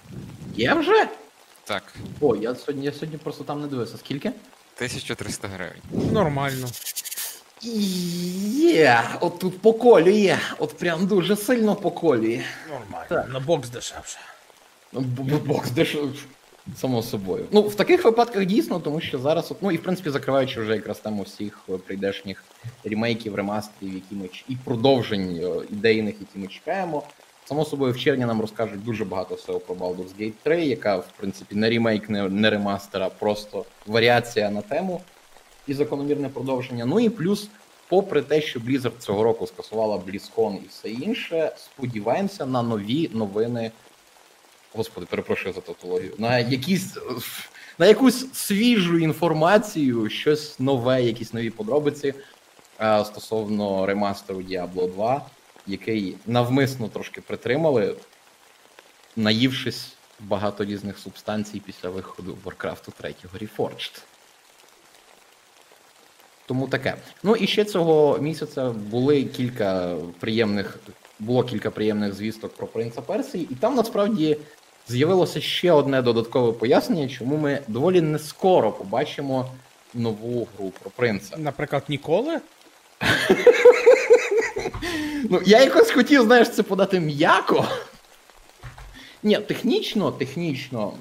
є 0.57 0.75
вже? 0.75 1.07
Так, 1.65 1.95
О, 2.21 2.37
я 2.37 2.55
сьогодні, 2.55 2.85
я 2.87 2.93
сьогодні 2.93 3.19
просто 3.19 3.45
там 3.45 3.61
не 3.61 3.67
дивився. 3.67 3.99
Скільки? 3.99 4.29
1300 4.29 5.49
гривень. 5.49 6.13
Нормально. 6.13 6.67
Є, 7.63 9.03
от 9.21 9.39
тут 9.39 9.61
поколює, 9.63 10.39
от 10.59 10.79
прям 10.79 11.07
дуже 11.07 11.37
сильно 11.37 11.75
поколює. 11.77 12.43
Нормально. 12.71 13.07
Так. 13.09 13.29
На 13.33 13.41
бокс 13.41 13.69
дешевше. 13.69 14.19
Ну, 14.93 15.01
б- 15.01 15.21
б- 15.21 15.47
Бокс 15.47 15.71
деш... 15.71 15.97
Само 16.77 17.03
собою. 17.03 17.45
Ну, 17.53 17.63
в 17.63 17.75
таких 17.75 18.05
випадках 18.05 18.47
дійсно, 18.47 18.81
тому 18.81 19.01
що 19.01 19.19
зараз, 19.19 19.53
ну 19.61 19.73
і 19.73 19.77
в 19.77 19.83
принципі, 19.83 20.11
закриваючи 20.11 20.61
вже 20.61 20.75
якраз 20.75 20.99
тему 20.99 21.23
всіх 21.23 21.59
е, 21.69 21.73
прийдешніх 21.73 22.45
ремейків, 22.85 23.35
ремастерів, 23.35 23.95
які 23.95 24.15
ми 24.15 24.29
і 24.49 24.57
продовжень 24.65 25.41
е, 25.43 25.67
ідейних, 25.71 26.15
які 26.21 26.39
ми 26.39 26.47
чекаємо. 26.47 27.03
Само 27.45 27.65
собою, 27.65 27.93
в 27.93 27.99
червні 27.99 28.25
нам 28.25 28.41
розкажуть 28.41 28.85
дуже 28.85 29.05
багато 29.05 29.35
всього 29.35 29.61
про 29.61 29.75
Baldur's 29.75 30.21
Gate 30.21 30.33
3, 30.43 30.65
яка, 30.65 30.97
в 30.97 31.09
принципі, 31.17 31.55
не 31.55 31.71
ремейк, 31.71 32.11
не, 32.11 32.29
не 32.29 32.51
ремастер, 32.51 33.03
а 33.03 33.09
просто 33.09 33.65
варіація 33.87 34.51
на 34.51 34.63
тему 34.63 35.01
і 35.67 35.75
закономірне 35.75 36.29
продовження. 36.29 36.87
Ну 36.87 37.01
і 37.01 37.09
плюс, 37.09 37.49
попри 37.89 38.23
те, 38.23 38.41
що 38.41 38.61
Blizzard 38.61 38.99
цього 38.99 39.23
року 39.23 39.47
скасувала 39.47 39.97
BlizzCon 39.97 40.57
і 40.57 40.69
все 40.69 40.89
інше, 40.89 41.53
сподіваємося 41.57 42.47
на 42.47 42.63
нові 42.63 43.11
новини. 43.13 43.71
Господи, 44.75 45.07
перепрошую 45.11 45.55
за 45.55 45.61
тавтологію. 45.61 46.15
На 46.19 46.39
якісь 46.39 46.97
на 47.79 47.87
якусь 47.87 48.33
свіжу 48.33 48.99
інформацію, 48.99 50.11
щось 50.11 50.61
нове, 50.61 51.03
якісь 51.03 51.33
нові 51.33 51.51
подробиці 51.51 52.15
е, 52.81 53.05
стосовно 53.05 53.87
ремастеру 53.87 54.41
Diablo 54.41 54.93
2, 54.93 55.27
який 55.67 56.17
навмисно 56.27 56.89
трошки 56.89 57.21
притримали, 57.21 57.97
наївшись 59.17 59.93
багато 60.21 60.65
різних 60.65 60.99
субстанцій 60.99 61.61
після 61.61 61.89
виходу 61.89 62.39
Warcraft 62.45 62.91
3 63.01 63.15
Reforged. 63.41 64.03
Тому 66.47 66.69
таке. 66.69 66.95
Ну 67.23 67.37
і 67.37 67.47
ще 67.47 67.65
цього 67.65 68.19
місяця 68.19 68.71
були 68.71 69.25
кілька 69.25 69.97
приємних, 70.21 70.79
було 71.19 71.45
кілька 71.45 71.71
приємних 71.71 72.15
звісток 72.15 72.55
про 72.55 72.67
принца 72.67 73.03
Персії, 73.03 73.49
і 73.51 73.55
там 73.55 73.75
насправді 73.75 74.37
з'явилося 74.89 75.41
ще 75.41 75.73
одне 75.73 76.03
додаткове 76.03 76.53
пояснення, 76.53 77.09
чому 77.09 77.37
ми 77.37 77.61
доволі 77.69 78.01
не 78.01 78.19
скоро 78.19 78.73
побачимо 78.73 79.51
нову 79.95 80.49
гру 80.57 80.73
про 80.83 80.91
принца. 80.91 81.37
Наприклад, 81.37 81.83
ніколи? 81.89 82.41
Ну, 85.31 85.41
я 85.47 85.61
якось 85.61 85.91
хотів, 85.91 86.23
знаєш, 86.23 86.51
це 86.51 86.63
подати 86.63 87.01
м'яко. 87.01 87.65
Ні, 89.23 89.39
технічно, 89.39 90.13
технічно, 90.13 90.93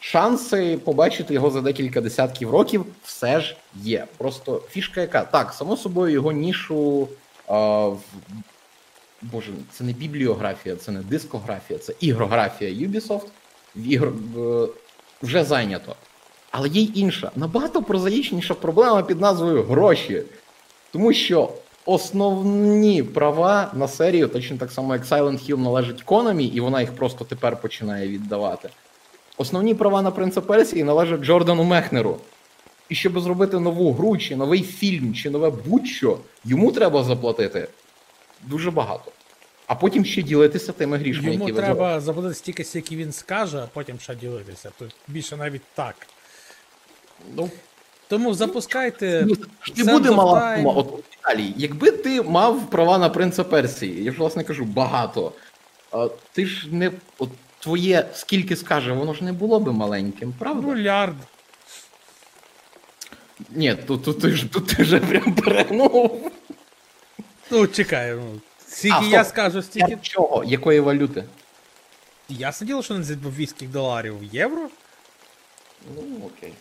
шанси 0.00 0.78
побачити 0.84 1.34
його 1.34 1.50
за 1.50 1.60
декілька 1.60 2.00
десятків 2.00 2.50
років 2.50 2.84
все 3.04 3.40
ж 3.40 3.56
є. 3.74 4.06
Просто 4.16 4.62
фішка 4.70 5.00
яка. 5.00 5.22
Так, 5.22 5.52
само 5.52 5.76
собою, 5.76 6.12
його 6.12 6.32
нішу. 6.32 7.08
А, 7.46 7.86
в... 7.86 8.00
Боже, 9.22 9.52
це 9.72 9.84
не 9.84 9.92
бібліографія, 9.92 10.76
це 10.76 10.92
не 10.92 11.00
дискографія, 11.00 11.78
це 11.78 11.94
ігрографія 12.00 12.88
Ubisoft 12.88 13.26
ігр... 13.76 14.12
вже 15.22 15.44
зайнято. 15.44 15.96
Але 16.50 16.68
є 16.68 16.82
й 16.82 16.90
інша, 16.94 17.30
набагато 17.36 17.82
прозаїчніша 17.82 18.54
проблема 18.54 19.02
під 19.02 19.20
назвою 19.20 19.62
гроші. 19.62 20.22
Тому 20.92 21.12
що 21.12 21.52
основні 21.84 23.02
права 23.02 23.70
на 23.74 23.88
серію, 23.88 24.28
точно 24.28 24.56
так 24.56 24.72
само, 24.72 24.94
як 24.94 25.04
Silent 25.04 25.50
Hill 25.50 25.58
належить 25.58 26.04
Konami, 26.04 26.52
і 26.54 26.60
вона 26.60 26.80
їх 26.80 26.92
просто 26.92 27.24
тепер 27.24 27.60
починає 27.60 28.08
віддавати. 28.08 28.68
Основні 29.36 29.74
права 29.74 30.02
на 30.02 30.10
принца 30.10 30.40
Персії 30.40 30.84
належать 30.84 31.20
Джордану 31.20 31.64
Мехнеру. 31.64 32.18
І 32.88 32.94
щоб 32.94 33.20
зробити 33.20 33.58
нову 33.58 33.92
гру, 33.92 34.18
чи 34.18 34.36
новий 34.36 34.62
фільм, 34.62 35.14
чи 35.14 35.30
нове 35.30 35.50
будь-що, 35.50 36.18
йому 36.44 36.72
треба 36.72 37.02
заплатити 37.02 37.68
дуже 38.42 38.70
багато. 38.70 39.12
А 39.66 39.74
потім 39.74 40.04
ще 40.04 40.22
ділитися 40.22 40.72
тими 40.72 40.96
грішми, 40.98 41.32
Йому 41.32 41.48
які 41.48 41.58
треба 41.58 42.00
заплатити 42.00 42.34
стільки, 42.34 42.64
скільки 42.64 42.96
він 42.96 43.12
скаже, 43.12 43.58
а 43.58 43.66
потім 43.66 44.00
ще 44.00 44.14
ділитися. 44.14 44.70
Тут 44.78 44.94
більше 45.08 45.36
навіть 45.36 45.62
так. 45.74 45.94
Ну, 47.36 47.50
Тому 48.08 48.34
запускайте. 48.34 49.26
Не 49.76 49.92
буде 49.92 50.10
of 50.10 50.14
мала 50.14 50.56
сума. 50.56 50.72
От 50.72 51.04
Віталій, 51.18 51.54
якби 51.56 51.90
ти 51.90 52.22
мав 52.22 52.70
права 52.70 52.98
на 52.98 53.08
принца 53.08 53.44
Персії, 53.44 54.04
я 54.04 54.12
ж 54.12 54.18
власне 54.18 54.44
кажу, 54.44 54.64
багато. 54.64 55.32
А, 55.92 56.08
ти 56.32 56.46
ж 56.46 56.74
не. 56.74 56.92
От 57.18 57.30
твоє 57.60 58.06
скільки 58.14 58.56
скаже, 58.56 58.92
воно 58.92 59.14
ж 59.14 59.24
не 59.24 59.32
було 59.32 59.60
би 59.60 59.72
маленьким, 59.72 60.34
правда? 60.38 60.74
Мільярд. 60.74 61.16
Ні, 63.50 63.74
тут, 63.74 64.04
тут, 64.04 64.20
ти 64.20 64.30
ж 64.30 64.46
тут 64.46 64.66
ти 64.66 64.82
вже 64.82 65.00
прям 65.00 65.34
перегнув. 65.34 66.32
Ну, 67.50 67.66
чекай, 67.66 68.14
ну. 68.14 68.40
Скільки 68.68 68.96
А, 69.00 69.02
я 69.04 69.24
стоп. 69.24 69.34
скажу, 69.34 69.62
стільки. 69.62 69.90
Я 69.90 69.96
чого? 70.02 70.44
Якої 70.44 70.80
валюти? 70.80 71.24
Я 72.28 72.52
сиділо, 72.52 72.82
що 72.82 72.94
не 72.94 73.02
з 73.04 73.10
львівських 73.10 73.68
доларів 73.68 74.14
євро. 74.32 74.68
Ну, 75.96 76.02
окей. 76.26 76.52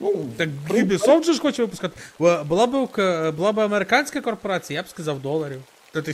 Ну, 0.00 0.26
Так 0.36 0.48
в 0.68 0.72
Ubisoft 0.72 1.22
же 1.24 1.32
ж 1.32 1.40
хоче 1.40 1.62
випускати. 1.62 2.00
Була 2.18 2.66
б 2.66 2.88
була 3.32 3.52
б 3.52 3.60
американська 3.60 4.20
корпорація, 4.20 4.76
я 4.78 4.82
б 4.82 4.88
сказав 4.88 5.20
доларів. 5.20 5.62
Тобто 5.92 6.12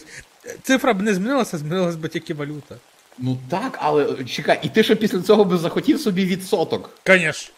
цифра 0.62 0.92
б 0.94 1.02
не 1.02 1.14
змінилася, 1.14 1.58
змінилася 1.58 1.98
б 1.98 2.08
тільки 2.08 2.34
валюта. 2.34 2.76
Ну 3.18 3.38
так, 3.50 3.78
але 3.82 4.24
чекай, 4.24 4.58
і 4.62 4.68
ти 4.68 4.82
ще 4.82 4.94
після 4.94 5.22
цього 5.22 5.44
би 5.44 5.58
захотів 5.58 6.00
собі 6.00 6.24
відсоток. 6.26 6.90
Конечно. 7.06 7.54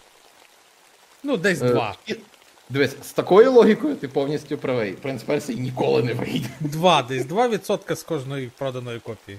Ну, 1.23 1.37
десь 1.37 1.63
Е, 1.63 1.69
два. 1.69 1.97
Дивись, 2.71 2.97
з 3.03 3.13
такою 3.13 3.53
логікою 3.53 3.95
ти 3.97 4.09
повністю 4.09 4.59
правий. 4.59 4.93
Принц 4.93 5.23
Персії 5.23 5.61
ніколи 5.61 6.03
не 6.03 6.15
вийде. 6.15 6.49
Два, 6.61 7.03
десь 7.03 7.23
2% 7.27 7.97
з 7.97 8.03
кожної 8.03 8.51
проданої 8.59 9.01
копії. 9.01 9.39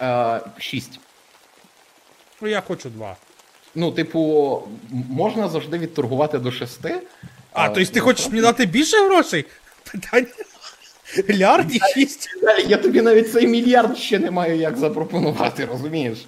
Е, 0.00 0.40
Шість. 0.58 1.00
Ну, 2.40 2.48
я 2.48 2.60
хочу 2.60 2.90
два. 2.90 3.16
Ну, 3.74 3.92
типу, 3.92 4.62
можна 4.90 5.48
завжди 5.48 5.78
відторгувати 5.78 6.38
до 6.38 6.52
шести. 6.52 7.02
А, 7.52 7.68
тобто 7.68 7.92
ти 7.92 8.00
хочеш 8.00 8.28
мені 8.28 8.40
дати 8.40 8.66
більше 8.66 8.96
грошей? 9.06 9.44
Питання. 9.92 10.26
Лярд 11.30 11.74
і 11.74 11.80
шість. 11.94 12.28
Я 12.66 12.76
тобі 12.76 13.02
навіть 13.02 13.32
цей 13.32 13.46
мільярд 13.46 13.98
ще 13.98 14.18
не 14.18 14.30
маю 14.30 14.56
як 14.56 14.76
запропонувати, 14.76 15.64
розумієш? 15.64 16.18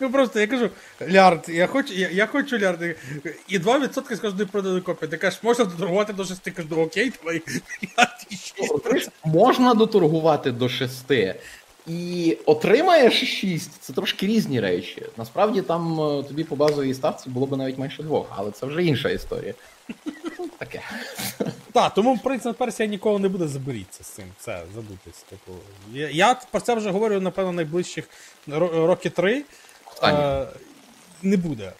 Ну 0.00 0.10
просто 0.10 0.40
я 0.40 0.46
кажу, 0.46 0.70
лярд, 1.10 1.48
я 1.48 1.66
хочу, 1.66 1.94
я, 1.94 2.08
я 2.10 2.26
хочу 2.26 2.58
лярд. 2.58 2.96
І 3.48 3.58
2% 3.58 4.16
з 4.16 4.20
кожної 4.20 4.46
проданої 4.46 4.80
копії. 4.80 5.10
Ти 5.10 5.16
кажеш, 5.16 5.42
можна 5.42 5.64
доторгувати 5.64 6.12
до 6.12 6.24
6, 6.24 6.50
кажу, 6.50 6.68
«Ну, 6.70 6.82
окей, 6.82 7.12
давай, 7.22 7.42
лярд 7.98 8.26
і 8.30 8.36
6. 8.36 9.10
Можна 9.24 9.74
доторгувати 9.74 10.50
до 10.52 10.68
шести. 10.68 11.34
І 11.86 12.38
отримаєш 12.46 13.40
шість. 13.40 13.70
Це 13.80 13.92
трошки 13.92 14.26
різні 14.26 14.60
речі. 14.60 15.02
Насправді 15.16 15.62
там 15.62 16.00
е, 16.00 16.22
тобі 16.22 16.44
по 16.44 16.56
базовій 16.56 16.94
ставці 16.94 17.30
було 17.30 17.46
б 17.46 17.56
навіть 17.56 17.78
менше 17.78 18.02
двох, 18.02 18.26
але 18.36 18.50
це 18.50 18.66
вже 18.66 18.84
інша 18.84 19.08
історія. 19.08 19.54
Таке. 20.58 20.80
Так, 21.72 21.94
тому 21.94 22.18
принцип 22.18 22.56
Персія 22.56 22.88
ніколи 22.88 23.18
не 23.18 23.28
буде 23.28 23.48
заберіться 23.48 24.04
з 24.04 24.06
цим. 24.06 24.24
Це 24.38 24.62
забудьтесь. 24.74 25.22
Типу. 25.30 25.52
Я, 25.92 26.08
я 26.10 26.34
про 26.50 26.60
це 26.60 26.74
вже 26.74 26.90
говорю, 26.90 27.20
напевно, 27.20 27.52
найближчих 27.52 28.04
ро- 28.48 28.86
роки 28.86 29.10
три. 29.10 29.42
Останніх. 30.04 30.48
Е, 30.54 30.58
не 31.22 31.36
буде. 31.36 31.72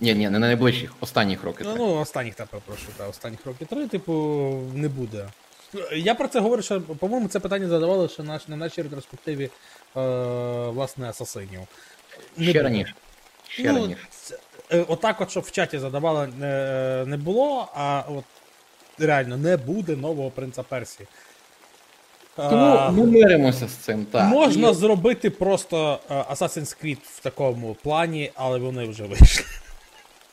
Ні, 0.00 0.14
ні, 0.14 0.30
не 0.30 0.38
на 0.38 0.46
найближчих, 0.46 0.94
останніх 1.00 1.42
років. 1.44 1.66
Ну, 1.66 1.76
ну 1.76 1.94
останніх 2.00 2.34
та 2.34 2.46
прошу, 2.46 2.86
та 2.96 3.08
останніх 3.08 3.46
років 3.46 3.66
три, 3.66 3.88
типу, 3.88 4.12
не 4.74 4.88
буде. 4.88 5.28
Я 5.96 6.14
про 6.14 6.28
це 6.28 6.40
говорю, 6.40 6.62
що, 6.62 6.80
по-моєму, 6.80 7.28
це 7.28 7.40
питання 7.40 7.68
задавали 7.68 8.08
ще 8.08 8.22
наш, 8.22 8.48
на 8.48 8.56
нашій 8.56 8.82
ретроспективі 8.82 9.44
е, 9.44 9.50
власне 10.68 11.08
асасинів. 11.08 11.60
Не 12.36 12.44
Ще 12.44 12.52
буде. 12.52 12.62
раніше. 12.62 12.94
Ще 13.48 13.72
ну, 13.72 13.80
раніше. 13.80 14.00
це- 14.10 14.38
е, 14.72 14.84
Отак, 14.88 15.20
от, 15.20 15.30
щоб 15.30 15.42
в 15.42 15.50
чаті 15.50 15.78
задавали, 15.78 16.26
не, 16.38 17.04
не 17.06 17.16
було, 17.16 17.68
а 17.74 18.02
от 18.08 18.24
реально 18.98 19.36
не 19.36 19.56
буде 19.56 19.96
нового 19.96 20.30
принца 20.30 20.62
Персії. 20.62 21.08
Тому 22.38 22.76
А, 22.76 22.90
ми 22.90 23.06
миримося 23.06 23.68
з 23.68 23.72
цим, 23.72 24.04
так. 24.04 24.24
можна 24.24 24.70
І- 24.70 24.74
зробити 24.74 25.30
просто 25.30 25.98
е, 26.10 26.14
Assassin's 26.14 26.84
Creed 26.84 26.98
в 27.04 27.20
такому 27.20 27.76
плані, 27.82 28.30
але 28.34 28.58
вони 28.58 28.84
вже 28.88 29.04
вийшли. 29.04 29.44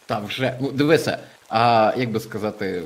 Та 0.05 0.19
вже, 0.19 0.57
ну 0.61 0.71
дивися, 0.71 1.19
а 1.49 1.93
як 1.97 2.11
би 2.11 2.19
сказати, 2.19 2.83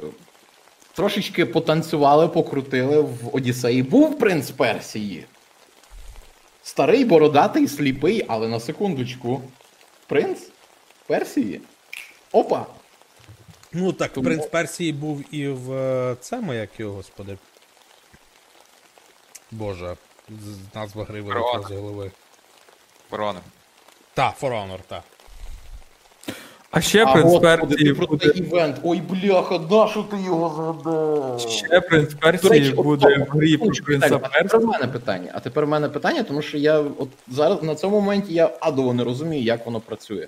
трошечки 0.93 1.45
потанцювали, 1.45 2.27
покрутили 2.27 3.01
в 3.01 3.35
Одіссеї. 3.35 3.83
Був 3.83 4.19
принц 4.19 4.51
Персії. 4.51 5.25
Старий, 6.63 7.05
бородатий, 7.05 7.67
сліпий, 7.67 8.25
але 8.27 8.47
на 8.47 8.59
секундочку. 8.59 9.41
Принц 10.07 10.39
Персії. 11.07 11.61
Опа! 12.31 12.65
Ну 13.73 13.93
так, 13.93 14.13
Тому- 14.13 14.25
принц 14.25 14.45
Персії 14.45 14.93
був 14.93 15.23
і 15.35 15.47
в 15.47 15.73
е, 15.73 16.15
цьому, 16.21 16.53
як 16.53 16.69
його, 16.79 16.93
господи. 16.95 17.37
Боже, 19.51 19.95
назва 20.75 21.03
гри 21.03 21.21
вилетіла 21.21 21.63
з 21.69 21.71
голови. 21.71 22.11
Ворона. 23.11 23.39
Та, 24.13 24.33
For 24.41 24.49
Honor, 24.51 24.79
та. 24.87 25.03
А 26.71 26.81
ще 26.81 27.05
А 27.05 27.13
принц 27.13 27.39
Персії 27.39 27.93
буде. 27.93 28.31
івент. 28.35 28.77
Ой, 28.83 29.01
бляха, 29.01 29.57
на 29.57 29.87
що 29.87 30.03
ти 30.03 30.17
його 30.21 30.49
згадав? 30.55 31.39
Ще 31.49 31.81
принц 31.81 32.13
Персії 32.13 32.71
буде 32.71 33.17
в 33.29 33.37
грі 33.37 33.57
про 33.57 33.69
принца 33.85 34.05
А 34.07 34.09
тепер 34.09 34.31
Персії. 34.31 34.63
в 34.63 34.65
мене 34.67 34.87
питання. 34.87 35.31
А 35.35 35.39
тепер 35.39 35.65
в 35.65 35.69
мене 35.69 35.89
питання, 35.89 36.23
тому 36.23 36.41
що 36.41 36.57
я 36.57 36.79
от 36.79 37.09
зараз 37.27 37.63
на 37.63 37.75
цьому 37.75 37.99
моменті 38.01 38.33
я 38.33 38.51
адово 38.59 38.93
не 38.93 39.03
розумію, 39.03 39.43
як 39.43 39.65
воно 39.65 39.79
працює. 39.79 40.27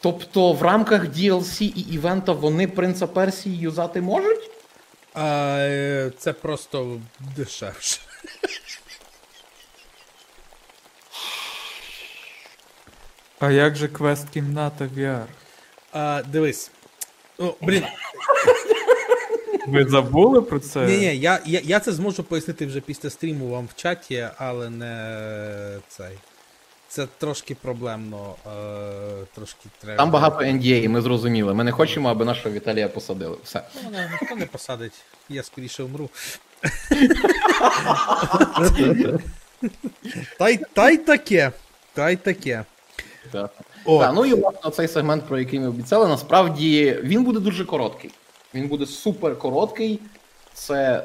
Тобто 0.00 0.52
в 0.52 0.62
рамках 0.62 1.04
DLC 1.04 1.62
і 1.62 1.80
івента 1.80 2.32
вони 2.32 2.68
принца 2.68 3.06
Персії 3.06 3.56
юзати 3.58 4.00
можуть? 4.00 4.47
А, 5.20 5.56
е, 5.60 6.12
це 6.18 6.32
просто 6.32 7.00
дешевше. 7.36 8.00
А 13.40 13.50
як 13.50 13.76
же 13.76 13.88
квест 13.88 14.30
кімната 14.30 14.84
VR? 14.84 15.24
А, 15.92 16.22
дивись. 16.26 16.70
Ну, 17.38 17.54
блін, 17.60 17.84
Ви 19.66 19.84
забули 19.84 20.42
про 20.42 20.60
це? 20.60 20.86
ні, 20.86 20.98
ні, 20.98 21.18
я, 21.18 21.40
я, 21.46 21.60
я 21.64 21.80
це 21.80 21.92
зможу 21.92 22.24
пояснити 22.24 22.66
вже 22.66 22.80
після 22.80 23.10
стріму 23.10 23.48
вам 23.48 23.66
в 23.66 23.74
чаті, 23.74 24.28
але 24.36 24.70
не 24.70 25.80
цей. 25.88 26.18
Це 26.88 27.06
трошки 27.18 27.54
проблемно. 27.54 28.34
Е, 28.46 29.26
трошки 29.34 29.68
треба. 29.78 29.96
Там 29.96 30.10
багато 30.10 30.38
NDA, 30.44 30.88
ми 30.88 31.00
зрозуміли. 31.00 31.54
Ми 31.54 31.64
не 31.64 31.72
хочемо, 31.72 32.08
аби 32.08 32.24
нашого 32.24 32.54
Віталія 32.54 32.88
посадили. 32.88 33.36
Все. 33.44 33.62
Ну, 33.74 33.90
Мене 33.90 34.10
ніхто 34.20 34.36
не 34.36 34.46
посадить, 34.46 34.92
я 35.28 35.42
скоріше 35.42 35.82
умру. 35.82 36.10
та, 40.38 40.48
й, 40.48 40.58
та 40.72 40.90
й 40.90 40.96
таке. 40.96 41.52
Та 41.94 42.10
й 42.10 42.16
таке. 42.16 42.64
Так. 43.32 43.50
Так, 43.86 44.12
ну 44.14 44.24
і 44.24 44.34
власне 44.34 44.70
цей 44.70 44.88
сегмент, 44.88 45.26
про 45.28 45.38
який 45.38 45.60
ми 45.60 45.68
обіцяли, 45.68 46.08
насправді 46.08 46.98
він 47.02 47.24
буде 47.24 47.40
дуже 47.40 47.64
короткий. 47.64 48.10
Він 48.54 48.68
буде 48.68 48.86
супер 48.86 49.38
короткий. 49.38 50.00
Це 50.54 51.04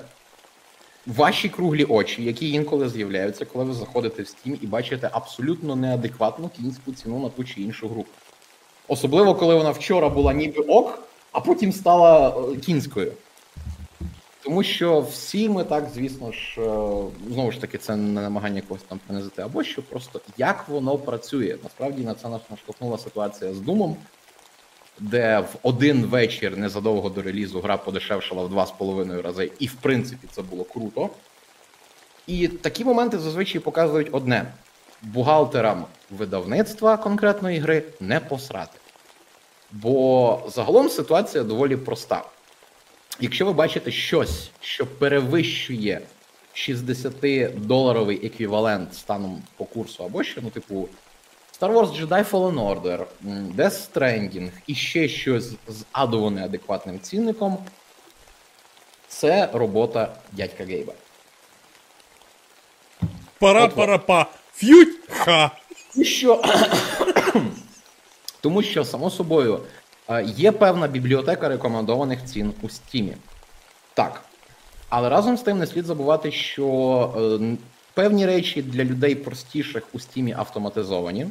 ваші 1.07 1.49
круглі 1.49 1.83
очі, 1.83 2.23
які 2.23 2.51
інколи 2.51 2.89
з'являються, 2.89 3.45
коли 3.45 3.65
ви 3.65 3.73
заходите 3.73 4.23
в 4.23 4.25
Steam 4.25 4.57
і 4.61 4.67
бачите 4.67 5.09
абсолютно 5.11 5.75
неадекватну 5.75 6.49
кінську 6.49 6.91
ціну 6.91 7.19
на 7.19 7.29
ту 7.29 7.43
чи 7.43 7.61
іншу 7.61 7.87
гру. 7.87 8.05
Особливо, 8.87 9.35
коли 9.35 9.55
вона 9.55 9.71
вчора 9.71 10.09
була 10.09 10.33
ніби 10.33 10.61
ок, 10.61 10.99
а 11.31 11.39
потім 11.39 11.71
стала 11.71 12.29
е, 12.29 12.57
кінською. 12.57 13.11
Тому 14.43 14.63
що 14.63 15.01
всі 15.01 15.49
ми 15.49 15.63
так, 15.63 15.89
звісно 15.95 16.31
ж, 16.31 16.61
е, 16.61 16.63
знову 17.31 17.51
ж 17.51 17.61
таки, 17.61 17.77
це 17.77 17.95
не 17.95 18.21
намагання 18.21 18.61
когось 18.61 18.83
там 18.83 18.99
принизити, 19.07 19.41
або 19.41 19.63
що 19.63 19.81
просто 19.81 20.21
як 20.37 20.69
воно 20.69 20.97
працює. 20.97 21.57
Насправді 21.63 22.03
на 22.03 22.13
це 22.13 22.29
нас 22.29 22.41
наштовхнула 22.51 22.97
ситуація 22.97 23.53
з 23.53 23.59
Думом, 23.59 23.97
де 24.99 25.39
в 25.39 25.55
один 25.63 26.05
вечір 26.05 26.57
незадовго 26.57 27.09
до 27.09 27.21
релізу 27.21 27.61
гра 27.61 27.77
подешевшала 27.77 28.43
в 28.43 28.49
два 28.49 28.65
з 28.65 28.71
половиною 28.71 29.21
рази, 29.21 29.51
і 29.59 29.67
в 29.67 29.73
принципі 29.73 30.27
це 30.31 30.41
було 30.41 30.63
круто. 30.63 31.09
І 32.27 32.47
такі 32.47 32.85
моменти 32.85 33.19
зазвичай 33.19 33.61
показують 33.61 34.09
одне: 34.11 34.45
бухгалтерам 35.01 35.85
видавництва 36.09 36.97
конкретної 36.97 37.59
гри 37.59 37.83
не 37.99 38.19
посрати. 38.19 38.79
Бо 39.71 40.43
загалом 40.47 40.89
ситуація 40.89 41.43
доволі 41.43 41.77
проста. 41.77 42.23
Якщо 43.19 43.45
ви 43.45 43.53
бачите 43.53 43.91
щось, 43.91 44.51
що 44.61 44.85
перевищує 44.85 46.01
60-доларовий 46.55 48.25
еквівалент 48.25 48.95
станом 48.95 49.41
по 49.57 49.65
курсу, 49.65 50.03
або 50.03 50.23
що, 50.23 50.41
ну, 50.41 50.49
типу, 50.49 50.89
Star 51.63 51.71
Wars 51.71 51.93
Jedi 51.93 52.23
Fallen 52.23 52.57
Order, 52.57 53.05
Death 53.55 53.87
Stranding 53.87 54.51
і 54.67 54.75
ще 54.75 55.07
щось 55.07 55.49
з 55.67 55.85
адово 55.91 56.31
неадекватним 56.31 56.99
цінником, 56.99 57.57
це 59.07 59.49
робота 59.53 60.15
дядька 60.31 60.63
Гейба. 60.63 60.93
пара-пара-па. 63.39 64.25
Ф'ють! 64.53 64.99
Ха! 65.09 65.51
Тому 65.93 66.05
що, 66.05 66.43
тому 68.41 68.63
що, 68.63 68.85
само 68.85 69.09
собою, 69.09 69.59
е, 70.09 70.23
є 70.23 70.51
певна 70.51 70.87
бібліотека 70.87 71.49
рекомендованих 71.49 72.25
цін 72.25 72.53
у 72.61 72.69
Стімі. 72.69 73.13
Так. 73.93 74.23
Але 74.89 75.09
разом 75.09 75.37
з 75.37 75.41
тим 75.41 75.59
не 75.59 75.67
слід 75.67 75.85
забувати, 75.85 76.31
що 76.31 76.67
е, 77.41 77.57
певні 77.93 78.25
речі 78.25 78.61
для 78.61 78.83
людей 78.83 79.15
простіших 79.15 79.83
у 79.93 79.99
Стімі 79.99 80.33
автоматизовані. 80.37 81.27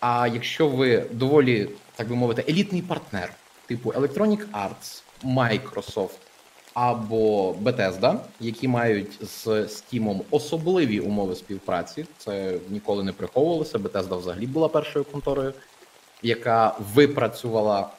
А 0.00 0.28
якщо 0.34 0.68
ви 0.68 1.04
доволі, 1.10 1.68
так 1.96 2.08
би 2.08 2.16
мовити, 2.16 2.44
елітний 2.48 2.82
партнер, 2.82 3.32
типу 3.66 3.90
Electronic 3.90 4.44
Arts, 4.52 5.02
Microsoft 5.24 6.18
або 6.74 7.52
Bethesda, 7.52 8.18
які 8.40 8.68
мають 8.68 9.18
з 9.22 9.46
Steam 9.46 10.20
особливі 10.30 11.00
умови 11.00 11.34
співпраці, 11.34 12.06
це 12.18 12.54
ніколи 12.68 13.04
не 13.04 13.12
приховувалося. 13.12 13.78
Bethesda 13.78 14.18
взагалі 14.18 14.46
була 14.46 14.68
першою 14.68 15.04
конторою, 15.04 15.52
яка 16.22 16.76
випрацювала 16.94 17.90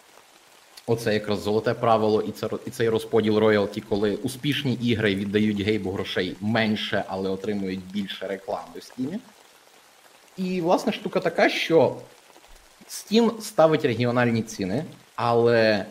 оце 0.86 1.14
якраз 1.14 1.40
золоте 1.40 1.74
правило 1.74 2.22
і 2.22 2.32
це 2.32 2.50
і 2.66 2.70
цей 2.70 2.90
розподіл 2.90 3.38
роялті, 3.38 3.82
коли 3.82 4.16
успішні 4.16 4.74
ігри 4.74 5.16
віддають 5.16 5.62
гейбу 5.62 5.92
грошей 5.92 6.36
менше, 6.42 7.04
але 7.08 7.30
отримують 7.30 7.92
більше 7.92 8.28
реклами 8.28 8.74
в 8.76 8.78
Steam. 8.78 9.20
І 10.44 10.62
власне 10.62 10.94
штука 10.94 11.20
така, 11.20 11.50
що 11.50 11.96
Steam 12.90 13.42
ставить 13.42 13.86
регіональні 13.86 14.42
ціни, 14.42 14.84
але 15.16 15.86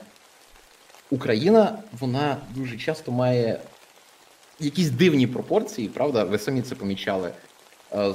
Україна 1.11 1.79
вона 2.01 2.37
дуже 2.51 2.77
часто 2.77 3.13
має 3.13 3.61
якісь 4.61 4.91
дивні 4.91 5.27
пропорції, 5.27 5.89
правда? 5.89 6.25
Ви 6.25 6.39
самі 6.39 6.63
це 6.63 6.75
помічали. 6.75 7.33
е, 7.93 8.13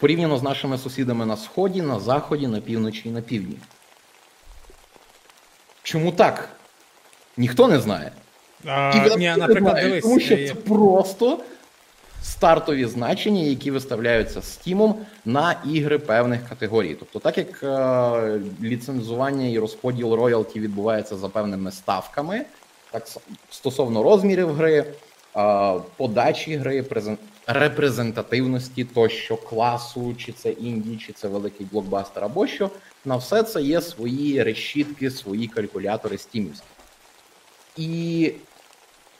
порівняно 0.00 0.38
з 0.38 0.42
нашими 0.42 0.78
сусідами 0.78 1.26
на 1.26 1.36
сході, 1.36 1.82
на 1.82 2.00
заході, 2.00 2.46
на 2.46 2.60
півночі 2.60 3.08
і 3.08 3.12
на 3.12 3.20
півдні. 3.20 3.56
Чому 5.82 6.12
так? 6.12 6.48
Ніхто 7.36 7.68
не 7.68 7.80
знає. 7.80 8.12
А, 8.66 8.92
І 9.06 9.16
ні, 9.18 9.26
не 9.26 9.36
наприклад, 9.36 9.70
знаєте, 9.72 9.88
дивись. 9.88 10.04
тому 10.04 10.20
що 10.20 10.34
е, 10.34 10.48
це 10.48 10.54
просто 10.54 11.40
стартові 12.22 12.86
значення, 12.86 13.42
які 13.42 13.70
виставляються 13.70 14.40
Steam 14.40 14.94
на 15.24 15.56
ігри 15.72 15.98
певних 15.98 16.48
категорій. 16.48 16.94
Тобто, 16.98 17.18
так 17.18 17.38
як 17.38 17.62
е, 17.62 18.40
ліцензування 18.62 19.46
і 19.46 19.58
розподіл 19.58 20.12
роялті 20.12 20.60
відбувається 20.60 21.16
за 21.16 21.28
певними 21.28 21.72
ставками, 21.72 22.44
так 22.90 23.06
стосовно 23.50 24.02
розмірів 24.02 24.52
гри, 24.52 24.84
е, 25.36 25.74
подачі 25.96 26.56
гри, 26.56 26.82
презен- 26.82 27.16
репрезентативності 27.46 28.84
тощо 28.84 29.36
класу, 29.36 30.14
чи 30.18 30.32
це 30.32 30.50
інді, 30.50 30.96
чи 30.96 31.12
це 31.12 31.28
великий 31.28 31.66
блокбастер, 31.72 32.24
або 32.24 32.46
що, 32.46 32.70
на 33.04 33.16
все 33.16 33.42
це 33.42 33.62
є 33.62 33.80
свої 33.80 34.42
решітки, 34.42 35.10
свої 35.10 35.46
калькулятори 35.46 36.18
стімівські. 36.18 36.66
І 37.76 38.32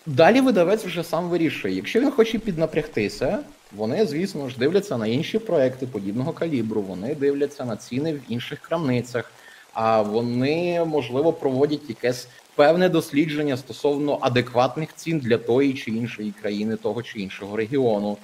Далі 0.06 0.40
видавець 0.40 0.84
вже 0.84 1.04
сам 1.04 1.28
вирішує. 1.28 1.74
Якщо 1.74 2.00
він 2.00 2.10
хоче 2.10 2.38
піднапрягтися, 2.38 3.38
вони, 3.72 4.06
звісно 4.06 4.48
ж, 4.48 4.58
дивляться 4.58 4.96
на 4.96 5.06
інші 5.06 5.38
проекти 5.38 5.86
подібного 5.86 6.32
калібру, 6.32 6.82
вони 6.82 7.14
дивляться 7.14 7.64
на 7.64 7.76
ціни 7.76 8.12
в 8.12 8.20
інших 8.28 8.60
крамницях, 8.60 9.32
а 9.72 10.02
вони, 10.02 10.84
можливо, 10.84 11.32
проводять 11.32 11.88
якесь 11.88 12.28
певне 12.54 12.88
дослідження 12.88 13.56
стосовно 13.56 14.18
адекватних 14.20 14.94
цін 14.94 15.18
для 15.18 15.38
тої 15.38 15.74
чи 15.74 15.90
іншої 15.90 16.32
країни, 16.42 16.76
того 16.76 17.02
чи 17.02 17.20
іншого 17.20 17.56
регіону, 17.56 18.16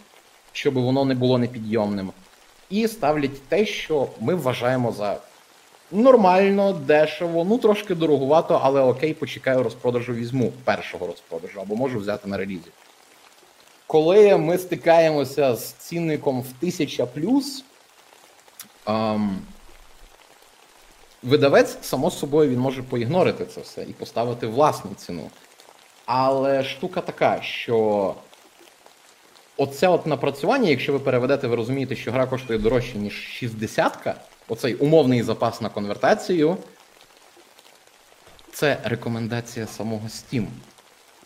щоб 0.53 0.75
воно 0.75 1.05
не 1.05 1.15
було 1.15 1.39
непідйомним. 1.39 2.13
І 2.71 2.89
ставлять 2.89 3.43
те, 3.49 3.67
що 3.67 4.09
ми 4.21 4.35
вважаємо 4.35 4.93
за 4.93 5.19
нормально, 5.91 6.73
дешево, 6.73 7.45
ну 7.45 7.59
трошки 7.59 7.95
дорогувато, 7.95 8.61
але 8.63 8.81
окей, 8.81 9.15
почекаю 9.15 9.63
розпродажу, 9.63 10.15
візьму 10.15 10.53
першого 10.65 11.07
розпродажу, 11.07 11.61
або 11.61 11.77
можу 11.77 11.99
взяти 11.99 12.29
на 12.29 12.37
релізі. 12.37 12.71
Коли 13.87 14.37
ми 14.37 14.59
стикаємося 14.59 15.57
з 15.57 15.73
цінником 15.73 16.43
в 16.43 16.49
1000 16.61 17.07
плюс, 17.07 17.65
ем, 18.87 19.39
видавець, 21.23 21.77
само 21.83 22.11
собою, 22.11 22.51
він 22.51 22.59
може 22.59 22.83
поігнорити 22.83 23.47
це 23.47 23.61
все 23.61 23.83
і 23.83 23.93
поставити 23.93 24.47
власну 24.47 24.91
ціну. 24.97 25.31
Але 26.07 26.65
штука 26.65 27.01
така, 27.01 27.43
що 27.43 28.15
оце 29.57 29.89
от 29.89 30.07
напрацювання, 30.07 30.71
якщо 30.71 30.93
ви 30.93 30.99
переведете, 30.99 31.47
ви 31.47 31.57
розумієте, 31.57 31.97
що 31.97 32.13
гра 32.13 32.27
коштує 32.27 32.59
дорожче, 32.59 32.99
ніж 32.99 33.43
60-ка, 33.43 34.15
оцей 34.49 34.75
умовний 34.75 35.23
запас 35.23 35.61
на 35.61 35.69
конвертацію, 35.69 36.57
це 38.53 38.79
рекомендація 38.85 39.67
самого 39.67 40.07
Steam. 40.07 40.47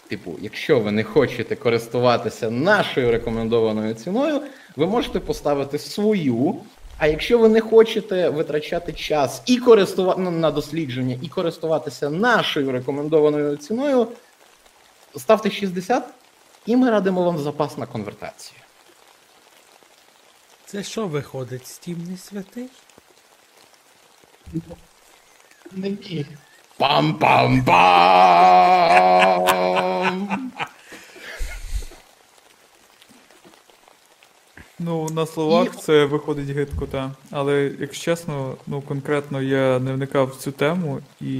Типу, 0.08 0.36
якщо 0.40 0.80
ви 0.80 0.90
не 0.90 1.04
хочете 1.04 1.56
користуватися 1.56 2.50
нашою 2.50 3.10
рекомендованою 3.10 3.94
ціною, 3.94 4.42
ви 4.76 4.86
можете 4.86 5.20
поставити 5.20 5.78
свою 5.78 6.60
А 6.98 7.06
якщо 7.06 7.38
ви 7.38 7.48
не 7.48 7.60
хочете 7.60 8.28
витрачати 8.28 8.92
час 8.92 9.42
і 9.46 9.56
користувати 9.56 10.20
ну, 10.20 10.30
на 10.30 10.50
дослідження, 10.50 11.18
і 11.22 11.28
користуватися 11.28 12.10
нашою 12.10 12.72
рекомендованою 12.72 13.56
ціною, 13.56 14.08
ставте 15.16 15.50
60, 15.50 16.04
і 16.66 16.76
ми 16.76 16.90
радимо 16.90 17.24
вам 17.24 17.38
запас 17.38 17.78
на 17.78 17.86
конвертацію. 17.86 18.60
Це 20.66 20.82
що 20.82 21.06
виходить, 21.06 21.62
Steam 21.62 22.10
не 22.10 22.16
святий? 22.16 22.68
Не 25.72 25.90
міг. 25.90 26.26
Пам-пам-пам! 26.78 27.68
Ну, 34.80 35.08
на 35.08 35.26
словах 35.26 35.76
це 35.76 36.04
виходить 36.04 36.48
гидко, 36.50 36.86
та. 36.86 37.10
Але, 37.30 37.72
якщо 37.80 38.04
чесно, 38.04 38.54
ну 38.66 38.80
конкретно 38.80 39.42
я 39.42 39.78
не 39.78 39.92
вникав 39.92 40.26
в 40.26 40.36
цю 40.36 40.52
тему, 40.52 41.00
і 41.20 41.34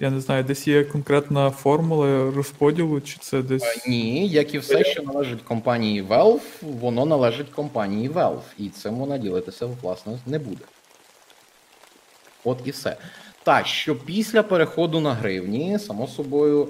я 0.00 0.10
не 0.10 0.20
знаю, 0.20 0.44
десь 0.44 0.68
є 0.68 0.84
конкретна 0.84 1.50
формула 1.50 2.30
розподілу, 2.30 3.00
чи 3.00 3.18
це 3.20 3.42
десь. 3.42 3.86
Ні, 3.88 4.28
як 4.28 4.54
і 4.54 4.58
все, 4.58 4.84
що 4.84 5.02
належить 5.02 5.42
компанії 5.42 6.02
Valve, 6.02 6.40
воно 6.62 7.06
належить 7.06 7.48
компанії 7.48 8.10
Valve, 8.10 8.40
і 8.58 8.68
цим 8.68 8.94
вона 8.94 9.18
ділитися 9.18 9.66
власне 9.82 10.18
не 10.26 10.38
буде. 10.38 10.64
От 12.44 12.58
і 12.64 12.70
все. 12.70 12.96
Так, 13.42 13.66
що 13.66 13.96
після 13.96 14.42
переходу 14.42 15.00
на 15.00 15.14
гривні, 15.14 15.78
само 15.78 16.06
собою, 16.06 16.68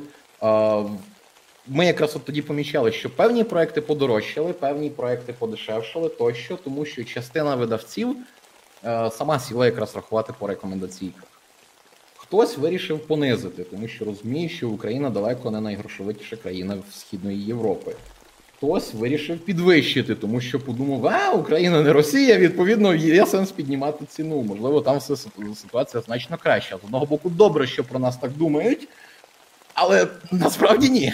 ми 1.66 1.86
якраз 1.86 2.16
от 2.16 2.24
тоді 2.24 2.42
помічали, 2.42 2.92
що 2.92 3.10
певні 3.10 3.44
проекти 3.44 3.80
подорожчали, 3.80 4.52
певні 4.52 4.90
проекти 4.90 5.32
подешевшали 5.32 6.08
тощо, 6.08 6.58
тому 6.64 6.84
що 6.84 7.04
частина 7.04 7.54
видавців 7.54 8.16
е, 8.84 9.10
сама 9.10 9.38
сіла 9.40 9.66
якраз 9.66 9.96
рахувати 9.96 10.32
по 10.38 10.46
рекомендаційках. 10.46 11.24
Хтось 12.16 12.58
вирішив 12.58 13.06
понизити, 13.06 13.64
тому 13.64 13.88
що 13.88 14.04
розуміє, 14.04 14.48
що 14.48 14.68
Україна 14.68 15.10
далеко 15.10 15.50
не 15.50 15.60
найгрошовитіша 15.60 16.36
країна 16.36 16.78
в 16.88 16.94
Східної 16.94 17.44
Європи. 17.44 17.94
Хтось 18.58 18.94
вирішив 18.94 19.38
підвищити, 19.38 20.14
тому 20.14 20.40
що 20.40 20.60
подумав, 20.60 21.06
а 21.06 21.32
Україна 21.32 21.82
не 21.82 21.92
Росія, 21.92 22.38
відповідно, 22.38 22.94
є 22.94 23.26
сенс 23.26 23.52
піднімати 23.52 24.04
ціну. 24.04 24.42
Можливо, 24.42 24.80
там 24.80 24.98
все 24.98 25.16
ситуація 25.54 26.02
значно 26.06 26.36
краща. 26.36 26.78
З 26.82 26.84
одного 26.84 27.06
боку, 27.06 27.30
добре, 27.30 27.66
що 27.66 27.84
про 27.84 27.98
нас 27.98 28.16
так 28.16 28.32
думають, 28.32 28.88
але 29.74 30.06
насправді 30.32 30.88
ні. 30.88 31.12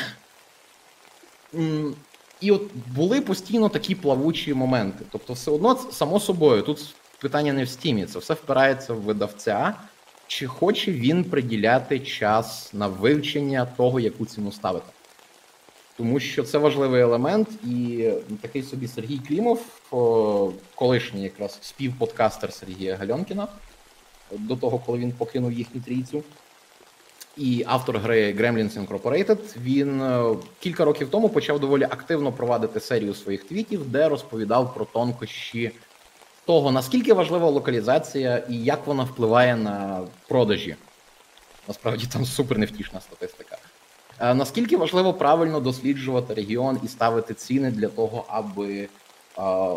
І 2.40 2.50
от 2.50 2.62
були 2.94 3.20
постійно 3.20 3.68
такі 3.68 3.94
плавучі 3.94 4.54
моменти. 4.54 5.04
Тобто, 5.12 5.32
все 5.32 5.50
одно, 5.50 5.76
само 5.92 6.20
собою, 6.20 6.62
тут 6.62 6.94
питання 7.20 7.52
не 7.52 7.64
в 7.64 7.68
стімі, 7.68 8.06
це 8.06 8.18
все 8.18 8.34
впирається 8.34 8.92
в 8.94 9.00
видавця, 9.00 9.74
чи 10.26 10.46
хоче 10.46 10.92
він 10.92 11.24
приділяти 11.24 12.00
час 12.00 12.70
на 12.74 12.86
вивчення 12.86 13.66
того, 13.76 14.00
яку 14.00 14.26
ціну 14.26 14.52
ставити. 14.52 14.93
Тому 15.96 16.20
що 16.20 16.42
це 16.42 16.58
важливий 16.58 17.02
елемент, 17.02 17.48
і 17.64 18.10
такий 18.40 18.62
собі 18.62 18.88
Сергій 18.88 19.18
Клімов, 19.18 19.60
колишній 20.74 21.22
якраз 21.22 21.58
співподкастер 21.62 22.52
Сергія 22.52 22.96
Гальонкіна, 22.96 23.48
до 24.30 24.56
того, 24.56 24.78
коли 24.78 24.98
він 24.98 25.12
покинув 25.12 25.52
їхню 25.52 25.80
трійцю. 25.80 26.22
І 27.36 27.64
автор 27.66 27.98
гри 27.98 28.32
Gremlins 28.32 28.86
Incorporated, 28.86 29.38
він 29.58 30.02
кілька 30.60 30.84
років 30.84 31.10
тому 31.10 31.28
почав 31.28 31.60
доволі 31.60 31.84
активно 31.84 32.32
провадити 32.32 32.80
серію 32.80 33.14
своїх 33.14 33.44
твітів, 33.44 33.90
де 33.90 34.08
розповідав 34.08 34.74
про 34.74 34.84
тонкощі 34.84 35.72
того, 36.44 36.72
наскільки 36.72 37.12
важлива 37.12 37.50
локалізація 37.50 38.42
і 38.48 38.56
як 38.56 38.86
вона 38.86 39.04
впливає 39.04 39.56
на 39.56 40.00
продажі. 40.28 40.76
Насправді 41.68 42.06
там 42.06 42.24
супер 42.24 42.58
невтішна 42.58 43.00
статистика. 43.00 43.58
Е, 44.20 44.35
Наскільки 44.35 44.77
важливо 44.77 45.15
правильно 45.15 45.61
досліджувати 45.61 46.35
регіон 46.35 46.81
і 46.85 46.89
ставити 46.89 47.35
ціни 47.35 47.70
для 47.70 47.89
того, 47.89 48.24
аби 48.28 48.74
е, 48.78 48.89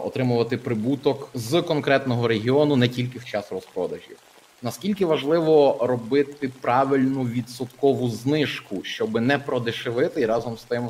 отримувати 0.05 0.57
прибуток 0.57 1.29
з 1.33 1.61
конкретного 1.61 2.27
регіону 2.27 2.75
не 2.75 2.87
тільки 2.87 3.19
в 3.19 3.25
час 3.25 3.51
розпродажів. 3.51 4.17
Наскільки 4.61 5.05
важливо 5.05 5.77
робити 5.81 6.51
правильну 6.61 7.23
відсоткову 7.23 8.09
знижку, 8.09 8.83
щоб 8.83 9.21
не 9.21 9.37
продешевити 9.37 10.21
і 10.21 10.25
разом 10.25 10.57
з 10.57 10.63
тим 10.63 10.89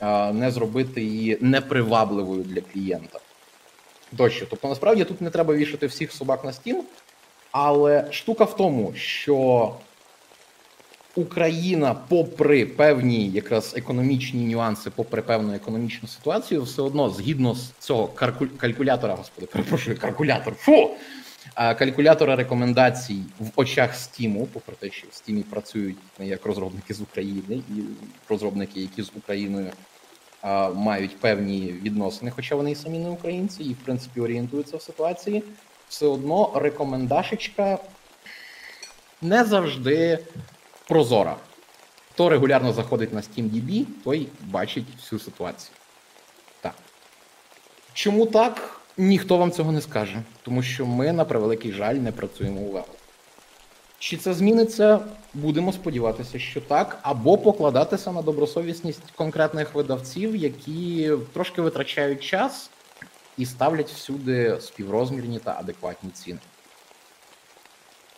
е, 0.00 0.32
не 0.32 0.50
зробити 0.50 1.02
її 1.02 1.38
непривабливою 1.40 2.42
для 2.42 2.60
клієнта. 2.60 3.18
Тощо. 4.16 4.46
Тобто, 4.50 4.68
насправді 4.68 5.04
тут 5.04 5.20
не 5.20 5.30
треба 5.30 5.54
вішати 5.54 5.86
всіх 5.86 6.12
собак 6.12 6.44
на 6.44 6.52
стін, 6.52 6.82
але 7.52 8.12
штука 8.12 8.44
в 8.44 8.56
тому, 8.56 8.92
що 8.94 9.74
Україна, 11.14 11.94
попри 12.08 12.66
певні 12.66 13.28
якраз 13.28 13.74
економічні 13.76 14.46
нюанси, 14.46 14.90
попри 14.90 15.22
певну 15.22 15.54
економічну 15.54 16.08
ситуацію, 16.08 16.62
все 16.62 16.82
одно 16.82 17.10
згідно 17.10 17.54
з 17.54 17.70
цього 17.78 18.06
карку- 18.06 18.56
калькулятора, 18.56 19.14
господи, 19.14 19.46
перепрошую, 19.46 19.98
калькулятор, 19.98 20.54
фу! 20.54 20.90
Калькулятора 21.54 22.36
рекомендацій 22.36 23.18
в 23.40 23.50
очах 23.56 23.94
Стіму, 23.94 24.48
попри 24.52 24.74
те, 24.78 24.90
що 24.90 25.06
в 25.10 25.14
Стімі 25.14 25.42
працюють 25.42 25.96
як 26.18 26.46
розробники 26.46 26.94
з 26.94 27.00
України 27.00 27.56
і 27.56 27.82
розробники, 28.28 28.80
які 28.80 29.02
з 29.02 29.10
Україною 29.16 29.70
а, 30.42 30.70
мають 30.70 31.16
певні 31.20 31.74
відносини, 31.82 32.30
хоча 32.30 32.54
вони 32.56 32.70
і 32.70 32.74
самі 32.74 32.98
не 32.98 33.08
українці, 33.08 33.62
і 33.62 33.72
в 33.72 33.76
принципі 33.76 34.20
орієнтуються 34.20 34.76
в 34.76 34.82
ситуації. 34.82 35.42
Все 35.88 36.06
одно 36.06 36.52
рекомендашечка 36.54 37.78
не 39.22 39.44
завжди 39.44 40.18
прозора. 40.88 41.36
Хто 42.12 42.28
регулярно 42.28 42.72
заходить 42.72 43.12
на 43.12 43.20
SteamDB, 43.20 43.86
той 44.04 44.28
бачить 44.40 44.86
всю 44.96 45.18
ситуацію. 45.18 45.74
Так. 46.60 46.74
Чому 47.92 48.26
так? 48.26 48.80
Ніхто 48.96 49.36
вам 49.36 49.52
цього 49.52 49.72
не 49.72 49.80
скаже, 49.80 50.22
тому 50.42 50.62
що 50.62 50.86
ми, 50.86 51.12
на 51.12 51.24
превеликий 51.24 51.72
жаль, 51.72 51.94
не 51.94 52.12
працюємо 52.12 52.60
у 52.60 52.72
Valve. 52.72 52.84
Чи 53.98 54.16
це 54.16 54.34
зміниться? 54.34 55.00
Будемо 55.34 55.72
сподіватися, 55.72 56.38
що 56.38 56.60
так, 56.60 56.98
або 57.02 57.38
покладатися 57.38 58.12
на 58.12 58.22
добросовісність 58.22 59.10
конкретних 59.16 59.74
видавців, 59.74 60.36
які 60.36 61.12
трошки 61.32 61.62
витрачають 61.62 62.24
час 62.24 62.70
і 63.38 63.46
ставлять 63.46 63.90
всюди 63.90 64.58
співрозмірні 64.60 65.38
та 65.38 65.56
адекватні 65.58 66.10
ціни. 66.10 66.38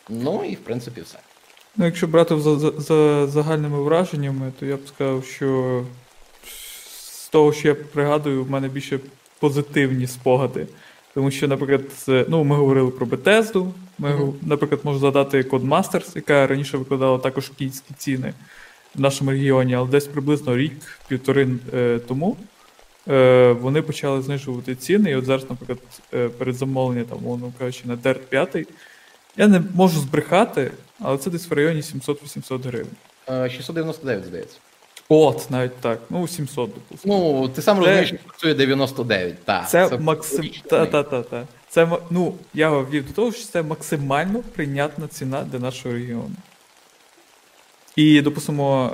Ну 0.09 0.45
і 0.45 0.55
в 0.55 0.59
принципі 0.59 1.01
все. 1.01 1.19
Ну, 1.77 1.85
якщо 1.85 2.07
брати 2.07 2.39
за, 2.39 2.59
за, 2.59 2.71
за 2.71 3.27
загальними 3.27 3.81
враженнями, 3.81 4.51
то 4.59 4.65
я 4.65 4.75
б 4.75 4.79
сказав, 4.87 5.25
що 5.25 5.83
з 6.99 7.29
того, 7.29 7.53
що 7.53 7.67
я 7.67 7.75
пригадую, 7.75 8.43
в 8.43 8.49
мене 8.51 8.67
більше 8.67 8.99
позитивні 9.39 10.07
спогади. 10.07 10.67
Тому 11.13 11.31
що, 11.31 11.47
наприклад, 11.47 11.81
ну, 12.29 12.43
ми 12.43 12.55
говорили 12.55 12.91
про 12.91 13.05
Bethesda, 13.05 13.71
ми, 13.97 14.09
гу- 14.15 14.33
наприклад, 14.41 14.81
можу 14.83 14.99
згадати 14.99 15.41
Codemasters, 15.41 16.11
яка 16.15 16.47
раніше 16.47 16.77
викладала 16.77 17.17
також 17.17 17.49
київські 17.57 17.93
ціни 17.97 18.33
в 18.95 19.01
нашому 19.01 19.31
регіоні, 19.31 19.75
але 19.75 19.89
десь 19.89 20.07
приблизно 20.07 20.57
рік-півтори 20.57 21.47
е, 21.73 21.99
тому 22.07 22.37
е, 23.07 23.51
вони 23.51 23.81
почали 23.81 24.21
знижувати 24.21 24.75
ціни. 24.75 25.11
І 25.11 25.15
от 25.15 25.25
зараз, 25.25 25.45
наприклад, 25.49 25.79
е, 26.13 26.29
перед 26.29 26.55
замовленням, 26.55 27.05
там, 27.05 27.19
мовно 27.23 27.53
кажучи, 27.59 27.81
на 27.85 27.95
DERT 27.95 28.19
5, 28.29 28.67
я 29.37 29.47
не 29.47 29.61
можу 29.73 29.99
збрехати, 29.99 30.71
але 31.01 31.17
це 31.17 31.29
десь 31.29 31.49
в 31.49 31.53
районі 31.53 31.81
700-800 31.81 32.63
гривень. 32.67 32.93
Е, 33.29 33.49
699, 33.49 34.25
здається. 34.25 34.57
От, 35.09 35.51
навіть 35.51 35.75
так. 35.77 35.99
Ну, 36.09 36.27
700, 36.27 36.73
допустимо. 36.73 37.17
Ну, 37.19 37.49
ти 37.49 37.61
сам 37.61 37.75
Це- 37.75 37.79
розумієш, 37.79 38.07
що 38.07 38.17
працює 38.17 38.53
99. 38.53 39.45
Так, 39.45 39.69
це 39.69 39.97
максим... 39.97 40.49
Та, 40.69 40.85
та, 40.85 41.03
та, 41.03 41.23
та. 41.23 41.47
Це, 41.69 41.87
ну, 42.09 42.33
я 42.53 42.79
вів 42.79 43.07
до 43.07 43.13
того, 43.13 43.31
що 43.31 43.45
це 43.45 43.63
максимально 43.63 44.39
прийнятна 44.39 45.07
ціна 45.07 45.41
для 45.41 45.59
нашого 45.59 45.95
регіону. 45.95 46.35
І, 47.95 48.21
допустимо, 48.21 48.91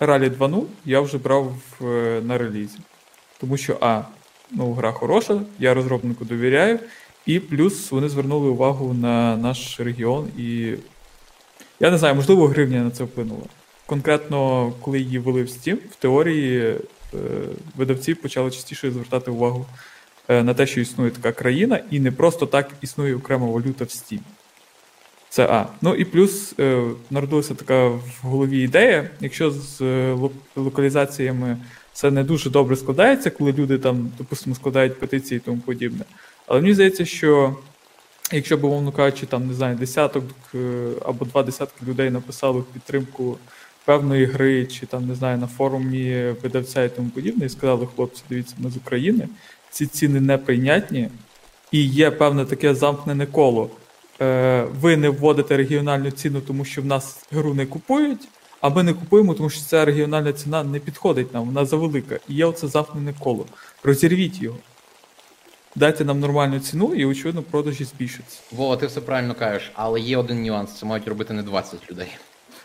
е, 0.00 0.06
Rally 0.06 0.30
2.0 0.38 0.62
я 0.84 1.00
вже 1.00 1.18
брав 1.18 1.52
е, 1.82 1.84
на 2.24 2.38
релізі. 2.38 2.78
Тому 3.40 3.56
що, 3.56 3.76
а, 3.80 4.02
ну, 4.50 4.72
гра 4.72 4.92
хороша, 4.92 5.40
я 5.58 5.74
розробнику 5.74 6.24
довіряю, 6.24 6.78
і 7.26 7.40
плюс 7.40 7.90
вони 7.90 8.08
звернули 8.08 8.48
увагу 8.48 8.94
на 8.94 9.36
наш 9.36 9.80
регіон, 9.80 10.28
і 10.38 10.74
я 11.80 11.90
не 11.90 11.98
знаю, 11.98 12.14
можливо, 12.14 12.46
гривня 12.46 12.84
на 12.84 12.90
це 12.90 13.04
вплинула. 13.04 13.42
Конкретно, 13.86 14.72
коли 14.80 15.00
її 15.00 15.18
ввели 15.18 15.42
в 15.42 15.46
Steam, 15.46 15.74
в 15.74 15.96
теорії 15.96 16.60
е, 16.60 16.78
видавці 17.76 18.14
почали 18.14 18.50
частіше 18.50 18.90
звертати 18.90 19.30
увагу 19.30 19.66
е, 20.28 20.42
на 20.42 20.54
те, 20.54 20.66
що 20.66 20.80
існує 20.80 21.10
така 21.10 21.32
країна, 21.32 21.80
і 21.90 22.00
не 22.00 22.12
просто 22.12 22.46
так 22.46 22.70
існує 22.80 23.16
окрема 23.16 23.46
валюта 23.46 23.84
в 23.84 23.88
Steam. 23.88 24.20
Це 25.28 25.46
А. 25.46 25.66
Ну 25.82 25.94
і 25.94 26.04
плюс 26.04 26.54
е, 26.58 26.82
народилася 27.10 27.54
така 27.54 27.88
в 27.88 28.02
голові 28.22 28.60
ідея, 28.60 29.10
якщо 29.20 29.50
з 29.50 29.80
локалізаціями 30.56 31.56
це 31.92 32.10
не 32.10 32.24
дуже 32.24 32.50
добре 32.50 32.76
складається, 32.76 33.30
коли 33.30 33.52
люди 33.52 33.78
там, 33.78 34.12
допустимо, 34.18 34.56
складають 34.56 35.00
петиції 35.00 35.36
і 35.36 35.40
тому 35.40 35.58
подібне. 35.58 36.04
Але 36.46 36.60
мені 36.60 36.74
здається, 36.74 37.04
що 37.04 37.56
Якщо 38.32 38.56
б, 38.56 38.64
умовно 38.64 38.92
кажучи, 38.92 39.26
там, 39.26 39.46
не 39.46 39.54
знаю, 39.54 39.76
десяток 39.76 40.24
е, 40.54 40.90
або 41.04 41.24
два 41.24 41.42
десятки 41.42 41.86
людей 41.86 42.10
написали 42.10 42.60
в 42.60 42.64
підтримку 42.64 43.38
певної 43.84 44.24
гри, 44.24 44.66
чи 44.66 44.86
там, 44.86 45.06
не 45.08 45.14
знаю, 45.14 45.38
на 45.38 45.46
форумі 45.46 46.34
видавця 46.42 46.84
і 46.84 46.88
тому 46.88 47.10
подібне, 47.10 47.46
і 47.46 47.48
сказали, 47.48 47.88
хлопці, 47.96 48.22
дивіться, 48.28 48.54
ми 48.58 48.70
з 48.70 48.76
України, 48.76 49.28
ці 49.70 49.86
ціни 49.86 50.20
неприйнятні, 50.20 51.08
і 51.72 51.86
є 51.86 52.10
певне 52.10 52.44
таке 52.44 52.74
замкнене 52.74 53.26
коло. 53.26 53.70
Е, 54.20 54.66
ви 54.80 54.96
не 54.96 55.08
вводите 55.08 55.56
регіональну 55.56 56.10
ціну, 56.10 56.40
тому 56.40 56.64
що 56.64 56.82
в 56.82 56.84
нас 56.84 57.26
гру 57.32 57.54
не 57.54 57.66
купують, 57.66 58.28
а 58.60 58.68
ми 58.68 58.82
не 58.82 58.92
купуємо, 58.92 59.34
тому 59.34 59.50
що 59.50 59.60
ця 59.60 59.84
регіональна 59.84 60.32
ціна 60.32 60.64
не 60.64 60.78
підходить 60.78 61.34
нам, 61.34 61.44
вона 61.44 61.64
завелика. 61.64 62.18
І 62.28 62.34
є 62.34 62.44
оце 62.44 62.68
замкнене 62.68 63.14
коло. 63.20 63.46
Розірвіть 63.82 64.42
його. 64.42 64.56
Дайте 65.76 66.04
нам 66.04 66.20
нормальну 66.20 66.60
ціну, 66.60 66.94
і, 66.94 67.04
очевидно, 67.04 67.42
продажі 67.42 67.84
збільшаться. 67.84 68.40
Вова, 68.52 68.76
ти 68.76 68.86
все 68.86 69.00
правильно 69.00 69.34
кажеш, 69.34 69.72
але 69.74 70.00
є 70.00 70.16
один 70.16 70.42
нюанс: 70.42 70.72
це 70.72 70.86
мають 70.86 71.08
робити 71.08 71.34
не 71.34 71.42
20 71.42 71.90
людей. 71.90 72.08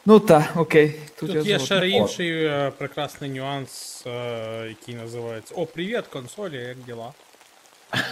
Ну 0.05 0.19
так, 0.19 0.43
окей. 0.55 0.95
Тут, 1.19 1.33
я 1.33 1.41
є 1.41 1.59
ще 1.59 1.89
інший 1.89 2.45
е, 2.45 2.71
прекрасний 2.77 3.29
нюанс, 3.29 4.03
е, 4.07 4.65
який 4.69 4.95
називається 4.95 5.53
О, 5.57 5.65
привіт, 5.65 6.03
консолі, 6.13 6.55
як 6.55 6.77
діла? 6.85 7.13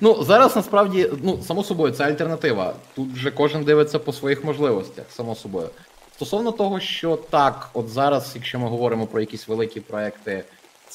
Ну, 0.00 0.24
зараз 0.24 0.56
насправді, 0.56 1.10
ну, 1.22 1.42
само 1.42 1.64
собою, 1.64 1.92
це 1.92 2.04
альтернатива. 2.04 2.74
Тут 2.94 3.12
вже 3.12 3.30
кожен 3.30 3.64
дивиться 3.64 3.98
по 3.98 4.12
своїх 4.12 4.44
можливостях, 4.44 5.04
само 5.10 5.34
собою. 5.34 5.68
Стосовно 6.16 6.52
того, 6.52 6.80
що 6.80 7.16
так, 7.16 7.70
от 7.72 7.88
зараз, 7.88 8.32
якщо 8.34 8.58
ми 8.58 8.68
говоримо 8.68 9.06
про 9.06 9.20
якісь 9.20 9.48
великі 9.48 9.80
проекти, 9.80 10.44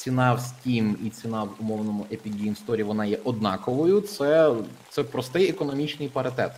ціна 0.00 0.34
в 0.34 0.38
Steam 0.38 0.94
і 1.06 1.10
ціна 1.10 1.42
в 1.42 1.50
умовному 1.60 2.06
Epic 2.12 2.32
Game 2.32 2.56
Store, 2.66 2.82
вона 2.82 3.04
є 3.04 3.18
однаковою. 3.24 4.00
Це, 4.00 4.54
це 4.90 5.02
простий 5.02 5.48
економічний 5.48 6.08
паритет. 6.08 6.52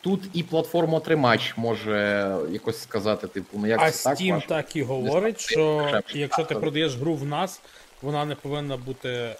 Тут 0.00 0.22
і 0.32 0.42
платформа 0.42 1.00
тримач 1.00 1.54
може 1.56 2.36
якось 2.50 2.82
сказати, 2.82 3.26
типу, 3.26 3.58
ну 3.58 3.66
як 3.66 3.80
А 3.80 3.90
це 3.90 4.04
так? 4.04 4.18
Steam 4.18 4.34
ваше? 4.34 4.48
так 4.48 4.76
і 4.76 4.82
говорить, 4.82 5.40
що 5.40 5.88
якщо 6.14 6.44
ти 6.44 6.54
продаєш 6.54 6.96
гру 6.96 7.14
в 7.14 7.24
нас, 7.24 7.60
вона 8.02 8.24
не 8.24 8.34
повинна 8.34 8.76
бути 8.76 9.08
е, 9.08 9.36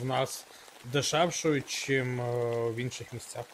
в 0.00 0.04
нас 0.04 0.44
дешевшою, 0.92 1.62
чим 1.62 2.20
е, 2.20 2.24
в 2.70 2.76
інших 2.76 3.12
місцях. 3.12 3.44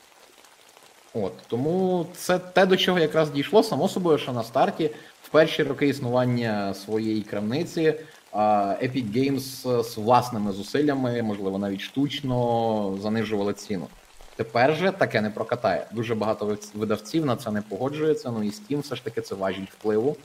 От 1.14 1.32
тому 1.48 2.06
це 2.14 2.38
те, 2.38 2.66
до 2.66 2.76
чого 2.76 2.98
якраз 2.98 3.30
дійшло, 3.30 3.62
само 3.62 3.88
собою, 3.88 4.18
що 4.18 4.32
на 4.32 4.42
старті, 4.42 4.90
в 5.22 5.28
перші 5.28 5.62
роки 5.62 5.88
існування 5.88 6.74
своєї 6.74 7.22
крамниці, 7.22 7.94
а, 7.94 8.17
Epic 8.32 9.12
Games 9.12 9.82
з 9.82 9.96
власними 9.96 10.52
зусиллями, 10.52 11.22
можливо, 11.22 11.58
навіть 11.58 11.80
штучно 11.80 12.98
занижували 13.02 13.52
ціну. 13.52 13.86
Тепер 14.36 14.76
же 14.76 14.92
таке 14.92 15.20
не 15.20 15.30
прокатає. 15.30 15.86
Дуже 15.92 16.14
багато 16.14 16.58
видавців 16.74 17.26
на 17.26 17.36
це 17.36 17.50
не 17.50 17.62
погоджується. 17.62 18.30
Ну 18.30 18.42
і 18.42 18.48
Steam 18.48 18.80
все 18.80 18.96
ж 18.96 19.04
таки 19.04 19.20
це 19.20 19.34
важіль 19.34 19.66
впливу. 19.78 20.16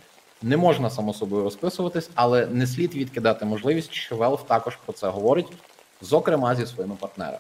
Не 0.42 0.58
можна 0.58 0.90
само 0.90 1.14
собою 1.14 1.44
розписуватись, 1.44 2.10
але 2.16 2.46
не 2.46 2.68
слід 2.68 2.96
відкидати 2.96 3.46
можливість, 3.46 3.94
що 3.94 4.16
Valve 4.16 4.46
також 4.46 4.76
про 4.76 4.94
це 4.94 5.08
говорить, 5.08 5.48
зокрема 6.02 6.56
зі 6.56 6.66
своїми 6.66 6.96
партнерами. 6.96 7.38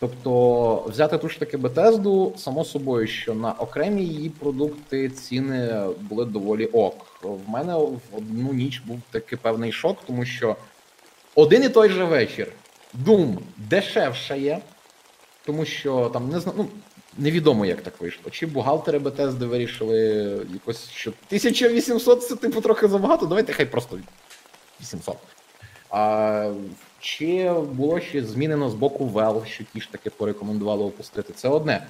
Тобто 0.00 0.84
взяти 0.88 1.18
ту 1.18 1.28
ж 1.28 1.38
таки 1.38 1.56
Bethesda, 1.56 2.36
само 2.36 2.64
собою, 2.64 3.06
що 3.06 3.34
на 3.34 3.52
окремі 3.52 4.04
її 4.04 4.30
продукти 4.30 5.08
ціни 5.08 5.86
були 6.00 6.24
доволі 6.24 6.66
ок. 6.66 7.06
В 7.22 7.50
мене 7.50 7.74
в 7.74 8.00
одну 8.16 8.52
ніч 8.52 8.80
був 8.80 9.00
такий 9.10 9.38
певний 9.38 9.72
шок, 9.72 9.98
тому 10.06 10.24
що 10.24 10.56
один 11.34 11.64
і 11.64 11.68
той 11.68 11.88
же 11.88 12.04
вечір 12.04 12.52
Doom 13.04 13.38
дешевше 13.56 14.38
є, 14.38 14.60
тому 15.44 15.64
що 15.64 16.10
там 16.12 16.28
не 16.28 16.40
знаю, 16.40 16.58
ну, 16.58 16.68
невідомо, 17.18 17.66
як 17.66 17.82
так 17.82 18.00
вийшло. 18.00 18.30
Чи 18.30 18.46
бухгалтери 18.46 18.98
Bethesda 18.98 19.46
вирішили 19.46 19.98
якось, 20.52 20.90
що 20.90 21.10
1800 21.10 22.22
це 22.22 22.36
типу 22.36 22.60
трохи 22.60 22.88
забагато, 22.88 23.26
давайте 23.26 23.52
хай 23.52 23.66
просто 23.66 23.98
800. 24.80 25.16
А, 25.90 26.52
чи 27.06 27.50
було 27.52 28.00
ще 28.00 28.24
змінено 28.24 28.70
з 28.70 28.74
боку 28.74 29.10
Valve, 29.14 29.46
що 29.46 29.64
ті 29.72 29.80
ж 29.80 29.92
таки 29.92 30.10
порекомендували 30.10 30.84
опустити? 30.84 31.32
Це 31.32 31.48
одне. 31.48 31.86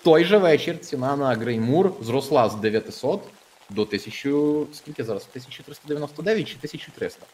В 0.00 0.04
той 0.04 0.24
же 0.24 0.38
вечір 0.38 0.78
ціна 0.78 1.16
на 1.16 1.34
Греймур 1.34 1.92
зросла 2.00 2.48
з 2.48 2.54
900 2.54 3.22
до 3.70 3.82
1000, 3.82 4.66
скільки 4.72 5.04
зараз? 5.04 5.22
1399 5.30 6.48
чи 6.48 6.54
1300? 6.56 7.26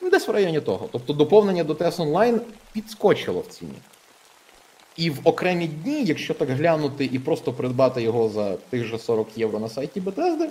Ну, 0.00 0.10
десь 0.10 0.28
в 0.28 0.30
районі 0.30 0.60
того. 0.60 0.88
Тобто 0.92 1.12
доповнення 1.12 1.64
до 1.64 1.72
TES 1.72 1.96
Online 1.96 2.40
підскочило 2.72 3.40
в 3.40 3.46
ціні. 3.46 3.78
І 4.96 5.10
в 5.10 5.18
окремі 5.24 5.66
дні, 5.66 6.04
якщо 6.04 6.34
так 6.34 6.50
глянути 6.50 7.04
і 7.12 7.18
просто 7.18 7.52
придбати 7.52 8.02
його 8.02 8.28
за 8.28 8.56
тих 8.56 8.84
же 8.84 8.98
40 8.98 9.28
євро 9.36 9.58
на 9.58 9.68
сайті 9.68 10.00
Bethesda, 10.00 10.48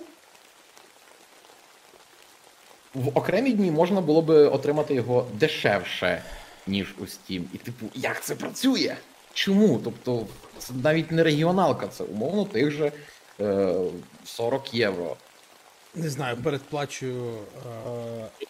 в 2.93 3.17
окремі 3.17 3.51
дні 3.51 3.71
можна 3.71 4.01
було 4.01 4.21
би 4.21 4.47
отримати 4.47 4.93
його 4.93 5.27
дешевше, 5.33 6.23
ніж 6.67 6.95
у 6.99 7.01
Steam. 7.01 7.43
І 7.53 7.57
типу, 7.57 7.85
як 7.95 8.23
це 8.23 8.35
працює? 8.35 8.95
Чому? 9.33 9.79
Тобто, 9.83 10.27
це 10.57 10.73
навіть 10.73 11.11
не 11.11 11.23
регіоналка, 11.23 11.87
це 11.87 12.03
умовно 12.03 12.45
тих 12.45 12.71
же 12.71 12.91
е, 13.39 13.75
40 14.25 14.73
євро. 14.73 15.17
Не 15.95 16.09
знаю, 16.09 16.37
передплачую 16.37 17.37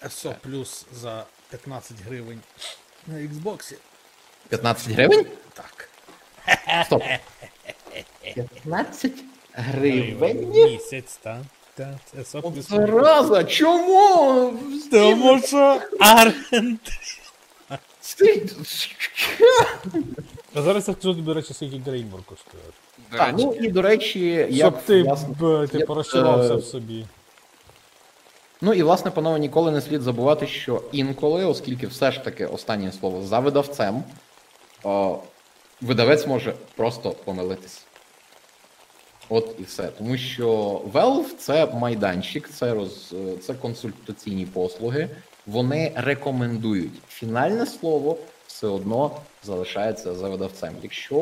е, 0.02 0.08
SO 0.08 0.36
Plus 0.48 0.86
за 0.94 1.26
15 1.50 1.98
гривень 2.08 2.40
на 3.08 3.16
Xbox. 3.16 3.74
15 4.50 4.92
гривень? 4.94 5.26
Так. 5.54 5.90
Стоп. 6.86 7.04
15 8.24 9.12
гривень? 9.54 10.50
Місяць, 10.50 11.20
так. 11.22 11.42
Так, 11.76 11.96
зараза, 12.70 13.44
чому? 13.44 14.54
Тому 14.92 15.42
що 15.42 15.82
Аргент. 16.00 16.82
А 20.54 20.62
зараз 20.62 20.88
я 20.88 20.94
скажу, 20.94 21.14
до 21.14 21.34
речі, 21.34 21.54
скільки 21.54 21.80
Греймор 21.90 22.24
коштує. 22.24 22.64
Так, 23.12 23.36
ну 23.38 23.54
і 23.54 23.68
до 23.68 23.82
речі, 23.82 24.48
я 24.50 24.66
Щоб 24.66 24.82
ти, 24.82 25.04
власне, 25.04 25.28
б, 25.40 25.68
ти 25.68 25.78
е, 25.78 26.56
в 26.56 26.64
собі. 26.64 27.06
Ну 28.62 28.74
і 28.74 28.84
власне, 28.84 29.12
панове, 29.12 29.40
ніколи 29.40 29.72
не 29.72 29.82
слід 29.82 30.02
забувати, 30.02 30.48
що 30.48 30.84
інколи, 30.92 31.46
оскільки 31.46 31.88
все 31.88 32.12
ж 32.12 32.24
таки 32.24 32.46
останнє 32.46 32.92
слово 32.92 33.24
за 33.24 33.40
видавцем, 33.40 34.04
о, 34.84 35.20
видавець 35.82 36.28
може 36.28 36.54
просто 36.76 37.12
помилитись. 37.12 37.86
От 39.34 39.56
і 39.60 39.64
все. 39.64 39.88
Тому 39.98 40.18
що 40.18 40.48
Valve 40.94 41.36
це 41.38 41.66
майданчик, 41.66 42.50
це 42.50 42.74
роз 42.74 43.16
це 43.42 43.54
консультаційні 43.54 44.46
послуги. 44.46 45.10
Вони 45.48 45.92
рекомендують. 45.96 46.92
Фінальне 47.10 47.66
слово 47.66 48.18
все 48.48 48.68
одно 48.68 49.12
залишається 49.44 50.16
за 50.16 50.30
видавцем. 50.30 50.74
Якщо 50.84 51.16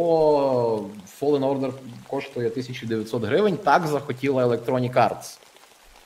Fallen 1.22 1.40
Order 1.40 1.72
коштує 2.08 2.48
1900 2.48 3.24
гривень, 3.24 3.58
так 3.58 3.88
захотіла 3.88 4.46
Electronic 4.46 4.94
Arts. 4.94 5.38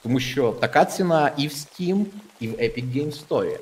Тому 0.04 0.20
що 0.20 0.52
така 0.52 0.86
ціна 0.86 1.32
і 1.38 1.48
в 1.48 1.52
Steam, 1.52 2.06
і 2.40 2.48
в 2.48 2.52
Epic 2.52 2.96
Games 2.96 3.28
Store. 3.28 3.60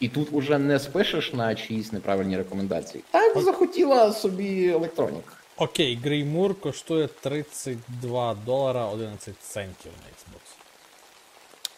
І 0.00 0.08
тут 0.08 0.28
уже 0.32 0.58
не 0.58 0.78
спишеш 0.78 1.32
на 1.32 1.54
чиїсь 1.54 1.92
неправильні 1.92 2.36
рекомендації. 2.36 3.04
Так 3.10 3.38
захотіла 3.40 4.12
собі 4.12 4.72
Electronic. 4.72 5.37
Окей, 5.58 5.98
Greymoor 6.04 6.60
коштує 6.60 7.06
32 7.06 8.34
долара 8.34 8.86
11 8.86 9.34
центів 9.40 9.92
на 10.02 10.08
Xbox. 10.10 10.40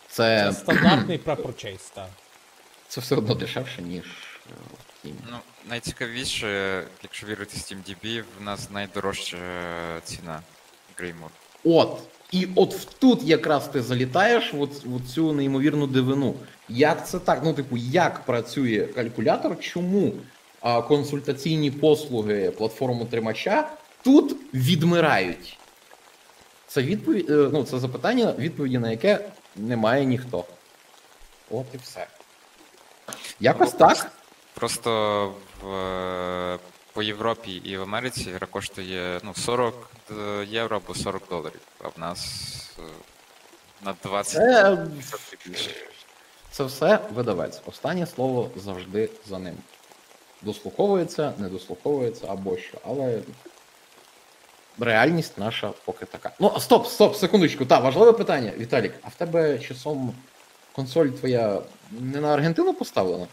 Це, 0.09 0.53
Це 0.53 0.61
стандартний 0.61 1.19
prepurchase, 1.19 1.91
так. 1.95 2.09
це 2.89 3.01
все 3.01 3.17
одно 3.17 3.35
дешевше, 3.35 3.83
ніж 3.83 4.05
е, 4.05 4.53
в 4.71 5.07
Steam. 5.07 5.13
ну, 5.31 5.37
найцікавіше, 5.69 6.83
якщо 7.03 7.27
вірити 7.27 7.57
SteamDB, 7.57 8.25
в 8.39 8.43
нас 8.43 8.71
найдорожча 8.71 9.37
ціна 10.05 10.43
Греймур. 10.97 11.31
От. 11.65 12.03
І 12.33 12.49
от 12.57 12.75
в 12.75 12.85
тут 12.85 13.23
якраз 13.23 13.69
ти 13.69 13.83
залітаєш 13.83 14.55
в, 14.55 14.65
в 14.65 15.09
цю 15.15 15.33
неймовірну 15.33 15.87
дивину. 15.87 16.35
Як 16.69 17.09
це 17.09 17.19
так? 17.19 17.41
Ну, 17.45 17.55
типу, 17.55 17.77
як 17.77 18.21
працює 18.25 18.87
калькулятор? 18.95 19.61
Чому 19.61 20.13
консультаційні 20.89 21.71
послуги 21.71 22.51
платформу 22.51 23.05
тримача 23.05 23.71
тут 24.03 24.37
відмирають? 24.55 25.59
Це 26.67 26.83
відповідь, 26.83 27.31
е, 27.31 27.51
ну, 27.53 27.65
це 27.65 27.79
запитання, 27.79 28.35
відповіді 28.39 28.79
на 28.79 28.91
яке 28.91 29.31
немає 29.57 30.05
ніхто. 30.05 30.45
От 31.51 31.67
і 31.75 31.77
все. 31.77 32.07
Якось 33.41 33.73
так. 33.73 34.13
Просто 34.55 35.33
в, 35.63 35.69
е, 35.69 36.59
по 36.93 37.03
Європі 37.03 37.53
і 37.53 37.77
в 37.77 37.83
Америці 37.83 38.31
гра 38.31 38.47
коштує 38.47 39.21
ну, 39.23 39.35
40 39.35 39.91
євро 40.49 40.77
або 40.77 40.95
40 40.95 41.23
доларів, 41.31 41.61
а 41.85 41.89
в 41.89 41.93
нас 41.97 42.51
е, 42.79 42.83
на 43.85 43.95
20 44.05 44.35
Це, 44.35 44.87
це 46.51 46.65
все 46.65 46.99
видавець. 47.15 47.61
Останнє 47.67 48.07
слово 48.07 48.51
завжди 48.57 49.11
за 49.29 49.39
ним. 49.39 49.55
Дослуховується, 50.43 51.33
не 51.39 51.49
дослуховується 51.49 52.27
або 52.29 52.57
що. 52.57 52.79
Але 52.85 53.21
реальність 54.79 55.39
наша 55.39 55.73
поки 55.85 56.07
така. 56.07 56.33
Ну, 56.41 56.61
стоп, 56.61 56.87
стоп, 56.87 57.17
секундочку. 57.17 57.67
Та, 57.67 57.79
важливе 57.79 58.13
питання. 58.13 58.53
Віталік, 58.59 58.93
а 59.03 59.09
в 59.09 59.15
тебе 59.15 59.59
часом 59.59 60.15
консоль 60.73 61.09
твоя 61.09 61.63
не 61.91 62.21
на 62.21 62.35
Аргентину 62.35 62.75
поставлена? 62.75 63.27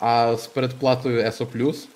А 0.00 0.36
з 0.36 0.46
передплатою 0.46 1.22
ESO+. 1.22 1.86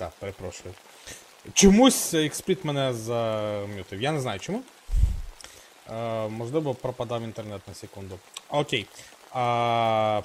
Так, 0.00 0.12
перепрошую. 0.40 0.74
Чомусь 1.54 2.14
експліт 2.14 2.64
мене 2.64 2.94
замютив. 2.94 4.02
Я 4.02 4.12
не 4.12 4.20
знаю 4.20 4.40
чому. 4.40 4.62
Е, 5.90 6.28
можливо, 6.28 6.74
пропадав 6.74 7.22
інтернет 7.22 7.68
на 7.68 7.74
секунду. 7.74 8.18
Окей. 8.48 8.86
А, 9.32 10.22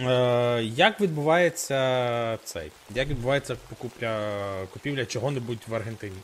е, 0.00 0.62
як 0.64 1.00
відбувається 1.00 2.38
цей? 2.44 2.72
Як 2.94 3.08
відбувається 3.08 3.56
покупля, 3.68 4.40
купівля 4.72 5.06
чого-небудь 5.06 5.62
в 5.68 5.74
Аргентині? 5.74 6.18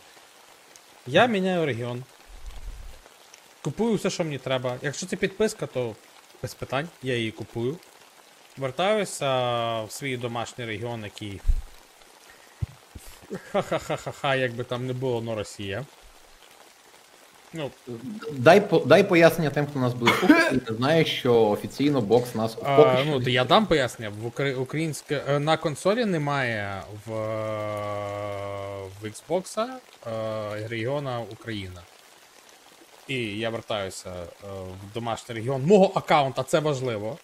Я 1.06 1.26
міняю 1.26 1.66
регіон. 1.66 2.04
Купую 3.62 3.94
все, 3.94 4.10
що 4.10 4.24
мені 4.24 4.38
треба. 4.38 4.78
Якщо 4.82 5.06
це 5.06 5.16
підписка, 5.16 5.66
то 5.66 5.94
без 6.42 6.54
питань, 6.54 6.88
я 7.02 7.16
її 7.16 7.30
купую. 7.30 7.78
Вертаюся 8.56 9.26
в 9.82 9.92
свій 9.92 10.16
домашній 10.16 10.64
регіон, 10.64 11.04
який. 11.04 11.40
Ха-ха-ха-ха-ха, 13.52 14.34
як 14.34 14.52
би 14.52 14.64
там 14.64 14.86
не 14.86 14.92
було, 14.92 15.20
но 15.22 15.34
Росія. 15.34 15.84
Ну, 17.52 17.70
Дай, 18.32 18.60
по- 18.60 18.78
дай 18.78 19.04
пояснення 19.08 19.50
тим, 19.50 19.66
хто 19.66 19.78
нас 19.78 19.94
буде 19.94 20.12
слухати, 20.12 20.56
і 20.56 20.70
не 20.70 20.76
знає, 20.76 21.04
що 21.04 21.42
офіційно 21.42 22.00
бокс 22.00 22.34
нас 22.34 22.54
поки 22.54 22.70
а, 22.70 22.96
що 22.96 23.04
ну 23.06 23.20
то 23.20 23.30
я 23.30 23.44
дам 23.44 23.66
пояснення. 23.66 24.12
В 24.22 24.26
Укра... 24.26 24.54
українське 24.54 25.22
е, 25.28 25.38
на 25.38 25.56
консолі 25.56 26.04
немає 26.04 26.82
в, 27.06 27.10
в 29.00 29.04
Xbox 29.04 29.60
е, 29.60 30.68
регіона 30.68 31.20
Україна. 31.32 31.80
І 33.08 33.16
я 33.16 33.50
вертаюся 33.50 34.10
е, 34.10 34.26
в 34.90 34.94
домашній 34.94 35.34
регіон 35.34 35.62
мого 35.66 35.92
аккаунта, 35.94 36.42
це 36.42 36.60
важливо. 36.60 37.18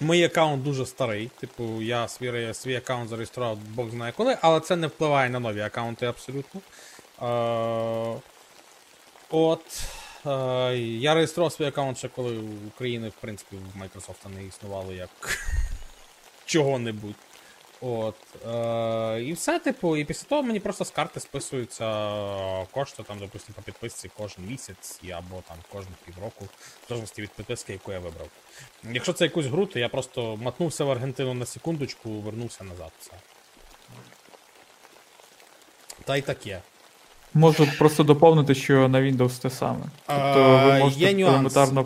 Мій 0.00 0.24
аккаунт 0.24 0.62
дуже 0.62 0.86
старий. 0.86 1.30
Типу, 1.40 1.82
я 1.82 2.08
свій, 2.08 2.54
свій 2.54 2.76
аккаунт 2.76 3.08
зареєстрував 3.08 3.58
Бог 3.58 3.90
знає 3.90 4.12
коли, 4.16 4.36
але 4.40 4.60
це 4.60 4.76
не 4.76 4.86
впливає 4.86 5.30
на 5.30 5.40
нові 5.40 5.60
аккаунти 5.60 6.06
абсолютно. 6.06 6.60
Е, 7.22 8.20
от. 9.30 9.82
Е, 10.26 10.76
я 10.78 11.14
реєстрував 11.14 11.52
свій 11.52 11.64
аккаунт 11.64 11.98
ще 11.98 12.08
коли 12.08 12.32
в 12.32 12.66
Україні, 12.66 13.08
в 13.08 13.20
принципі, 13.20 13.56
в 13.56 13.82
Microsoft 13.82 14.34
не 14.36 14.44
існувало 14.44 14.92
як 14.92 15.10
чого-небудь. 16.44 17.14
От. 17.80 18.14
Е, 18.46 19.22
і 19.22 19.32
все, 19.32 19.58
типу, 19.58 19.96
і 19.96 20.04
після 20.04 20.28
того 20.28 20.42
мені 20.42 20.60
просто 20.60 20.84
з 20.84 20.90
карти 20.90 21.20
списуються 21.20 21.84
кошти, 22.70 23.02
там, 23.02 23.18
допустимо, 23.18 23.56
по 23.56 23.62
підписці 23.62 24.10
кожен 24.16 24.46
місяць 24.46 25.00
або 25.12 25.42
там 25.48 25.56
кожних 25.72 25.94
півроку, 26.06 26.44
в 26.44 26.88
залежності 26.88 27.22
від 27.22 27.30
підписки, 27.30 27.72
яку 27.72 27.92
я 27.92 27.98
вибрав. 27.98 28.28
Якщо 28.92 29.12
це 29.12 29.24
якусь 29.24 29.46
гру, 29.46 29.66
то 29.66 29.78
я 29.78 29.88
просто 29.88 30.38
матнувся 30.42 30.84
в 30.84 30.90
Аргентину 30.90 31.34
на 31.34 31.46
секундочку, 31.46 32.10
вернувся 32.10 32.64
назад. 32.64 32.92
Все. 33.00 33.12
Та 36.04 36.16
й 36.16 36.22
таке. 36.22 36.60
Можу 37.34 37.66
просто 37.78 38.02
доповнити, 38.02 38.54
що 38.54 38.88
на 38.88 39.00
Windows 39.00 39.42
те 39.42 39.50
саме. 39.50 39.84
Тобто 40.06 40.62
ви 40.66 40.78
можете 40.78 41.10
елементарно 41.22 41.84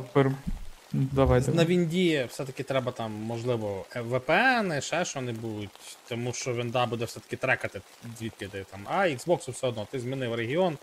пер... 0.94 1.06
Давай, 1.12 1.40
На 1.40 1.46
давай. 1.46 1.66
Вінді 1.66 2.26
все-таки 2.30 2.62
треба 2.62 2.92
там, 2.92 3.12
можливо, 3.12 3.84
VPN, 3.94 4.80
ще 4.80 5.04
що-небудь, 5.04 5.68
тому 6.08 6.32
що 6.32 6.54
Вінда 6.54 6.86
буде 6.86 7.04
все-таки 7.04 7.36
трекати, 7.36 7.80
звідки 8.18 8.48
ти 8.48 8.64
там. 8.70 8.86
А 8.90 8.98
Xbox 8.98 9.50
все 9.50 9.66
одно, 9.66 9.86
ти 9.90 10.00
змінив 10.00 10.34
регіон, 10.34 10.78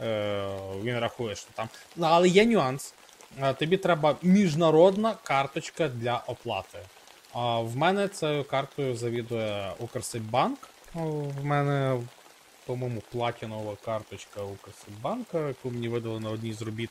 е, 0.00 0.48
він 0.82 0.98
рахує, 0.98 1.34
що 1.36 1.48
там. 1.54 1.68
Ну, 1.96 2.06
але 2.10 2.28
є 2.28 2.44
нюанс. 2.46 2.94
Е, 3.42 3.54
Тобі 3.54 3.76
треба 3.76 4.16
міжнародна 4.22 5.14
карточка 5.22 5.88
для 5.88 6.22
оплати. 6.26 6.78
А 7.32 7.58
в 7.58 7.76
мене 7.76 8.08
цією 8.08 8.44
картою 8.44 8.96
завідує 8.96 9.72
Укрсиббанк. 9.78 10.68
О, 10.94 11.00
В 11.40 11.44
мене, 11.44 12.00
по-моєму, 12.66 13.02
платінова 13.12 13.76
карточка 13.84 14.42
Укрсиббанка, 14.42 15.48
яку 15.48 15.70
мені 15.70 15.88
видали 15.88 16.20
на 16.20 16.30
одній 16.30 16.52
з 16.52 16.62
робіт. 16.62 16.90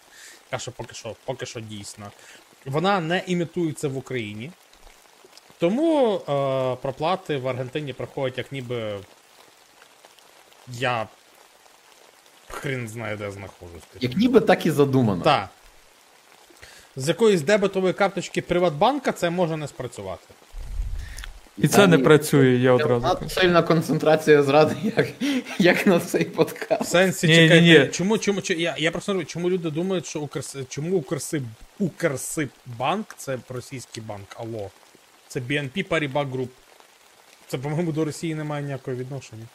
Що 0.57 0.72
поки 0.72 0.94
що, 0.94 1.15
поки 1.26 1.45
що 1.45 1.60
дійсна. 1.60 2.11
Вона 2.65 2.99
не 2.99 3.23
імітується 3.27 3.88
в 3.88 3.98
Україні. 3.98 4.52
Тому 5.60 6.15
е, 6.15 6.22
проплати 6.81 7.38
в 7.38 7.48
Аргентині 7.48 7.94
проходять 7.94 8.38
як 8.38 8.52
ніби. 8.52 8.99
Я. 10.68 11.07
Хрін 12.49 12.88
знає, 12.88 13.15
де 13.15 13.31
знаходжусь. 13.31 13.84
Як 14.02 14.18
ніби 14.18 14.40
так 14.40 14.65
і 14.65 14.72
задумано. 14.72 15.23
Так. 15.23 15.49
З 16.95 17.07
якоїсь 17.07 17.41
дебетової 17.41 17.94
карточки 17.94 18.41
Приватбанка 18.41 19.11
це 19.11 19.30
може 19.30 19.57
не 19.57 19.68
спрацювати. 19.68 20.23
І 21.57 21.68
це 21.68 21.88
не 21.88 21.98
Та, 21.98 22.03
працює, 22.03 22.49
я 22.49 22.72
одразу. 22.73 23.02
надто 23.07 23.30
сильна 23.30 23.64
концентрація 23.64 24.44
зради, 24.44 24.76
як, 24.98 25.07
як 25.60 25.88
на 25.88 25.99
цей 25.99 26.23
В 26.23 26.34
подкаст. 26.34 26.90
сенсі, 26.91 27.27
Ні, 27.27 27.34
чекайте, 27.36 27.61
ні, 27.61 27.80
ні. 27.80 27.88
чому, 27.88 28.18
чому, 28.18 28.41
чому 28.41 28.60
я, 28.60 28.76
я 28.77 28.91
просто 28.91 29.11
не 29.11 29.14
розумію, 29.14 29.26
чому 29.30 29.49
люди 29.49 29.69
думають, 29.69 30.06
що 30.06 30.19
Укрс, 30.19 30.56
чому 30.69 30.98
Укрсиб, 30.98 31.44
Укрсиббанк 31.80 33.14
це 33.18 33.38
російський 33.50 34.04
банк, 34.04 34.36
алло. 34.36 34.70
Це 35.28 35.40
BNP 35.40 35.88
Paribas 35.88 36.32
Group. 36.32 36.50
Це, 37.48 37.58
по-моєму, 37.58 37.92
до 37.92 38.06
Росії 38.06 38.36
не 38.36 38.44
має 38.44 38.64
ніякого 38.64 38.98
відношення. 38.98 39.46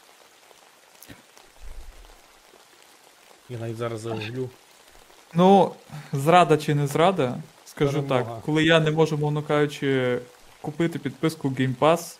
Я 3.49 3.57
навіть 3.57 3.77
зараз 3.77 4.01
загуглю. 4.01 4.49
Ну, 5.33 5.71
зрада 6.13 6.57
чи 6.57 6.75
не 6.75 6.87
зрада, 6.87 7.37
скажу 7.65 8.03
Перемога. 8.03 8.35
так, 8.35 8.43
коли 8.45 8.63
я 8.63 8.79
не 8.79 8.91
можу, 8.91 9.17
мовно 9.17 9.43
кажучи, 9.43 10.19
купити 10.61 10.99
підписку 10.99 11.49
Game 11.49 11.75
Pass, 11.75 12.17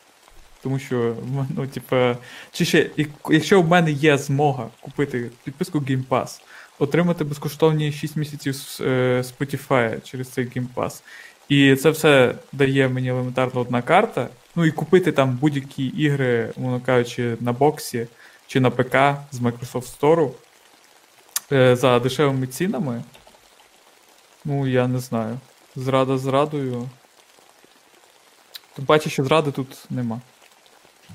тому 0.64 0.80
що, 0.80 1.16
ну, 1.56 1.68
типа, 1.68 2.18
чи 2.52 2.66
ще, 2.66 2.90
якщо 3.30 3.62
в 3.62 3.68
мене 3.68 3.92
є 3.92 4.18
змога 4.18 4.70
купити 4.82 5.32
підписку 5.44 5.80
Game 5.80 6.04
Pass, 6.08 6.42
отримати 6.80 7.24
безкоштовні 7.24 7.92
6 7.92 8.16
місяців 8.16 8.56
е, 8.82 9.22
Spotify 9.22 10.02
через 10.04 10.30
цей 10.30 10.46
Game 10.46 10.68
Pass, 10.76 11.02
і 11.50 11.76
це 11.76 11.90
все 11.90 12.36
дає 12.52 12.90
мені 12.90 13.10
елементарно 13.10 13.62
одна 13.62 13.82
карта, 13.82 14.28
ну 14.56 14.66
і 14.66 14.72
купити 14.72 15.12
там 15.12 15.38
будь-які 15.42 15.86
ігри, 15.86 16.54
мовно 16.58 16.82
кажучи, 16.86 17.38
на 17.40 17.54
боксі 17.54 18.08
чи 18.48 18.60
на 18.60 18.70
ПК 18.70 18.96
з 19.32 19.40
Microsoft 19.40 20.00
Store, 20.00 20.32
е, 21.52 21.76
за 21.76 22.00
дешевими 22.00 22.48
цінами. 22.48 23.04
Ну, 24.46 24.68
я 24.68 24.88
не 24.88 25.00
знаю. 25.00 25.40
Зрада 25.76 26.18
зрадою. 26.18 26.90
Тим 28.76 28.86
паче, 28.86 29.10
що 29.10 29.24
зради 29.24 29.52
тут 29.52 29.86
нема. 29.90 30.22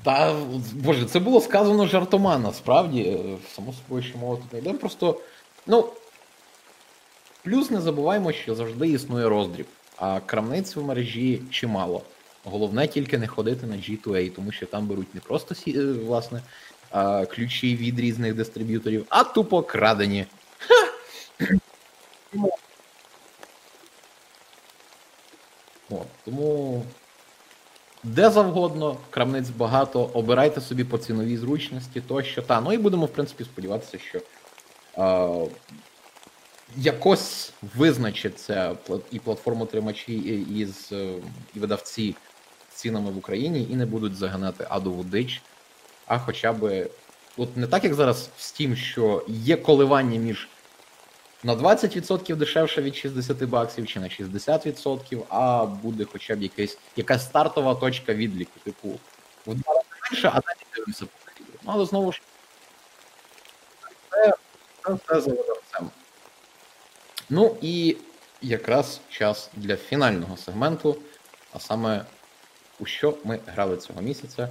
Та 0.03 0.35
боже, 0.73 1.05
це 1.05 1.19
було 1.19 1.41
сказано 1.41 1.87
жартома, 1.87 2.37
насправді. 2.37 3.01
Е, 3.01 3.37
Само 3.55 3.73
собою, 3.73 4.03
що 4.03 4.17
мова 4.17 4.35
тут 4.35 4.53
не 4.53 4.59
йде. 4.59 4.73
Просто, 4.73 5.19
ну. 5.67 5.89
Плюс 7.43 7.71
не 7.71 7.81
забуваємо, 7.81 8.31
що 8.31 8.55
завжди 8.55 8.87
існує 8.87 9.29
роздріб, 9.29 9.65
а 9.97 10.19
крамниць 10.19 10.75
в 10.75 10.83
мережі 10.83 11.41
чимало. 11.51 12.01
Головне 12.43 12.87
тільки 12.87 13.17
не 13.17 13.27
ходити 13.27 13.65
на 13.65 13.75
G2A, 13.75 14.31
тому 14.31 14.51
що 14.51 14.65
там 14.65 14.87
беруть 14.87 15.15
не 15.15 15.21
просто 15.21 15.55
е, 15.67 15.93
власне 15.93 16.41
ключі 17.29 17.75
від 17.75 17.99
різних 17.99 18.33
дистриб'юторів, 18.33 19.05
а 19.09 19.23
тупо 19.23 19.61
крадені. 19.61 20.25
От, 25.89 26.07
тому 26.25 26.85
де 28.03 28.29
завгодно, 28.29 28.97
крамниць 29.09 29.49
багато, 29.49 30.09
обирайте 30.13 30.61
собі 30.61 30.83
по 30.83 30.97
ціновій 30.97 31.37
зручності, 31.37 32.01
тощо 32.01 32.41
та. 32.41 32.61
Ну 32.61 32.73
і 32.73 32.77
будемо, 32.77 33.05
в 33.05 33.09
принципі, 33.09 33.43
сподіватися, 33.43 33.97
що 33.97 34.19
якось 36.77 37.53
визначиться 37.75 38.77
і 39.11 39.19
платформотримачі, 39.19 40.13
і, 40.13 40.59
і, 40.59 40.67
е, 40.91 41.13
видавці 41.55 42.15
цінами 42.73 43.11
в 43.11 43.17
Україні 43.17 43.67
і 43.71 43.75
не 43.75 43.85
будуть 43.85 44.15
заганати 44.15 44.67
адову 44.69 45.03
дич, 45.03 45.41
а 46.05 46.19
хоча 46.19 46.53
б. 46.53 46.89
От 47.37 47.57
не 47.57 47.67
так, 47.67 47.83
як 47.83 47.93
зараз 47.93 48.29
в 48.37 48.41
Steam, 48.41 48.75
що 48.75 49.25
є 49.27 49.57
коливання 49.57 50.19
між 50.19 50.47
на 51.43 51.55
20% 51.55 52.35
дешевше 52.35 52.81
від 52.81 52.95
60 52.95 53.43
баксів 53.43 53.87
чи 53.87 53.99
на 53.99 54.07
60%, 54.07 55.23
а 55.29 55.65
буде 55.65 56.05
хоча 56.11 56.35
б 56.35 56.41
якась, 56.41 56.77
якась 56.95 57.25
стартова 57.25 57.75
точка 57.75 58.13
відліку. 58.13 58.59
Типу, 58.63 58.89
в 59.47 59.55
два 59.55 59.73
рази 59.73 59.87
менше, 60.11 60.27
а 60.27 60.39
далі 60.39 60.57
дивимося 60.75 61.05
по. 61.05 61.31
Ну, 61.63 61.71
але 61.73 61.85
знову 61.85 62.11
ж 62.11 62.21
це 64.09 64.33
все 64.85 65.21
за 65.21 65.29
видавцем. 65.29 65.91
Ну 67.29 67.57
і 67.61 67.97
якраз 68.41 69.01
час 69.09 69.49
для 69.53 69.75
фінального 69.75 70.37
сегменту, 70.37 70.97
а 71.53 71.59
саме 71.59 72.05
у 72.79 72.85
що 72.85 73.17
ми 73.23 73.39
грали 73.45 73.77
цього 73.77 74.01
місяця. 74.01 74.49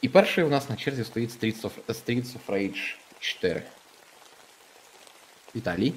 І 0.00 0.08
перший 0.08 0.44
у 0.44 0.48
нас 0.48 0.70
на 0.70 0.76
черзі 0.76 1.04
стоїть 1.04 1.30
Streets 1.30 1.62
of, 1.62 1.70
Streets 1.88 2.36
of 2.36 2.46
Rage 2.48 2.96
4. 3.20 3.62
Віталій. 5.56 5.94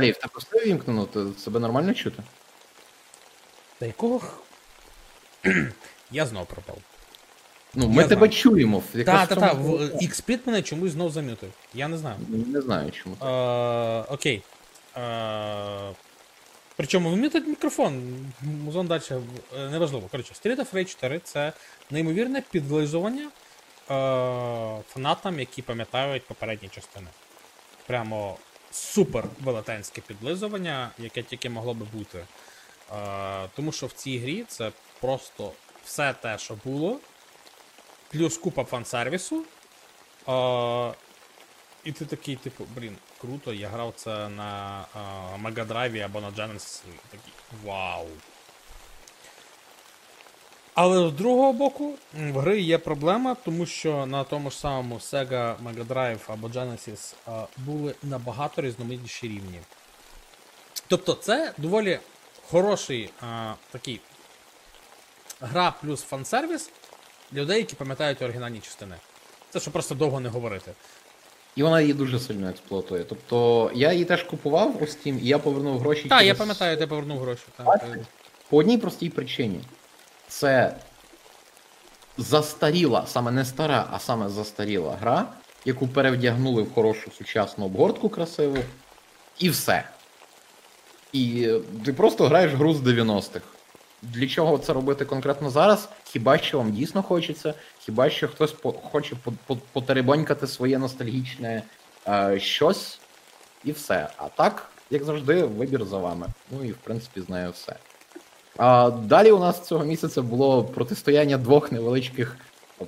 Віталій, 0.00 0.12
в 0.12 0.16
тебе 0.16 0.34
все 0.38 0.66
вімкнено? 0.66 1.06
Ти 1.06 1.40
себе 1.40 1.60
нормально 1.60 1.94
чути? 1.94 2.22
Та 3.78 3.86
якого? 3.86 4.20
Я 6.10 6.26
знов 6.26 6.46
пропав. 6.46 6.78
Ну, 7.74 7.88
ми 7.88 8.02
Я 8.02 8.08
тебе 8.08 8.26
знаю. 8.26 8.32
чуємо. 8.32 8.82
Так, 8.92 9.04
так, 9.04 9.28
так. 9.28 9.50
проблема. 9.50 9.84
Xsplit 9.84 10.38
мене 10.46 10.62
чомусь 10.62 10.92
знов 10.92 11.10
замютив. 11.10 11.52
Я 11.74 11.88
не 11.88 11.98
знаю. 11.98 12.16
Не 12.28 12.60
знаю 12.60 12.90
чому. 12.90 13.16
Е, 13.22 14.04
окей. 14.08 14.42
Е, 14.96 15.94
причому 16.76 17.10
вмітить 17.10 17.46
мікрофон. 17.46 18.16
Музон 18.42 18.86
далі 18.86 19.02
е, 19.10 19.68
неважливо. 19.70 20.08
Коротше, 20.10 20.34
Street 20.34 20.56
of 20.56 20.72
Rage 20.74 20.84
4 20.84 21.18
це 21.18 21.52
неймовірне 21.90 22.42
підлизування 22.50 23.24
е, 23.24 23.30
фанатам, 24.88 25.40
які 25.40 25.62
пам'ятають 25.62 26.26
попередні 26.26 26.68
частини. 26.68 27.06
Прямо 27.86 28.36
супер 28.70 29.24
велетенське 29.40 30.00
підлизування, 30.00 30.90
яке 30.98 31.22
тільки 31.22 31.50
могло 31.50 31.74
би 31.74 31.86
бути. 31.92 32.26
Е, 32.92 33.48
тому 33.56 33.72
що 33.72 33.86
в 33.86 33.92
цій 33.92 34.18
грі 34.18 34.44
це 34.48 34.72
просто 35.00 35.52
все 35.84 36.12
те, 36.12 36.38
що 36.38 36.54
було, 36.64 37.00
плюс 38.10 38.38
купа 38.38 38.62
фан-сервісу. 38.62 39.42
Е, 40.28 40.94
і 41.84 41.92
ти 41.92 42.04
такий, 42.04 42.36
типу, 42.36 42.66
блін, 42.76 42.96
круто, 43.20 43.52
я 43.52 43.68
грав 43.68 43.92
це 43.96 44.28
на 44.28 44.84
Drive 45.44 46.00
або 46.00 46.20
на 46.20 46.30
Genesis. 46.30 46.82
і 46.88 47.16
Такий 47.16 47.32
вау. 47.64 48.06
Але 50.74 51.08
з 51.08 51.12
другого 51.12 51.52
боку, 51.52 51.94
в 52.14 52.38
гри 52.38 52.60
є 52.60 52.78
проблема, 52.78 53.36
тому 53.44 53.66
що 53.66 54.06
на 54.06 54.24
тому 54.24 54.50
ж 54.50 54.58
самому 54.58 54.94
Sega 54.94 55.54
Mega 55.64 55.86
Drive 55.86 56.18
або 56.26 56.48
Genesis 56.48 57.14
були 57.56 57.94
набагато 58.02 58.62
різноманітніші 58.62 59.26
рівні. 59.26 59.60
Тобто, 60.88 61.14
це 61.14 61.52
доволі 61.58 61.98
хороший 62.50 63.10
а, 63.20 63.54
такий 63.70 64.00
гра 65.40 65.74
плюс 65.80 66.06
фан-сервіс 66.10 66.70
для 67.30 67.42
людей, 67.42 67.58
які 67.58 67.74
пам'ятають 67.76 68.22
оригінальні 68.22 68.60
частини. 68.60 68.94
Це 69.50 69.60
щоб 69.60 69.72
просто 69.72 69.94
довго 69.94 70.20
не 70.20 70.28
говорити. 70.28 70.72
І 71.56 71.62
вона 71.62 71.80
її 71.80 71.94
дуже 71.94 72.20
сильно 72.20 72.48
експлуатує. 72.48 73.04
Тобто 73.04 73.70
я 73.74 73.92
її 73.92 74.04
теж 74.04 74.22
купував 74.22 74.82
у 74.82 74.84
Steam, 74.84 75.18
і 75.18 75.26
я 75.26 75.38
повернув 75.38 75.78
гроші. 75.78 76.08
Так, 76.08 76.24
я 76.24 76.34
пам'ятаю, 76.34 76.76
ти 76.76 76.86
повернув 76.86 77.18
гроші. 77.18 77.42
Так, 77.56 77.84
По 78.48 78.56
одній 78.56 78.78
простій 78.78 79.10
причині. 79.10 79.60
Це 80.30 80.76
застаріла, 82.18 83.06
саме 83.06 83.30
не 83.30 83.44
стара, 83.44 83.86
а 83.92 83.98
саме 83.98 84.28
застаріла 84.28 84.96
гра, 85.00 85.26
яку 85.64 85.88
перевдягнули 85.88 86.62
в 86.62 86.74
хорошу 86.74 87.10
сучасну 87.10 87.64
обгортку 87.64 88.08
красиву, 88.08 88.56
і 89.38 89.50
все. 89.50 89.84
І 91.12 91.44
е, 91.48 91.60
ти 91.84 91.92
просто 91.92 92.26
граєш 92.26 92.52
гру 92.52 92.74
з 92.74 92.80
90-х. 92.80 93.40
Для 94.02 94.26
чого 94.26 94.58
це 94.58 94.72
робити 94.72 95.04
конкретно 95.04 95.50
зараз? 95.50 95.88
Хіба 96.04 96.38
що 96.38 96.58
вам 96.58 96.72
дійсно 96.72 97.02
хочеться, 97.02 97.54
хіба 97.78 98.10
що 98.10 98.28
хтось 98.28 98.52
по- 98.52 98.72
хоче 98.72 99.16
по- 99.24 99.32
по- 99.46 99.56
потеребонькати 99.56 100.46
своє 100.46 100.78
ностальгічне 100.78 101.62
е, 102.08 102.40
щось, 102.40 102.98
і 103.64 103.72
все. 103.72 104.08
А 104.16 104.28
так, 104.28 104.70
як 104.90 105.04
завжди, 105.04 105.44
вибір 105.44 105.84
за 105.84 105.98
вами. 105.98 106.26
Ну 106.50 106.64
і 106.64 106.72
в 106.72 106.76
принципі 106.76 107.20
з 107.20 107.48
все. 107.50 107.76
А 108.56 108.90
далі 108.90 109.30
у 109.30 109.38
нас 109.38 109.66
цього 109.66 109.84
місяця 109.84 110.22
було 110.22 110.64
протистояння 110.64 111.36
двох 111.38 111.72
невеличких 111.72 112.36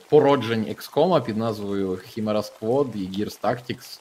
породжень 0.09 0.65
XCOM 0.65 1.25
під 1.25 1.37
назвою 1.37 1.91
Chimera 1.91 2.43
Squad 2.53 2.97
і 2.97 3.09
Gears 3.09 3.41
Tactics. 3.41 4.01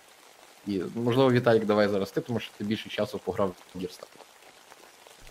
І, 0.67 0.81
можливо, 0.95 1.31
Віталік, 1.31 1.65
давай 1.65 1.87
зараз 1.87 2.11
ти, 2.11 2.21
тому 2.21 2.39
що 2.39 2.51
ти 2.57 2.63
більше 2.63 2.89
часу 2.89 3.19
пограв 3.25 3.55
в 3.75 3.77
Gears 3.77 3.99
Tactics. 3.99 4.25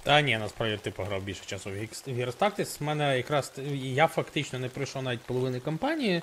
Та 0.02 0.20
ні, 0.20 0.39
насправді 0.39 0.77
ти 0.82 0.90
пограв 0.90 1.23
більше 1.23 1.44
часу 1.47 1.70
в 1.70 1.73
Gears- 1.73 2.36
Tactics. 2.39 2.78
В 2.81 2.82
мене 2.82 3.16
якраз 3.16 3.52
я 3.74 4.07
фактично 4.07 4.59
не 4.59 4.69
пройшов 4.69 5.02
навіть 5.02 5.20
половини 5.20 5.61
кампанії. 5.61 6.23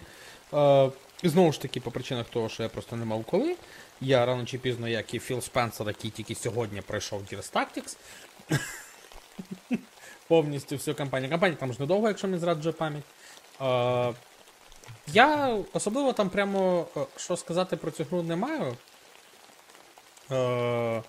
Е, 0.53 0.89
знову 1.23 1.51
ж 1.51 1.61
таки, 1.61 1.79
по 1.79 1.91
причинах 1.91 2.29
того, 2.29 2.49
що 2.49 2.63
я 2.63 2.69
просто 2.69 2.95
не 2.95 3.05
мав 3.05 3.23
коли. 3.23 3.55
Я 4.01 4.25
рано 4.25 4.45
чи 4.45 4.57
пізно, 4.57 4.87
як 4.87 5.13
і 5.13 5.19
Філ 5.19 5.41
Спенсер, 5.41 5.87
який 5.87 6.11
тільки 6.11 6.35
сьогодні 6.35 6.81
пройшов 6.81 7.21
Gears 7.21 7.53
Tactics. 7.53 7.97
Повністю 10.27 10.75
всю 10.75 10.95
кампанію. 10.95 11.29
Кампанія 11.29 11.59
там 11.59 11.73
ж 11.73 11.79
недовго, 11.79 12.07
якщо 12.07 12.27
не 12.27 12.39
зраджує 12.39 12.73
пам'ять. 12.73 13.03
Е, 13.61 14.13
я 15.07 15.57
особливо 15.73 16.13
там 16.13 16.29
прямо 16.29 16.85
е, 16.97 17.05
що 17.15 17.37
сказати 17.37 17.77
про 17.77 17.91
цю 17.91 18.03
гру 18.03 18.23
не 18.23 18.35
маю. 18.35 18.77
Е, 20.31 21.03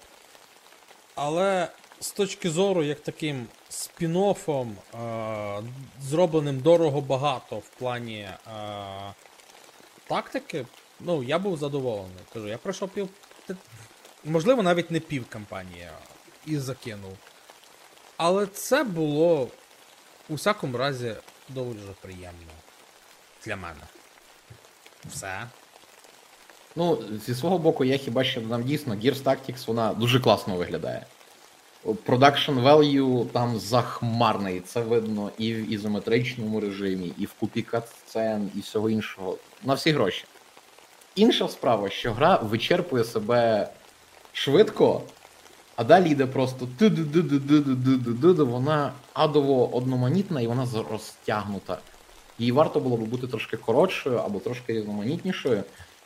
але 1.15 1.69
з 2.01 2.11
точки 2.11 2.51
зору, 2.51 2.83
як 2.83 3.01
таким 3.01 3.47
спін-оффом, 3.71 4.73
е, 4.95 5.63
зробленим 6.01 6.61
дорого 6.61 7.01
багато 7.01 7.57
в 7.57 7.69
плані 7.69 8.21
е, 8.21 8.37
тактики, 10.07 10.67
ну, 11.01 11.23
я 11.23 11.39
був 11.39 11.57
задоволений. 11.57 12.23
Кажу, 12.33 12.49
я 12.49 12.59
пройшов 12.59 12.89
пів. 12.89 13.09
Можливо, 14.25 14.63
навіть 14.63 14.91
не 14.91 15.01
пів 15.01 15.27
кампанії 15.29 15.89
і 16.47 16.59
закинув. 16.59 17.17
Але 18.19 18.47
це 18.47 18.85
було 18.85 19.49
у 20.29 20.35
всякому 20.35 20.79
разі 20.79 21.15
доволі 21.49 21.79
приємно 22.01 22.53
для 23.45 23.57
мене. 23.57 23.81
Все. 25.07 25.47
Ну, 26.77 26.99
зі 27.27 27.35
свого 27.35 27.59
боку, 27.59 27.85
я 27.85 27.99
хіба 27.99 28.25
що 28.25 28.41
додам 28.41 28.63
дійсно, 28.63 28.95
Gears 28.95 29.23
Tactics 29.23 29.67
вона 29.67 29.95
дуже 29.95 30.21
класно 30.21 30.57
виглядає. 30.57 31.07
Production 31.85 32.63
value 32.63 33.27
там 33.27 33.59
захмарний, 33.59 34.61
це 34.61 34.81
видно 34.81 35.31
і 35.39 35.55
в 35.55 35.73
ізометричному 35.73 36.61
режимі, 36.61 37.13
і 37.19 37.27
в 37.27 37.33
купі 37.33 37.63
катсцен, 37.63 38.51
і 38.55 38.61
всього 38.61 38.91
іншого. 38.91 39.37
На 39.65 39.75
всі 39.75 39.93
гроші. 39.93 40.25
Інша 41.15 41.49
справа, 41.49 41.91
що 41.91 42.13
гра 42.13 42.37
вичерпує 42.37 43.05
себе 43.05 43.69
швидко, 44.33 45.03
а 45.79 45.85
далі 45.85 46.11
йде 46.11 46.27
просто 46.27 46.69
вона 48.45 48.93
адово 49.13 49.77
одноманітна 49.77 50.41
і 50.41 50.47
вона 50.47 50.67
розтягнута. 50.91 51.79
Її 52.39 52.53
варто 52.53 52.81
було 52.81 52.97
б 52.97 53.01
бути 53.01 53.27
трошки 53.27 53.57
коротшою 53.57 54.17
або 54.17 54.39
трошки 54.39 54.73
різноманітнішою. 54.73 55.63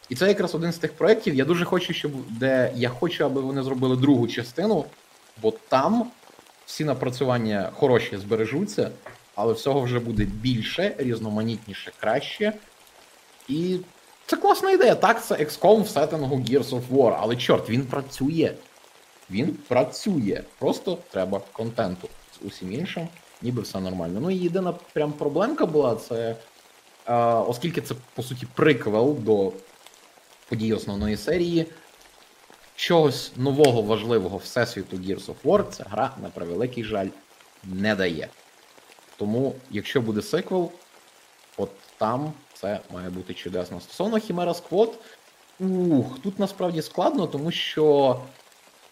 І 0.09 0.15
це 0.15 0.28
якраз 0.28 0.55
один 0.55 0.73
з 0.73 0.78
тих 0.78 0.93
проєктів. 0.93 1.35
Я 1.35 1.44
дуже 1.44 1.65
хочу, 1.65 1.93
щоб 1.93 2.12
де 2.28 2.73
я 2.77 2.89
хочу, 2.89 3.24
аби 3.24 3.40
вони 3.40 3.62
зробили 3.62 3.97
другу 3.97 4.28
частину, 4.28 4.85
бо 5.43 5.53
там 5.69 6.11
всі 6.66 6.85
напрацювання 6.85 7.70
хороші 7.74 8.16
збережуться, 8.16 8.90
але 9.35 9.53
всього 9.53 9.81
вже 9.81 9.99
буде 9.99 10.24
більше, 10.24 10.94
різноманітніше, 10.99 11.93
краще. 12.01 12.53
І 13.49 13.78
це 14.27 14.36
класна 14.36 14.70
ідея. 14.70 14.94
Так, 14.94 15.24
це 15.24 15.35
XCOM 15.35 15.82
в 15.82 15.89
сеттингу 15.89 16.36
Gears 16.36 16.70
of 16.70 16.82
War, 16.90 17.16
але 17.20 17.36
чорт, 17.36 17.70
він 17.70 17.82
працює. 17.82 18.53
Він 19.33 19.57
працює. 19.69 20.43
Просто 20.59 20.99
треба 21.11 21.41
контенту. 21.53 22.09
З 22.35 22.47
усім 22.47 22.73
іншим, 22.73 23.09
ніби 23.43 23.63
все 23.63 23.81
нормально. 23.81 24.21
Ну 24.21 24.31
і 24.31 24.37
єдина 24.37 24.73
прям 24.73 25.13
проблемка 25.13 25.67
була, 25.67 25.97
це 25.97 26.37
е, 27.07 27.15
оскільки 27.25 27.81
це 27.81 27.95
по 28.15 28.23
суті 28.23 28.47
приквел 28.55 29.17
до 29.19 29.53
подій 30.49 30.73
основної 30.73 31.17
серії. 31.17 31.67
Чогось 32.77 33.33
нового 33.37 33.83
важливого 33.83 34.37
всесвіту 34.37 34.97
Gears 34.97 35.27
of 35.27 35.35
War 35.45 35.71
ця 35.71 35.85
гра, 35.91 36.11
на 36.23 36.29
превеликий 36.29 36.85
жаль, 36.85 37.09
не 37.65 37.95
дає. 37.95 38.29
Тому, 39.17 39.55
якщо 39.71 40.01
буде 40.01 40.23
сиквел, 40.23 40.71
от 41.57 41.71
там 41.99 42.33
це 42.55 42.81
має 42.93 43.11
бути 43.11 43.35
чудесно. 43.35 43.81
Стосовно 43.81 44.19
Хімера 44.19 44.55
Сквот, 44.55 44.99
ух, 45.61 46.19
тут 46.23 46.39
насправді 46.39 46.83
складно, 46.83 47.27
тому 47.27 47.51
що 47.51 48.21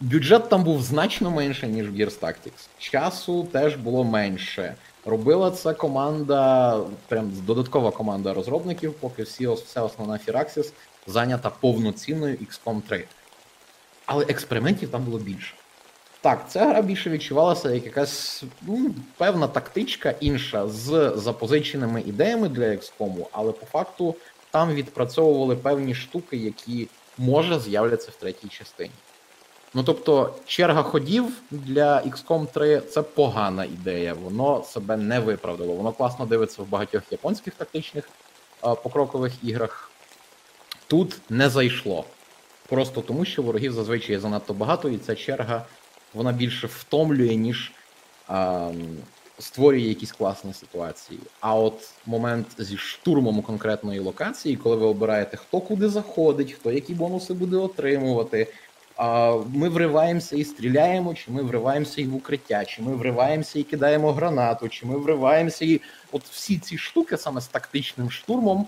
бюджет 0.01 0.48
там 0.48 0.64
був 0.64 0.82
значно 0.82 1.31
менше, 1.31 1.68
ніж 1.68 1.90
в 1.90 1.94
Gears 1.94 2.20
Tactics. 2.20 2.68
Часу 2.78 3.44
теж 3.52 3.77
було 3.77 4.05
менше. 4.05 4.74
Робила 5.05 5.51
це 5.51 5.74
команда, 5.74 6.81
прям 7.09 7.32
додаткова 7.47 7.90
команда 7.90 8.35
розробників, 8.35 8.93
поки 8.93 9.22
всі, 9.22 9.48
вся 9.48 9.82
основна 9.82 10.18
Firaxis 10.27 10.72
зайнята 11.06 11.51
повноцінною 11.51 12.36
XCOM 12.36 12.81
3. 12.81 13.05
Але 14.06 14.24
експериментів 14.24 14.90
там 14.90 15.05
було 15.05 15.18
більше. 15.18 15.55
Так, 16.20 16.44
ця 16.51 16.64
гра 16.64 16.82
більше 16.82 17.10
відчувалася 17.10 17.70
як 17.70 17.85
якась 17.85 18.44
ну, 18.62 18.94
певна 19.16 19.48
тактичка 19.48 20.14
інша 20.20 20.68
з 20.68 21.12
запозиченими 21.16 22.01
ідеями 22.01 22.48
для 22.48 22.64
XCOM, 22.64 23.27
але 23.32 23.52
по 23.52 23.66
факту 23.66 24.16
там 24.51 24.74
відпрацьовували 24.74 25.56
певні 25.56 25.94
штуки, 25.94 26.36
які 26.36 26.89
може 27.18 27.60
з'являться 27.60 28.10
в 28.10 28.14
третій 28.14 28.48
частині. 28.48 28.90
Ну 29.75 29.83
тобто, 29.83 30.35
черга 30.47 30.83
ходів 30.83 31.25
для 31.51 32.03
XCOM 32.03 32.47
3 32.47 32.81
це 32.81 33.03
погана 33.03 33.65
ідея, 33.65 34.15
воно 34.15 34.63
себе 34.63 34.97
не 34.97 35.21
виправдало. 35.21 35.75
Воно 35.75 35.93
класно 35.93 36.27
дивиться 36.27 36.63
в 36.63 36.69
багатьох 36.69 37.03
японських 37.11 37.55
тактичних 37.55 38.09
а, 38.61 38.75
покрокових 38.75 39.33
іграх. 39.43 39.91
Тут 40.87 41.19
не 41.31 41.49
зайшло. 41.49 42.05
Просто 42.69 43.01
тому, 43.01 43.25
що 43.25 43.43
ворогів 43.43 43.73
зазвичай 43.73 44.19
занадто 44.19 44.55
багато, 44.55 44.89
і 44.89 44.99
ця 44.99 45.15
черга 45.15 45.67
вона 46.15 46.33
більше 46.33 46.67
втомлює, 46.67 47.35
ніж 47.35 47.73
а, 48.29 48.71
створює 49.39 49.81
якісь 49.81 50.13
класні 50.13 50.55
ситуації. 50.55 51.21
А 51.41 51.55
от 51.55 51.91
момент 52.07 52.47
зі 52.59 52.77
штурмом 52.77 53.43
конкретної 53.43 54.01
локації, 54.01 54.57
коли 54.57 54.77
ви 54.77 54.87
обираєте, 54.87 55.37
хто 55.37 55.61
куди 55.61 55.89
заходить, 55.89 56.53
хто 56.53 56.73
які 56.73 56.95
бонуси 56.95 57.35
буде 57.35 57.57
отримувати. 57.57 58.47
Ми 59.47 59.68
вриваємося 59.68 60.36
і 60.36 60.44
стріляємо, 60.44 61.14
чи 61.14 61.31
ми 61.31 61.43
вриваємося 61.43 62.01
і 62.01 62.05
в 62.05 62.14
укриття, 62.14 62.64
чи 62.64 62.82
ми 62.82 62.94
вриваємося 62.94 63.59
і 63.59 63.62
кидаємо 63.62 64.12
гранату, 64.12 64.68
чи 64.68 64.86
ми 64.86 64.98
вриваємося 64.98 65.64
і. 65.64 65.81
От 66.12 66.22
всі 66.24 66.59
ці 66.59 66.78
штуки 66.78 67.16
саме 67.16 67.40
з 67.40 67.47
тактичним 67.47 68.10
штурмом, 68.10 68.66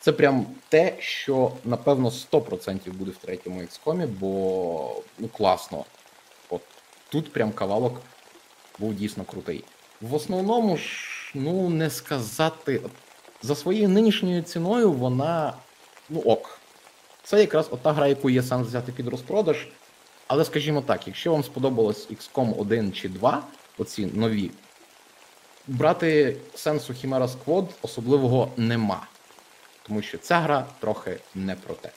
це 0.00 0.12
прям 0.12 0.46
те, 0.68 0.96
що 0.98 1.52
напевно 1.64 2.08
100% 2.08 2.92
буде 2.92 3.10
в 3.10 3.16
третьому 3.16 3.60
XCOM, 3.60 4.06
бо 4.06 5.02
ну 5.18 5.28
класно. 5.28 5.84
От 6.50 6.62
тут 7.08 7.32
прям 7.32 7.52
кавалок 7.52 8.00
був 8.78 8.94
дійсно 8.94 9.24
крутий. 9.24 9.64
В 10.00 10.14
основному 10.14 10.76
ж, 10.76 10.84
ну 11.34 11.70
не 11.70 11.90
сказати, 11.90 12.80
за 13.42 13.54
своєю 13.54 13.88
нинішньою 13.88 14.42
ціною 14.42 14.92
вона 14.92 15.54
ну 16.08 16.20
ок. 16.20 16.59
Це 17.30 17.40
якраз 17.40 17.68
ота 17.70 17.92
гра, 17.92 18.06
яку 18.06 18.30
є 18.30 18.42
сенс 18.42 18.68
взяти 18.68 18.92
під 18.92 19.08
розпродаж. 19.08 19.66
Але 20.26 20.44
скажімо 20.44 20.82
так, 20.82 21.06
якщо 21.06 21.32
вам 21.32 21.44
сподобалось 21.44 22.08
XCOM 22.10 22.58
1 22.58 22.92
чи 22.92 23.08
2, 23.08 23.42
оці 23.78 24.06
нові, 24.06 24.50
брати 25.66 26.36
сенсу 26.54 26.92
Chimera 26.92 27.28
Squad 27.28 27.68
особливого 27.82 28.52
нема. 28.56 29.06
Тому 29.82 30.02
що 30.02 30.18
ця 30.18 30.40
гра 30.40 30.66
трохи 30.80 31.20
не 31.34 31.54
про 31.54 31.74
те. 31.74 31.90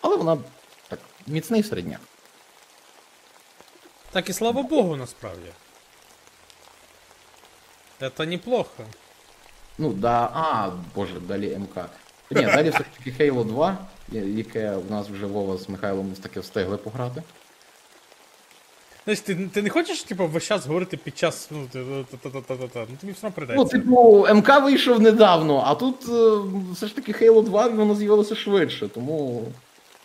Але 0.00 0.16
вона 0.16 0.38
так, 0.88 0.98
міцний 1.26 1.62
середняк. 1.62 2.00
Так 4.10 4.28
і 4.28 4.32
слава 4.32 4.62
Богу, 4.62 4.96
насправді. 4.96 5.50
Это 8.00 8.26
неплохо. 8.26 8.84
Ну, 9.78 9.92
да, 9.92 10.30
а, 10.32 10.70
боже, 10.94 11.20
далі 11.20 11.58
МК. 11.58 11.90
Ні, 12.30 12.42
далі 12.42 12.70
все 12.70 12.78
ж 12.78 12.84
таки 12.98 13.24
Halo 13.24 13.44
2, 13.44 13.78
яке 14.12 14.76
в 14.76 14.90
нас 14.90 15.06
вже 15.08 15.26
Вова 15.26 15.56
з 15.56 15.68
Михайлом 15.68 16.12
таки 16.22 16.40
встигли 16.40 16.76
пограти. 16.76 17.22
Знаєш, 19.04 19.20
ти, 19.20 19.34
ти 19.34 19.62
не 19.62 19.70
хочеш, 19.70 20.02
типу, 20.02 20.26
весь 20.26 20.44
час 20.44 20.66
говорити 20.66 20.96
під 20.96 21.18
час. 21.18 21.48
Ну, 21.50 21.66
ти- 21.72 22.04
та-та-та-та-та. 22.10 22.86
ну 22.90 22.96
тобі 23.00 23.12
все 23.12 23.26
одно 23.26 23.54
Ну, 23.56 23.64
типу, 23.64 24.26
МК 24.34 24.62
вийшов 24.62 25.00
недавно, 25.00 25.62
а 25.66 25.74
тут 25.74 26.08
е, 26.08 26.40
все 26.74 26.86
ж 26.86 26.94
таки 26.96 27.12
Halo 27.12 27.44
2 27.44 27.68
воно 27.68 27.94
з'явилося 27.94 28.34
швидше, 28.34 28.88
тому. 28.88 29.44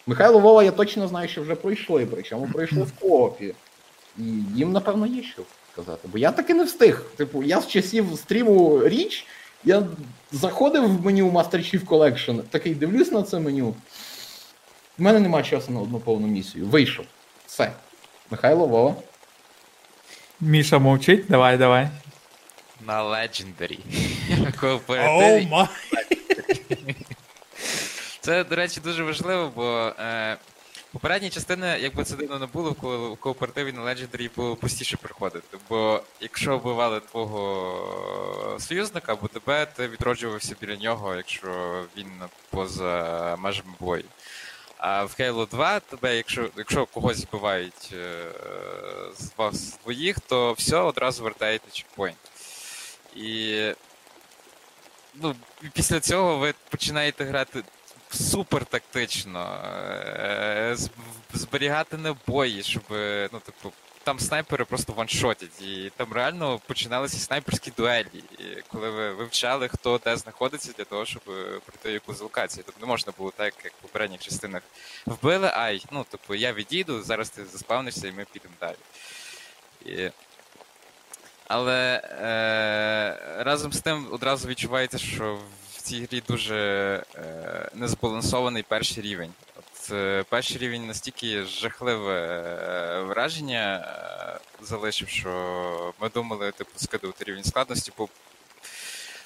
Михайло 0.07 0.39
Вова, 0.39 0.63
я 0.63 0.71
точно 0.71 1.07
знаю, 1.07 1.27
що 1.27 1.41
вже 1.41 1.55
пройшли, 1.55 2.05
причому 2.05 2.47
пройшли 2.53 2.83
в 2.83 2.91
коопі. 2.91 3.53
І 4.19 4.23
їм, 4.55 4.71
напевно, 4.71 5.05
є 5.05 5.23
що 5.23 5.41
сказати. 5.73 6.07
Бо 6.11 6.17
я 6.17 6.31
таки 6.31 6.53
не 6.53 6.63
встиг. 6.63 7.01
Типу, 7.15 7.43
я 7.43 7.61
з 7.61 7.67
часів 7.67 8.05
стріму 8.15 8.87
річ, 8.87 9.27
я 9.65 9.83
заходив 10.31 10.97
в 10.97 11.05
меню 11.05 11.29
Master 11.29 11.57
Chief 11.57 11.85
Collection, 11.85 12.41
такий 12.41 12.75
дивлюсь 12.75 13.11
на 13.11 13.23
це 13.23 13.39
меню. 13.39 13.75
В 14.97 15.01
мене 15.01 15.19
немає 15.19 15.43
часу 15.43 15.71
на 15.71 15.79
одну 15.79 15.99
повну 15.99 16.27
місію. 16.27 16.65
Вийшов. 16.65 17.05
Все. 17.47 17.71
Михайло 18.31 18.67
Вова. 18.67 18.95
Міша 20.41 20.79
мовчить, 20.79 21.25
давай, 21.29 21.57
давай. 21.57 21.89
На 22.85 23.03
Legendary. 23.03 23.79
Кооперативі. 24.59 25.49
Це, 28.21 28.43
до 28.43 28.55
речі, 28.55 28.79
дуже 28.83 29.03
важливо, 29.03 29.51
бо 29.55 29.93
е, 29.99 30.37
попередні 30.95 31.29
частини, 31.29 31.77
якби 31.81 32.03
це 32.03 32.15
дивно 32.15 32.39
не 32.39 32.45
було, 32.45 32.73
коли 32.73 32.97
в 33.09 33.17
кооперативі 33.17 33.71
на 33.71 33.81
Legendary 33.81 34.29
було 34.35 34.55
простіше 34.55 34.97
приходити. 34.97 35.57
Бо 35.69 36.01
якщо 36.21 36.57
вбивали 36.57 36.99
твого 36.99 38.57
союзника 38.59 39.13
або 39.13 39.27
тебе, 39.27 39.65
ти 39.65 39.87
відроджувався 39.87 40.55
біля 40.61 40.75
нього, 40.75 41.15
якщо 41.15 41.83
він 41.97 42.11
поза 42.49 43.35
межами 43.39 43.73
бою. 43.79 44.03
А 44.77 45.03
в 45.03 45.15
Halo 45.19 45.49
2 45.49 45.79
тебе, 45.79 46.17
якщо, 46.17 46.49
якщо 46.57 46.85
когось 46.85 47.17
збивають 47.17 47.89
е, 47.93 48.25
з 49.17 49.31
вас 49.37 49.79
двоїх, 49.83 50.19
то 50.19 50.53
все 50.53 50.77
одразу 50.77 51.23
вертаєте 51.23 51.71
чекпоінт. 51.71 52.31
І 53.15 53.59
ну, 55.15 55.35
після 55.73 55.99
цього 55.99 56.37
ви 56.37 56.53
починаєте 56.69 57.23
грати 57.23 57.63
супер 58.15 58.65
тактично, 58.65 59.59
е, 59.65 60.77
зберігати 61.33 61.97
набої, 61.97 62.63
щоб, 62.63 62.83
ну, 63.33 63.39
типу, 63.39 63.71
там 64.05 64.19
снайпери 64.19 64.65
просто 64.65 64.93
ваншотять, 64.93 65.61
і 65.61 65.91
там 65.97 66.13
реально 66.13 66.59
починалися 66.67 67.17
снайперські 67.17 67.71
дуелі, 67.77 68.23
коли 68.67 68.89
ви 68.89 69.13
вивчали, 69.13 69.67
хто 69.67 70.01
де 70.03 70.17
знаходиться 70.17 70.71
для 70.77 70.83
того, 70.83 71.05
щоб 71.05 71.21
е, 71.27 71.59
пройти 71.65 71.91
якусь 71.91 72.21
локацію. 72.21 72.63
Тобто 72.65 72.81
не 72.81 72.87
можна 72.87 73.13
було 73.17 73.31
так, 73.31 73.53
як 73.63 73.73
в 73.73 73.81
попередніх 73.81 74.21
частинах 74.21 74.61
вбили, 75.05 75.51
ай, 75.53 75.85
ну, 75.91 76.03
типу, 76.03 76.35
я 76.35 76.53
відійду, 76.53 77.03
зараз 77.03 77.29
ти 77.29 77.45
заспавнишся 77.45 78.07
і 78.07 78.11
ми 78.11 78.25
підемо 78.33 78.53
далі. 78.59 78.75
І... 79.85 80.11
Але 81.47 82.01
е, 82.21 83.43
разом 83.43 83.73
з 83.73 83.81
тим 83.81 84.07
одразу 84.11 84.47
відчувається, 84.47 84.97
що 84.97 85.35
в 85.35 85.64
цій 85.85 86.05
грі 86.05 86.23
дуже 86.27 86.55
е, 87.15 87.69
незбалансований 87.73 88.63
перший 88.63 89.03
рівень. 89.03 89.33
От 89.57 89.91
е, 89.91 90.23
перший 90.29 90.57
рівень 90.57 90.87
настільки 90.87 91.43
жахливе 91.43 92.13
е, 92.13 93.01
враження 93.01 93.77
е, 93.77 94.65
залишив, 94.65 95.09
що 95.09 95.93
ми 96.01 96.09
думали, 96.09 96.51
типу, 96.51 96.71
скидувати 96.75 97.23
рівень 97.23 97.43
складності, 97.43 97.91
бо 97.97 98.09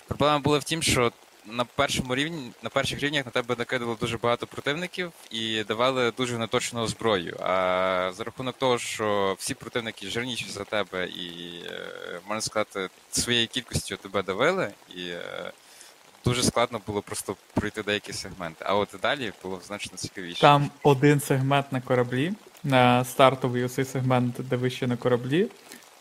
проблема 0.07 0.39
була 0.39 0.57
в 0.57 0.63
тім, 0.63 0.83
що 0.83 1.11
на 1.45 1.65
першому 1.65 2.15
рівні, 2.15 2.51
на 2.63 2.69
перших 2.69 2.99
рівнях 2.99 3.25
на 3.25 3.31
тебе 3.31 3.55
накидало 3.57 3.97
дуже 4.01 4.17
багато 4.17 4.47
противників 4.47 5.11
і 5.31 5.63
давали 5.63 6.11
дуже 6.11 6.37
неточну 6.37 6.87
зброю. 6.87 7.37
А 7.39 8.11
за 8.15 8.23
рахунок 8.23 8.57
того, 8.57 8.77
що 8.77 9.35
всі 9.39 9.53
противники 9.53 10.09
жирніші 10.09 10.45
за 10.49 10.63
тебе 10.63 11.07
і, 11.07 11.61
е, 11.65 12.19
можна 12.27 12.41
сказати, 12.41 12.89
своєю 13.11 13.47
кількістю 13.47 13.97
тебе 13.97 14.23
давили, 14.23 14.71
і 14.95 15.07
е, 15.07 15.51
дуже 16.25 16.43
складно 16.43 16.81
було 16.87 17.01
просто 17.01 17.35
пройти 17.53 17.83
деякі 17.83 18.13
сегменти. 18.13 18.65
А 18.67 18.75
от 18.75 18.89
далі 19.01 19.31
було 19.43 19.59
значно 19.67 19.97
цікавіше. 19.97 20.41
Там 20.41 20.69
один 20.83 21.19
сегмент 21.19 21.71
на 21.71 21.81
кораблі, 21.81 22.33
на 22.63 23.05
стартовий 23.05 23.63
оцей 23.63 23.85
сегмент, 23.85 24.35
де 24.37 24.55
ви 24.55 24.69
ще 24.69 24.87
на 24.87 24.97
кораблі. 24.97 25.47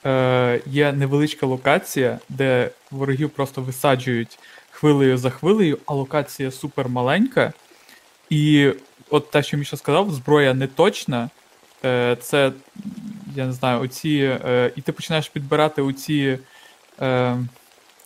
Е, 0.04 0.60
є 0.66 0.92
невеличка 0.92 1.46
локація, 1.46 2.18
де 2.28 2.70
ворогів 2.90 3.30
просто 3.30 3.62
висаджують 3.62 4.38
хвилею 4.70 5.18
за 5.18 5.30
хвилею, 5.30 5.78
а 5.86 5.94
локація 5.94 6.50
супер 6.50 6.88
маленька. 6.88 7.52
І 8.30 8.72
от 9.10 9.30
те, 9.30 9.42
що 9.42 9.56
Міша 9.56 9.76
сказав, 9.76 10.10
зброя 10.10 10.54
не 10.54 10.66
точна. 10.66 11.30
Е, 11.84 12.16
це, 12.20 12.52
я 13.34 13.46
не 13.46 13.52
знаю, 13.52 13.80
оці. 13.80 14.38
Е, 14.44 14.72
і 14.76 14.80
ти 14.80 14.92
починаєш 14.92 15.28
підбирати 15.28 15.82
оці 15.82 16.38
е, 17.00 17.36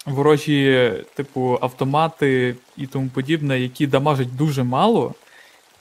ворожі, 0.07 0.93
типу, 1.15 1.59
автомати 1.61 2.57
і 2.77 2.87
тому 2.87 3.09
подібне, 3.09 3.61
які 3.61 3.87
дамажать 3.87 4.37
дуже 4.37 4.63
мало. 4.63 5.15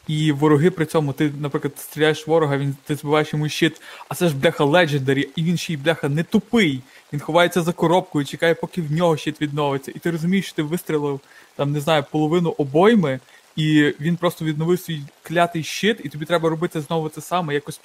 І 0.07 0.31
вороги 0.31 0.72
при 0.72 0.85
цьому, 0.85 1.14
ти, 1.14 1.31
наприклад, 1.39 1.73
стріляєш 1.77 2.27
ворога, 2.27 2.57
він 2.57 2.76
ти 2.85 2.95
збиваєш 2.95 3.34
йому 3.34 3.49
щит, 3.49 3.81
а 4.10 4.15
це 4.15 4.27
ж 4.27 4.35
бляха 4.35 4.64
Legendary, 4.64 5.27
і 5.35 5.43
він 5.43 5.57
ще 5.57 5.73
й 5.73 5.77
бляха 5.77 6.10
не 6.10 6.23
тупий. 6.23 6.81
Він 7.14 7.19
ховається 7.19 7.61
за 7.61 7.73
коробкою, 7.73 8.26
чекає, 8.26 8.53
поки 8.56 8.81
в 8.81 8.91
нього 8.91 9.18
щит 9.18 9.41
відновиться. 9.41 9.91
І 9.95 9.99
ти 9.99 10.11
розумієш, 10.11 10.45
що 10.45 10.56
ти 10.56 10.64
вистрілив 10.64 11.19
там, 11.56 11.72
не 11.72 11.80
знаю, 11.80 12.06
половину 12.11 12.56
обойми, 12.57 13.19
і 13.56 13.93
він 13.99 14.15
просто 14.15 14.45
відновив 14.45 14.80
свій 14.80 15.02
клятий 15.23 15.64
щит, 15.64 15.99
і 16.03 16.10
тобі 16.10 16.26
треба 16.26 16.49
робити 16.49 16.81
знову 16.81 17.10
це 17.10 17.22
саме, 17.22 17.53
якось 17.53 17.81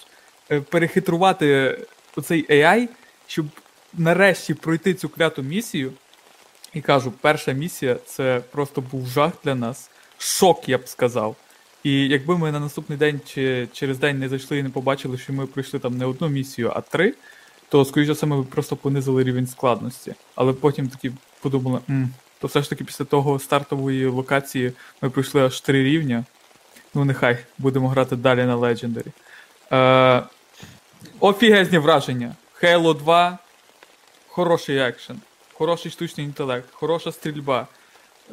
е, 0.50 0.60
перехитрувати 0.60 1.78
оцей 2.16 2.46
AI, 2.50 2.88
щоб 3.26 3.46
нарешті 3.94 4.54
пройти 4.54 4.94
цю 4.94 5.08
кляту 5.08 5.42
місію. 5.42 5.92
І 6.76 6.80
кажу, 6.80 7.12
перша 7.20 7.52
місія 7.52 7.96
це 8.06 8.42
просто 8.50 8.80
був 8.80 9.06
жах 9.06 9.32
для 9.44 9.54
нас. 9.54 9.90
Шок, 10.18 10.68
я 10.68 10.78
б 10.78 10.88
сказав. 10.88 11.36
І 11.84 12.08
якби 12.08 12.38
ми 12.38 12.52
на 12.52 12.60
наступний 12.60 12.98
день 12.98 13.20
чи 13.26 13.68
через 13.72 13.98
день 13.98 14.18
не 14.18 14.28
зайшли 14.28 14.58
і 14.58 14.62
не 14.62 14.68
побачили, 14.68 15.18
що 15.18 15.32
ми 15.32 15.46
пройшли 15.46 15.80
там 15.80 15.98
не 15.98 16.04
одну 16.04 16.28
місію, 16.28 16.72
а 16.74 16.80
три, 16.80 17.14
то, 17.68 17.84
скоріш 17.84 18.08
за 18.08 18.26
ми 18.26 18.42
просто 18.42 18.76
понизили 18.76 19.24
рівень 19.24 19.46
складності. 19.46 20.14
Але 20.34 20.52
потім 20.52 20.88
такі 20.88 21.12
подумали, 21.40 21.80
М, 21.90 22.10
то 22.40 22.46
все 22.46 22.62
ж 22.62 22.70
таки 22.70 22.84
після 22.84 23.04
того 23.04 23.38
стартової 23.38 24.06
локації 24.06 24.72
ми 25.02 25.10
пройшли 25.10 25.42
аж 25.44 25.60
три 25.60 25.84
рівня. 25.84 26.24
Ну, 26.94 27.04
нехай 27.04 27.38
будемо 27.58 27.88
грати 27.88 28.16
далі 28.16 28.44
на 28.44 28.56
Legendary. 28.56 29.12
Е, 29.72 30.22
офігезні 31.20 31.78
враження. 31.78 32.34
Halo 32.62 32.98
2, 32.98 33.38
хороший 34.28 34.78
екшен, 34.78 35.20
хороший 35.58 35.90
штучний 35.90 36.26
інтелект, 36.26 36.68
хороша 36.72 37.12
стрільба, 37.12 37.66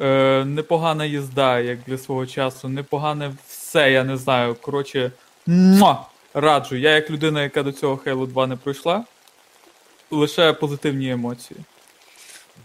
е, 0.00 0.44
непогана 0.44 1.04
їзда, 1.04 1.60
як 1.60 1.78
для 1.86 1.98
свого 1.98 2.26
часу, 2.26 2.68
непогане 2.68 3.34
все, 3.48 3.92
я 3.92 4.04
не 4.04 4.16
знаю. 4.16 4.54
Коротше, 4.54 5.12
муа, 5.46 5.96
раджу. 6.34 6.76
Я, 6.76 6.90
як 6.90 7.10
людина, 7.10 7.42
яка 7.42 7.62
до 7.62 7.72
цього 7.72 8.00
Halo 8.06 8.26
2 8.26 8.46
не 8.46 8.56
пройшла, 8.56 9.04
лише 10.10 10.52
позитивні 10.52 11.10
емоції. 11.10 11.60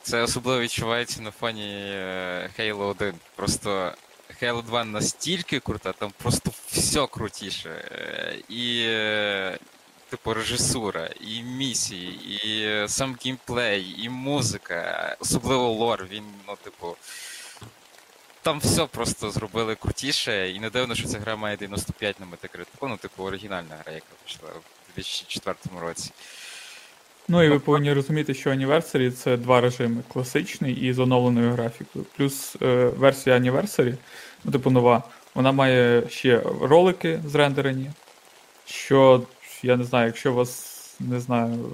Це 0.01 0.21
особливо 0.21 0.61
відчувається 0.61 1.21
на 1.21 1.31
фоні 1.31 1.71
е, 1.73 2.49
Halo 2.59 2.89
1. 2.89 3.13
Просто 3.35 3.93
Halo 4.41 4.63
2 4.63 4.83
настільки 4.83 5.59
крута, 5.59 5.91
там 5.93 6.11
просто 6.21 6.51
все 6.71 7.07
крутіше. 7.07 7.69
Е, 7.69 8.35
І, 8.49 8.83
е, 8.87 9.57
типу, 10.09 10.33
режисура, 10.33 11.09
і 11.21 11.43
місії, 11.43 12.39
і 12.43 12.65
е, 12.65 12.87
сам 12.89 13.17
геймплей, 13.25 13.95
і 13.97 14.09
музика, 14.09 15.15
особливо 15.19 15.69
лор, 15.69 16.07
він, 16.11 16.23
ну, 16.47 16.55
типу. 16.63 16.95
Там 18.41 18.59
все 18.59 18.85
просто 18.85 19.31
зробили 19.31 19.75
крутіше, 19.75 20.51
і 20.51 20.59
не 20.59 20.69
дивно, 20.69 20.95
що 20.95 21.07
ця 21.07 21.19
гра 21.19 21.35
має 21.35 21.57
95 21.57 22.19
на 22.19 22.25
метакритику. 22.25 22.87
Ну, 22.87 22.97
типу, 22.97 23.23
оригінальна 23.23 23.75
гра, 23.83 23.93
яка 23.93 24.07
вийшла 24.25 24.49
у 24.49 24.93
2004 24.95 25.55
році. 25.79 26.11
Ну 27.31 27.43
і 27.43 27.49
ви 27.49 27.59
повинні 27.59 27.93
розуміти, 27.93 28.33
що 28.33 28.49
Anniversary 28.49 29.11
це 29.11 29.37
два 29.37 29.61
режими: 29.61 30.01
класичний 30.13 30.73
і 30.75 30.93
з 30.93 30.99
оновленою 30.99 31.51
графікою. 31.51 32.05
Плюс 32.17 32.55
е, 32.61 32.91
версія 32.97 33.37
Anniversary, 33.37 33.97
ну, 34.43 34.51
типу 34.51 34.69
нова, 34.69 35.03
вона 35.35 35.51
має 35.51 36.09
ще 36.09 36.41
ролики 36.61 37.19
зрендерені. 37.25 37.91
Що, 38.65 39.21
я 39.63 39.77
не 39.77 39.83
знаю, 39.83 40.07
якщо 40.07 40.33
вас 40.33 40.79
не 40.99 41.19
знаю, 41.19 41.71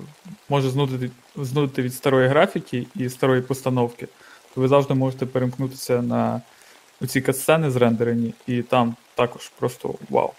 може 0.49 0.69
знудити, 0.69 1.11
знудити 1.35 1.81
від 1.81 1.93
старої 1.93 2.27
графіки 2.27 2.87
і 2.95 3.09
старої 3.09 3.41
постановки, 3.41 4.07
то 4.55 4.61
ви 4.61 4.67
завжди 4.67 4.93
можете 4.93 5.25
перемкнутися 5.25 6.01
на 6.01 6.41
ці 7.07 7.21
катсцени 7.21 7.71
зрендерені, 7.71 8.33
і 8.47 8.61
там 8.61 8.95
також 9.15 9.51
просто 9.59 9.95
вау. 10.09 10.31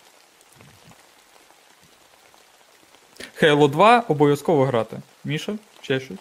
Halo 3.43 3.71
2 3.71 4.05
обов'язково 4.09 4.65
грати. 4.65 4.97
Міша, 5.25 5.59
ще 5.83 6.01
щось? 6.01 6.19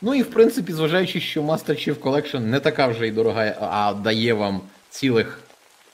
Ну 0.00 0.14
і 0.14 0.22
в 0.22 0.30
принципі, 0.30 0.72
зважаючи, 0.72 1.20
що 1.20 1.42
Master 1.42 1.70
Chief 1.70 1.94
Collection 1.94 2.40
не 2.40 2.60
така 2.60 2.86
вже 2.86 3.08
й 3.08 3.10
дорога, 3.10 3.56
а 3.60 3.94
дає 3.94 4.34
вам 4.34 4.60
цілих 4.90 5.40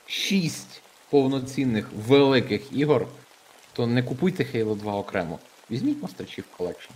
6 0.06 0.77
повноцінних 1.10 1.90
великих 2.08 2.72
ігор, 2.72 3.06
то 3.72 3.86
не 3.86 4.02
купуйте 4.02 4.42
Halo 4.42 4.76
2 4.76 4.94
окремо. 4.94 5.38
Візьміть 5.70 6.02
Master 6.02 6.22
Chief 6.22 6.44
Collection. 6.58 6.90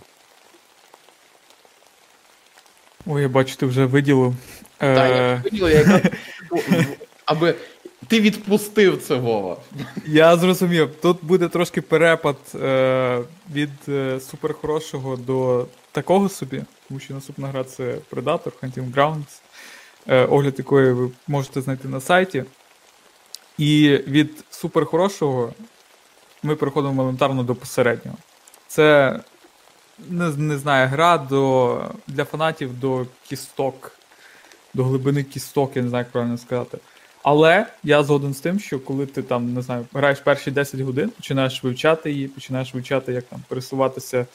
Ой, 3.05 3.21
я 3.21 3.29
бачу, 3.29 3.55
ти 3.55 3.65
вже 3.65 3.85
виділив. 3.85 4.35
Е, 4.79 4.95
Та, 4.95 5.07
я 5.07 5.43
я 5.51 5.69
якраз, 5.69 6.01
аби 7.25 7.55
ти 8.07 8.21
відпустив 8.21 9.01
це 9.01 9.15
Вова. 9.15 9.57
Я 10.05 10.37
зрозумів. 10.37 10.89
Тут 11.01 11.17
буде 11.21 11.47
трошки 11.47 11.81
перепад 11.81 12.37
е, 12.55 13.21
від 13.53 13.69
е, 13.89 14.19
суперхорошого 14.19 15.15
до 15.15 15.67
такого 15.91 16.29
собі, 16.29 16.63
тому 16.87 16.99
що 16.99 17.13
наступна 17.13 17.47
гра 17.47 17.63
це 17.63 17.97
Predator, 18.11 18.51
Hunting 18.63 18.93
Grounds, 18.93 19.41
е, 20.07 20.25
огляд 20.25 20.53
якої 20.57 20.93
ви 20.93 21.09
можете 21.27 21.61
знайти 21.61 21.87
на 21.87 22.01
сайті. 22.01 22.43
І 23.57 23.99
від 24.07 24.43
суперхорошого 24.49 25.53
ми 26.43 26.55
переходимо 26.55 27.01
елементарно 27.01 27.43
до 27.43 27.55
посереднього. 27.55 28.17
Це 28.67 29.19
не, 30.09 30.29
не 30.29 30.57
знаю, 30.57 30.87
гра 30.87 31.17
до, 31.17 31.81
для 32.07 32.25
фанатів 32.25 32.79
до 32.79 33.05
кісток, 33.27 33.91
до 34.73 34.83
глибини 34.83 35.23
кісток, 35.23 35.75
я 35.75 35.81
не 35.81 35.89
знаю, 35.89 36.03
як 36.03 36.11
правильно 36.11 36.37
сказати. 36.37 36.77
Але 37.23 37.65
я 37.83 38.03
згоден 38.03 38.33
з 38.33 38.39
тим, 38.39 38.59
що 38.59 38.79
коли 38.79 39.05
ти 39.05 39.21
там 39.23 39.53
не 39.53 39.61
знаю, 39.61 39.85
граєш 39.93 40.19
перші 40.19 40.51
10 40.51 40.79
годин, 40.79 41.09
починаєш 41.09 41.63
вивчати 41.63 42.11
її, 42.11 42.27
починаєш 42.27 42.73
вивчати, 42.73 43.13
як 43.13 43.23
там 43.23 43.39
пересуватися, 43.47 44.25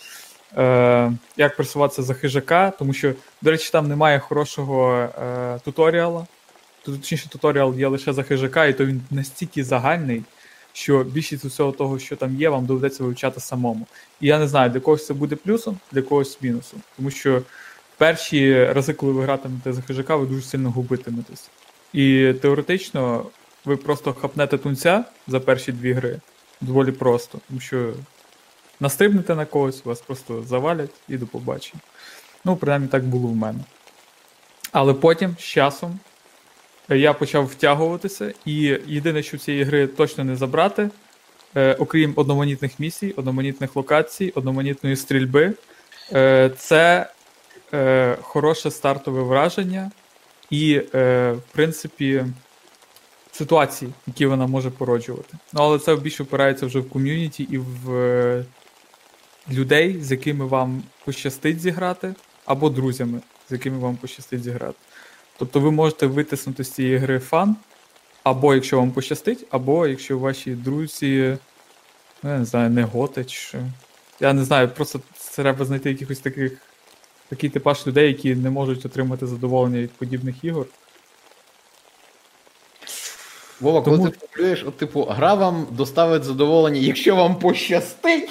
е, 0.57 1.13
як 1.37 1.57
пересуватися 1.57 2.03
за 2.03 2.15
хижака, 2.15 2.73
тому 2.79 2.93
що, 2.93 3.13
до 3.43 3.51
речі, 3.51 3.71
там 3.73 3.89
немає 3.89 4.19
хорошого 4.19 4.93
е, 4.93 5.59
туторіала. 5.65 6.27
Точніше, 6.93 7.29
туторіал 7.29 7.75
є 7.75 7.89
лише 7.89 8.13
за 8.13 8.23
хижака, 8.23 8.67
і 8.67 8.73
то 8.73 8.87
він 8.87 9.03
настільки 9.11 9.65
загальний, 9.65 10.23
що 10.73 11.05
більшість 11.05 11.45
усього 11.45 11.73
того, 11.73 11.99
що 11.99 12.17
там 12.17 12.37
є, 12.37 12.49
вам 12.49 12.67
доведеться 12.67 13.05
вивчати 13.05 13.41
самому. 13.41 13.87
І 14.21 14.27
я 14.27 14.39
не 14.39 14.49
знаю, 14.49 14.71
для 14.71 14.81
когось 14.81 15.07
це 15.07 15.15
буде 15.15 15.37
плюсом, 15.37 15.79
для 15.93 16.03
когось 16.03 16.43
мінусом. 16.43 16.83
Тому 16.97 17.11
що 17.11 17.43
перші 17.97 18.65
рази, 18.65 18.93
коли 18.93 19.13
ви 19.13 19.23
гратимете 19.23 19.73
за 19.73 19.83
хижака, 19.83 20.17
ви 20.17 20.27
дуже 20.27 20.43
сильно 20.43 20.71
губитиметесь. 20.71 21.51
І 21.93 22.33
теоретично 22.43 23.25
ви 23.65 23.77
просто 23.77 24.15
хапнете 24.15 24.59
тунця 24.59 25.05
за 25.27 25.41
перші 25.41 25.73
дві 25.73 25.93
гри 25.93 26.21
доволі 26.61 26.93
просто, 26.93 27.41
тому 27.49 27.61
що 27.61 27.95
настрибнете 28.81 29.35
на 29.35 29.45
когось, 29.45 29.85
вас 29.85 30.01
просто 30.01 30.43
завалять 30.43 30.91
і 31.09 31.17
до 31.17 31.27
побачення. 31.27 31.81
Ну, 32.45 32.57
принаймні 32.57 32.89
так 32.89 33.05
було 33.05 33.29
в 33.29 33.37
мене. 33.37 33.59
Але 34.73 34.95
потім, 34.95 35.37
з 35.39 35.43
часом, 35.43 35.99
я 36.89 37.13
почав 37.13 37.47
втягуватися, 37.47 38.35
і 38.45 38.55
єдине, 38.87 39.23
що 39.23 39.39
цієї 39.39 39.65
гри 39.65 39.87
точно 39.87 40.25
не 40.25 40.37
забрати, 40.37 40.91
е, 41.57 41.75
окрім 41.75 42.13
одноманітних 42.17 42.81
місій, 42.81 43.15
одноманітних 43.17 43.77
локацій, 43.77 44.33
одноманітної 44.35 44.97
стрільби, 44.97 45.53
е, 46.13 46.51
це 46.57 47.11
е, 47.75 48.17
хороше 48.21 48.71
стартове 48.71 49.23
враження 49.23 49.91
і, 50.51 50.83
е, 50.95 51.33
в 51.33 51.53
принципі, 51.53 52.25
ситуації, 53.33 53.93
які 54.07 54.27
вона 54.27 54.47
може 54.47 54.71
породжувати. 54.71 55.35
Ну, 55.53 55.61
але 55.63 55.79
це 55.79 55.97
більше 55.97 56.23
впирається 56.23 56.67
вже 56.67 56.79
в 56.79 56.91
ком'юніті 56.91 57.43
і 57.43 57.59
в 57.59 57.95
е, 57.95 58.45
людей, 59.51 60.03
з 60.03 60.11
якими 60.11 60.47
вам 60.47 60.83
пощастить 61.05 61.61
зіграти, 61.61 62.15
або 62.45 62.71
друзями, 62.71 63.21
з 63.49 63.53
якими 63.53 63.79
вам 63.79 63.97
пощастить 63.97 64.43
зіграти. 64.43 64.79
Тобто 65.39 65.61
ви 65.61 65.71
можете 65.71 66.07
витиснути 66.07 66.65
з 66.65 66.71
цієї 66.71 66.97
гри 66.97 67.19
фан, 67.19 67.57
або 68.23 68.55
якщо 68.55 68.77
вам 68.77 68.91
пощастить, 68.91 69.45
або 69.51 69.87
якщо 69.87 70.19
ваші 70.19 70.51
друзі, 70.51 71.39
ну, 72.23 72.31
я 72.31 72.39
не 72.39 72.45
знаю, 72.45 72.71
не 72.71 72.83
готи 72.83 73.25
чи 73.25 73.37
що. 73.39 73.59
Я 74.21 74.33
не 74.33 74.45
знаю, 74.45 74.69
просто 74.69 75.01
треба 75.35 75.65
знайти 75.65 75.91
якихось 75.91 76.19
таких 76.19 76.53
такий 77.29 77.51
типаж 77.51 77.87
людей, 77.87 78.09
які 78.09 78.35
не 78.35 78.51
можуть 78.51 78.87
отримати 78.87 79.27
задоволення 79.27 79.79
від 79.79 79.91
подібних 79.91 80.45
ігор. 80.45 80.67
Вова, 83.61 83.83
коли 83.83 83.97
Тому- 83.97 84.11
ти 84.11 84.19
формулюєш, 84.19 84.65
от 84.67 84.77
типу, 84.77 85.03
гра 85.03 85.35
вам 85.35 85.67
доставить 85.71 86.25
задоволення, 86.25 86.81
якщо 86.81 87.17
вам 87.17 87.37
пощастить. 87.39 88.31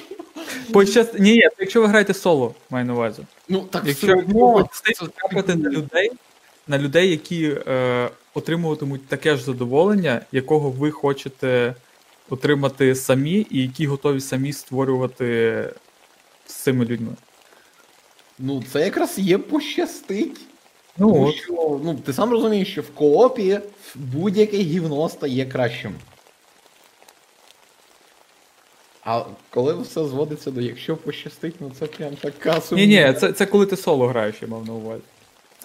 Пощаст... 0.74 1.20
Ні, 1.20 1.32
ні, 1.32 1.44
якщо 1.60 1.82
ви 1.82 1.88
граєте 1.88 2.14
соло, 2.14 2.56
маю 2.70 2.86
на 2.86 2.94
увазі. 2.94 3.22
Ну 3.50 3.60
так 3.60 3.84
Якщо 3.86 4.08
все 4.08 4.16
ви 4.16 4.22
одно, 4.22 4.70
це 4.72 5.06
потрапити 5.06 5.56
на 5.56 5.70
людей, 5.70 6.12
на 6.68 6.77
людей, 6.77 7.10
які 7.10 7.57
е, 7.68 8.10
отримуватимуть 8.34 9.07
таке 9.07 9.35
ж 9.35 9.44
задоволення, 9.44 10.22
якого 10.31 10.69
ви 10.69 10.91
хочете 10.91 11.76
отримати 12.30 12.95
самі, 12.95 13.48
і 13.49 13.61
які 13.61 13.88
готові 13.88 14.22
самі 14.22 14.53
створювати 14.53 15.69
з 16.45 16.53
цими 16.53 16.85
людьми. 16.85 17.14
Ну, 18.39 18.64
це 18.72 18.85
якраз 18.85 19.19
є 19.19 19.38
пощастить. 19.38 20.41
Ну 20.98 21.14
Тому 21.14 21.26
от. 21.26 21.35
що, 21.35 21.80
ну, 21.84 21.95
ти 22.06 22.14
сам 22.14 22.31
розумієш, 22.31 22.72
що 22.72 22.81
в 22.81 22.89
коопі 22.89 23.60
будь-яке 23.95 24.57
гівно 24.57 25.10
стає 25.10 25.45
кращим. 25.45 25.94
А 29.03 29.26
коли 29.49 29.73
все 29.73 30.06
зводиться 30.06 30.52
до 30.52 30.61
якщо 30.61 30.98
пощастить, 30.98 31.56
ну 31.60 31.72
це 31.80 31.85
прям 31.85 32.15
така 32.15 32.61
Ні, 32.72 32.88
ні, 32.88 33.14
це, 33.19 33.34
це 33.34 33.45
коли 33.45 33.65
ти 33.65 33.77
соло 33.77 34.07
граєш, 34.07 34.35
я 34.41 34.48
мав 34.48 34.65
на 34.65 34.73
увазі. 34.73 35.03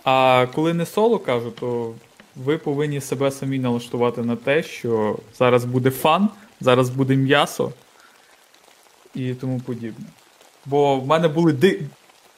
А 0.05 0.47
коли 0.55 0.75
не 0.75 0.87
соло 0.87 1.19
кажу, 1.19 1.51
то 1.51 1.95
ви 2.37 2.59
повинні 2.59 3.01
себе 3.01 3.31
самі 3.31 3.59
налаштувати 3.59 4.23
на 4.23 4.37
те, 4.37 4.63
що 4.63 5.19
зараз 5.39 5.65
буде 5.65 5.91
фан, 5.91 6.29
зараз 6.61 6.91
буде 6.91 7.17
м'ясо 7.17 7.73
і 9.15 9.35
тому 9.35 9.61
подібне. 9.61 10.07
Бо 10.67 10.97
в 10.97 11.07
мене 11.07 11.29
були 11.29 11.53
ди... 11.53 11.83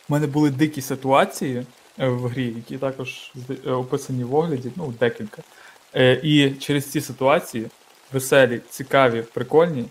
в 0.09 0.13
мене 0.13 0.27
були 0.27 0.51
дикі 0.51 0.81
ситуації 0.81 1.67
е, 1.99 2.09
в 2.09 2.29
грі, 2.29 2.47
які 2.47 2.79
також 2.79 3.33
е, 3.67 3.71
описані 3.71 4.25
в 4.25 4.35
огляді, 4.35 4.71
ну, 4.77 4.95
декілька. 5.01 5.43
Е, 5.95 6.21
І 6.23 6.51
через 6.51 6.91
ці 6.91 7.01
ситуації, 7.01 7.67
веселі, 8.13 8.61
цікаві, 8.71 9.23
прикольні, 9.23 9.85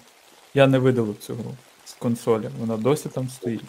я 0.54 0.68
не 0.68 0.80
видалив 0.80 1.16
цю 1.20 1.34
гру 1.34 1.56
з 1.86 1.94
консолі. 1.94 2.50
Вона 2.60 2.78
досі 2.78 3.10
там 3.10 3.30
стоїть. 3.30 3.62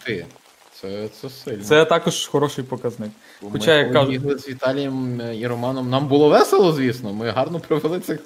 Це, 0.81 1.07
це 1.21 1.29
сильно. 1.29 1.63
Це 1.63 1.85
також 1.85 2.27
хороший 2.27 2.63
показник. 2.63 3.11
Бо 3.41 3.49
хоча, 3.51 3.83
ми 3.83 3.93
кажуть- 3.93 4.11
бігли 4.11 4.37
з 4.37 4.49
Віталієм 4.49 5.21
е, 5.21 5.37
і 5.37 5.47
Романом. 5.47 5.89
Нам 5.89 6.07
було 6.07 6.29
весело, 6.29 6.73
звісно. 6.73 7.13
Ми 7.13 7.29
гарно 7.29 7.59
провели 7.59 7.99
цих 7.99 8.19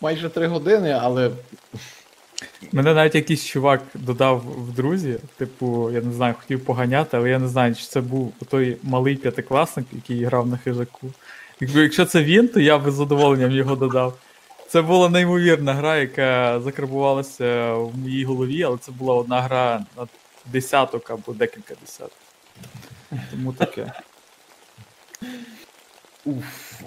майже 0.00 0.28
три 0.28 0.46
години, 0.46 0.98
але 1.02 1.30
Мене 2.72 2.94
навіть 2.94 3.14
якийсь 3.14 3.44
чувак 3.44 3.82
додав 3.94 4.44
в 4.58 4.72
друзі, 4.72 5.18
типу, 5.36 5.90
я 5.90 6.00
не 6.00 6.12
знаю, 6.12 6.34
хотів 6.40 6.64
поганяти, 6.64 7.16
але 7.16 7.30
я 7.30 7.38
не 7.38 7.48
знаю, 7.48 7.74
чи 7.74 7.84
це 7.84 8.00
був 8.00 8.32
той 8.50 8.76
малий 8.82 9.16
п'ятикласник, 9.16 9.86
який 9.92 10.24
грав 10.24 10.46
на 10.46 10.56
хижаку. 10.56 11.10
Якби 11.60 11.82
якщо 11.82 12.04
це 12.04 12.22
він, 12.22 12.48
то 12.48 12.60
я 12.60 12.78
би 12.78 12.90
з 12.90 12.94
задоволенням 12.94 13.50
його 13.50 13.76
додав. 13.76 14.18
Це 14.68 14.82
була 14.82 15.08
неймовірна 15.08 15.74
гра, 15.74 15.96
яка 15.96 16.60
закарбувалася 16.60 17.74
в 17.74 17.98
моїй 17.98 18.24
голові, 18.24 18.62
але 18.62 18.78
це 18.78 18.92
була 18.92 19.14
одна 19.14 19.40
гра 19.40 19.84
на 19.96 20.06
десяток 20.46 21.10
або 21.10 21.32
декілька 21.32 21.74
десяток. 21.80 22.18
Тому 23.30 23.52
таке. 23.52 23.92
Уф, 26.24 26.82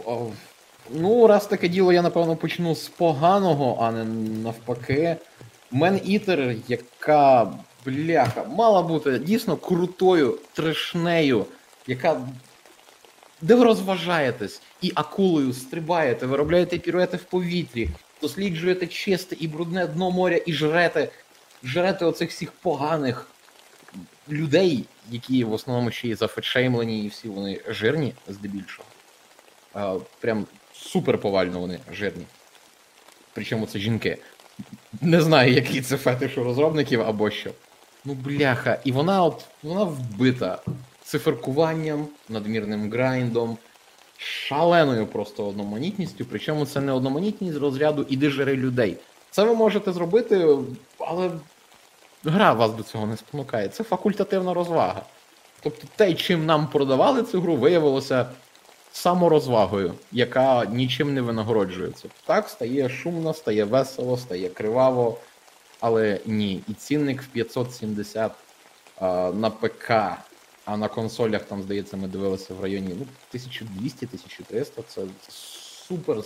ну, 0.89 1.27
раз 1.27 1.47
таке 1.47 1.67
діло, 1.67 1.93
я 1.93 2.01
напевно 2.01 2.35
почну 2.35 2.75
з 2.75 2.89
поганого, 2.89 3.77
а 3.81 3.91
не 3.91 4.03
навпаки. 4.43 5.17
Мен 5.71 6.01
Ітер, 6.05 6.55
яка 6.67 7.53
бляха, 7.85 8.43
мала 8.43 8.81
бути 8.81 9.19
дійсно 9.19 9.57
крутою, 9.57 10.39
трешнею, 10.53 11.45
яка. 11.87 12.21
Де 13.41 13.55
ви 13.55 13.63
розважаєтесь 13.63 14.61
і 14.81 14.91
акулою 14.95 15.53
стрибаєте, 15.53 16.25
ви 16.25 16.37
робляєте 16.37 16.77
піруети 16.77 17.17
в 17.17 17.23
повітрі, 17.23 17.89
досліджуєте 18.21 18.87
чисте 18.87 19.35
і 19.39 19.47
брудне 19.47 19.87
дно 19.87 20.11
моря 20.11 20.39
і 20.45 20.53
жрете, 20.53 21.09
жрете 21.63 22.05
оцих 22.05 22.29
всіх 22.29 22.51
поганих 22.51 23.27
людей, 24.29 24.85
які 25.11 25.43
в 25.43 25.53
основному 25.53 25.91
ще 25.91 26.07
й 26.07 26.15
зафетшеймлені, 26.15 27.05
і 27.05 27.07
всі 27.07 27.27
вони 27.27 27.61
жирні 27.67 28.13
здебільшого. 28.27 28.87
А, 29.73 29.97
прям 30.19 30.45
супер 30.73 31.17
повально 31.17 31.59
вони 31.59 31.79
жирні. 31.93 32.25
Причому 33.33 33.65
це 33.65 33.79
жінки. 33.79 34.17
Не 35.01 35.21
знаю, 35.21 35.53
який 35.53 35.81
це 35.81 35.97
фетиш 35.97 36.37
у 36.37 36.43
розробників 36.43 37.01
або 37.01 37.31
що. 37.31 37.51
Ну, 38.05 38.13
бляха, 38.13 38.79
і 38.83 38.91
вона 38.91 39.23
от 39.23 39.45
вона 39.63 39.83
вбита 39.83 40.59
циферкуванням, 41.03 42.07
надмірним 42.29 42.91
грайндом, 42.91 43.57
шаленою 44.17 45.07
просто 45.07 45.47
одноманітністю. 45.47 46.25
Причому 46.25 46.65
це 46.65 46.81
не 46.81 46.91
одноманітність 46.91 47.57
розряду 47.57 48.05
іди 48.09 48.29
жери 48.29 48.55
людей. 48.55 48.97
Це 49.31 49.43
ви 49.43 49.55
можете 49.55 49.91
зробити, 49.93 50.57
але 50.99 51.31
гра 52.25 52.53
вас 52.53 52.71
до 52.71 52.83
цього 52.83 53.07
не 53.07 53.17
спонукає. 53.17 53.67
Це 53.67 53.83
факультативна 53.83 54.53
розвага. 54.53 55.01
Тобто 55.61 55.87
те, 55.95 56.13
чим 56.13 56.45
нам 56.45 56.67
продавали 56.67 57.23
цю 57.23 57.41
гру, 57.41 57.55
виявилося 57.55 58.25
саморозвагою, 58.91 59.93
яка 60.11 60.65
нічим 60.65 61.13
не 61.13 61.21
винагороджується. 61.21 62.07
Так, 62.25 62.49
стає 62.49 62.89
шумно, 62.89 63.33
стає 63.33 63.63
весело, 63.63 64.17
стає 64.17 64.49
криваво, 64.49 65.17
але 65.79 66.19
ні. 66.25 66.61
І 66.67 66.73
цінник 66.73 67.21
в 67.21 67.27
570 67.27 68.31
а, 68.99 69.31
на 69.35 69.49
ПК, 69.49 69.91
а 70.65 70.77
на 70.77 70.87
консолях 70.87 71.43
там, 71.43 71.63
здається, 71.63 71.97
ми 71.97 72.07
дивилися 72.07 72.53
в 72.53 72.63
районі 72.63 72.95
ну, 72.99 73.05
1200-1300. 73.33 74.83
Це 74.87 75.01
супер. 75.87 76.17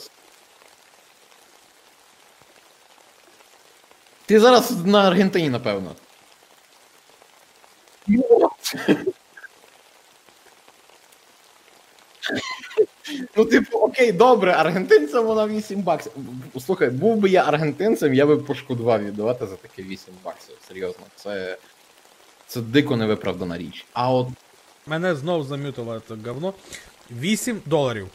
Ти 4.30 4.39
зараз 4.39 4.85
на 4.85 5.07
Аргентині, 5.07 5.49
напевно. 5.49 5.95
Ну, 13.35 13.45
типу, 13.45 13.77
окей, 13.77 14.11
добре, 14.11 14.53
аргентинцям 14.53 15.26
вона 15.26 15.47
8 15.47 15.81
баксів. 15.81 16.11
Слухай, 16.65 16.89
був 16.89 17.18
би 17.18 17.30
я 17.30 17.43
аргентинцем, 17.43 18.14
я 18.14 18.26
би 18.26 18.38
пошкодував 18.38 19.06
віддавати 19.06 19.47
за 19.47 19.56
таке 19.56 19.84
8 19.84 20.14
баксів. 20.23 20.56
Серйозно, 20.68 21.06
це, 21.15 21.57
це 22.47 22.61
дико 22.61 22.97
невиправдана 22.97 23.57
річ. 23.57 23.85
А 23.93 24.14
от 24.14 24.27
Мене 24.88 25.15
знов 25.15 25.43
замютило 25.43 26.01
це 26.07 26.15
говно. 26.26 26.53
8 27.11 27.61
доларів. 27.65 28.07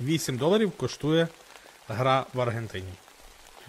8 0.00 0.36
доларів 0.36 0.70
коштує 0.70 1.28
гра 1.88 2.26
в 2.34 2.40
Аргентині. 2.40 2.92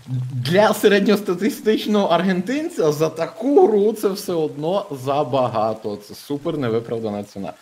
Для 0.08 0.74
середньостатистичного 0.74 2.08
аргентинця 2.08 2.92
за 2.92 3.10
таку 3.10 3.68
гру 3.68 3.94
це 3.94 4.10
все 4.10 4.34
одно 4.34 4.86
забагато. 4.92 5.96
Це 5.96 6.16
супер 6.16 6.58
невиправдана 6.58 7.24
ціна. 7.24 7.54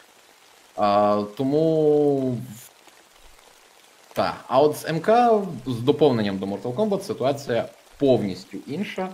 А, 0.76 1.24
тому. 1.38 2.38
Так. 4.14 4.36
А 4.48 4.62
от 4.62 4.78
з 4.78 4.94
МК 4.94 5.10
з 5.66 5.80
доповненням 5.80 6.38
до 6.38 6.46
Mortal 6.46 6.76
Kombat 6.76 7.02
ситуація 7.02 7.66
повністю 7.98 8.58
інша. 8.68 9.10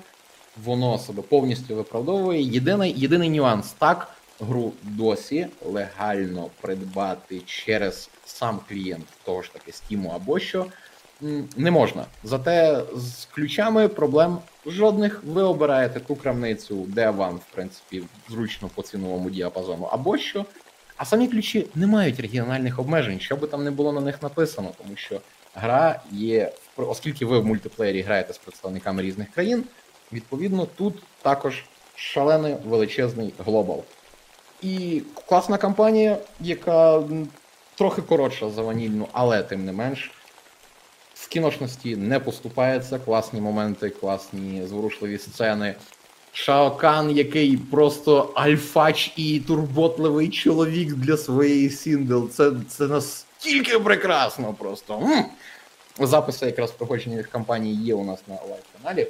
Воно 0.64 0.97
себе 0.97 1.22
повністю 1.22 1.76
виправдовує. 1.76 2.41
Єдиний, 2.41 2.93
єдиний 2.97 3.30
нюанс 3.30 3.72
так, 3.72 4.15
гру 4.39 4.73
досі 4.84 5.47
легально 5.65 6.49
придбати 6.61 7.41
через 7.45 8.10
сам 8.26 8.60
клієнт 8.69 9.06
того 9.23 9.41
ж 9.41 9.53
таки 9.53 9.72
Steam 9.72 10.15
або 10.15 10.39
що. 10.39 10.65
Не 11.58 11.72
можна. 11.72 12.06
Зате 12.24 12.82
з 12.96 13.26
ключами 13.26 13.88
проблем 13.88 14.38
жодних. 14.66 15.24
Ви 15.24 15.41
обираєте 15.41 16.00
ту 16.00 16.16
крамницю, 16.16 16.86
де 16.88 17.10
вам, 17.10 17.36
в 17.36 17.56
принципі, 17.56 18.04
зручно 18.30 18.70
по 18.76 18.82
ціновому 18.82 19.30
діапазону, 19.30 19.86
або 19.86 20.18
що. 20.18 20.46
А 20.98 21.06
самі 21.06 21.28
ключі 21.28 21.68
не 21.76 21.88
мають 21.88 22.20
регіональних 22.20 22.80
обмежень, 22.80 23.20
що 23.20 23.36
би 23.36 23.48
там 23.48 23.64
не 23.64 23.72
було 23.72 23.94
на 23.94 24.02
них 24.02 24.24
написано, 24.24 24.72
тому 24.78 24.96
що 24.96 25.22
гра 25.56 26.02
є, 26.12 26.52
оскільки 26.78 27.26
ви 27.26 27.40
в 27.40 27.46
мультиплеєрі 27.46 28.02
граєте 28.02 28.34
з 28.34 28.38
представниками 28.38 29.02
різних 29.02 29.30
країн, 29.32 29.64
відповідно, 30.14 30.68
тут 30.76 31.04
також 31.22 31.66
шалений 31.96 32.56
величезний 32.66 33.34
глобал. 33.46 33.84
І 34.62 35.02
класна 35.28 35.58
кампанія, 35.58 36.18
яка 36.40 37.04
трохи 37.76 38.02
коротша 38.02 38.50
за 38.50 38.62
ванільну, 38.62 39.08
але 39.12 39.44
тим 39.44 39.66
не 39.66 39.72
менш. 39.72 40.12
В 41.20 41.28
кіношності 41.28 41.96
не 41.96 42.20
поступається, 42.20 43.00
класні 43.00 43.41
моменти, 43.41 43.90
класні 43.90 44.68
зворушливі 44.68 45.18
сцени. 45.18 45.76
Шао 46.32 46.72
Кан, 46.72 47.11
який 47.12 47.58
просто 47.58 48.32
альфач 48.36 49.14
і 49.16 49.40
турботливий 49.40 50.30
чоловік 50.30 50.94
для 50.94 51.18
своєї 51.18 51.70
Сіндел. 51.70 52.30
Це, 52.30 52.52
це 52.68 52.88
настільки 52.88 53.80
прекрасно 53.80 54.54
просто. 54.54 54.94
М! 54.94 55.26
Записи 56.08 56.46
якраз 56.46 56.72
проходження 56.72 57.24
кампанії 57.24 57.84
є 57.84 57.94
у 57.94 58.06
нас 58.06 58.20
на 58.28 58.36
live-каналі. 58.36 59.07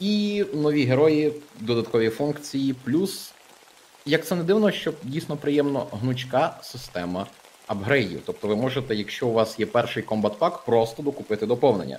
І 0.00 0.44
нові 0.54 0.84
герої, 0.84 1.32
додаткові 1.60 2.10
функції, 2.10 2.74
плюс, 2.84 3.32
як 4.06 4.26
це 4.26 4.34
не 4.34 4.42
дивно, 4.42 4.70
що 4.70 4.92
дійсно 5.02 5.36
приємно 5.36 5.86
гнучка 5.92 6.58
система 6.62 7.26
апгрейдів. 7.72 8.20
Тобто 8.26 8.48
ви 8.48 8.56
можете, 8.56 8.94
якщо 8.94 9.26
у 9.26 9.32
вас 9.32 9.58
є 9.60 9.66
перший 9.66 10.02
Combat 10.02 10.38
Pack, 10.38 10.58
просто 10.58 11.02
докупити 11.02 11.46
доповнення. 11.46 11.98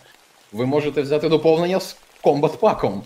Ви 0.51 0.65
можете 0.65 1.01
взяти 1.01 1.29
доповнення 1.29 1.79
з 1.79 1.97
комбат 2.21 2.59
паком. 2.59 3.03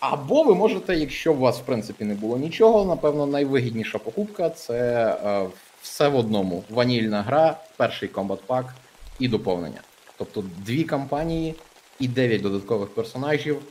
Або 0.00 0.42
ви 0.42 0.54
можете, 0.54 0.96
якщо 0.96 1.32
у 1.32 1.36
вас 1.36 1.58
в 1.58 1.62
принципі 1.62 2.04
не 2.04 2.14
було 2.14 2.38
нічого, 2.38 2.84
напевно, 2.84 3.26
найвигідніша 3.26 3.98
покупка 3.98 4.50
це 4.50 5.06
е, 5.24 5.46
все 5.82 6.08
в 6.08 6.16
одному: 6.16 6.64
ванільна 6.70 7.22
гра, 7.22 7.60
перший 7.76 8.08
комбат 8.08 8.40
пак 8.46 8.74
і 9.18 9.28
доповнення. 9.28 9.80
Тобто 10.18 10.44
дві 10.58 10.84
кампанії 10.84 11.54
і 11.98 12.08
дев'ять 12.08 12.42
додаткових 12.42 12.88
персонажів, 12.88 13.62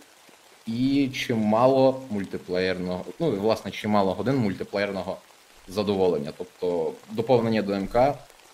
і 0.67 1.09
чимало 1.13 2.01
мультиплеєрного, 2.09 3.05
ну 3.19 3.31
власне 3.31 3.71
чимало 3.71 4.13
годин 4.13 4.35
мультиплеєрного 4.35 5.17
задоволення. 5.67 6.33
Тобто 6.37 6.93
доповнення 7.11 7.61
до 7.61 7.75
МК 7.79 7.95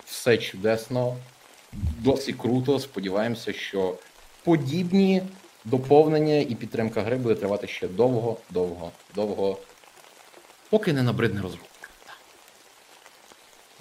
все 0.06 0.38
чудесно, 0.38 1.18
досить 1.98 2.36
круто. 2.38 2.80
Сподіваємося, 2.80 3.53
що 3.53 3.95
подібні 4.44 5.23
доповнення 5.65 6.36
і 6.36 6.56
підтримка 6.56 7.02
гри 7.02 7.15
буде 7.15 7.36
тривати 7.36 7.68
ще 7.68 7.88
довго, 7.88 8.38
довго, 8.49 8.91
довго, 9.15 9.57
поки 10.69 10.94
не 10.94 11.03
набридне 11.03 11.41
розробка. 11.41 11.68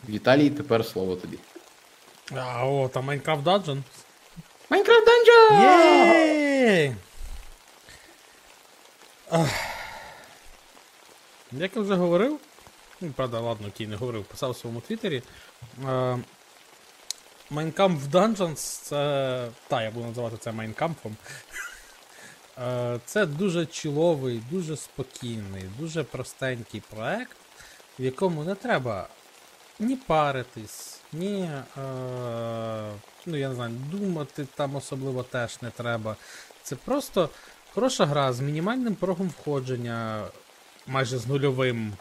Віталій, 0.08 0.50
тепер 0.50 0.84
слово 0.84 1.16
тобі. 1.16 1.38
А, 2.34 2.66
о, 2.66 2.88
там 2.88 3.10
Minecraft 3.10 3.42
Dungeon. 3.42 3.82
Minecraft 4.70 5.04
Dungeon! 5.06 5.62
Єй! 5.62 6.94
Як 11.52 11.76
я 11.76 11.82
вже 11.82 11.94
говорив, 11.94 12.38
ну, 13.00 13.12
правда, 13.12 13.40
ладно, 13.40 13.68
окей, 13.68 13.86
не 13.86 13.96
говорив, 13.96 14.24
писав 14.24 14.50
у 14.50 14.54
своєму 14.54 14.80
твіттері. 14.80 15.22
Е, 15.88 16.18
Майнкамп 17.50 18.02
Dungeons 18.02 18.82
це. 18.82 19.48
Та, 19.68 19.82
я 19.82 19.90
буду 19.90 20.06
називати 20.06 20.36
це 20.36 20.52
Майнкампом. 20.52 21.16
Е, 22.58 23.00
Це 23.04 23.26
дуже 23.26 23.66
чіловий, 23.66 24.42
дуже 24.50 24.76
спокійний, 24.76 25.64
дуже 25.78 26.02
простенький 26.04 26.82
проект, 26.90 27.36
в 27.98 28.02
якому 28.04 28.44
не 28.44 28.54
треба 28.54 29.08
ні 29.78 29.96
паритись, 29.96 31.00
ні. 31.12 31.42
Е, 31.42 32.92
ну, 33.26 33.36
я 33.36 33.48
не 33.48 33.54
знаю, 33.54 33.72
думати 33.90 34.46
там 34.54 34.76
особливо 34.76 35.22
теж 35.22 35.62
не 35.62 35.70
треба. 35.70 36.16
Це 36.62 36.76
просто 36.76 37.30
хороша 37.74 38.06
гра 38.06 38.32
з 38.32 38.40
мінімальним 38.40 38.94
порогом 38.94 39.28
входження, 39.28 40.24
майже 40.86 41.18
з 41.18 41.26
нульовим. 41.26 41.92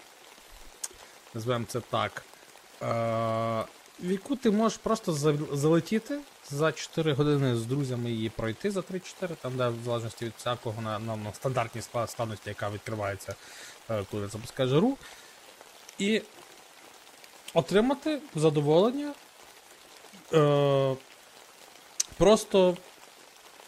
Назвемо 1.33 1.65
це 1.67 1.79
так. 1.79 2.23
Е, 2.81 2.85
в 3.99 4.11
яку 4.11 4.35
ти 4.35 4.51
можеш 4.51 4.77
просто 4.77 5.13
залетіти 5.51 6.19
за 6.49 6.71
4 6.71 7.13
години 7.13 7.55
з 7.55 7.65
друзями 7.65 8.11
її 8.11 8.29
пройти 8.29 8.71
за 8.71 8.79
3-4, 8.79 9.35
там, 9.41 9.57
де 9.57 9.67
в 9.67 9.75
залежності 9.85 10.25
від 10.25 10.33
всякого 10.37 10.81
на, 10.81 10.99
на, 10.99 11.15
на 11.15 11.33
стандартній 11.33 11.81
склад- 11.81 12.07
складності, 12.07 12.49
яка 12.49 12.69
відкривається, 12.69 13.35
е, 13.89 14.03
коли 14.11 14.27
запускаєш 14.27 14.71
гру. 14.71 14.97
І 15.97 16.21
отримати 17.53 18.21
задоволення. 18.35 19.13
Е, 20.33 20.95
просто 22.17 22.77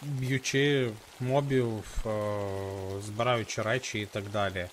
б'ючи 0.02 0.92
мобів, 1.20 1.84
е, 2.06 2.12
збираючи 3.06 3.62
речі 3.62 4.00
і 4.00 4.06
так 4.06 4.24
далі. 4.30 4.68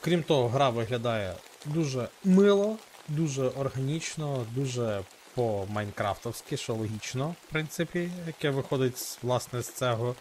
Крім 0.00 0.22
того, 0.22 0.48
гра 0.48 0.70
виглядає 0.70 1.34
дуже 1.64 2.08
мило, 2.24 2.76
дуже 3.08 3.48
органічно, 3.48 4.46
дуже 4.54 5.02
по-майнкрафтовськи, 5.34 6.56
що 6.56 6.74
логічно, 6.74 7.34
в 7.48 7.52
принципі, 7.52 8.10
яке 8.26 8.50
виходить 8.50 9.18
власне 9.22 9.62
з 9.62 9.72
цього, 9.72 10.14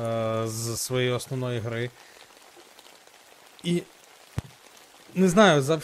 е, 0.00 0.42
з 0.46 0.76
своєї 0.76 1.12
основної 1.12 1.60
гри. 1.60 1.90
І 3.64 3.82
не 5.14 5.28
знаю, 5.28 5.62
за, 5.62 5.80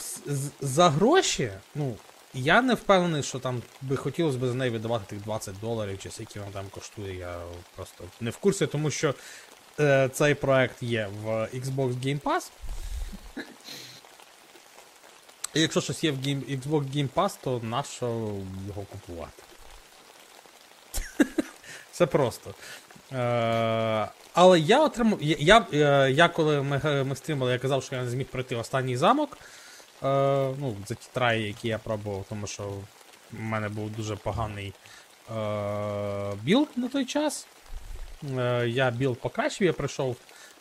за 0.61 0.89
гроші, 0.89 1.51
ну, 1.75 1.95
я 2.33 2.61
не 2.61 2.73
впевнений, 2.73 3.23
що 3.23 3.39
там 3.39 3.61
би 3.81 3.95
хотілося 3.95 4.37
б 4.37 4.47
за 4.47 4.53
неї 4.53 4.71
віддавати 4.71 5.05
тих 5.05 5.23
20 5.23 5.59
доларів, 5.59 5.99
чи 5.99 6.11
скільки 6.11 6.39
вона 6.39 6.51
там 6.51 6.65
коштує, 6.71 7.17
я 7.17 7.39
просто 7.75 8.03
не 8.21 8.29
в 8.29 8.37
курсі, 8.37 8.67
тому 8.67 8.91
що 8.91 9.15
е, 9.79 10.09
цей 10.13 10.35
проект 10.35 10.83
є 10.83 11.09
в 11.23 11.27
Xbox 11.29 11.93
Game 11.93 12.21
Pass. 12.21 12.49
І 15.57 15.61
якщо 15.61 15.81
щось 15.81 16.03
є 16.03 16.11
в 16.11 16.15
Game, 16.15 16.59
Xbox 16.59 16.83
Game 16.95 17.09
Pass, 17.15 17.37
то 17.43 17.61
нащо 17.63 18.05
його 18.67 18.81
купувати? 18.91 19.43
Це 21.91 22.05
просто. 22.05 22.53
Е, 23.13 24.09
але 24.33 24.59
я 24.59 24.83
отримав. 24.83 25.23
Я, 25.23 25.35
я, 25.39 25.67
е, 25.73 26.11
я 26.11 26.27
коли 26.29 26.63
ми, 26.63 27.03
ми 27.03 27.15
стрімали, 27.15 27.51
я 27.51 27.59
казав, 27.59 27.83
що 27.83 27.95
я 27.95 28.03
не 28.03 28.09
зміг 28.09 28.25
пройти 28.25 28.55
останній 28.55 28.97
замок. 28.97 29.37
Е, 30.03 30.07
ну, 30.59 30.75
за 30.87 30.95
ті 30.95 31.07
try 31.13 31.30
ї, 31.30 31.47
які 31.47 31.67
я 31.67 31.77
пробував, 31.77 32.25
тому 32.29 32.47
що 32.47 32.63
в 33.31 33.39
мене 33.39 33.69
був 33.69 33.91
дуже 33.91 34.15
поганий 34.15 34.73
е, 35.37 36.33
build 36.43 36.67
на 36.75 36.87
той 36.87 37.05
час. 37.05 37.47
Е, 38.37 38.67
я 38.67 38.91
build 38.91 39.19
покращив, 39.19 39.67
я 39.67 39.73
прийшов 39.73 40.11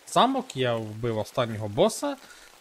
в 0.06 0.12
замок, 0.12 0.56
я 0.56 0.74
вбив 0.74 1.18
останнього 1.18 1.68
боса. 1.68 2.16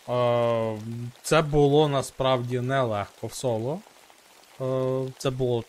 Е, 0.09 0.77
це 1.21 1.41
було 1.41 1.89
насправді 1.89 2.59
нелегко 2.59 3.27
в 3.27 3.33
соло. 3.33 3.79
Е, 4.61 5.11
це 5.17 5.29
було. 5.29 5.63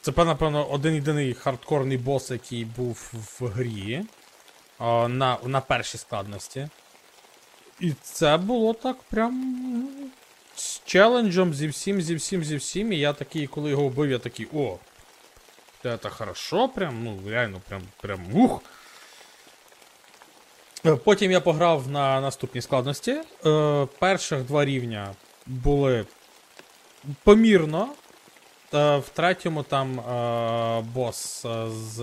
Це, 0.00 0.12
напевно, 0.16 0.70
один 0.70 0.94
єдиний 0.94 1.34
хардкорний 1.34 1.98
бос, 1.98 2.30
який 2.30 2.64
був 2.64 3.12
в 3.40 3.46
грі 3.46 4.04
е, 4.80 5.08
на, 5.08 5.38
на 5.44 5.60
першій 5.60 5.98
складності. 5.98 6.68
І 7.80 7.92
це 8.02 8.36
було 8.36 8.72
так 8.72 8.96
прям 9.02 9.88
з 10.56 10.80
челенджем, 10.84 11.54
зі 11.54 11.68
всім, 11.68 12.02
зі 12.02 12.14
всім, 12.14 12.44
зі 12.44 12.56
всім. 12.56 12.92
І 12.92 12.98
я 12.98 13.12
такий, 13.12 13.46
коли 13.46 13.70
його 13.70 13.88
вбив, 13.88 14.10
я 14.10 14.18
такий, 14.18 14.48
о, 14.54 14.78
це 15.82 15.98
хорошо, 16.02 16.68
прям, 16.68 17.04
ну, 17.04 17.30
реально, 17.30 17.60
прям, 17.68 17.82
прям 18.00 18.20
ух. 18.34 18.60
Е, 20.86 20.96
Потім 20.96 21.30
я 21.30 21.40
пограв 21.40 21.88
на 21.88 22.20
наступній 22.20 22.62
складності. 22.62 23.20
Е, 23.46 23.86
перших 23.98 24.42
два 24.42 24.64
рівня 24.64 25.14
були 25.46 26.06
помірно. 27.24 27.88
Е, 28.74 28.96
в 28.96 29.08
третьому 29.08 29.62
там 29.62 30.00
е, 30.00 30.80
бос 30.94 31.44
е, 31.44 31.66
з. 31.70 31.98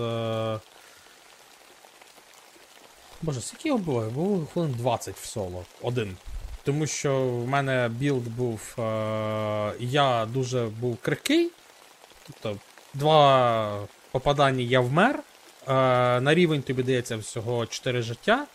Боже, 3.22 3.40
скільки 3.40 3.68
я 3.68 3.74
вбиваю? 3.74 4.10
Було 4.10 4.46
хвилин 4.52 4.74
20 4.78 5.16
в 5.16 5.24
соло. 5.24 5.64
Один. 5.82 6.16
Тому 6.64 6.86
що 6.86 7.20
в 7.20 7.48
мене 7.48 7.90
build 7.92 8.28
був. 8.28 8.60
Е, 8.78 9.72
я 9.78 10.26
дуже 10.26 10.66
був 10.66 10.98
крихкий. 11.02 11.50
Тобто, 12.26 12.56
два 12.94 13.86
попадання 14.10 14.62
я 14.64 14.80
вмер. 14.80 15.22
Е, 15.68 15.72
на 16.20 16.34
рівень 16.34 16.62
тобі 16.62 16.82
дається 16.82 17.16
всього 17.16 17.66
4 17.66 18.02
життя. 18.02 18.46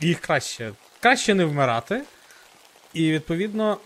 Їх 0.00 0.20
краще, 0.20 0.72
краще 1.00 1.34
не 1.34 1.44
вмирати. 1.44 2.02
І 2.92 3.12
відповідно. 3.12 3.78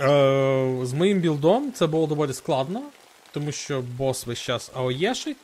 Е, 0.00 0.76
з 0.82 0.92
моїм 0.92 1.18
build 1.18 1.57
ом 1.57 1.72
це 1.72 1.86
було 1.86 2.06
доволі 2.06 2.32
складно, 2.32 2.82
тому 3.32 3.52
що 3.52 3.80
бос 3.80 4.26
весь 4.26 4.38
час 4.38 4.70
AOE 4.74 4.95
шить, 4.95 5.36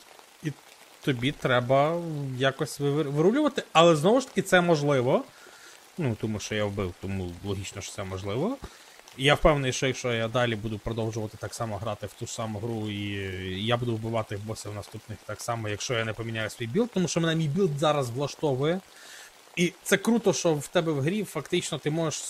і 0.42 0.52
тобі 1.00 1.32
треба 1.32 2.00
якось 2.38 2.80
вирулювати, 2.80 3.62
але 3.72 3.96
знову 3.96 4.20
ж 4.20 4.28
таки 4.28 4.42
це 4.42 4.60
можливо. 4.60 5.24
Ну, 5.98 6.16
тому 6.20 6.40
що 6.40 6.54
я 6.54 6.64
вбив, 6.64 6.94
тому 7.00 7.32
логічно, 7.44 7.82
що 7.82 7.92
це 7.92 8.04
можливо. 8.04 8.56
Я 9.18 9.34
впевнений, 9.34 9.72
що 9.72 9.86
якщо 9.86 10.12
я 10.12 10.28
далі 10.28 10.56
буду 10.56 10.78
продовжувати 10.78 11.36
так 11.36 11.54
само 11.54 11.76
грати 11.76 12.06
в 12.06 12.12
ту 12.12 12.26
ж 12.26 12.32
саму 12.32 12.58
гру, 12.58 12.90
і 12.90 13.04
я 13.64 13.76
буду 13.76 13.96
вбивати 13.96 14.36
босів 14.36 14.74
наступних 14.74 15.18
так 15.26 15.40
само, 15.40 15.68
якщо 15.68 15.94
я 15.94 16.04
не 16.04 16.12
поміняю 16.12 16.50
свій 16.50 16.66
build, 16.66 16.90
тому 16.94 17.08
що 17.08 17.20
мене 17.20 17.34
мій 17.34 17.48
build 17.48 17.78
зараз 17.78 18.10
влаштовує. 18.10 18.80
І 19.56 19.72
це 19.82 19.96
круто, 19.96 20.32
що 20.32 20.54
в 20.54 20.66
тебе 20.66 20.92
в 20.92 21.00
грі 21.00 21.24
фактично 21.24 21.78
ти 21.78 21.90
можеш. 21.90 22.22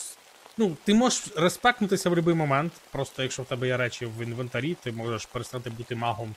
Ну, 0.58 0.76
ти 0.84 0.94
можеш 0.94 1.24
respec 1.36 1.69
нутися 1.69 2.08
в 2.08 2.12
будь-який 2.12 2.34
момент. 2.34 2.72
Просто 2.90 3.22
якщо 3.22 3.42
в 3.42 3.46
тебе 3.46 3.66
є 3.66 3.76
речі 3.76 4.06
в 4.06 4.22
інвентарі, 4.22 4.76
ти 4.82 4.92
можеш 4.92 5.26
перестати 5.26 5.70
бути 5.70 5.94
магом, 5.94 6.34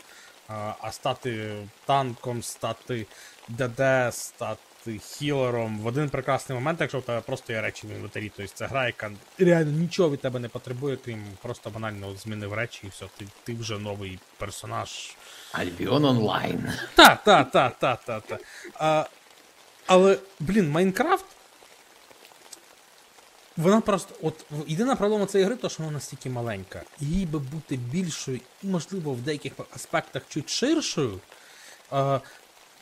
а, 0.47 0.91
стати 0.91 1.55
танком, 1.85 2.43
стати 2.43 3.05
ДД, 3.47 3.81
стати 4.15 4.99
хілером 4.99 5.79
в 5.79 5.87
один 5.87 6.09
прекрасний 6.09 6.57
момент, 6.57 6.81
якщо 6.81 6.99
в 6.99 7.03
тебе 7.03 7.21
просто 7.21 7.53
є 7.53 7.61
речі 7.61 7.87
в 7.87 7.89
інвентарі. 7.89 8.31
Тобто 8.37 8.53
це 8.55 8.65
гра, 8.65 8.85
яка 8.85 9.11
реально 9.37 9.71
нічого 9.71 10.09
від 10.09 10.21
тебе 10.21 10.39
не 10.39 10.49
потребує, 10.49 10.97
крім 11.05 11.23
просто 11.41 11.69
банально 11.69 12.15
змінив 12.15 12.53
речі, 12.53 12.81
і 12.83 12.87
все, 12.89 13.05
ти, 13.17 13.25
ти 13.43 13.53
вже 13.53 13.77
новий 13.77 14.19
персонаж. 14.37 15.15
Альбіон 15.51 16.05
онлайн. 16.05 16.73
Та, 16.95 17.15
та, 17.15 17.43
та, 17.43 17.69
та, 17.69 17.95
та, 17.95 18.19
та. 18.19 18.37
А, 18.73 19.05
але, 19.89 20.17
блін, 20.39 20.71
Майнкрафт. 20.71 21.25
Вона 23.57 23.81
просто. 23.81 24.15
От 24.21 24.45
єдина 24.67 24.95
проблема 24.95 25.25
цієї 25.25 25.45
гри, 25.45 25.55
то 25.55 25.69
що 25.69 25.83
вона 25.83 25.93
настільки 25.93 26.29
маленька. 26.29 26.83
Їй 26.99 27.25
би 27.25 27.39
бути 27.39 27.75
більшою 27.75 28.39
і, 28.63 28.67
можливо, 28.67 29.13
в 29.13 29.21
деяких 29.21 29.53
аспектах 29.75 30.23
чуть 30.29 30.49
ширшою. 30.49 31.19
Е, 31.93 32.19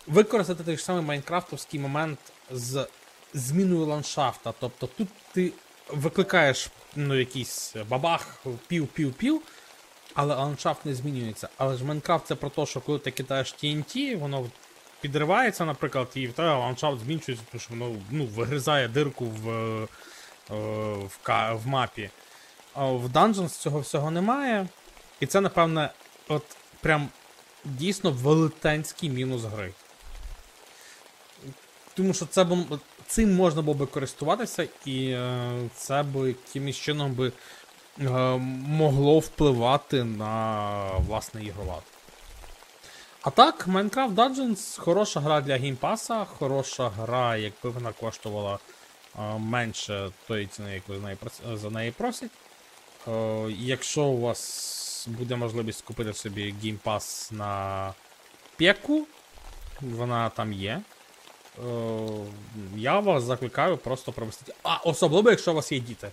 використати 0.08 0.64
той 0.64 0.78
ж 0.78 0.84
самий 0.84 1.04
майнкрафтовський 1.04 1.80
момент 1.80 2.20
з 2.52 2.88
зміною 3.34 3.86
ландшафта. 3.86 4.54
Тобто 4.60 4.88
тут 4.88 5.08
ти 5.32 5.52
викликаєш 5.90 6.70
ну, 6.96 7.20
якийсь 7.20 7.76
бабах, 7.90 8.46
пів-пів-пів, 8.68 9.42
але 10.14 10.36
ландшафт 10.36 10.86
не 10.86 10.96
змінюється. 10.96 11.50
Але 11.58 11.78
ж 11.78 11.86
Майнкрафт 11.86 12.28
це 12.28 12.36
про 12.36 12.50
те, 12.50 12.66
що 12.66 12.82
коли 12.82 13.00
ти 13.00 13.12
кидаєш 13.12 13.56
TNT, 13.64 14.20
воно 14.20 14.50
підривається, 15.02 15.66
наприклад, 15.66 16.08
і 16.16 16.28
тебе 16.28 16.56
ландшафт 16.56 17.00
змінюється, 17.00 17.44
тому 17.52 17.62
що 17.62 17.70
воно 17.70 17.96
ну, 18.12 18.26
вигризає 18.26 18.88
дирку 18.88 19.26
в, 19.26 19.50
е, 19.50 19.88
в, 20.50 21.20
в 21.54 21.68
мапі. 21.68 22.10
А 22.74 22.86
в 22.86 23.06
Dungeons 23.06 23.50
цього 23.50 23.80
всього 23.80 24.12
немає. 24.12 24.68
І 25.20 25.26
це, 25.26 25.42
напевне, 25.42 25.90
от 26.28 26.44
прям 26.82 27.10
дійсно 27.66 28.12
велетенський 28.12 29.10
мінус 29.10 29.44
гри. 29.44 29.74
Тому 31.94 32.14
що 32.14 32.26
це 32.26 32.44
б, 32.44 32.80
цим 33.08 33.36
можна 33.36 33.62
було 33.62 33.78
би 33.78 33.86
користуватися, 33.86 34.68
і 34.86 35.10
е, 35.10 35.70
це 35.76 36.04
би 36.04 36.28
якимось 36.28 36.76
чином 36.76 37.14
би 37.14 37.32
е, 38.02 38.10
могло 38.68 39.20
впливати 39.20 40.04
на 40.04 40.92
власне 40.98 41.44
ігролад. 41.44 41.84
А 43.28 43.32
так, 43.32 43.68
Minecraft 43.68 44.16
Dungeons 44.16 44.80
хороша 44.80 45.20
гра 45.20 45.42
для 45.42 45.58
Game 45.58 45.85
Pass 45.85 46.12
а, 46.12 46.26
хороша 46.26 46.90
гра, 46.90 47.38
якби 47.38 47.70
вона 47.70 47.92
коштувала 47.92 48.60
е, 49.20 49.38
менше 49.38 50.12
тої 50.28 50.48
ціни, 50.48 50.74
яку 50.74 50.94
за 50.94 51.00
неї, 51.00 51.18
за 51.54 51.70
неї 51.70 51.92
просять. 51.92 52.32
Е, 53.08 53.46
якщо 53.50 54.04
у 54.04 54.20
вас 54.20 55.08
буде 55.08 55.36
можливість 55.36 55.82
купити 55.82 56.14
собі 56.14 56.56
Game 56.64 56.98
Pass 56.98 57.32
на 57.32 57.94
пеку, 58.58 59.08
вона 59.82 60.30
там 60.30 60.54
є. 60.54 60.82
Е, 61.60 61.62
я 62.76 63.00
вас 63.00 63.24
закликаю 63.24 63.78
просто 63.78 64.12
провести. 64.12 64.54
А 64.64 64.76
особливо, 64.78 65.30
якщо 65.30 65.52
у 65.52 65.56
вас 65.56 65.72
є 65.72 65.80
діти. 65.80 66.12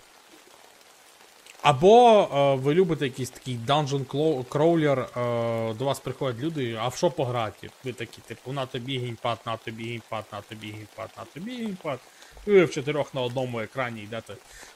Або 1.65 2.21
е, 2.21 2.55
ви 2.55 2.73
любите 2.73 3.05
якийсь 3.05 3.29
такий 3.29 3.57
dungeon 3.67 4.05
crawler, 4.49 4.99
е, 4.99 5.73
до 5.73 5.85
вас 5.85 5.99
приходять 5.99 6.41
люди, 6.41 6.77
а 6.79 6.87
в 6.87 6.95
що 6.95 7.11
пограти? 7.11 7.69
Ви 7.83 7.93
такі, 7.93 8.21
типу, 8.21 8.53
на 8.53 8.65
тобі 8.65 8.99
геймпад, 8.99 9.39
на 9.45 9.57
тобі 9.57 9.83
геймпад, 9.87 10.25
на 10.31 10.41
тобі 10.41 10.71
геймпад, 10.71 11.09
на 11.17 11.25
тобі 11.25 11.57
геймпад. 11.57 11.99
І 12.47 12.51
ви 12.51 12.65
в 12.65 12.71
чотирьох 12.71 13.13
на 13.13 13.21
одному 13.21 13.59
екрані 13.59 14.01
йдете 14.01 14.35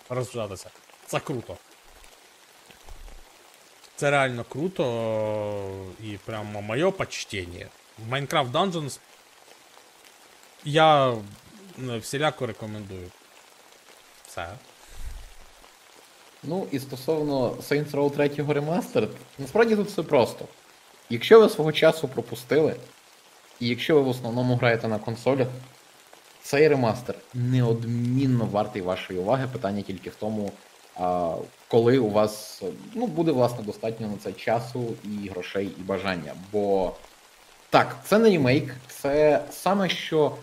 розважатися. 0.10 0.70
Це 1.06 1.20
круто. 1.20 1.58
Це 3.96 4.12
реально 4.12 4.44
круто 4.44 4.84
е, 6.02 6.06
і 6.06 6.18
прямо 6.18 6.62
моє 6.62 6.92
почтення. 6.92 7.68
Minecraft 8.10 8.52
Dungeons 8.52 9.00
я 10.64 11.12
е, 11.90 11.98
всіляко 11.98 12.48
рекомендую. 12.48 13.12
Все. 14.28 14.50
Ну 16.44 16.68
і 16.72 16.80
стосовно 16.80 17.50
Saints 17.50 17.92
Row 17.92 18.12
3 18.12 18.28
Remastered, 18.28 19.10
насправді 19.40 19.76
тут 19.76 19.88
все 19.88 20.04
просто. 20.04 20.46
Якщо 21.10 21.40
ви 21.40 21.50
свого 21.50 21.72
часу 21.72 22.08
пропустили, 22.08 22.76
і 23.60 23.68
якщо 23.68 23.96
ви 23.96 24.02
в 24.02 24.08
основному 24.08 24.56
граєте 24.56 24.88
на 24.88 25.00
консолях, 25.00 25.48
цей 26.42 26.68
ремастер 26.68 27.16
неодмінно 27.34 28.46
вартий 28.46 28.82
вашої 28.82 29.20
уваги. 29.20 29.48
Питання 29.52 29.82
тільки 29.82 30.10
в 30.10 30.16
тому, 30.16 30.52
коли 31.68 31.98
у 31.98 32.10
вас 32.10 32.64
ну, 32.94 33.08
буде 33.08 33.32
власне 33.32 33.64
достатньо 33.64 34.08
на 34.08 34.18
це 34.18 34.32
часу 34.32 34.94
і 35.04 35.30
грошей, 35.30 35.72
і 35.80 35.82
бажання. 35.82 36.34
Бо 36.52 36.94
так, 37.70 37.98
це 38.06 38.20
не 38.20 38.30
ремейк, 38.30 38.76
це 38.88 39.44
саме 39.52 39.90
що 39.90 40.36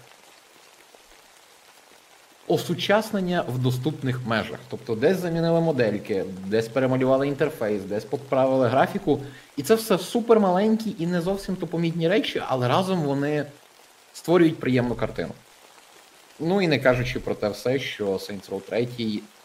осучаснення 2.49 3.45
в 3.49 3.59
доступних 3.59 4.27
межах. 4.27 4.59
Тобто 4.71 4.95
десь 4.95 5.17
замінили 5.17 5.61
модельки, 5.61 6.25
десь 6.47 6.69
перемалювали 6.69 7.29
інтерфейс, 7.29 7.83
десь 7.83 8.05
поправили 8.05 8.69
графіку. 8.69 9.21
І 9.57 9.63
це 9.63 9.75
все 9.75 9.99
супер 9.99 10.41
маленькі 10.41 10.97
і 10.99 11.07
не 11.07 11.21
зовсім 11.21 11.57
то 11.57 11.67
помітні 11.67 12.09
речі, 12.09 12.43
але 12.49 12.69
разом 12.69 13.03
вони 13.03 13.45
створюють 14.13 14.61
приємну 14.61 14.95
картину. 14.95 15.31
Ну 16.41 16.63
і 16.63 16.69
не 16.69 16.79
кажучи 16.79 17.21
про 17.21 17.35
те 17.35 17.49
все, 17.49 17.79
що 17.79 18.07
Saints 18.07 18.51
Row 18.51 18.61
3, 18.61 18.89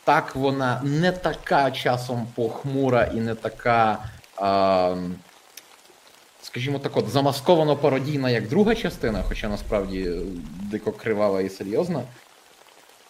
так 0.03 0.35
вона 0.35 0.81
не 0.83 1.11
така 1.11 1.71
часом 1.71 2.27
похмура 2.35 3.03
і 3.03 3.19
не 3.19 3.35
така. 3.35 4.05
А, 4.35 4.95
скажімо 6.41 6.79
так, 6.79 6.97
от 6.97 7.09
замасковано 7.09 7.75
пародійна, 7.75 8.29
як 8.29 8.47
друга 8.47 8.75
частина, 8.75 9.23
хоча 9.27 9.49
насправді 9.49 10.01
е, 10.01 10.21
дико 10.71 10.91
кривава 10.91 11.41
і 11.41 11.49
серйозна. 11.49 12.03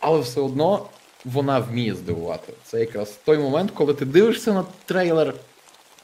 Але 0.01 0.19
все 0.19 0.41
одно 0.41 0.85
вона 1.25 1.59
вміє 1.59 1.95
здивувати. 1.95 2.53
Це 2.63 2.79
якраз 2.79 3.19
той 3.25 3.37
момент, 3.37 3.71
коли 3.71 3.93
ти 3.93 4.05
дивишся 4.05 4.53
на 4.53 4.65
трейлер, 4.85 5.33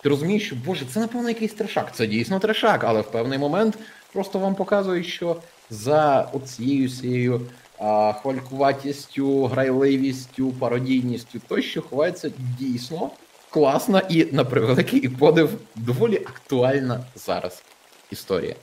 ти 0.01 0.09
розумієш, 0.09 0.45
що 0.45 0.55
Боже, 0.65 0.85
це 0.93 0.99
напевно 0.99 1.29
якийсь 1.29 1.53
трешак. 1.53 1.95
Це 1.95 2.07
дійсно 2.07 2.39
трешак, 2.39 2.83
але 2.83 3.01
в 3.01 3.11
певний 3.11 3.39
момент 3.39 3.77
просто 4.13 4.39
вам 4.39 4.55
показують, 4.55 5.07
що 5.07 5.35
за 5.69 6.29
оцією 6.33 6.87
всією 6.87 7.41
а, 7.79 8.13
хвалькуватістю, 8.13 9.45
грайливістю, 9.45 10.51
пародійністю 10.51 11.39
тощо 11.47 11.81
ховається 11.81 12.31
дійсно 12.59 13.11
класна 13.49 14.01
і, 14.09 14.27
на 14.31 14.43
превеликий 14.43 15.09
подив, 15.09 15.49
доволі 15.75 16.15
актуальна 16.15 17.03
зараз 17.15 17.63
історія. 18.11 18.55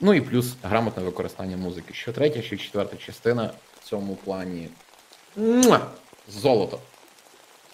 Ну 0.00 0.14
і 0.14 0.20
плюс 0.20 0.54
грамотне 0.62 1.02
використання 1.02 1.56
музики. 1.56 1.94
Що 1.94 2.12
третя, 2.12 2.42
що 2.42 2.56
четверта 2.56 2.96
частина 2.96 3.50
цьому 3.88 4.16
плані 4.24 4.68
золото. 6.28 6.78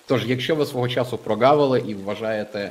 Тож, 0.06 0.26
якщо 0.26 0.55
ви 0.55 0.66
свого 0.66 0.89
часу 0.89 1.18
прогавили 1.18 1.84
і 1.86 1.94
вважаєте 1.94 2.70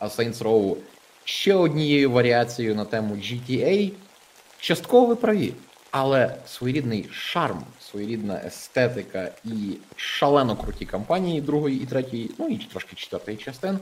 Saints 0.00 0.38
Row 0.38 0.76
ще 1.24 1.54
однією 1.54 2.10
варіацією 2.10 2.74
на 2.74 2.84
тему 2.84 3.14
GTA, 3.14 3.92
частково 4.60 5.06
ви 5.06 5.16
праві. 5.16 5.52
Але 5.90 6.34
своєрідний 6.46 7.08
шарм, 7.12 7.64
своєрідна 7.90 8.40
естетика 8.46 9.30
і 9.44 9.76
шалено 9.96 10.56
круті 10.56 10.86
кампанії 10.86 11.40
другої 11.40 11.82
і 11.82 11.86
третьої, 11.86 12.30
ну 12.38 12.48
і 12.48 12.56
трошки 12.56 12.96
четвертої 12.96 13.36
частин, 13.36 13.78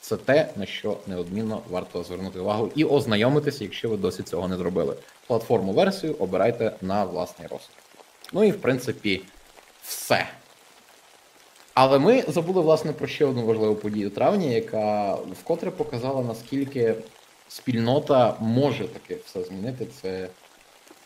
це 0.00 0.16
те, 0.16 0.48
на 0.56 0.66
що 0.66 0.96
неодмінно 1.06 1.62
варто 1.70 2.02
звернути 2.02 2.38
увагу 2.38 2.72
і 2.74 2.84
ознайомитися, 2.84 3.64
якщо 3.64 3.88
ви 3.88 3.96
досі 3.96 4.22
цього 4.22 4.48
не 4.48 4.56
зробили. 4.56 4.96
Платформу 5.26 5.72
версію 5.72 6.16
обирайте 6.18 6.72
на 6.80 7.04
власний 7.04 7.48
розсуд. 7.48 7.87
Ну 8.32 8.44
і 8.44 8.50
в 8.50 8.60
принципі, 8.60 9.22
все. 9.82 10.28
Але 11.74 11.98
ми 11.98 12.24
забули 12.28 12.60
власне 12.60 12.92
про 12.92 13.06
ще 13.06 13.24
одну 13.24 13.46
важливу 13.46 13.74
подію 13.76 14.10
травня, 14.10 14.46
яка 14.46 15.14
вкотре 15.14 15.70
показала, 15.70 16.22
наскільки 16.22 16.94
спільнота 17.48 18.36
може 18.40 18.88
таки 18.88 19.18
все 19.26 19.44
змінити. 19.44 19.86
Це 20.02 20.28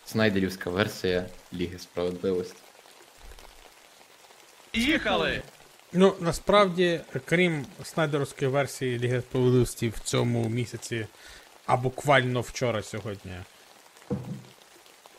снайдерівська 0.06 0.70
версія 0.70 1.26
Ліги 1.52 1.78
Справедливості. 1.78 2.56
Ну, 5.92 6.14
насправді, 6.20 7.00
крім 7.24 7.66
снайдерської 7.84 8.50
версії 8.50 8.98
Ліги 8.98 9.20
Справедливості 9.20 9.88
в 9.88 9.98
цьому 9.98 10.48
місяці, 10.48 11.06
а 11.66 11.76
буквально 11.76 12.40
вчора 12.40 12.82
сьогодні, 12.82 13.32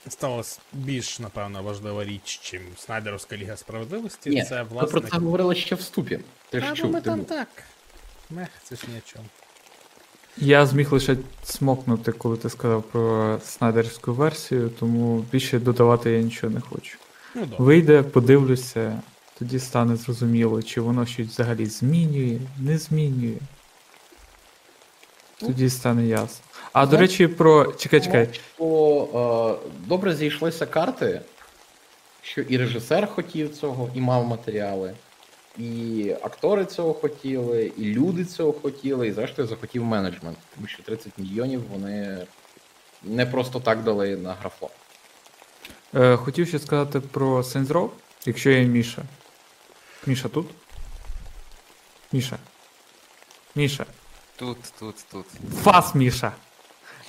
сталася 0.09 0.59
більш, 0.73 1.19
напевно, 1.19 1.63
важлива 1.63 2.05
річ, 2.05 2.39
чим 2.43 2.61
Снайдерська 2.77 3.37
Ліга 3.37 3.57
Справедливості. 3.57 4.29
Ні, 4.29 4.43
це 4.43 4.63
ми 4.63 4.69
власне. 4.69 4.99
про 4.99 5.09
це 5.09 5.17
говорили 5.17 5.55
ще 5.55 5.75
в 5.75 5.77
вступі. 5.77 6.19
Ти 6.49 6.59
ж 6.59 6.65
ну, 6.69 6.75
чув, 6.75 6.91
ми 6.91 7.01
ти 7.01 7.05
там 7.05 7.19
був. 7.19 7.27
так. 7.27 7.47
Мех, 8.29 8.49
це 8.63 8.75
ж 8.75 8.81
ні 8.87 8.97
о 8.97 9.11
чому. 9.13 9.25
Я 10.37 10.65
зміг 10.65 10.93
лише 10.93 11.17
смокнути, 11.43 12.11
коли 12.11 12.37
ти 12.37 12.49
сказав 12.49 12.83
про 12.83 13.39
снайдерську 13.45 14.13
версію, 14.13 14.69
тому 14.79 15.25
більше 15.31 15.59
додавати 15.59 16.11
я 16.11 16.21
нічого 16.21 16.53
не 16.53 16.61
хочу. 16.61 16.97
Ну, 17.35 17.41
добре. 17.41 17.65
Вийде, 17.65 18.03
подивлюся, 18.03 19.01
тоді 19.39 19.59
стане 19.59 19.95
зрозуміло, 19.95 20.63
чи 20.63 20.81
воно 20.81 21.05
щось 21.05 21.27
взагалі 21.27 21.65
змінює, 21.65 22.39
не 22.59 22.77
змінює. 22.77 23.37
Тоді 25.47 25.69
стане 25.69 26.05
ясно. 26.05 26.45
А 26.73 26.85
до 26.85 26.97
речі, 26.97 27.27
про. 27.27 27.73
Чекай, 27.73 28.01
чекай. 28.01 28.29
Бо 28.59 29.59
е, 29.63 29.69
добре 29.87 30.15
зійшлися 30.15 30.65
карти, 30.65 31.21
що 32.21 32.41
і 32.41 32.57
режисер 32.57 33.07
хотів 33.07 33.55
цього, 33.55 33.89
і 33.95 33.99
мав 33.99 34.25
матеріали, 34.25 34.93
і 35.57 36.15
актори 36.23 36.65
цього 36.65 36.93
хотіли, 36.93 37.71
і 37.77 37.85
люди 37.85 38.25
цього 38.25 38.53
хотіли, 38.53 39.07
і 39.07 39.11
зрештою 39.11 39.47
захотів 39.47 39.83
менеджмент, 39.83 40.37
тому 40.55 40.67
що 40.67 40.83
30 40.83 41.13
мільйонів 41.17 41.63
вони 41.71 42.27
не 43.03 43.25
просто 43.25 43.59
так 43.59 43.83
дали 43.83 44.17
на 44.17 44.33
графон. 44.33 44.69
Е, 45.95 46.15
хотів 46.15 46.47
ще 46.47 46.59
сказати 46.59 46.99
про 46.99 47.37
Saints 47.37 47.67
Row, 47.67 47.89
якщо 48.25 48.49
є 48.49 48.61
Міша. 48.63 49.01
Міша 50.05 50.29
тут? 50.29 50.47
Міша. 52.11 52.37
Міша. 53.55 53.85
Тут, 54.35 54.57
тут, 54.79 54.95
тут. 55.11 55.25
Фас, 55.63 55.95
Міша. 55.95 56.31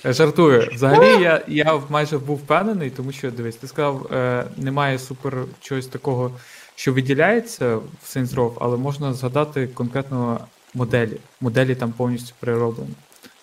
Жартую. 0.05 0.69
Взагалі 0.73 1.23
я, 1.23 1.43
я 1.47 1.81
майже 1.89 2.17
був 2.17 2.37
впевнений, 2.37 2.89
тому 2.89 3.11
що 3.11 3.31
дивись, 3.31 3.55
ти 3.55 3.67
сказав, 3.67 4.13
е, 4.13 4.45
немає 4.57 4.99
супер 4.99 5.45
чогось 5.61 5.87
такого, 5.87 6.31
що 6.75 6.93
виділяється 6.93 7.75
в 7.75 7.83
Saints 8.05 8.35
Row, 8.35 8.53
але 8.59 8.77
можна 8.77 9.13
згадати 9.13 9.67
конкретно 9.67 10.39
моделі. 10.73 11.17
Моделі 11.41 11.75
там 11.75 11.91
повністю 11.91 12.33
перероблені. 12.39 12.93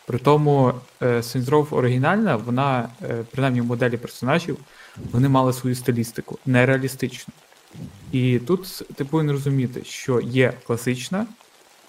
При 0.06 0.18
тому 0.18 0.72
е, 1.02 1.06
Saints 1.06 1.44
Row 1.44 1.74
оригінальна, 1.74 2.36
вона, 2.36 2.88
е, 3.02 3.24
принаймні 3.30 3.60
в 3.60 3.64
моделі 3.64 3.96
персонажів, 3.96 4.56
вони 5.12 5.28
мали 5.28 5.52
свою 5.52 5.76
стилістику, 5.76 6.38
нереалістичну. 6.46 7.34
І 8.12 8.38
тут 8.38 8.82
ти 8.94 9.04
повинен 9.04 9.32
розуміти, 9.32 9.84
що 9.84 10.20
є 10.20 10.52
класична 10.66 11.26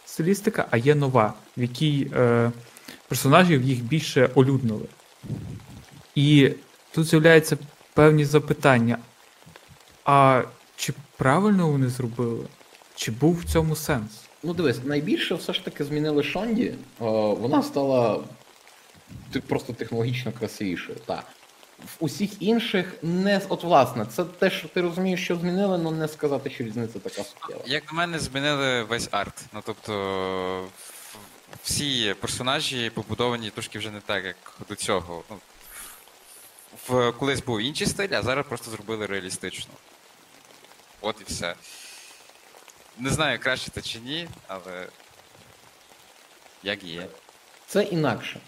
стилістика, 0.06 0.68
а 0.72 0.78
є 0.78 0.96
нова, 0.96 1.34
в 1.58 1.62
якій 1.62 2.08
е, 2.16 2.52
персонажів 3.08 3.62
їх 3.62 3.84
більше 3.84 4.30
олюднили. 4.36 4.86
І 6.16 6.52
тут 6.92 7.08
з'являються 7.08 7.58
певні 7.94 8.26
запитання: 8.26 8.98
а 10.06 10.44
чи 10.76 10.94
правильно 11.18 11.68
вони 11.72 11.88
зробили? 11.88 12.46
Чи 12.96 13.12
був 13.12 13.40
в 13.40 13.46
цьому 13.46 13.76
сенс? 13.76 14.12
Ну 14.44 14.54
дивись, 14.54 14.84
найбільше 14.84 15.36
все 15.36 15.54
ж 15.54 15.66
таки 15.66 15.84
змінили 15.84 16.24
Шонді. 16.24 16.74
О, 17.00 17.36
вона 17.36 17.64
стала 17.64 18.24
просто 19.48 19.74
технологічно 19.74 20.32
красивішою. 20.32 20.98
Так. 21.06 21.26
В 21.86 21.96
усіх 22.00 22.42
інших 22.42 22.94
не 23.02 23.42
от 23.50 23.64
власне, 23.64 24.06
це 24.06 24.24
те, 24.24 24.50
що 24.50 24.68
ти 24.68 24.82
розумієш, 24.82 25.24
що 25.24 25.36
змінили, 25.36 25.80
але 25.86 25.92
не 25.92 26.08
сказати, 26.08 26.50
що 26.50 26.64
різниця 26.64 27.00
така 27.00 27.24
суттєва. 27.24 27.62
Як 27.66 27.92
на 27.92 27.98
мене, 27.98 28.20
змінили 28.20 28.84
весь 28.84 29.08
арт. 29.12 29.46
Ну 29.54 29.62
тобто 29.66 30.68
всі 31.64 32.14
персонажі 32.14 32.90
побудовані 32.90 33.50
трошки 33.50 33.80
вже 33.80 33.92
не 33.92 34.00
так, 34.02 34.26
як 34.26 34.36
до 34.70 34.76
цього. 34.76 35.24
Ну, 35.30 35.38
в 36.88 37.12
колись 37.12 37.44
був 37.44 37.62
інший 37.62 37.88
стиль, 37.88 38.10
а 38.12 38.22
зараз 38.22 38.46
просто 38.48 38.72
зробили 38.72 39.06
реалістично. 39.06 39.74
От 41.02 41.16
і 41.22 41.24
все. 41.24 41.56
Не 42.98 43.10
знаю, 43.10 43.40
краще 43.40 43.72
це 43.72 43.82
чи 43.82 44.00
ні, 44.00 44.28
але 44.48 44.88
як 46.64 46.84
є. 46.84 47.08
Це 47.68 47.84
інакше. 47.84 48.40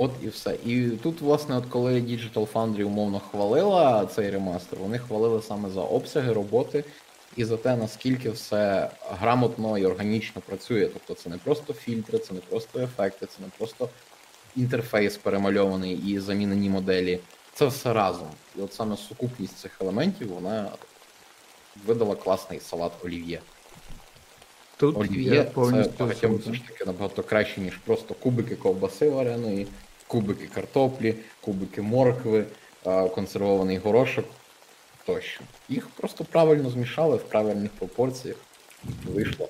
От 0.00 0.10
і 0.22 0.28
все. 0.28 0.56
І 0.66 0.90
тут, 0.90 1.20
власне, 1.20 1.56
от 1.56 1.66
коли 1.66 1.92
Digital 1.92 2.52
Foundry 2.52 2.84
умовно 2.84 3.20
хвалила 3.20 4.06
цей 4.06 4.30
ремастер, 4.30 4.78
вони 4.78 4.98
хвалили 4.98 5.42
саме 5.42 5.70
за 5.70 5.80
обсяги 5.80 6.32
роботи 6.32 6.84
і 7.36 7.44
за 7.44 7.56
те, 7.56 7.76
наскільки 7.76 8.30
все 8.30 8.90
грамотно 9.10 9.78
і 9.78 9.86
органічно 9.86 10.42
працює. 10.46 10.88
Тобто 10.92 11.14
це 11.22 11.30
не 11.30 11.36
просто 11.36 11.72
фільтри, 11.72 12.18
це 12.18 12.34
не 12.34 12.40
просто 12.40 12.80
ефекти, 12.80 13.26
це 13.26 13.42
не 13.42 13.48
просто 13.58 13.88
інтерфейс 14.56 15.16
перемальований 15.16 15.94
і 15.94 16.18
замінені 16.18 16.70
моделі. 16.70 17.20
Це 17.54 17.66
все 17.66 17.92
разом. 17.92 18.28
І 18.58 18.60
от 18.60 18.74
саме 18.74 18.96
сукупність 18.96 19.58
цих 19.58 19.76
елементів 19.80 20.28
вона 20.28 20.70
видала 21.86 22.14
класний 22.14 22.60
салат 22.60 22.92
олів'є. 23.04 23.40
Тут 24.76 24.96
Олів'є 24.96 25.34
я 25.34 25.44
це 25.44 25.90
багатьом 25.98 26.36
все 26.36 26.54
ж 26.54 26.60
таки 26.68 26.84
набагато 26.84 27.22
краще, 27.22 27.60
ніж 27.60 27.76
просто 27.76 28.14
кубики 28.14 28.56
ковбаси 28.56 29.08
вареної, 29.08 29.66
кубики 30.10 30.46
картоплі, 30.46 31.14
кубики 31.40 31.82
моркви, 31.82 32.44
консервований 33.14 33.78
горошок 33.78 34.24
тощо. 35.06 35.40
Їх 35.68 35.88
просто 35.88 36.24
правильно 36.24 36.70
змішали 36.70 37.16
в 37.16 37.22
правильних 37.22 37.70
пропорціях. 37.70 38.36
Вийшло. 39.04 39.48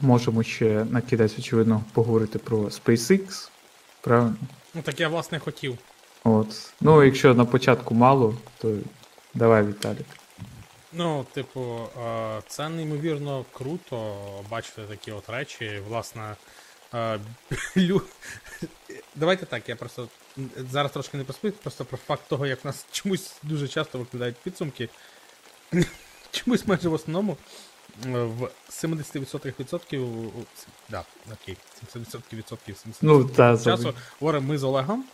Можемо 0.00 0.42
ще 0.42 0.84
на 0.84 1.00
кінець, 1.00 1.38
очевидно, 1.38 1.84
поговорити 1.92 2.38
про 2.38 2.58
SpaceX. 2.58 3.50
Правильно? 4.00 4.36
Ну 4.74 4.82
так 4.82 5.00
я 5.00 5.08
власне 5.08 5.38
хотів. 5.38 5.78
От. 6.24 6.72
Ну, 6.80 7.04
якщо 7.04 7.34
на 7.34 7.44
початку 7.44 7.94
мало, 7.94 8.34
то 8.58 8.78
давай, 9.34 9.66
Віталік. 9.66 10.06
Ну, 10.92 11.26
типу, 11.32 11.60
е, 11.60 12.42
це 12.46 12.68
неймовірно 12.68 13.44
круто 13.52 14.16
бачити 14.50 14.82
такі 14.82 15.12
от 15.12 15.30
речі. 15.30 15.80
Власне, 15.88 16.22
е. 16.22 16.36
давайте 19.14 19.46
так, 19.46 19.68
я 19.68 19.76
просто 19.76 20.08
зараз 20.56 20.92
трошки 20.92 21.16
не 21.16 21.24
проспив, 21.24 21.52
просто 21.52 21.84
про 21.84 21.98
факт 21.98 22.22
того, 22.28 22.46
як 22.46 22.64
в 22.64 22.66
нас 22.66 22.86
чомусь 22.90 23.32
дуже 23.42 23.68
часто 23.68 23.98
викладають 23.98 24.36
підсумки. 24.36 24.88
Чомусь 26.30 26.66
майже 26.66 26.88
в 26.88 26.92
основному 26.92 27.36
е, 28.06 28.08
в 28.08 28.50
70% 28.70 29.60
відсотків. 29.60 30.32
Да, 30.88 31.04
окей, 31.32 31.56
70% 31.94 32.20
відсотків 32.32 32.74
70% 32.74 32.94
Ну, 33.00 33.24
та, 33.24 33.58
часу 33.58 33.94
говоримо 34.20 34.48
ми 34.48 34.58
з 34.58 34.64
Олегом, 34.64 35.04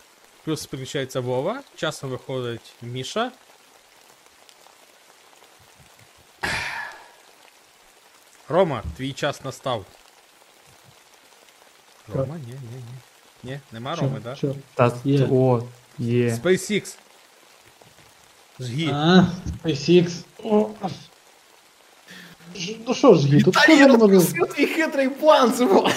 плюс 0.45 0.65
підключається 0.65 1.19
Вова, 1.19 1.63
часом 1.75 2.09
виходить 2.09 2.73
Міша. 2.81 3.31
Рома, 8.49 8.83
твій 8.97 9.13
час 9.13 9.43
настав. 9.43 9.85
Рома? 12.13 12.35
Ні, 12.35 12.53
ні, 12.53 12.57
ні. 13.43 13.51
Ні, 13.51 13.59
нема 13.71 13.95
Роми, 13.95 14.19
так? 14.23 14.37
Що? 14.37 14.55
Та, 14.75 14.91
Є. 15.05 15.27
О, 15.31 15.63
є. 15.99 16.29
SpaceX. 16.29 16.95
Жгі. 18.59 18.89
А, 18.93 19.23
SpaceX. 19.65 20.11
О. 20.43 20.69
Ж- 22.55 22.75
Ну 22.87 22.93
що 22.93 23.13
ж, 23.15 23.27
Гі, 23.27 23.41
тут 23.43 23.55
я 23.69 23.87
може. 23.87 24.13
розкусив 24.13 24.47
твій 24.53 24.65
хитрий 24.65 25.09
план, 25.09 25.53
Симо! 25.53 25.89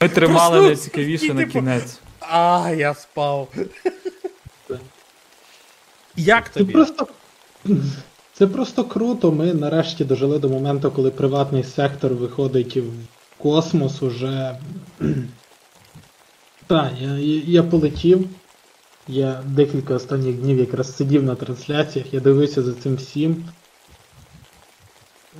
Ми 0.00 0.08
тримали 0.08 0.50
Просто 0.50 0.66
найцікавіше 0.66 1.34
на 1.34 1.40
типу, 1.40 1.52
кінець. 1.52 1.98
А, 2.20 2.72
я 2.76 2.94
спав. 2.94 3.48
Як 6.16 6.52
Це 6.52 6.58
тобі? 6.60 6.72
просто. 6.72 7.06
Це 8.32 8.46
просто 8.46 8.84
круто. 8.84 9.32
Ми 9.32 9.54
нарешті 9.54 10.04
дожили 10.04 10.38
до 10.38 10.48
моменту, 10.48 10.90
коли 10.90 11.10
приватний 11.10 11.64
сектор 11.64 12.14
виходить 12.14 12.76
в 12.76 12.82
космос 13.42 14.02
уже. 14.02 14.58
Так, 16.66 16.92
я, 17.00 17.18
я, 17.46 17.62
полетів. 17.62 18.28
Я 19.08 19.42
декілька 19.46 19.94
останніх 19.94 20.36
днів 20.36 20.58
якраз 20.58 20.96
сидів 20.96 21.22
на 21.22 21.34
трансляціях, 21.34 22.14
я 22.14 22.20
дивився 22.20 22.62
за 22.62 22.72
цим 22.72 22.94
всім. 22.94 23.44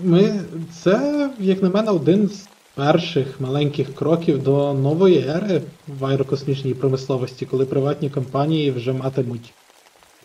Ми, 0.02 0.40
це, 0.82 1.30
як 1.38 1.62
на 1.62 1.70
мене, 1.70 1.90
один 1.90 2.28
з 2.28 2.48
перших 2.74 3.40
маленьких 3.40 3.94
кроків 3.94 4.42
до 4.42 4.74
нової 4.74 5.18
ери 5.28 5.62
в 5.86 6.04
аерокосмічній 6.04 6.74
промисловості, 6.74 7.46
коли 7.46 7.64
приватні 7.64 8.10
компанії 8.10 8.70
вже 8.70 8.92
матимуть 8.92 9.52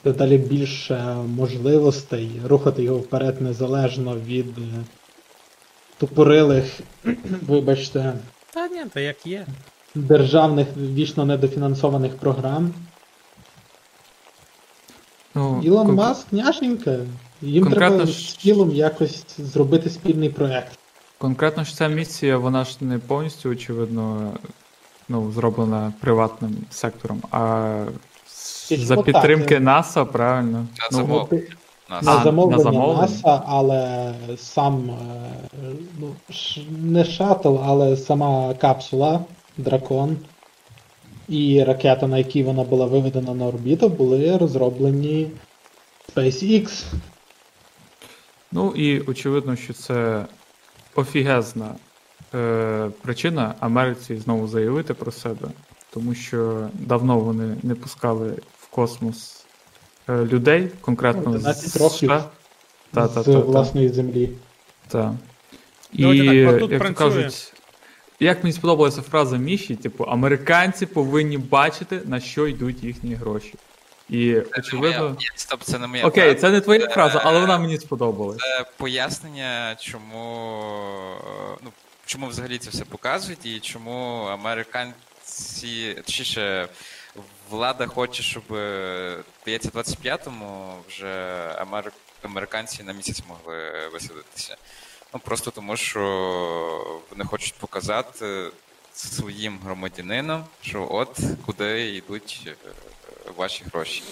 дедалі 0.04 0.38
більше 0.38 1.16
можливостей 1.36 2.32
рухати 2.46 2.84
його 2.84 2.98
вперед 2.98 3.42
незалежно 3.42 4.16
від 4.26 4.58
е, 4.58 4.62
тупорилих, 5.98 6.80
вибачте, 7.48 8.14
Та 8.54 8.68
ні, 8.68 8.84
та 8.94 9.00
як 9.00 9.28
є. 9.28 9.46
державних 9.96 10.68
вічно 10.78 11.26
недофінансованих 11.26 12.18
програм. 12.18 12.74
Ну, 15.36 15.62
Ілон 15.64 15.88
кон- 15.88 15.96
Маск, 15.96 16.28
няшенька. 16.32 16.98
Їм 17.42 17.64
Конкретно 17.64 17.98
треба 17.98 18.12
ж- 18.12 18.32
з 18.40 18.46
Ілом 18.46 18.72
якось 18.76 19.24
зробити 19.38 19.90
спільний 19.90 20.30
проект. 20.30 20.80
Конкретно 21.18 21.64
ж 21.64 21.76
ця 21.76 21.88
місія, 21.88 22.38
вона 22.38 22.64
ж 22.64 22.78
не 22.82 22.98
повністю, 23.00 23.50
очевидно, 23.50 24.32
ну, 25.10 25.32
зроблена 25.32 25.94
приватним 26.02 26.58
сектором, 26.70 27.22
а 27.32 27.76
з- 28.28 28.74
за 28.74 28.98
підтримки 28.98 29.56
е. 29.56 29.60
НАСА, 29.60 30.06
правильно? 30.06 30.68
Та 30.78 30.98
Ну, 30.98 31.28
Ти- 31.30 31.48
Нас. 31.90 32.08
А, 32.08 32.12
на 32.12 32.18
на 32.18 32.24
замовлення 32.24 32.64
замовлення? 32.64 33.02
НАСА, 33.02 33.44
але 33.48 34.14
сам 34.38 34.90
е, 34.90 35.76
ну, 36.00 36.16
не 36.82 37.06
шаттл, 37.06 37.58
але 37.64 37.98
сама 37.98 38.54
капсула 38.54 39.20
Дракон 39.58 40.18
і 41.30 41.64
ракета, 41.64 42.08
на 42.08 42.18
якій 42.18 42.44
вона 42.44 42.64
була 42.64 42.86
виведена 42.86 43.34
на 43.34 43.46
орбіту, 43.46 43.90
були 43.90 44.38
розроблені 44.38 45.32
SpaceX. 46.16 46.86
Ну 48.52 48.72
і 48.72 49.00
очевидно, 49.00 49.56
що 49.56 49.74
це 49.74 50.26
офігезна 50.96 51.76
е, 52.36 52.90
причина 53.02 53.56
Америці 53.60 54.18
знову 54.18 54.48
заявити 54.48 54.94
про 54.94 55.12
себе, 55.12 55.48
тому 55.94 56.14
що 56.14 56.70
давно 56.74 57.20
вони 57.20 57.56
не 57.64 57.76
пускали 57.76 58.30
в 58.60 58.68
космос 58.70 59.37
людей, 60.10 60.70
конкретно 60.82 61.24
з 61.24 61.36
11 61.36 61.82
років 61.82 61.98
США. 61.98 62.24
Та, 62.94 63.08
та, 63.08 63.22
з 63.22 63.26
та, 63.26 63.34
та. 63.34 63.40
власної 63.40 63.90
землі. 63.90 64.30
Так. 64.88 65.12
І, 65.94 66.02
Давайте 66.02 66.46
так, 66.52 66.60
тут 66.60 66.72
як 66.72 66.82
то 66.82 66.94
працює. 66.94 67.22
кажуть, 67.22 67.54
як 68.20 68.44
мені 68.44 68.54
сподобалася 68.54 69.02
фраза 69.02 69.38
Міші, 69.38 69.76
типу, 69.76 70.04
американці 70.04 70.86
повинні 70.86 71.38
бачити, 71.38 72.02
на 72.06 72.20
що 72.20 72.48
йдуть 72.48 72.84
їхні 72.84 73.16
гроші. 73.16 73.54
І, 74.10 74.16
Моя- 74.32 74.44
очевидно. 74.60 75.10
Ні, 75.20 75.26
Стоп, 75.36 75.64
це 75.64 75.80
не 75.80 75.88
моя 75.88 76.06
Окей, 76.06 76.24
фраза. 76.24 76.40
це 76.42 76.50
не 76.50 76.62
твоя 76.62 76.88
фраза, 76.90 77.22
але 77.26 77.40
вона 77.40 77.56
Е, 77.56 77.60
мені 77.60 77.78
сподобалась. 77.78 78.38
Це 78.38 78.66
пояснення, 78.78 79.76
чому, 79.80 80.82
ну, 81.64 81.70
чому 82.06 82.28
взагалі 82.28 82.58
це 82.58 82.70
все 82.70 82.86
показують 82.86 83.46
і 83.46 83.60
чому 83.60 84.24
американці, 84.32 85.94
точніше, 86.06 86.68
влада 87.50 87.88
хоче, 87.88 88.24
щоб, 88.24 88.54
е, 88.54 89.18
здається, 89.42 89.70
25-му 89.70 90.74
вже 90.88 91.38
амер... 91.58 91.92
американці 92.24 92.84
на 92.84 92.94
місяць 92.94 93.24
могли 93.30 93.88
висадитися. 93.94 94.58
Ну, 95.14 95.20
просто 95.20 95.52
тому, 95.52 95.78
що 95.78 97.00
вони 97.10 97.26
хочуть 97.26 97.54
показати 97.54 98.52
своїм 98.94 99.60
громадянинам, 99.64 100.46
що 100.62 100.88
от 100.92 101.20
куди 101.46 101.96
йдуть 101.96 102.42
е, 102.48 102.54
ваші 103.38 103.64
гроші. 103.74 104.04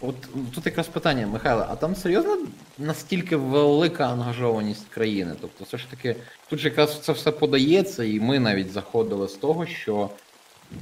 От 0.00 0.14
тут 0.54 0.66
якраз 0.66 0.88
питання, 0.88 1.26
Михайло, 1.26 1.66
а 1.68 1.76
там 1.76 1.96
серйозно 1.96 2.38
настільки 2.78 3.36
велика 3.36 4.08
ангажованість 4.08 4.88
країни? 4.88 5.34
Тобто, 5.40 5.64
все 5.64 5.78
ж 5.78 5.90
таки, 5.90 6.16
тут 6.50 6.58
же 6.58 6.68
якраз 6.68 7.00
це 7.00 7.12
все 7.12 7.30
подається, 7.30 8.04
і 8.04 8.20
ми 8.20 8.38
навіть 8.40 8.72
заходили 8.72 9.28
з 9.28 9.34
того, 9.34 9.66
що 9.66 10.10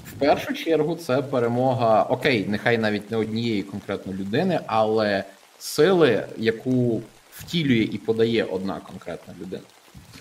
в 0.07 0.13
першу 0.13 0.55
чергу 0.55 0.97
це 0.97 1.23
перемога, 1.23 2.03
окей, 2.03 2.47
нехай 2.49 2.79
навіть 2.79 3.11
не 3.11 3.17
однієї 3.17 3.63
конкретно 3.63 4.13
людини, 4.13 4.61
але 4.67 5.25
сили, 5.59 6.27
яку 6.39 7.03
втілює 7.33 7.89
і 7.93 7.99
подає 7.99 8.45
одна 8.45 8.81
конкретна 8.81 9.35
людина. 9.41 9.63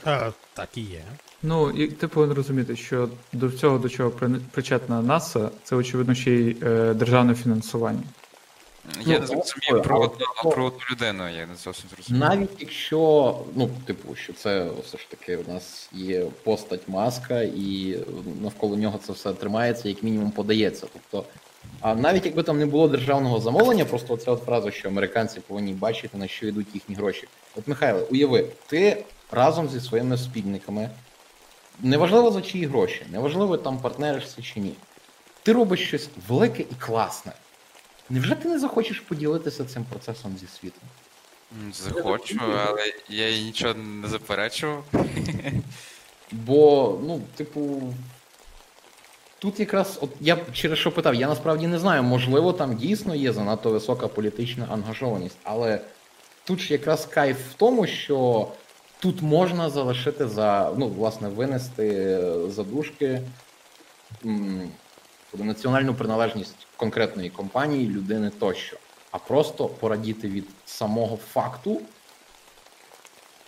А, 0.05 0.29
так 0.53 0.69
і 0.75 0.81
є. 0.81 1.01
Ну, 1.43 1.71
і 1.71 1.87
ти 1.87 2.07
повинен 2.07 2.35
розуміти, 2.35 2.75
що 2.75 3.09
до 3.33 3.51
цього, 3.51 3.77
до 3.77 3.89
чого 3.89 4.09
при- 4.09 4.29
причетна 4.51 5.01
НАСА, 5.01 5.49
це 5.63 5.75
очевидно 5.75 6.15
ще 6.15 6.31
й 6.31 6.57
е, 6.63 6.93
державне 6.93 7.35
фінансування. 7.35 8.03
Я 8.85 9.13
Ну, 9.13 9.19
не 9.19 9.27
зрозумів 9.27 9.69
але- 9.71 9.81
про 9.81 9.99
одну, 9.99 10.51
про 10.51 10.65
одну 10.65 10.79
людину, 10.91 11.29
я 11.29 11.45
не 11.45 11.55
зовсім 11.55 11.89
зрозумів. 11.95 12.21
Навіть 12.21 12.49
якщо, 12.59 13.37
ну, 13.55 13.69
типу, 13.85 14.15
що 14.15 14.33
це 14.33 14.69
все 14.85 14.97
ж 14.97 15.09
таки 15.09 15.37
у 15.37 15.51
нас 15.51 15.89
є 15.91 16.25
постать 16.43 16.87
маска, 16.87 17.41
і 17.41 17.97
навколо 18.41 18.75
нього 18.77 18.99
це 19.07 19.13
все 19.13 19.33
тримається, 19.33 19.89
як 19.89 20.03
мінімум 20.03 20.31
подається. 20.31 20.87
Тобто, 20.93 21.29
а 21.81 21.95
навіть 21.95 22.25
якби 22.25 22.43
там 22.43 22.59
не 22.59 22.65
було 22.65 22.87
державного 22.87 23.39
замовлення, 23.39 23.85
просто 23.85 24.13
оця 24.13 24.31
от 24.31 24.43
фраза, 24.43 24.71
що 24.71 24.87
американці 24.87 25.39
повинні 25.39 25.73
бачити, 25.73 26.17
на 26.17 26.27
що 26.27 26.47
йдуть 26.47 26.67
їхні 26.73 26.95
гроші. 26.95 27.27
От, 27.55 27.67
Михайло, 27.67 28.07
уяви, 28.11 28.45
ти 28.67 29.03
разом 29.31 29.69
зі 29.69 29.79
своїми 29.81 30.17
спільниками, 30.17 30.89
неважливо 31.79 32.31
за 32.31 32.41
чиї 32.41 32.65
гроші, 32.65 33.05
неважливо 33.11 33.57
там 33.57 33.77
партнеришся 33.77 34.41
чи 34.41 34.59
ні. 34.59 34.73
Ти 35.43 35.53
робиш 35.53 35.87
щось 35.87 36.09
велике 36.27 36.61
і 36.61 36.75
класне. 36.79 37.31
Невже 38.11 38.35
ти 38.35 38.47
не 38.47 38.59
захочеш 38.59 38.99
поділитися 38.99 39.65
цим 39.65 39.83
процесом 39.83 40.37
зі 40.37 40.47
світом? 40.47 40.83
Захочу, 41.73 42.39
але 42.67 42.93
я 43.09 43.29
їй 43.29 43.43
нічого 43.43 43.73
не 43.73 44.07
заперечував. 44.07 44.83
Бо, 46.31 46.99
ну, 47.03 47.21
типу, 47.35 47.93
тут 49.39 49.59
якраз, 49.59 49.99
от 50.01 50.09
я 50.19 50.37
через 50.53 50.77
що 50.77 50.91
питав, 50.91 51.15
я 51.15 51.27
насправді 51.27 51.67
не 51.67 51.79
знаю, 51.79 52.03
можливо, 52.03 52.53
там 52.53 52.75
дійсно 52.75 53.15
є 53.15 53.33
занадто 53.33 53.69
висока 53.69 54.07
політична 54.07 54.67
ангажованість, 54.71 55.37
але 55.43 55.79
тут 56.43 56.59
ж 56.59 56.73
якраз 56.73 57.05
кайф 57.05 57.37
в 57.51 57.53
тому, 57.53 57.87
що 57.87 58.47
тут 58.99 59.21
можна 59.21 59.69
залишити 59.69 60.27
за, 60.27 60.73
ну, 60.77 60.87
власне, 60.87 61.29
винести 61.29 61.87
е, 61.87 62.49
задушки 62.49 63.21
тобто 65.31 65.45
національну 65.45 65.93
приналежність 65.93 66.67
конкретної 66.77 67.29
компанії, 67.29 67.89
людини 67.89 68.31
тощо, 68.39 68.77
а 69.11 69.17
просто 69.17 69.67
порадіти 69.67 70.27
від 70.27 70.45
самого 70.65 71.17
факту. 71.17 71.81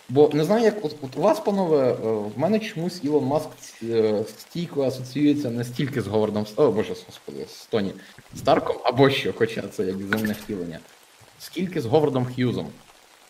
Бо 0.08 0.30
не 0.32 0.44
знаю, 0.44 0.64
як 0.64 0.84
от, 0.84 0.96
от 1.02 1.16
у 1.16 1.20
вас, 1.20 1.40
панове, 1.40 1.92
е, 1.92 1.94
в 2.04 2.32
мене 2.36 2.58
чомусь 2.58 3.00
Ілон 3.04 3.24
Маск 3.24 3.48
е, 3.82 4.24
стійко 4.38 4.82
асоціюється 4.82 5.50
не 5.50 5.64
стільки 5.64 6.02
з 6.02 6.06
Говардом 6.06 6.46
О, 6.56 6.70
боже, 6.70 6.94
господи, 7.06 7.46
з 7.48 7.66
Тоні 7.66 7.92
Старком, 8.36 8.76
або 8.84 9.10
що, 9.10 9.32
хоча 9.32 9.62
це 9.62 9.84
як 9.84 9.96
земне 9.96 10.32
втілення, 10.32 10.78
скільки 11.38 11.80
з 11.80 11.86
Говардом 11.86 12.26
Х'юзом. 12.26 12.66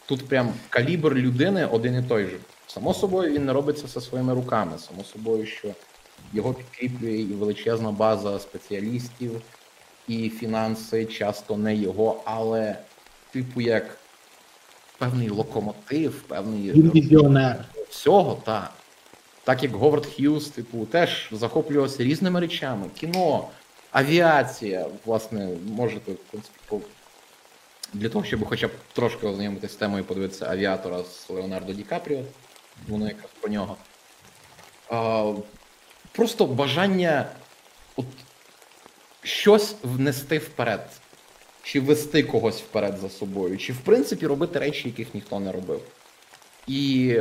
Тут 0.07 0.29
прям 0.29 0.53
калібр 0.69 1.15
людини 1.15 1.67
один 1.67 1.99
і 1.99 2.03
той 2.03 2.25
же. 2.25 2.37
Само 2.67 2.95
собою, 2.95 3.33
він 3.33 3.45
не 3.45 3.53
робить 3.53 3.79
це 3.79 3.87
все 3.87 4.01
своїми 4.01 4.35
руками. 4.35 4.79
Само 4.79 5.05
собою, 5.05 5.47
що 5.47 5.69
його 6.33 6.55
підкріплює 6.55 7.17
і 7.19 7.25
величезна 7.25 7.91
база 7.93 8.39
спеціалістів, 8.39 9.43
і 10.09 10.31
фінанси 10.31 11.05
часто 11.07 11.57
не 11.57 11.77
його, 11.77 12.23
але, 12.25 12.77
типу, 13.33 13.61
як 13.61 13.99
певний 14.99 15.29
локомотив, 15.31 16.23
певний 16.23 16.73
візіонер. 16.73 17.65
всього, 17.91 18.41
так. 18.45 18.73
Так 19.45 19.63
як 19.63 19.73
Говард 19.73 20.07
Х'юз, 20.07 20.49
типу, 20.49 20.87
теж 20.87 21.29
захоплювався 21.33 22.05
різними 22.05 22.41
речами: 22.41 22.87
кіно, 23.01 23.49
авіація, 23.91 24.87
власне, 25.05 25.49
можете 25.67 26.13
в 26.13 26.17
принципі, 26.17 26.59
по- 26.69 26.81
для 27.93 28.09
того, 28.09 28.25
щоб 28.25 28.45
хоча 28.49 28.67
б 28.67 28.71
трошки 28.93 29.27
ознайомитися 29.27 29.73
з 29.75 29.77
темою, 29.77 30.05
подивитися 30.05 30.47
авіатора 30.51 31.03
з 31.05 31.31
Леонардо 31.31 31.73
Ді 31.73 31.83
Капріо, 31.83 32.21
воно 32.89 33.07
якраз 33.09 33.31
про 33.41 33.51
нього. 33.51 33.77
Просто 36.15 36.47
бажання 36.47 37.27
от, 37.97 38.07
щось 39.23 39.75
внести 39.83 40.39
вперед, 40.39 40.91
чи 41.63 41.81
вести 41.81 42.23
когось 42.23 42.61
вперед 42.61 42.99
за 42.99 43.11
собою, 43.11 43.59
чи 43.59 43.73
в 43.73 43.81
принципі 43.81 44.27
робити 44.27 44.59
речі, 44.59 44.89
яких 44.89 45.15
ніхто 45.15 45.41
не 45.41 45.53
робив. 45.53 45.83
І 46.67 47.17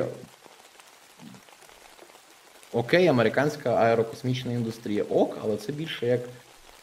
окей, 2.72 3.08
американська 3.08 3.76
аерокосмічна 3.76 4.54
індустрія 4.54 5.04
ок, 5.04 5.38
але 5.44 5.58
це 5.58 5.72
більше 5.72 6.06
як 6.06 6.22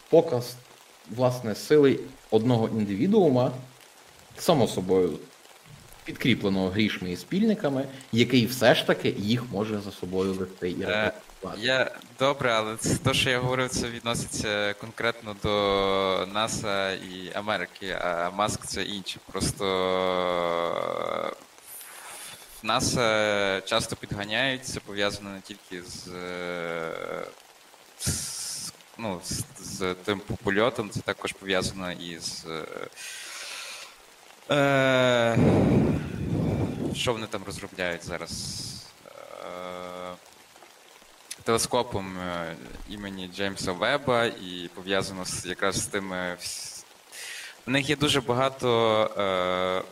показ 0.08 0.54
власне 1.10 1.54
сили 1.54 2.00
одного 2.30 2.68
індивідуума, 2.68 3.52
само 4.36 4.68
собою 4.68 5.18
підкріпленого 6.04 6.68
грішми 6.68 7.12
і 7.12 7.16
спільниками, 7.16 7.84
який 8.12 8.46
все 8.46 8.74
ж 8.74 8.86
таки 8.86 9.14
їх 9.18 9.44
може 9.52 9.80
за 9.80 9.92
собою 9.92 10.32
вести 10.32 10.70
і 10.70 10.82
Е, 10.82 10.86
реалізувати. 10.86 11.29
Я 11.58 11.90
добре, 12.18 12.52
але 12.52 12.76
це 12.76 12.96
те, 12.96 13.14
що 13.14 13.30
я 13.30 13.38
говорив, 13.38 13.68
це 13.70 13.88
відноситься 13.88 14.74
конкретно 14.80 15.36
до 15.42 16.26
НАСА 16.32 16.92
і 16.92 17.32
Америки, 17.34 17.98
а 18.02 18.30
Маск 18.30 18.66
це 18.66 18.82
інше. 18.82 19.20
Просто 19.32 19.64
е, 21.26 21.36
НАСА 22.62 23.60
часто 23.60 23.96
підганяють, 23.96 24.66
це 24.66 24.80
пов'язано 24.80 25.30
не 25.30 25.40
тільки 25.40 25.82
з, 25.82 26.08
е, 26.08 27.26
з, 27.98 28.72
ну, 28.98 29.20
з, 29.24 29.44
з 29.58 29.94
тим 30.04 30.20
польотом, 30.44 30.90
це 30.90 31.00
також 31.00 31.32
пов'язано 31.32 31.92
і 31.92 32.18
з. 32.18 32.44
е, 32.46 32.64
Е, 34.50 35.36
що 36.94 37.12
вони 37.12 37.26
там 37.26 37.42
розробляють 37.46 38.04
зараз? 38.04 38.56
Е, 39.06 40.14
телескопом 41.44 42.18
е, 42.18 42.56
імені 42.88 43.30
Джеймса 43.34 43.72
Веба 43.72 44.24
і 44.24 44.70
пов'язано 44.74 45.24
з 45.24 45.46
якраз 45.46 45.82
з 45.82 45.86
тими. 45.86 46.36
У 47.66 47.70
них 47.70 47.88
є 47.90 47.96
дуже 47.96 48.20
багато 48.20 49.02
е, 49.18 49.82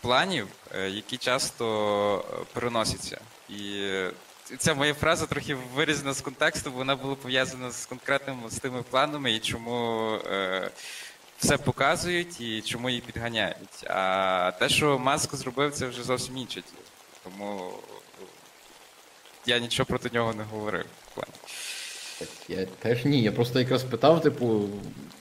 планів, 0.00 0.46
е, 0.74 0.90
які 0.90 1.16
часто 1.16 2.24
е, 2.32 2.44
переносяться. 2.52 3.20
І 3.48 3.90
ця 4.58 4.74
моя 4.74 4.94
фраза 4.94 5.26
трохи 5.26 5.54
вирізана 5.54 6.12
з 6.12 6.20
контексту, 6.20 6.70
бо 6.70 6.76
вона 6.76 6.96
була 6.96 7.14
пов'язана 7.14 7.70
з 7.70 7.86
конкретними 7.86 8.50
з 8.50 8.58
тими 8.58 8.82
планами 8.82 9.32
і 9.32 9.38
чому. 9.38 10.10
Е, 10.26 10.70
все 11.38 11.56
показують 11.58 12.40
і 12.40 12.62
чому 12.62 12.88
її 12.88 13.00
підганяють. 13.00 13.86
А 13.86 14.52
те, 14.58 14.68
що 14.68 14.98
Маск 14.98 15.34
зробив, 15.34 15.72
це 15.72 15.86
вже 15.86 16.02
зовсім 16.02 16.36
інше. 16.36 16.62
Тому 17.24 17.72
я 19.46 19.58
нічого 19.58 19.86
проти 19.86 20.10
нього 20.14 20.34
не 20.34 20.44
говорив. 20.52 20.84
Так, 22.18 22.28
Я 22.48 22.66
теж 22.78 23.04
ні, 23.04 23.22
я 23.22 23.32
просто 23.32 23.58
якраз 23.58 23.82
питав, 23.82 24.20
типу, 24.22 24.60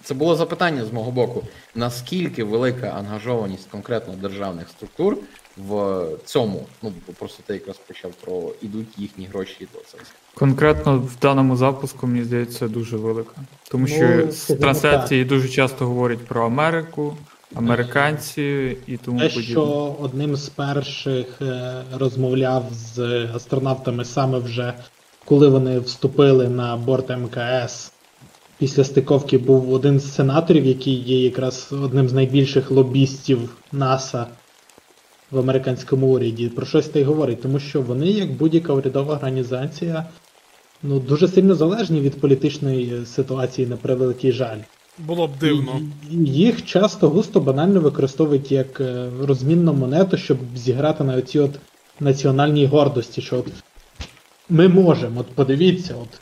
це 0.04 0.14
було 0.14 0.36
запитання 0.36 0.86
з 0.86 0.94
мого 0.94 1.12
боку, 1.12 1.44
наскільки 1.76 2.44
велика 2.44 2.88
ангажованість 2.88 3.70
конкретно 3.70 4.14
державних 4.14 4.70
структур 4.70 5.18
в 5.58 6.06
цьому, 6.26 6.66
ну 6.82 6.94
просто 7.20 7.44
ти 7.46 7.54
якраз 7.54 7.78
почав 7.78 8.12
про 8.12 8.52
ідуть 8.62 8.88
їхні 8.98 9.26
гроші 9.26 9.68
до 9.74 9.80
це. 9.80 9.98
Конкретно 10.34 10.98
в 11.00 11.20
даному 11.22 11.56
запуску, 11.56 12.08
мені 12.08 12.24
здається, 12.24 12.68
дуже 12.68 12.98
велика. 12.98 13.32
Тому 13.70 13.88
що 13.88 14.08
Ну, 14.26 14.32
з 14.32 14.46
трансляції 14.46 15.26
дуже 15.26 15.50
часто 15.50 15.86
говорять 15.86 16.26
про 16.26 16.46
Америку, 16.46 17.18
американці 17.56 18.78
і 18.88 18.98
тому 18.98 19.20
Те, 19.20 19.30
подібне. 19.30 19.52
що 19.52 19.96
одним 20.00 20.36
з 20.36 20.50
перших 20.50 21.42
е, 21.42 21.74
розмовляв 21.94 22.66
з 22.72 23.00
астронавтами 23.36 24.06
саме 24.06 24.40
вже 24.40 24.74
коли 25.26 25.48
вони 25.48 25.80
вступили 25.80 26.50
на 26.50 26.78
борт 26.78 27.10
МКС. 27.10 27.92
Після 28.58 28.84
стиковки 28.84 29.38
був 29.38 29.74
один 29.74 30.00
з 30.00 30.14
сенаторів, 30.14 30.66
який 30.66 30.94
є 30.94 31.24
якраз 31.24 31.70
одним 31.72 32.10
з 32.10 32.14
найбільших 32.14 32.72
лобістів 32.72 33.58
НАСА 33.72 34.28
в 35.32 35.40
американському 35.40 36.08
уряді. 36.08 36.50
Про 36.50 36.66
щось 36.66 36.88
та 36.88 37.00
й 37.00 37.04
говорить, 37.04 37.42
тому 37.42 37.60
що 37.60 37.82
вони, 37.82 38.08
як 38.08 38.32
будь-яка 38.32 38.74
урядова 38.74 39.14
організація, 39.14 40.06
ну 40.84 41.00
дуже 41.00 41.28
сильно 41.28 41.56
залежні 41.56 42.02
від 42.02 42.22
політичної 42.22 43.06
ситуації 43.06 43.68
на 43.68 43.78
превеликий 43.78 44.32
жаль. 44.32 44.60
Було 44.98 45.28
б 45.28 45.32
дивно. 45.40 45.82
Їх 46.26 46.66
часто 46.66 47.10
густо 47.10 47.40
банально 47.40 47.80
використовують 47.80 48.52
як 48.52 48.82
е, 48.82 49.10
розмінну 49.22 49.74
монету, 49.74 50.18
щоб 50.18 50.38
зіграти 50.56 51.04
на 51.04 51.16
оці 51.16 51.40
от 51.40 51.52
національній 52.00 52.66
гордості, 52.66 53.22
що 53.22 53.38
от 53.38 53.48
ми 54.50 54.68
можемо, 54.68 55.20
от 55.20 55.28
подивіться, 55.28 55.96
от 56.02 56.22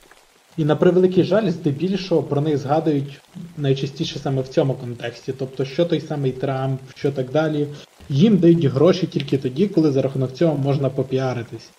І 0.58 0.66
на 0.66 0.76
превеликий 0.76 1.24
жаль, 1.24 1.50
здебільшого 1.50 2.24
про 2.24 2.42
них 2.42 2.58
згадують 2.58 3.22
найчастіше 3.58 4.20
саме 4.20 4.42
в 4.42 4.48
цьому 4.48 4.74
контексті. 4.74 5.34
Тобто, 5.34 5.66
що 5.66 5.86
той 5.86 6.02
самий 6.02 6.32
Трамп, 6.32 6.82
що 6.96 7.12
так 7.12 7.32
далі. 7.32 7.68
Їм 8.10 8.38
дають 8.38 8.66
гроші 8.66 9.08
тільки 9.08 9.38
тоді, 9.38 9.68
коли 9.68 9.92
за 9.92 10.02
рахунок 10.02 10.34
цього 10.34 10.56
можна 10.56 10.90
попіаритись. 10.90 11.70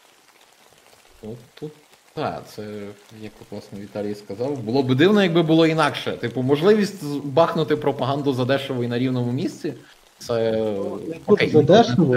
От 1.23 1.39
тут. 1.55 1.73
Так, 2.15 2.42
це, 2.55 2.62
як 3.23 3.32
власне 3.50 3.81
Віталій 3.81 4.15
сказав, 4.15 4.58
було 4.58 4.82
б 4.82 4.94
дивно, 4.94 5.23
якби 5.23 5.42
було 5.42 5.66
інакше. 5.66 6.12
Типу, 6.12 6.42
можливість 6.42 7.05
бахнути 7.24 7.76
пропаганду 7.76 8.32
задешево 8.32 8.84
і 8.84 8.89
на 8.89 8.99
рівному 8.99 9.32
місці. 9.32 9.74
Це 10.18 10.65
окей. 11.26 11.50
задешево. 11.50 12.16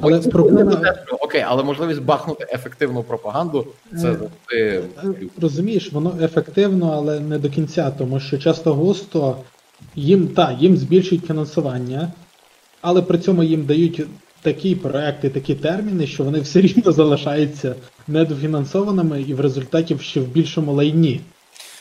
Але 0.00 0.18
проблема- 0.18 0.94
Окей, 1.20 1.44
але 1.46 1.62
можливість 1.62 2.02
бахнути 2.02 2.46
ефективну 2.52 3.02
пропаганду 3.02 3.66
це 4.00 4.16
Е. 4.52 4.82
Е, 5.04 5.14
Розумієш, 5.40 5.92
воно 5.92 6.14
ефективно, 6.22 6.92
але 6.96 7.20
не 7.20 7.38
до 7.38 7.50
кінця, 7.50 7.90
тому 7.90 8.20
що 8.20 8.38
часто 8.38 8.74
густо 8.74 9.36
їм 9.94 10.28
та, 10.28 10.52
їм 10.60 10.76
збільшують 10.76 11.26
фінансування, 11.26 12.12
але 12.80 13.02
при 13.02 13.18
цьому 13.18 13.42
їм 13.42 13.64
дають 13.64 14.02
такі 14.46 14.74
проекти, 14.74 15.30
такі 15.30 15.54
терміни, 15.54 16.06
що 16.06 16.24
вони 16.24 16.40
все 16.40 16.60
рівно 16.60 16.92
залишаються 16.92 17.74
недофінансованими 18.08 19.22
і 19.22 19.34
в 19.34 19.40
результаті 19.40 19.98
ще 19.98 20.20
в 20.20 20.26
більшому 20.26 20.72
лайні. 20.72 21.20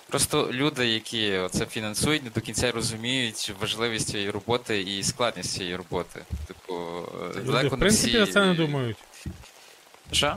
Просто 0.10 0.50
люди, 0.52 0.88
які 0.88 1.40
це 1.52 1.66
фінансують, 1.66 2.24
не 2.24 2.30
до 2.35 2.42
кінця 2.42 2.72
розуміють 2.72 3.53
важливість 3.61 4.10
цієї 4.10 4.30
роботи 4.30 4.82
і 4.82 5.03
складність 5.03 5.52
цієї 5.52 5.76
роботи. 5.76 6.19
Типу, 6.48 6.74
Люди, 7.35 7.52
далеко 7.52 7.76
в 7.76 7.80
принципі, 7.80 8.08
всі... 8.08 8.26
за 8.26 8.32
це 8.32 8.45
не 8.45 8.53
думають. 8.53 8.98
Що? 10.11 10.35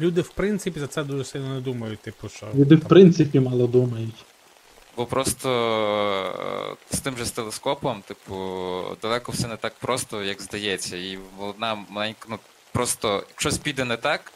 Люди, 0.00 0.20
в 0.20 0.28
принципі, 0.28 0.80
за 0.80 0.86
це 0.86 1.04
дуже 1.04 1.24
сильно 1.24 1.54
не 1.54 1.60
думають, 1.60 2.00
типу, 2.00 2.28
що. 2.28 2.46
Люди 2.54 2.76
в 2.76 2.80
принципі 2.80 3.40
мало 3.40 3.66
думають. 3.66 4.24
Бо 4.96 5.06
просто 5.06 5.50
е, 6.90 6.96
з 6.96 7.00
тим 7.00 7.16
же 7.16 7.24
з 7.24 7.30
телескопом, 7.30 8.02
типу, 8.02 8.36
далеко 9.02 9.32
все 9.32 9.48
не 9.48 9.56
так 9.56 9.74
просто, 9.74 10.22
як 10.22 10.42
здається. 10.42 10.96
І 10.96 11.18
одна 11.38 11.74
маленька, 11.88 12.26
ну 12.30 12.38
просто, 12.72 13.24
якщо 13.28 13.50
піде 13.62 13.84
не 13.84 13.96
так, 13.96 14.32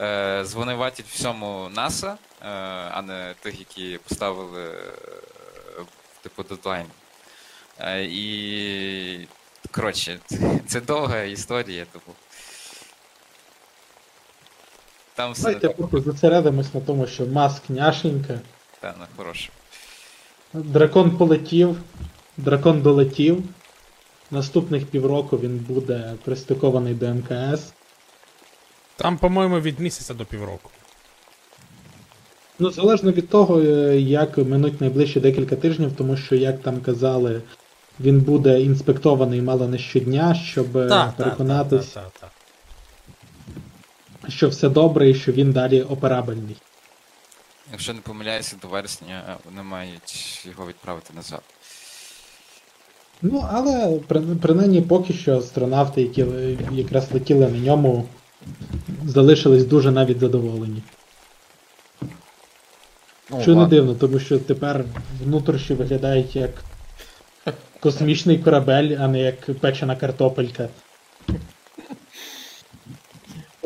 е, 0.00 0.40
звинуватять 0.44 1.06
всьому 1.06 1.68
НАСА, 1.74 2.12
е, 2.12 2.46
а 2.90 3.02
не 3.02 3.34
тих, 3.40 3.58
які 3.58 3.98
поставили 4.08 4.74
типу 6.22 6.42
дедлайн. 6.42 6.86
І 8.00 9.26
коротше, 9.70 10.18
це 10.66 10.80
довга 10.80 11.22
історія, 11.22 11.84
типу. 11.84 12.12
Там 15.14 15.32
все 15.32 15.42
Давайте 15.42 15.68
поки 15.68 16.00
зосередимось 16.00 16.74
на 16.74 16.80
тому, 16.80 17.06
що 17.06 17.26
маск 17.26 17.70
няшенька, 17.70 18.40
та, 18.80 18.94
на 18.98 19.06
хороше. 19.16 19.50
Дракон 20.54 21.10
полетів, 21.10 21.76
дракон 22.36 22.82
долетів. 22.82 23.42
Наступних 24.30 24.86
півроку 24.86 25.38
він 25.38 25.58
буде 25.68 26.14
пристикований 26.24 26.94
до 26.94 27.14
МКС. 27.14 27.72
Там, 28.96 29.18
по-моєму, 29.18 29.60
від 29.60 29.80
місяця 29.80 30.14
до 30.14 30.24
півроку. 30.24 30.70
Ну, 32.58 32.70
залежно 32.70 33.12
від 33.12 33.28
того, 33.28 33.60
е, 33.60 34.00
як 34.00 34.38
минуть 34.38 34.80
найближчі 34.80 35.20
декілька 35.20 35.56
тижнів, 35.56 35.92
тому 35.96 36.16
що, 36.16 36.34
як 36.34 36.62
там 36.62 36.80
казали, 36.80 37.42
він 38.00 38.20
буде 38.20 38.60
інспектований 38.60 39.42
мало 39.42 39.68
не 39.68 39.78
щодня, 39.78 40.34
щоб 40.34 40.76
е, 40.76 41.12
переконатись, 41.16 41.86
Так, 41.86 42.02
так, 42.20 42.30
так. 44.20 44.30
що 44.30 44.48
все 44.48 44.68
добре 44.68 45.10
і 45.10 45.14
що 45.14 45.32
він 45.32 45.52
далі 45.52 45.82
операбельний. 45.82 46.56
Якщо 47.72 47.94
не 47.94 48.00
помиляюся, 48.00 48.56
до 48.62 48.68
вересня 48.68 49.22
е, 49.28 49.36
вони 49.44 49.62
мають 49.62 50.46
його 50.46 50.66
відправити 50.66 51.14
назад. 51.14 51.42
Ну, 53.22 53.48
але 53.52 54.00
принаймні 54.42 54.80
поки 54.80 55.12
що 55.12 55.38
астронавти, 55.38 56.02
які 56.02 56.26
якраз 56.72 57.12
летіли 57.12 57.48
на 57.48 57.58
ньому, 57.58 58.08
залишились 59.04 59.64
дуже 59.64 59.90
навіть 59.90 60.20
задоволені. 60.20 60.82
Ну, 63.30 63.42
Що 63.42 63.54
не 63.54 63.66
дивно, 63.66 63.94
тому 63.94 64.18
що 64.18 64.38
тепер 64.38 64.84
внутрішні 65.24 65.76
виглядають 65.76 66.36
як 66.36 66.50
космічний 67.80 68.38
корабель, 68.38 68.96
а 69.00 69.08
не 69.08 69.20
як 69.20 69.60
печена 69.60 69.96
картопелька. 69.96 70.68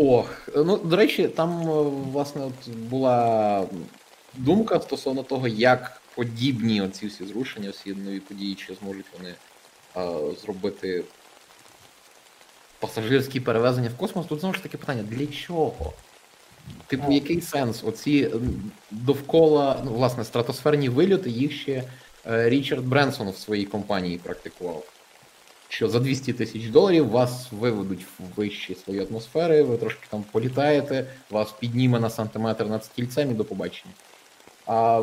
Ох, 0.04 0.48
ну 0.56 0.76
до 0.76 0.96
речі, 0.96 1.28
там 1.28 1.60
е, 1.60 1.82
власне 2.12 2.44
от 2.44 2.74
була 2.76 3.66
думка 4.34 4.80
стосовно 4.80 5.22
того, 5.22 5.48
як 5.48 6.02
подібні 6.14 6.82
оці 6.82 7.06
всі 7.06 7.24
зрушення, 7.24 7.70
всі 7.70 7.94
нові 7.94 8.20
події, 8.20 8.54
чи 8.54 8.74
зможуть 8.74 9.06
вони 9.18 9.34
е, 9.96 10.34
зробити 10.42 11.04
пасажирські 12.78 13.40
перевезення 13.40 13.88
в 13.88 13.96
космос. 13.96 14.26
Тут 14.26 14.40
знову 14.40 14.54
ж 14.54 14.62
таки 14.62 14.78
питання: 14.78 15.02
для 15.02 15.26
чого? 15.26 15.92
Типу, 16.86 17.12
який 17.12 17.40
сенс? 17.40 17.84
Оці 17.84 18.30
довкола, 18.90 19.82
ну, 19.84 19.92
власне, 19.92 20.24
стратосферні 20.24 20.88
вильоти, 20.88 21.30
їх 21.30 21.52
ще 21.52 21.84
е, 22.26 22.48
Річард 22.48 22.86
Бренсон 22.86 23.30
в 23.30 23.36
своїй 23.36 23.64
компанії 23.64 24.18
практикував 24.18 24.91
що 25.72 25.88
за 25.88 26.00
200 26.00 26.32
тисяч 26.32 26.66
доларів 26.66 27.08
вас 27.08 27.46
виведуть 27.52 28.06
в 28.18 28.22
вищі 28.36 28.74
свої 28.74 29.06
атмосфери, 29.06 29.62
ви 29.62 29.76
трошки 29.76 30.06
там 30.10 30.24
політаєте, 30.32 31.06
вас 31.30 31.52
підніме 31.52 32.00
на 32.00 32.10
сантиметр 32.10 32.64
над 32.64 32.84
стільцем 32.84 33.30
і 33.30 33.34
до 33.34 33.44
побачення. 33.44 33.94
А, 34.66 35.02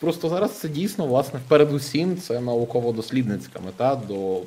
просто 0.00 0.28
зараз 0.28 0.58
це 0.58 0.68
дійсно, 0.68 1.06
власне, 1.06 1.40
передусім 1.48 2.18
це 2.18 2.40
науково-дослідницька 2.40 3.60
мета 3.60 3.94
до 3.94 4.42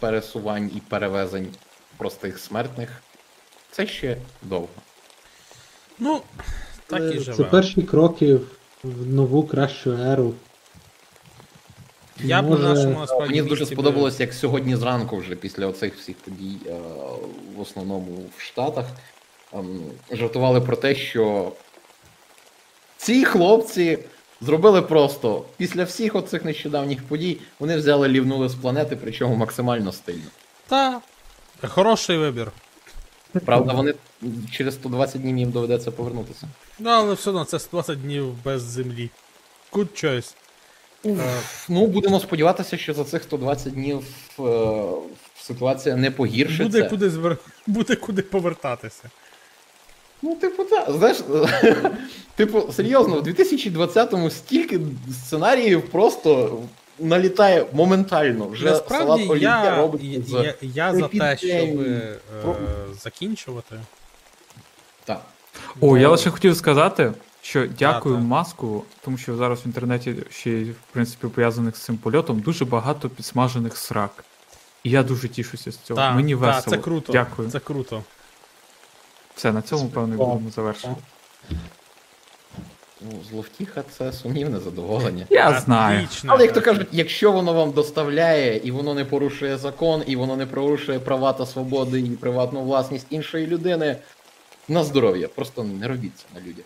пересувань 0.00 0.70
і 0.76 0.80
перевезень 0.80 1.48
простих 1.96 2.38
смертних. 2.38 3.02
Це 3.70 3.86
ще 3.86 4.16
довго. 4.42 4.68
Ну, 5.98 6.20
так 6.86 7.00
і 7.14 7.30
Е, 7.30 7.34
Це 7.34 7.44
перші 7.44 7.82
кроки 7.82 8.38
в 8.82 9.06
нову 9.06 9.42
кращу 9.42 9.92
еру. 9.92 10.34
Я 12.24 12.42
б 12.42 12.48
Може, 12.48 12.62
на 12.62 12.68
нашому 12.74 13.00
насправді. 13.00 13.34
Мені 13.34 13.48
дуже 13.48 13.66
сподобалось, 13.66 14.20
як 14.20 14.34
сьогодні 14.34 14.76
зранку, 14.76 15.16
вже 15.16 15.34
після 15.34 15.66
оцих 15.66 15.96
всіх 15.96 16.16
подій, 16.16 16.56
е, 16.66 16.72
в 17.56 17.60
основному 17.60 18.18
в 18.36 18.40
Штатах, 18.40 18.86
ем, 19.52 19.82
жартували 20.10 20.60
про 20.60 20.76
те, 20.76 20.94
що 20.94 21.52
ці 22.96 23.24
хлопці 23.24 23.98
зробили 24.40 24.82
просто 24.82 25.44
після 25.56 25.84
всіх 25.84 26.14
оцих 26.14 26.44
нещодавніх 26.44 27.04
подій, 27.04 27.38
вони 27.58 27.76
взяли 27.76 28.08
лівнули 28.08 28.48
з 28.48 28.54
планети, 28.54 28.96
причому 28.96 29.34
максимально 29.36 29.92
стильно. 29.92 30.30
Та. 30.68 31.00
Хороший 31.68 32.18
вибір. 32.18 32.52
Правда, 33.44 33.72
вони 33.72 33.94
через 34.52 34.74
120 34.74 35.22
днів 35.22 35.38
їм 35.38 35.50
доведеться 35.50 35.90
повернутися. 35.90 36.48
Ну, 36.78 36.90
але 36.90 37.14
все 37.14 37.30
одно 37.30 37.44
це 37.44 37.58
120 37.58 38.02
днів 38.02 38.34
без 38.44 38.62
землі. 38.62 39.10
Good 39.72 40.04
choice. 40.04 40.34
Е, 41.06 41.16
Ну, 41.68 41.86
будемо 41.86 42.20
сподіватися, 42.20 42.76
що 42.76 42.94
за 42.94 43.04
цих 43.04 43.22
120 43.22 43.72
днів 43.72 44.02
е, 44.40 44.42
ситуація 45.40 45.96
не 45.96 46.10
погіршиться. 46.10 46.64
буде, 46.64 46.88
куди 46.88 47.10
звер... 47.10 47.36
буде 47.66 47.96
куди 47.96 48.22
повертатися. 48.22 49.02
Ну, 50.22 50.34
типу, 50.34 50.64
так. 50.64 50.90
Знаєш, 50.90 51.18
типу, 52.34 52.72
серйозно, 52.72 53.16
в 53.20 53.26
2020-му 53.26 54.30
стільки 54.30 54.80
сценаріїв 55.24 55.82
просто 55.82 56.58
налітає 56.98 57.66
моментально. 57.72 58.46
Вже 58.48 58.64
Насправді 58.64 59.26
салат 59.26 59.42
я, 59.42 59.76
робить 59.76 60.02
я, 60.02 60.22
з... 60.22 60.32
я, 60.32 60.54
я 60.60 60.94
за 60.94 61.08
те, 61.08 61.36
щоб 61.36 61.80
е, 61.80 62.16
Про- 62.42 62.56
закінчувати. 63.02 63.80
Так. 65.04 65.22
О, 65.80 65.98
я 65.98 66.08
лише 66.08 66.30
хотів 66.30 66.56
сказати, 66.56 67.12
що 67.42 67.66
дякую 67.78 68.14
так. 68.14 68.24
маску, 68.24 68.84
тому 69.04 69.18
що 69.18 69.36
зараз 69.36 69.60
в 69.64 69.66
інтернеті 69.66 70.16
ще 70.30 70.50
й, 70.50 70.70
в 70.70 70.76
принципі 70.92 71.26
пов'язаних 71.26 71.76
з 71.76 71.80
цим 71.80 71.96
польотом 71.96 72.40
дуже 72.40 72.64
багато 72.64 73.08
підсмажених 73.08 73.76
срак. 73.76 74.24
І 74.84 74.90
я 74.90 75.02
дуже 75.02 75.28
тішуся 75.28 75.72
з 75.72 75.76
цього. 75.78 76.00
Та, 76.00 76.12
Мені 76.12 76.32
та, 76.32 76.38
весело. 76.38 76.76
це 76.76 76.82
круто. 76.82 77.12
Дякую. 77.12 77.50
Це 77.50 77.60
круто. 77.60 78.02
Все, 79.34 79.52
на 79.52 79.62
цьому, 79.62 79.88
певно, 79.88 80.16
будемо 80.16 80.50
завершувати. 80.50 81.02
Ну, 83.00 83.20
зловтіха 83.30 83.82
це 83.98 84.12
сумнівне 84.12 84.60
задоволення. 84.60 85.26
Я 85.30 85.60
знаю. 85.60 86.04
Отлично. 86.04 86.32
Але 86.32 86.44
як 86.44 86.54
то 86.54 86.60
кажуть, 86.60 86.88
якщо 86.92 87.32
воно 87.32 87.52
вам 87.52 87.70
доставляє 87.70 88.60
і 88.64 88.70
воно 88.70 88.94
не 88.94 89.04
порушує 89.04 89.56
закон, 89.56 90.02
і 90.06 90.16
воно 90.16 90.36
не 90.36 90.46
порушує 90.46 90.98
права 90.98 91.32
та 91.32 91.46
свободи 91.46 92.00
і 92.00 92.10
приватну 92.10 92.62
власність 92.62 93.06
іншої 93.10 93.46
людини, 93.46 93.96
на 94.68 94.84
здоров'я. 94.84 95.28
Просто 95.28 95.64
не 95.64 95.88
робіть 95.88 96.18
це 96.18 96.40
на 96.40 96.46
людях. 96.46 96.64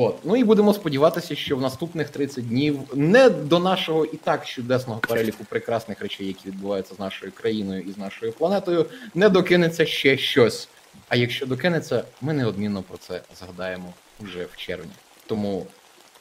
От. 0.00 0.16
Ну 0.24 0.36
і 0.36 0.44
будемо 0.44 0.74
сподіватися, 0.74 1.34
що 1.34 1.56
в 1.56 1.60
наступних 1.60 2.08
30 2.08 2.48
днів 2.48 2.80
не 2.94 3.30
до 3.30 3.58
нашого 3.58 4.04
і 4.04 4.16
так 4.16 4.46
чудесного 4.46 5.00
переліку 5.00 5.44
прекрасних 5.44 6.00
речей, 6.00 6.26
які 6.26 6.48
відбуваються 6.48 6.94
з 6.94 6.98
нашою 6.98 7.32
країною 7.32 7.82
і 7.82 7.92
з 7.92 7.98
нашою 7.98 8.32
планетою, 8.32 8.86
не 9.14 9.28
докинеться 9.28 9.86
ще 9.86 10.16
щось. 10.16 10.68
А 11.08 11.16
якщо 11.16 11.46
докинеться, 11.46 12.04
ми 12.20 12.32
неодмінно 12.32 12.82
про 12.82 12.98
це 12.98 13.20
згадаємо 13.38 13.92
вже 14.20 14.44
в 14.44 14.56
червні. 14.56 14.92
Тому 15.26 15.66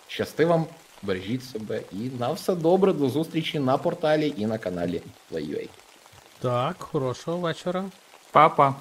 щасти 0.08 0.45
вам, 0.45 0.66
бережіть 1.01 1.43
себе 1.43 1.82
і 1.91 2.19
на 2.19 2.32
все 2.32 2.56
добре. 2.56 2.93
До 2.93 3.09
зустрічі 3.09 3.59
на 3.59 3.77
порталі 3.77 4.33
і 4.38 4.45
на 4.45 4.58
каналі 4.58 5.01
Play.ua. 5.32 5.67
Так, 6.41 6.75
хорошого 6.80 7.38
вечора. 7.38 7.85
Папа. 8.32 8.75